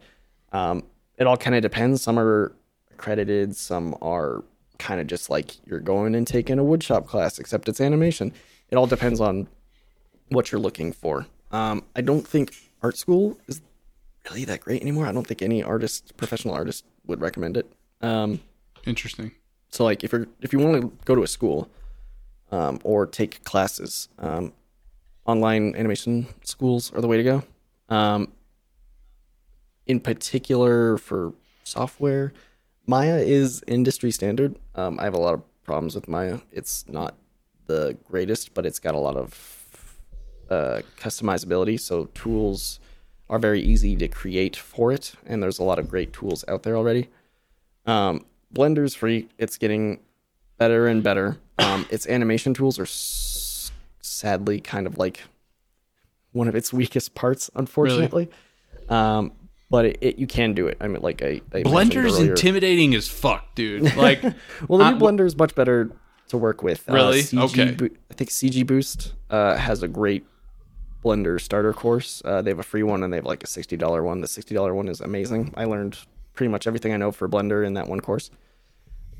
Um, 0.51 0.83
it 1.17 1.27
all 1.27 1.37
kind 1.37 1.55
of 1.55 1.61
depends. 1.61 2.01
Some 2.01 2.17
are 2.17 2.53
accredited. 2.91 3.55
Some 3.55 3.95
are 4.01 4.43
kind 4.79 4.99
of 4.99 5.07
just 5.07 5.29
like 5.29 5.55
you're 5.67 5.79
going 5.79 6.15
and 6.15 6.25
taking 6.25 6.57
a 6.57 6.63
woodshop 6.63 7.05
class, 7.05 7.37
except 7.37 7.69
it's 7.69 7.79
animation. 7.79 8.33
It 8.69 8.75
all 8.75 8.87
depends 8.87 9.21
on 9.21 9.47
what 10.29 10.51
you're 10.51 10.59
looking 10.59 10.91
for. 10.91 11.27
Um, 11.51 11.83
I 11.95 12.01
don't 12.01 12.27
think 12.27 12.55
art 12.81 12.97
school 12.97 13.37
is 13.47 13.61
really 14.29 14.45
that 14.45 14.61
great 14.61 14.81
anymore. 14.81 15.05
I 15.05 15.11
don't 15.11 15.27
think 15.27 15.41
any 15.41 15.61
artist, 15.61 16.17
professional 16.17 16.55
artist, 16.55 16.85
would 17.05 17.21
recommend 17.21 17.55
it. 17.55 17.71
Um, 18.01 18.41
Interesting. 18.85 19.31
so 19.69 19.83
like 19.83 20.03
if 20.03 20.11
you're 20.11 20.27
if 20.41 20.51
you 20.53 20.59
want 20.59 20.81
to 20.81 20.91
go 21.05 21.15
to 21.15 21.23
a 21.23 21.27
school 21.27 21.69
um, 22.51 22.79
or 22.83 23.05
take 23.05 23.43
classes, 23.43 24.09
um, 24.17 24.53
online 25.27 25.75
animation 25.75 26.27
schools 26.43 26.91
are 26.93 27.01
the 27.01 27.07
way 27.07 27.17
to 27.17 27.23
go. 27.23 27.43
Um, 27.89 28.31
in 29.85 29.99
particular 29.99 30.97
for 30.97 31.33
software, 31.63 32.33
Maya 32.87 33.17
is 33.17 33.63
industry 33.67 34.11
standard. 34.11 34.57
Um, 34.75 34.99
I 34.99 35.03
have 35.03 35.13
a 35.13 35.19
lot 35.19 35.33
of 35.33 35.63
problems 35.63 35.95
with 35.95 36.07
Maya. 36.07 36.39
It's 36.51 36.87
not 36.87 37.15
the 37.67 37.97
greatest, 38.03 38.53
but 38.53 38.65
it's 38.65 38.79
got 38.79 38.95
a 38.95 38.99
lot 38.99 39.15
of 39.15 39.99
uh, 40.49 40.81
customizability. 40.97 41.79
So 41.79 42.05
tools 42.13 42.79
are 43.29 43.39
very 43.39 43.61
easy 43.61 43.95
to 43.95 44.07
create 44.07 44.55
for 44.55 44.91
it, 44.91 45.13
and 45.25 45.41
there's 45.41 45.57
a 45.59 45.63
lot 45.63 45.79
of 45.79 45.89
great 45.89 46.13
tools 46.13 46.45
out 46.47 46.63
there 46.63 46.75
already. 46.75 47.09
Um, 47.85 48.25
Blender's 48.53 48.93
free. 48.93 49.27
It's 49.37 49.57
getting 49.57 49.99
better 50.57 50.87
and 50.87 51.01
better. 51.03 51.37
Um, 51.57 51.85
its 51.89 52.07
animation 52.07 52.53
tools 52.53 52.77
are 52.77 52.83
s- 52.83 53.71
sadly 54.01 54.59
kind 54.61 54.85
of 54.87 54.97
like 54.97 55.21
one 56.35 56.47
of 56.47 56.55
its 56.55 56.73
weakest 56.73 57.15
parts, 57.15 57.49
unfortunately. 57.55 58.29
Um, 58.89 59.31
but 59.69 59.85
it, 59.85 59.97
it, 60.01 60.19
you 60.19 60.27
can 60.27 60.53
do 60.53 60.67
it. 60.67 60.77
I 60.81 60.87
mean, 60.87 61.01
like 61.01 61.23
I, 61.23 61.41
I 61.53 61.63
Blender's 61.63 62.19
intimidating 62.19 62.93
as 62.93 63.07
fuck, 63.07 63.55
dude. 63.55 63.95
Like, 63.95 64.21
Well, 64.67 64.79
the 64.79 64.85
Uh, 64.85 64.91
new 64.91 64.97
Blender 64.99 65.25
is 65.25 65.35
much 65.37 65.55
better 65.55 65.89
to 66.27 66.37
work 66.37 66.61
with. 66.61 66.87
Really? 66.87 67.19
Uh, 67.21 67.23
CG 67.23 67.43
Okay. 67.51 67.71
Bo- 67.71 67.95
I 68.11 68.13
think 68.13 68.29
CG 68.29 68.65
Boost 68.67 69.13
uh, 69.29 69.55
has 69.55 69.81
a 69.81 69.87
great 69.87 70.25
Blender 71.03 71.39
starter 71.39 71.71
course. 71.73 72.21
Uh, 72.25 72.41
they 72.41 72.51
have 72.51 72.59
a 72.59 72.63
free 72.63 72.83
one 72.83 73.01
and 73.03 73.11
they 73.13 73.17
have 73.17 73.25
like 73.25 73.43
a 73.43 73.47
sixty 73.47 73.77
dollar 73.77 74.03
one. 74.03 74.21
The 74.21 74.27
sixty 74.27 74.53
dollar 74.55 74.73
one 74.75 74.87
is 74.87 75.01
amazing. 75.01 75.53
I 75.55 75.65
learned 75.65 75.97
pretty 76.33 76.49
much 76.51 76.67
everything 76.67 76.93
I 76.93 76.97
know 76.97 77.11
for 77.11 77.29
Blender 77.29 77.65
in 77.65 77.73
that 77.75 77.87
one 77.87 78.01
course. 78.01 78.29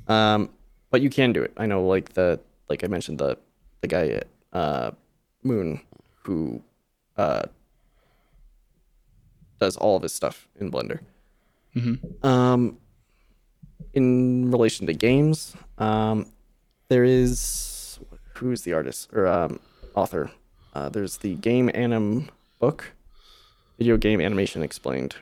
Um, 0.08 0.50
but 0.92 1.02
you 1.02 1.10
can 1.10 1.32
do 1.34 1.42
it. 1.44 1.54
I 1.58 1.66
know, 1.66 1.86
like 1.88 2.14
the 2.14 2.40
like 2.70 2.84
I 2.84 2.88
mentioned 2.88 3.20
the 3.20 3.38
the 3.82 3.88
guy 3.88 4.08
at 4.10 4.28
uh, 4.54 4.92
Moon 5.44 5.80
who 6.24 6.62
uh, 7.18 7.44
does 9.60 9.78
all 9.78 9.96
of 9.96 10.04
his 10.04 10.14
stuff 10.14 10.48
in 10.60 10.72
Blender. 10.72 11.00
Um, 12.24 12.78
in 13.94 14.52
relation 14.52 14.88
to 14.88 14.94
games, 14.94 15.56
um, 15.78 16.28
there 16.90 17.04
is 17.04 18.00
who's 18.36 18.62
the 18.62 18.74
artist 18.74 19.12
or 19.14 19.28
um, 19.28 19.60
author? 19.96 20.32
Uh, 20.74 20.90
there's 20.90 21.18
the 21.18 21.36
Game 21.36 21.70
Anim 21.74 22.30
book, 22.60 22.94
video 23.78 23.98
game 23.98 24.20
animation 24.20 24.62
explained. 24.62 25.16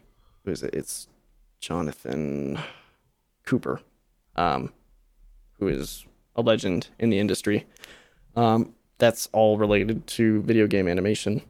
Who 0.44 0.52
is 0.52 0.64
it? 0.64 0.74
It's 0.74 1.08
Jonathan 1.60 2.60
Cooper, 3.46 3.82
um, 4.36 4.74
who 5.60 5.68
is 5.68 6.06
a 6.36 6.42
legend 6.42 6.90
in 7.00 7.10
the 7.10 7.20
industry. 7.20 7.66
Um, 8.36 8.74
that's 8.98 9.30
all 9.32 9.58
related 9.58 10.08
to 10.08 10.42
video 10.42 10.68
game 10.68 10.88
animation. 10.88 11.42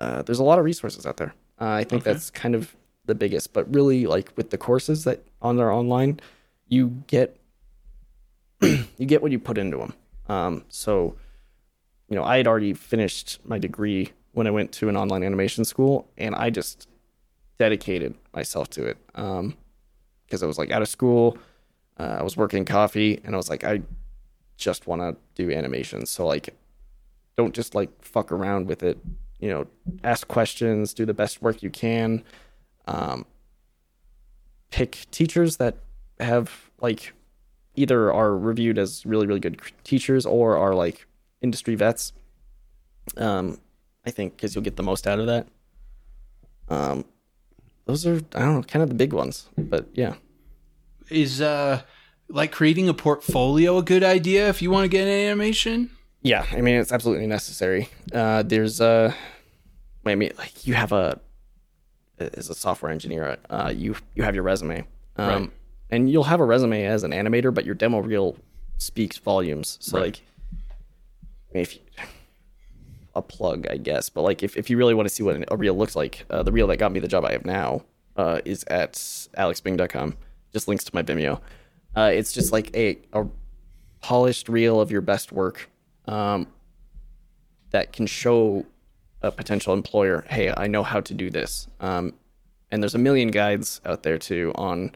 Uh, 0.00 0.22
there's 0.22 0.38
a 0.38 0.44
lot 0.44 0.58
of 0.58 0.64
resources 0.64 1.06
out 1.06 1.18
there. 1.18 1.34
Uh, 1.60 1.68
I 1.68 1.84
think 1.84 2.02
that's 2.02 2.30
kind 2.30 2.54
of 2.54 2.74
the 3.04 3.14
biggest, 3.14 3.52
but 3.52 3.72
really, 3.74 4.06
like 4.06 4.32
with 4.36 4.50
the 4.50 4.58
courses 4.58 5.04
that 5.04 5.22
on 5.42 5.56
there 5.56 5.70
online, 5.70 6.20
you 6.68 7.02
get 7.06 7.36
you 8.62 9.06
get 9.06 9.22
what 9.22 9.30
you 9.30 9.38
put 9.38 9.58
into 9.58 9.76
them. 9.76 9.92
Um, 10.28 10.64
so, 10.68 11.16
you 12.08 12.16
know, 12.16 12.24
I 12.24 12.38
had 12.38 12.46
already 12.46 12.72
finished 12.72 13.40
my 13.44 13.58
degree 13.58 14.12
when 14.32 14.46
I 14.46 14.50
went 14.50 14.72
to 14.72 14.88
an 14.88 14.96
online 14.96 15.22
animation 15.22 15.64
school, 15.64 16.08
and 16.16 16.34
I 16.34 16.50
just 16.50 16.88
dedicated 17.58 18.14
myself 18.32 18.70
to 18.70 18.86
it 18.86 18.96
because 19.06 20.42
I 20.42 20.46
was 20.46 20.56
like 20.56 20.70
out 20.70 20.82
of 20.82 20.88
school. 20.88 21.36
Uh, 21.98 22.16
I 22.20 22.22
was 22.22 22.36
working 22.36 22.64
coffee, 22.64 23.20
and 23.24 23.34
I 23.34 23.36
was 23.36 23.50
like, 23.50 23.64
I 23.64 23.82
just 24.56 24.86
want 24.86 25.02
to 25.02 25.16
do 25.34 25.52
animation. 25.52 26.06
So 26.06 26.26
like, 26.26 26.54
don't 27.36 27.54
just 27.54 27.74
like 27.74 27.90
fuck 28.02 28.32
around 28.32 28.66
with 28.66 28.82
it. 28.82 28.98
You 29.40 29.48
know, 29.48 29.66
ask 30.04 30.28
questions, 30.28 30.94
do 30.94 31.06
the 31.06 31.14
best 31.14 31.40
work 31.40 31.62
you 31.62 31.70
can. 31.70 32.22
Um, 32.86 33.24
pick 34.70 35.06
teachers 35.10 35.56
that 35.56 35.76
have 36.18 36.70
like 36.80 37.12
either 37.74 38.12
are 38.12 38.36
reviewed 38.36 38.78
as 38.78 39.04
really 39.06 39.26
really 39.26 39.40
good 39.40 39.60
teachers 39.84 40.26
or 40.26 40.56
are 40.56 40.74
like 40.74 41.06
industry 41.40 41.74
vets. 41.74 42.12
Um, 43.16 43.58
I 44.04 44.10
think 44.10 44.36
because 44.36 44.54
you'll 44.54 44.64
get 44.64 44.76
the 44.76 44.82
most 44.82 45.06
out 45.06 45.18
of 45.18 45.26
that. 45.26 45.48
Um, 46.68 47.04
those 47.86 48.06
are 48.06 48.16
I 48.34 48.40
don't 48.40 48.56
know, 48.56 48.62
kind 48.62 48.82
of 48.82 48.88
the 48.88 48.94
big 48.94 49.12
ones, 49.12 49.48
but 49.56 49.88
yeah. 49.94 50.14
Is 51.08 51.40
uh 51.40 51.82
like 52.28 52.52
creating 52.52 52.88
a 52.88 52.94
portfolio 52.94 53.78
a 53.78 53.82
good 53.82 54.04
idea 54.04 54.48
if 54.48 54.62
you 54.62 54.70
want 54.70 54.84
to 54.84 54.88
get 54.88 55.02
an 55.02 55.08
animation? 55.08 55.90
Yeah, 56.22 56.44
I 56.52 56.60
mean 56.60 56.76
it's 56.76 56.92
absolutely 56.92 57.26
necessary. 57.26 57.88
Uh, 58.12 58.42
there's 58.42 58.80
uh, 58.80 59.12
I 60.04 60.14
mean 60.14 60.32
like 60.38 60.66
you 60.66 60.74
have 60.74 60.92
a 60.92 61.20
as 62.18 62.50
a 62.50 62.54
software 62.54 62.92
engineer, 62.92 63.38
uh, 63.48 63.72
you 63.74 63.96
you 64.14 64.22
have 64.22 64.34
your 64.34 64.44
resume, 64.44 64.84
um, 65.16 65.26
Right. 65.28 65.50
and 65.90 66.10
you'll 66.10 66.24
have 66.24 66.40
a 66.40 66.44
resume 66.44 66.84
as 66.84 67.02
an 67.02 67.12
animator, 67.12 67.52
but 67.52 67.64
your 67.64 67.74
demo 67.74 68.00
reel 68.00 68.36
speaks 68.76 69.16
volumes. 69.16 69.78
So 69.80 69.96
Right. 69.98 70.04
like, 70.04 70.20
I 71.50 71.54
mean, 71.54 71.62
if 71.62 71.74
you, 71.76 71.80
a 73.14 73.22
plug, 73.22 73.66
I 73.70 73.76
guess, 73.78 74.08
but 74.10 74.22
like 74.22 74.42
if, 74.42 74.56
if 74.56 74.68
you 74.70 74.76
really 74.76 74.94
want 74.94 75.08
to 75.08 75.14
see 75.14 75.22
what 75.22 75.42
a 75.50 75.56
reel 75.56 75.74
looks 75.74 75.96
like, 75.96 76.24
uh, 76.30 76.42
the 76.42 76.52
reel 76.52 76.66
that 76.68 76.76
got 76.76 76.92
me 76.92 77.00
the 77.00 77.08
job 77.08 77.24
I 77.24 77.32
have 77.32 77.44
now 77.46 77.82
uh, 78.16 78.40
is 78.44 78.62
at 78.68 78.92
alexbing.com. 79.38 80.16
Just 80.52 80.68
links 80.68 80.84
to 80.84 80.90
my 80.94 81.02
Vimeo. 81.02 81.40
Uh, 81.96 82.10
it's 82.12 82.32
just 82.32 82.52
like 82.52 82.74
a, 82.76 82.98
a 83.14 83.24
polished 84.00 84.48
reel 84.48 84.80
of 84.80 84.90
your 84.90 85.00
best 85.00 85.32
work 85.32 85.68
um, 86.06 86.46
that 87.70 87.92
can 87.92 88.06
show 88.06 88.66
a 89.22 89.30
potential 89.30 89.72
employer, 89.74 90.24
hey, 90.28 90.52
I 90.56 90.66
know 90.66 90.82
how 90.82 91.00
to 91.00 91.14
do 91.14 91.30
this. 91.30 91.68
Um, 91.80 92.14
and 92.70 92.82
there's 92.82 92.94
a 92.94 92.98
million 92.98 93.28
guides 93.30 93.80
out 93.84 94.02
there 94.02 94.18
too 94.18 94.52
on 94.54 94.92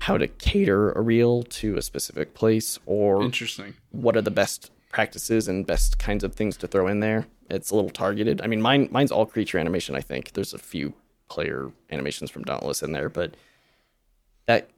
how 0.00 0.18
to 0.18 0.26
cater 0.26 0.92
a 0.92 1.00
reel 1.00 1.42
to 1.44 1.76
a 1.76 1.82
specific 1.82 2.34
place 2.34 2.78
or 2.86 3.22
Interesting. 3.22 3.74
what 3.90 4.16
are 4.16 4.22
the 4.22 4.30
best 4.30 4.70
practices 4.90 5.46
and 5.46 5.66
best 5.66 5.98
kinds 5.98 6.24
of 6.24 6.34
things 6.34 6.56
to 6.58 6.66
throw 6.66 6.88
in 6.88 7.00
there. 7.00 7.26
It's 7.48 7.70
a 7.70 7.74
little 7.76 7.90
targeted. 7.90 8.40
I 8.42 8.46
mean, 8.46 8.60
mine 8.60 8.88
mine's 8.90 9.12
all 9.12 9.24
creature 9.26 9.58
animation. 9.58 9.94
I 9.94 10.00
think 10.00 10.32
there's 10.32 10.52
a 10.54 10.58
few 10.58 10.94
player 11.28 11.70
animations 11.90 12.30
from 12.30 12.42
Dauntless 12.44 12.82
in 12.82 12.92
there, 12.92 13.08
but 13.08 13.36
that 14.46 14.68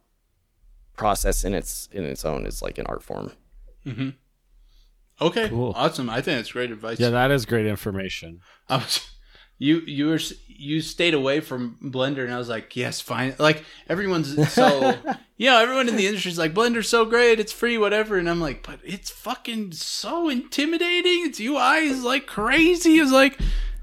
process 0.96 1.44
in 1.44 1.54
its 1.54 1.88
in 1.92 2.04
its 2.04 2.24
own 2.24 2.44
is 2.46 2.60
like 2.62 2.78
an 2.78 2.86
art 2.86 3.02
form. 3.02 3.32
Okay, 5.20 5.48
Cool. 5.48 5.72
awesome. 5.76 6.10
I 6.10 6.20
think 6.22 6.38
that's 6.38 6.52
great 6.52 6.70
advice. 6.70 6.98
Yeah, 6.98 7.10
that 7.10 7.30
is 7.30 7.46
great 7.46 7.66
information. 7.66 8.40
I 8.68 8.76
was, 8.78 9.08
you 9.58 9.80
you 9.86 10.06
were 10.08 10.18
you 10.48 10.80
stayed 10.80 11.14
away 11.14 11.40
from 11.40 11.76
Blender, 11.82 12.24
and 12.24 12.32
I 12.34 12.38
was 12.38 12.48
like, 12.48 12.74
yes, 12.76 13.00
fine. 13.00 13.34
Like 13.38 13.64
everyone's 13.88 14.52
so, 14.52 14.96
you 15.36 15.46
know, 15.50 15.60
everyone 15.60 15.88
in 15.88 15.96
the 15.96 16.06
industry 16.06 16.30
is 16.32 16.38
like, 16.38 16.54
Blender's 16.54 16.88
so 16.88 17.04
great, 17.04 17.38
it's 17.40 17.52
free, 17.52 17.78
whatever. 17.78 18.16
And 18.18 18.28
I'm 18.28 18.40
like, 18.40 18.64
but 18.66 18.80
it's 18.84 19.10
fucking 19.10 19.72
so 19.72 20.28
intimidating. 20.28 21.26
Its 21.26 21.38
UI 21.40 21.86
is 21.86 22.02
like 22.02 22.26
crazy. 22.26 22.96
It's 22.98 23.12
like 23.12 23.38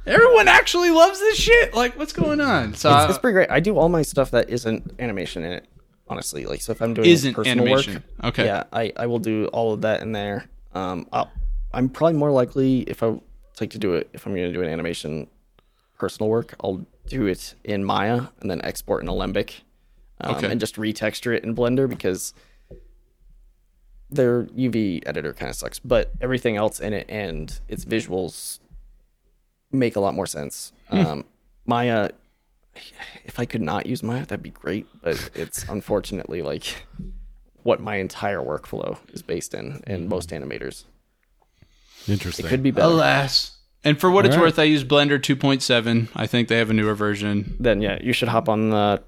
everyone 0.06 0.48
actually 0.48 0.90
loves 0.90 1.20
this 1.20 1.38
shit. 1.38 1.74
Like, 1.74 1.98
what's 1.98 2.14
going 2.14 2.42
on? 2.42 2.74
So 2.74 2.90
It's, 2.90 3.06
I- 3.06 3.10
it's 3.10 3.18
pretty 3.18 3.34
great. 3.34 3.52
I 3.52 3.60
do 3.60 3.78
all 3.78 3.88
my 3.90 4.02
stuff 4.02 4.32
that 4.32 4.50
isn't 4.50 4.94
animation 5.00 5.44
in 5.44 5.54
it. 5.54 5.68
Honestly, 6.08 6.46
like 6.48 6.60
so, 6.62 6.72
if 6.72 6.82
I'm 6.82 6.96
doing 6.96 7.08
Isn't 7.08 7.36
personal 7.36 7.66
animation. 7.68 7.94
work, 7.94 8.04
Okay. 8.34 8.46
yeah, 8.46 8.64
I, 8.74 8.92
I 8.98 9.06
will 9.06 9.20
do 9.20 9.46
all 9.54 9.74
of 9.74 9.82
that 9.82 10.02
in 10.02 10.12
there. 10.12 10.46
Um, 10.74 11.08
I'll, 11.12 11.32
I'm 11.74 11.90
probably 11.90 12.18
more 12.18 12.32
likely 12.32 12.82
if 12.82 13.02
I 13.04 13.20
like 13.60 13.72
to 13.72 13.78
do 13.80 13.94
it 13.94 14.10
if 14.14 14.26
I'm 14.26 14.34
going 14.34 14.48
to 14.48 14.54
do 14.54 14.62
an 14.62 14.70
animation 14.70 15.28
personal 15.98 16.30
work, 16.30 16.56
I'll 16.64 16.86
do 17.08 17.26
it 17.28 17.56
in 17.64 17.84
Maya 17.84 18.28
and 18.40 18.50
then 18.50 18.62
export 18.64 19.02
in 19.04 19.10
Alembic, 19.10 19.62
um, 20.22 20.36
Okay. 20.36 20.52
and 20.52 20.60
just 20.60 20.76
retexture 20.76 21.36
it 21.36 21.44
in 21.44 21.56
Blender 21.56 21.90
because 21.90 22.34
their 24.10 24.46
UV 24.46 25.04
editor 25.06 25.34
kind 25.34 25.50
of 25.50 25.56
sucks, 25.56 25.78
but 25.80 26.12
everything 26.22 26.56
else 26.56 26.80
in 26.80 26.94
it 26.94 27.06
and 27.10 27.60
its 27.68 27.86
visuals 27.86 28.60
make 29.72 29.96
a 29.96 30.00
lot 30.00 30.14
more 30.16 30.26
sense. 30.26 30.72
Um, 30.90 31.26
Maya, 31.66 32.10
if 33.26 33.40
I 33.40 33.46
could 33.46 33.62
not 33.62 33.86
use 33.86 34.02
Maya, 34.02 34.22
that'd 34.22 34.41
be 34.41 34.50
great, 34.50 34.88
but 35.04 35.30
it's 35.36 35.64
unfortunately 35.70 36.41
like 36.41 36.88
what 37.64 37.80
my 37.80 37.98
entire 37.98 38.40
workflow 38.40 38.98
is 39.14 39.22
based 39.22 39.53
in, 39.53 39.81
and 39.86 40.10
most 40.10 40.30
animators. 40.30 40.86
Interesting. 42.07 42.45
It 42.45 42.49
could 42.49 42.64
be 42.64 42.72
better. 42.72 42.88
alas. 42.88 43.57
And 43.84 43.99
for 43.99 44.11
what 44.11 44.26
it's 44.26 44.36
All 44.36 44.41
right. 44.41 44.48
worth, 44.48 44.60
I 44.60 44.64
use 44.64 44.84
Blender 44.84 45.18
2.7. 45.18 46.10
I 46.15 46.27
think 46.27 46.49
they 46.49 46.57
have 46.57 46.69
a 46.69 46.73
newer 46.73 46.95
version. 46.95 47.56
Then 47.60 47.81
yeah, 47.81 47.98
you 48.02 48.11
should 48.11 48.27
hop 48.27 48.49
on 48.49 48.72
the 48.72 49.02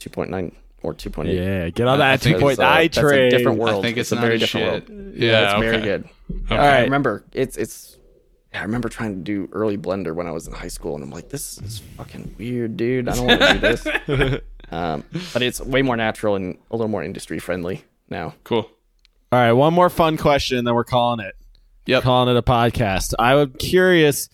2.9 0.00 0.52
or 0.82 0.94
2.8. 0.94 1.34
yeah, 1.34 1.70
get 1.70 1.86
on 1.86 2.00
I 2.00 2.16
that 2.16 2.20
think 2.20 2.38
two 2.38 2.48
it's, 2.48 2.58
point 2.58 2.58
uh, 2.58 2.74
that's 2.82 2.96
a 2.96 3.00
train. 3.00 3.30
different 3.30 3.58
world. 3.58 3.84
I 3.84 3.88
think 3.88 3.98
it's, 3.98 4.12
a 4.12 4.16
very 4.16 4.38
different 4.38 4.88
shit. 4.88 4.96
world. 4.96 5.14
Yeah, 5.14 5.52
it's 5.52 5.60
very 5.60 5.76
okay. 5.76 5.84
good. 5.84 6.08
All 6.50 6.58
I 6.58 6.82
remember 6.82 7.24
it's 7.32 7.56
it's. 7.56 7.98
I 8.52 8.62
remember 8.62 8.88
trying 8.88 9.16
to 9.16 9.20
do 9.20 9.50
early 9.52 9.76
Blender 9.76 10.14
when 10.14 10.26
I 10.26 10.30
was 10.30 10.46
in 10.46 10.54
high 10.54 10.68
school, 10.68 10.94
and 10.94 11.04
I'm 11.04 11.10
like, 11.10 11.28
this 11.28 11.58
is 11.58 11.80
fucking 11.98 12.36
weird, 12.38 12.76
dude. 12.78 13.06
I 13.06 13.14
don't 13.14 13.26
want 13.26 13.40
to 13.40 13.52
do 13.52 13.58
this. 13.58 14.40
um, 14.70 15.04
but 15.34 15.42
it's 15.42 15.60
way 15.60 15.82
more 15.82 15.96
natural 15.96 16.36
and 16.36 16.56
a 16.70 16.76
little 16.76 16.88
more 16.88 17.04
industry 17.04 17.38
friendly 17.38 17.84
now. 18.08 18.34
Cool. 18.44 18.68
All 19.32 19.40
right, 19.40 19.52
one 19.52 19.74
more 19.74 19.90
fun 19.90 20.16
question, 20.16 20.64
then 20.64 20.74
we're 20.74 20.84
calling 20.84 21.20
it. 21.24 21.34
Yep. 21.86 22.02
Calling 22.02 22.34
it 22.34 22.38
a 22.38 22.42
podcast. 22.42 23.14
I 23.18 23.34
was 23.34 23.48
curious. 23.58 24.28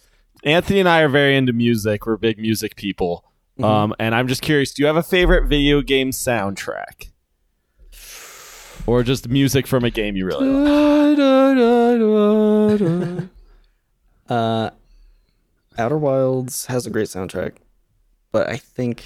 Anthony 0.44 0.80
and 0.80 0.88
I 0.88 1.00
are 1.00 1.08
very 1.08 1.36
into 1.36 1.52
music. 1.52 2.06
We're 2.06 2.16
big 2.16 2.38
music 2.38 2.76
people. 2.76 3.24
Um, 3.62 3.94
and 4.00 4.14
I'm 4.14 4.26
just 4.26 4.42
curious, 4.42 4.72
do 4.72 4.82
you 4.82 4.86
have 4.86 4.96
a 4.96 5.02
favorite 5.02 5.46
video 5.46 5.82
game 5.82 6.10
soundtrack? 6.10 7.10
Or 8.86 9.02
just 9.04 9.28
music 9.28 9.66
from 9.66 9.84
a 9.84 9.90
game 9.90 10.16
you 10.16 10.26
really 10.26 10.48
like? 10.48 10.72
Uh, 14.28 14.70
Outer 15.76 15.98
Wilds 15.98 16.66
has 16.66 16.86
a 16.86 16.90
great 16.90 17.08
soundtrack, 17.08 17.56
but 18.30 18.48
I 18.48 18.56
think 18.56 19.02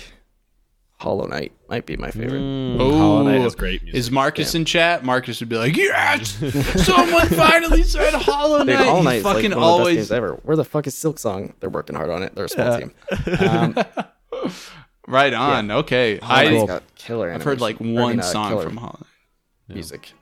Hollow 0.98 1.26
Knight 1.26 1.52
might 1.68 1.84
be 1.84 1.96
my 1.98 2.10
favorite. 2.10 2.40
Mm, 2.40 2.80
Ooh. 2.80 2.96
Hollow 2.96 3.22
Knight 3.22 3.42
has 3.42 3.54
great 3.54 3.82
music. 3.82 3.98
Is 3.98 4.10
Marcus 4.10 4.54
in 4.54 4.64
chat? 4.64 5.04
Marcus 5.04 5.40
would 5.40 5.48
be 5.50 5.56
like, 5.58 5.76
"Yes, 5.76 6.30
someone 6.86 7.28
finally 7.28 7.82
said 7.82 8.14
Hollow 8.14 8.58
Dude, 8.60 8.68
Knight." 8.68 8.86
Hollow 8.86 8.98
He 9.00 9.04
Knight 9.04 9.16
is 9.18 9.24
like 9.24 9.34
fucking 9.34 9.50
one 9.50 9.58
of 9.58 9.60
the 9.60 9.66
best 9.66 9.78
always 9.80 9.96
games 9.96 10.12
ever. 10.12 10.32
Where 10.42 10.56
the 10.56 10.64
fuck 10.64 10.86
is 10.86 10.94
Silksong? 10.94 11.52
They're 11.60 11.68
working 11.68 11.96
hard 11.96 12.08
on 12.10 12.22
it. 12.22 12.34
They're 12.34 12.46
a 12.46 12.48
small 12.48 12.78
team. 12.78 12.92
Um, 14.36 14.52
right 15.06 15.32
on. 15.34 15.70
Okay, 15.70 16.16
Hollow 16.18 16.42
Knight's 16.50 16.62
I, 16.62 16.66
got 16.66 16.94
killer. 16.94 17.30
I've 17.30 17.42
heard 17.42 17.60
like 17.60 17.76
animation. 17.80 17.98
I 17.98 18.02
one 18.02 18.10
mean, 18.12 18.20
uh, 18.20 18.22
song 18.22 18.48
killer 18.50 18.62
from 18.64 18.76
Hollow. 18.78 19.06
Knight. 19.68 19.74
music. 19.74 20.12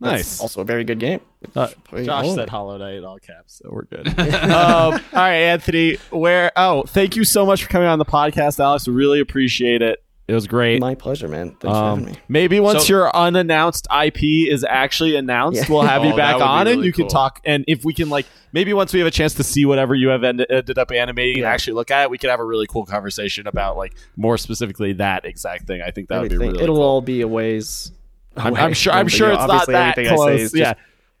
nice. 0.00 0.40
Also 0.40 0.60
a 0.60 0.64
very 0.64 0.84
good 0.84 0.98
game. 0.98 1.20
Uh, 1.54 1.68
Play 1.84 2.04
Josh 2.04 2.24
Hollow 2.24 2.34
said 2.34 2.40
Knight. 2.40 2.48
Hollow 2.50 2.78
Knight 2.78 2.94
in 2.96 3.04
all 3.04 3.18
caps, 3.18 3.60
so 3.62 3.70
we're 3.72 3.84
good. 3.84 4.06
um, 4.18 4.20
all 4.50 5.00
right, 5.14 5.32
Anthony. 5.34 5.96
Where? 6.10 6.52
Oh, 6.56 6.82
thank 6.82 7.16
you 7.16 7.24
so 7.24 7.46
much 7.46 7.62
for 7.64 7.70
coming 7.70 7.88
on 7.88 7.98
the 7.98 8.04
podcast, 8.04 8.60
Alex. 8.60 8.86
We 8.86 8.92
really 8.94 9.20
appreciate 9.20 9.80
it. 9.82 10.02
It 10.30 10.34
was 10.34 10.46
great. 10.46 10.80
My 10.80 10.94
pleasure, 10.94 11.26
man. 11.28 11.48
Thanks 11.60 11.62
for 11.62 11.68
having 11.74 12.04
Um, 12.06 12.12
me. 12.12 12.18
maybe 12.28 12.60
once 12.60 12.86
So- 12.86 12.92
your 12.94 13.16
unannounced 13.16 13.86
IP 13.90 14.48
is 14.48 14.64
actually 14.68 15.16
announced, 15.16 15.56
Yeah. 15.62 15.66
we'll 15.68 15.82
have 15.82 16.04
you 16.04 16.12
Oh, 16.12 16.16
back 16.16 16.38
that 16.38 16.38
would 16.38 16.44
be 16.44 16.48
on 16.48 16.66
and 16.68 16.76
really 16.76 16.86
you 16.86 16.92
can 16.92 17.08
talk. 17.08 17.40
And 17.44 17.64
if 17.66 17.84
we 17.84 17.92
can, 17.92 18.08
like, 18.10 18.26
maybe 18.52 18.72
once 18.72 18.92
we 18.92 19.00
have 19.00 19.06
a 19.08 19.10
chance 19.10 19.34
to 19.34 19.42
see 19.42 19.64
whatever 19.64 19.94
you 19.94 20.08
have 20.10 20.22
end- 20.22 20.46
ended 20.48 20.78
up 20.78 20.92
animating 20.92 21.38
and 21.38 21.46
actually 21.46 21.72
look 21.74 21.90
at 21.90 22.04
it, 22.04 22.10
we 22.10 22.18
could 22.18 22.30
have 22.30 22.40
a 22.40 22.44
really 22.44 22.66
cool 22.68 22.86
conversation 22.86 23.46
about, 23.48 23.76
like, 23.76 23.92
more 24.16 24.38
specifically 24.38 24.92
that 24.94 25.24
exact 25.24 25.66
thing. 25.66 25.82
I 25.82 25.90
think 25.90 26.08
that 26.08 26.20
would 26.20 26.28
be 26.30 26.34
Everything. 26.36 26.52
really 26.52 26.62
It'll 26.64 26.76
cool. 26.76 26.84
all 26.84 27.00
be 27.00 27.20
a 27.22 27.28
ways. 27.28 27.90
I'm, 28.36 28.54
I'm 28.54 28.72
sure. 28.72 28.92
I'm 28.92 29.08
sure 29.08 29.30
it's 29.30 29.46
not 29.46 29.66
that 29.66 29.98
everything 29.98 30.12
I 30.12 30.16
say 30.16 30.36
close. 30.38 30.54
yeah. 30.54 30.64
just 30.74 30.76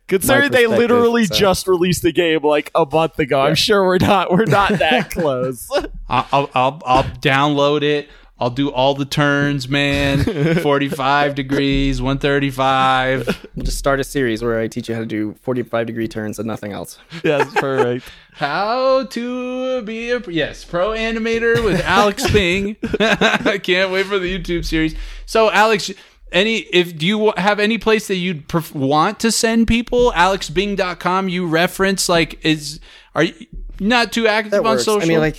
Considering 0.08 0.50
they 0.50 0.66
literally 0.66 1.24
so- 1.24 1.34
just 1.34 1.68
released 1.68 2.02
the 2.02 2.10
game 2.12 2.40
like 2.42 2.70
a 2.74 2.84
month 2.90 3.18
ago, 3.20 3.40
I'm 3.40 3.54
sure 3.54 3.84
we're 3.84 3.98
not 3.98 4.32
we're 4.32 4.44
not 4.44 4.70
that 4.80 5.10
close. 5.12 5.68
I'll, 6.08 6.28
I'll, 6.32 6.50
I'll, 6.54 6.82
I'll 6.84 7.04
download 7.20 7.82
it. 7.82 8.08
I'll 8.40 8.48
do 8.50 8.70
all 8.72 8.94
the 8.94 9.04
turns, 9.04 9.68
man. 9.68 10.54
45 10.62 11.34
degrees, 11.34 12.00
135. 12.00 13.46
We'll 13.54 13.64
just 13.66 13.76
start 13.78 14.00
a 14.00 14.04
series 14.04 14.42
where 14.42 14.58
I 14.58 14.66
teach 14.66 14.88
you 14.88 14.94
how 14.94 15.00
to 15.02 15.06
do 15.06 15.34
45 15.42 15.86
degree 15.86 16.08
turns 16.08 16.38
and 16.38 16.46
nothing 16.48 16.72
else. 16.72 16.98
yes, 17.24 17.52
perfect. 17.54 18.10
How 18.32 19.04
to 19.04 19.82
be 19.82 20.10
a 20.10 20.20
yes 20.20 20.64
pro 20.64 20.90
animator 20.90 21.62
with 21.62 21.80
Alex 21.84 22.30
Bing. 22.30 22.76
I 23.00 23.60
can't 23.62 23.90
wait 23.90 24.06
for 24.06 24.18
the 24.18 24.38
YouTube 24.38 24.64
series. 24.64 24.96
So, 25.26 25.50
Alex, 25.50 25.90
any 26.32 26.58
if 26.72 26.96
do 26.96 27.06
you 27.06 27.32
have 27.36 27.60
any 27.60 27.76
place 27.76 28.08
that 28.08 28.16
you'd 28.16 28.48
pref- 28.48 28.74
want 28.74 29.20
to 29.20 29.30
send 29.30 29.66
people? 29.68 30.12
AlexBing.com. 30.12 31.28
You 31.28 31.46
reference 31.46 32.08
like 32.08 32.42
is 32.44 32.80
are 33.14 33.24
you 33.24 33.34
not 33.80 34.12
too 34.12 34.26
active 34.26 34.52
That 34.52 34.58
on 34.60 34.64
works. 34.64 34.84
social? 34.84 35.02
I 35.02 35.08
mean, 35.08 35.18
like, 35.20 35.36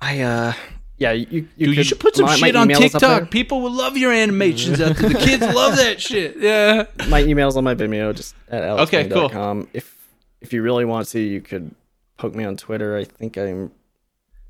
I 0.00 0.20
uh, 0.22 0.52
yeah, 1.02 1.12
you 1.12 1.26
you, 1.56 1.66
Dude, 1.66 1.76
you 1.76 1.82
should 1.84 1.98
put 2.00 2.14
some 2.16 2.26
my- 2.26 2.32
my 2.32 2.46
shit 2.46 2.56
on 2.56 2.70
is 2.70 2.76
up 2.76 2.82
TikTok. 3.00 3.30
People 3.30 3.60
will 3.60 3.72
love 3.72 3.96
your 3.96 4.12
animations 4.12 4.80
out 4.80 4.96
there. 4.96 5.08
The 5.10 5.18
kids 5.28 5.42
love 5.42 5.76
that 5.76 6.00
shit. 6.00 6.36
Yeah. 6.38 6.86
My 7.08 7.22
email's 7.22 7.56
on 7.56 7.64
my 7.64 7.74
Vimeo, 7.74 8.14
just 8.14 8.34
at 8.48 8.62
Okay, 8.62 9.08
cool. 9.08 9.66
If 9.72 9.96
if 10.40 10.52
you 10.52 10.62
really 10.62 10.84
want 10.84 11.08
to, 11.08 11.20
you 11.20 11.40
could 11.40 11.74
poke 12.16 12.34
me 12.34 12.44
on 12.44 12.56
Twitter. 12.56 12.96
I 12.96 13.04
think 13.04 13.36
I'm. 13.36 13.72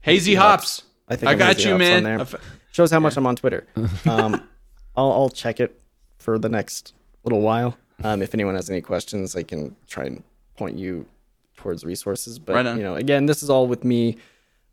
Hazy 0.00 0.34
Hops. 0.34 0.82
I 1.08 1.16
think 1.16 1.28
I 1.28 1.32
I'm 1.32 1.38
got 1.38 1.64
you, 1.64 1.78
man. 1.78 2.06
on 2.06 2.18
there. 2.18 2.40
Shows 2.72 2.90
how 2.90 3.00
much 3.00 3.16
I'm 3.16 3.26
on 3.26 3.36
Twitter. 3.36 3.66
Um, 4.06 4.46
I'll 4.96 5.12
I'll 5.12 5.30
check 5.30 5.60
it 5.60 5.80
for 6.18 6.38
the 6.38 6.48
next 6.48 6.94
little 7.24 7.40
while. 7.40 7.76
Um, 8.04 8.20
if 8.20 8.34
anyone 8.34 8.54
has 8.56 8.68
any 8.68 8.80
questions, 8.80 9.36
I 9.36 9.42
can 9.42 9.74
try 9.86 10.04
and 10.04 10.22
point 10.56 10.76
you 10.76 11.06
towards 11.56 11.84
resources. 11.84 12.38
But 12.38 12.54
Right 12.56 12.76
you 12.76 12.82
know, 12.82 12.94
again, 12.96 13.26
this 13.26 13.42
is 13.42 13.48
all 13.50 13.66
with 13.66 13.84
me. 13.84 14.16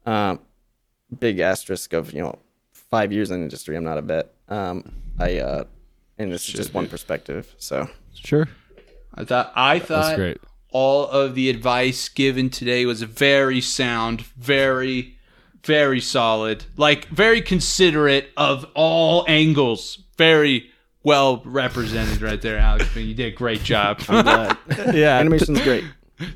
Um, 0.06 0.40
big 1.18 1.40
asterisk 1.40 1.94
of 1.94 2.14
you 2.14 2.22
know 2.22 2.38
five 2.74 3.12
years 3.12 3.32
in 3.32 3.42
industry. 3.42 3.76
I'm 3.76 3.84
not 3.84 3.98
a 3.98 4.02
vet. 4.02 4.34
Um, 4.48 4.92
I 5.20 5.38
uh, 5.40 5.64
and 6.18 6.32
this 6.32 6.48
is 6.48 6.54
just 6.56 6.74
one 6.74 6.88
perspective. 6.88 7.54
So 7.58 7.90
Sure. 8.14 8.48
I 9.16 9.24
thought 9.26 9.52
I 9.56 9.80
thought 9.80 10.04
That's 10.08 10.18
great. 10.18 10.38
all 10.72 11.08
of 11.08 11.36
the 11.36 11.50
advice 11.50 12.10
given 12.10 12.50
today 12.50 12.86
was 12.86 13.02
very 13.04 13.62
sound, 13.62 14.22
very, 14.22 15.18
very 15.64 16.00
solid, 16.02 16.66
like 16.78 17.06
very 17.08 17.42
considerate 17.42 18.30
of 18.38 18.66
all 18.76 19.26
angles. 19.28 20.04
Very 20.18 20.70
well 21.04 21.42
represented 21.46 22.22
right 22.22 22.42
there, 22.42 22.58
Alex. 22.58 22.94
Bing. 22.94 23.08
You 23.08 23.14
did 23.16 23.34
a 23.34 23.36
great 23.36 23.64
job. 23.64 24.02
I'm 24.10 24.24
glad. 24.24 24.58
Yeah. 24.96 25.18
Animation's 25.20 25.62
great. 25.62 25.86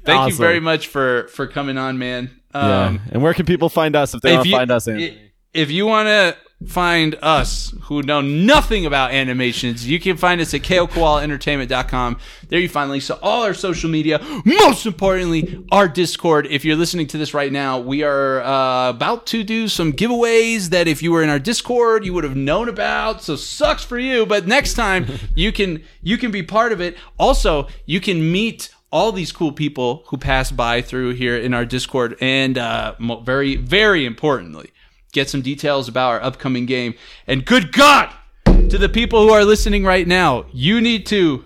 Thank 0.06 0.30
you 0.32 0.36
very 0.38 0.62
much 0.62 0.88
for 0.88 1.28
for 1.28 1.46
coming 1.48 1.78
on, 1.78 1.98
man. 1.98 2.30
Um, 2.54 2.96
yeah. 2.96 3.02
And 3.12 3.24
where 3.24 3.34
can 3.34 3.46
people 3.46 3.70
find 3.70 3.96
us 3.96 4.14
if 4.14 4.22
they 4.22 4.36
want 4.36 4.46
to 4.46 4.52
find 4.52 4.72
us? 4.72 4.88
Anthony? 4.88 5.32
If 5.54 5.70
you 5.70 5.86
want 5.86 6.08
to 6.08 6.36
find 6.68 7.16
us 7.22 7.74
who 7.84 8.02
know 8.04 8.22
nothing 8.22 8.86
about 8.86 9.12
animations, 9.12 9.88
you 9.88 10.00
can 10.00 10.18
find 10.18 10.40
us 10.42 10.54
at 10.54 10.62
kokoalaentertainment.com. 10.62 12.18
There 12.48 12.60
you 12.60 12.70
find 12.70 12.90
links 12.90 13.08
to 13.08 13.20
all 13.22 13.44
our 13.44 13.54
social 13.54 13.90
media. 13.90 14.20
Most 14.46 14.86
importantly, 14.86 15.66
our 15.72 15.88
Discord. 15.88 16.48
If 16.48 16.66
you're 16.66 16.76
listening 16.76 17.08
to 17.08 17.18
this 17.18 17.34
right 17.34 17.52
now, 17.52 17.80
we 17.80 18.04
are 18.04 18.42
uh, 18.42 18.90
about 18.90 19.28
to 19.28 19.44
do 19.44 19.68
some 19.68 19.94
giveaways 19.94 20.70
that 20.70 20.88
if 20.88 21.04
you 21.04 21.12
were 21.12 21.24
in 21.24 21.30
our 21.30 21.40
Discord, 21.40 22.06
you 22.06 22.14
would 22.14 22.24
have 22.24 22.36
known 22.36 22.70
about. 22.70 23.22
So 23.22 23.36
sucks 23.36 23.84
for 23.84 24.00
you, 24.00 24.26
but 24.26 24.48
next 24.48 24.74
time 24.74 25.08
you 25.36 25.52
can 25.52 25.84
you 26.02 26.18
can 26.18 26.32
be 26.32 26.44
part 26.44 26.72
of 26.72 26.82
it. 26.82 26.98
Also, 27.18 27.68
you 27.86 28.00
can 28.00 28.32
meet 28.32 28.70
all 28.94 29.12
these 29.12 29.32
cool 29.32 29.52
people 29.52 30.04
who 30.08 30.18
pass 30.18 30.52
by 30.52 30.80
through 30.80 31.16
here 31.16 31.36
in 31.36 31.52
our 31.52 31.66
Discord, 31.66 32.16
and 32.22 32.60
uh, 32.60 32.94
very, 33.24 33.56
very 33.56 34.06
importantly, 34.06 34.70
get 35.12 35.28
some 35.28 35.42
details 35.42 35.90
about 35.90 36.12
our 36.12 36.22
upcoming 36.22 36.68
game. 36.68 36.94
And 37.26 37.44
good 37.44 37.74
God, 37.74 38.14
to 38.46 38.78
the 38.78 38.88
people 38.88 39.24
who 39.24 39.34
are 39.34 39.44
listening 39.44 39.84
right 39.84 40.08
now, 40.08 40.46
you 40.54 40.80
need 40.80 41.08
to 41.08 41.44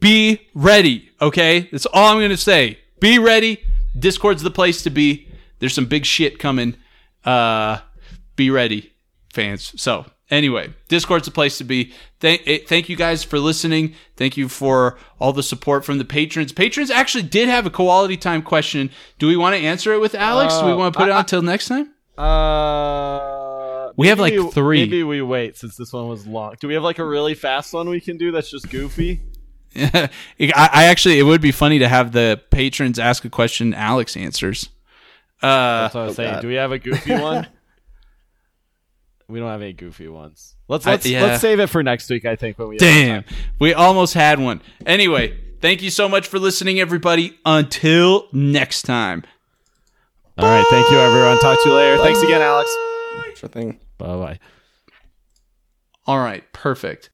be 0.00 0.48
ready. 0.54 1.08
Okay, 1.20 1.68
that's 1.70 1.86
all 1.86 2.12
I'm 2.12 2.20
gonna 2.20 2.36
say. 2.36 2.80
Be 2.98 3.20
ready. 3.20 3.62
Discord's 3.96 4.42
the 4.42 4.50
place 4.50 4.82
to 4.82 4.90
be. 4.90 5.28
There's 5.60 5.74
some 5.74 5.86
big 5.86 6.04
shit 6.04 6.40
coming. 6.40 6.74
Uh, 7.24 7.78
be 8.34 8.50
ready, 8.50 8.92
fans. 9.32 9.72
So 9.80 10.06
anyway, 10.32 10.72
Discord's 10.88 11.26
the 11.26 11.30
place 11.30 11.58
to 11.58 11.64
be. 11.64 11.92
Thank, 12.18 12.42
eh, 12.46 12.58
thank 12.66 12.88
you 12.88 12.96
guys 12.96 13.22
for 13.22 13.38
listening. 13.38 13.94
Thank 14.16 14.36
you 14.36 14.48
for 14.48 14.98
all 15.20 15.32
the 15.32 15.42
support 15.42 15.84
from 15.84 15.98
the 15.98 16.04
patrons. 16.04 16.52
Patrons 16.52 16.90
actually 16.90 17.22
did 17.22 17.48
have 17.48 17.66
a 17.66 17.70
quality 17.70 18.16
time 18.16 18.42
question. 18.42 18.90
Do 19.20 19.28
we 19.28 19.36
want 19.36 19.54
to 19.54 19.62
answer 19.62 19.92
it 19.92 20.00
with 20.00 20.14
Alex? 20.16 20.58
Do 20.58 20.66
we 20.66 20.74
want 20.74 20.94
to 20.94 20.98
put 20.98 21.08
it 21.08 21.12
on 21.12 21.24
till 21.26 21.42
next 21.42 21.68
time? 21.68 21.92
Uh, 22.18 23.92
We 23.96 24.08
have, 24.08 24.18
maybe 24.18 24.38
like, 24.38 24.52
three. 24.52 24.80
Maybe 24.80 25.02
we 25.02 25.22
wait 25.22 25.56
since 25.56 25.76
this 25.76 25.92
one 25.92 26.08
was 26.08 26.26
long. 26.26 26.56
Do 26.60 26.66
we 26.68 26.74
have 26.74 26.82
like 26.82 26.98
a 26.98 27.04
really 27.04 27.34
fast 27.34 27.72
one 27.72 27.88
we 27.88 28.00
can 28.00 28.16
do 28.16 28.32
that's 28.32 28.50
just 28.50 28.68
goofy? 28.70 29.20
I, 29.76 30.08
I 30.38 30.84
actually, 30.84 31.18
it 31.18 31.22
would 31.22 31.40
be 31.40 31.52
funny 31.52 31.78
to 31.78 31.88
have 31.88 32.12
the 32.12 32.40
patrons 32.50 32.98
ask 32.98 33.24
a 33.24 33.30
question 33.30 33.72
Alex 33.74 34.16
answers. 34.16 34.68
Uh, 35.42 35.82
That's 35.82 35.94
what 35.94 36.00
I 36.02 36.06
was 36.06 36.16
saying. 36.16 36.34
God. 36.34 36.42
Do 36.42 36.48
we 36.48 36.54
have 36.54 36.72
a 36.72 36.78
goofy 36.78 37.14
one? 37.14 37.46
We 39.32 39.40
don't 39.40 39.48
have 39.48 39.62
any 39.62 39.72
goofy 39.72 40.08
ones. 40.08 40.54
Let's 40.68 40.84
let's 40.84 41.06
yeah. 41.06 41.22
let's 41.22 41.40
save 41.40 41.58
it 41.58 41.68
for 41.68 41.82
next 41.82 42.10
week. 42.10 42.26
I 42.26 42.36
think 42.36 42.58
when 42.58 42.68
we 42.68 42.76
Damn, 42.76 43.24
we 43.58 43.72
almost 43.72 44.14
had 44.14 44.38
one. 44.38 44.60
Anyway, 44.84 45.38
thank 45.60 45.82
you 45.82 45.90
so 45.90 46.08
much 46.08 46.28
for 46.28 46.38
listening, 46.38 46.80
everybody. 46.80 47.38
Until 47.46 48.28
next 48.32 48.82
time. 48.82 49.24
All 50.38 50.46
right. 50.46 50.64
Thank 50.70 50.90
you, 50.90 50.98
everyone. 50.98 51.38
Talk 51.40 51.62
to 51.62 51.68
you 51.68 51.74
later. 51.74 51.98
Thanks 52.02 52.22
again, 52.22 52.42
Alex. 52.42 52.70
Sure 53.36 53.48
thing. 53.48 53.80
Bye 53.98 54.16
bye. 54.16 54.38
All 56.06 56.18
right, 56.18 56.44
perfect. 56.52 57.10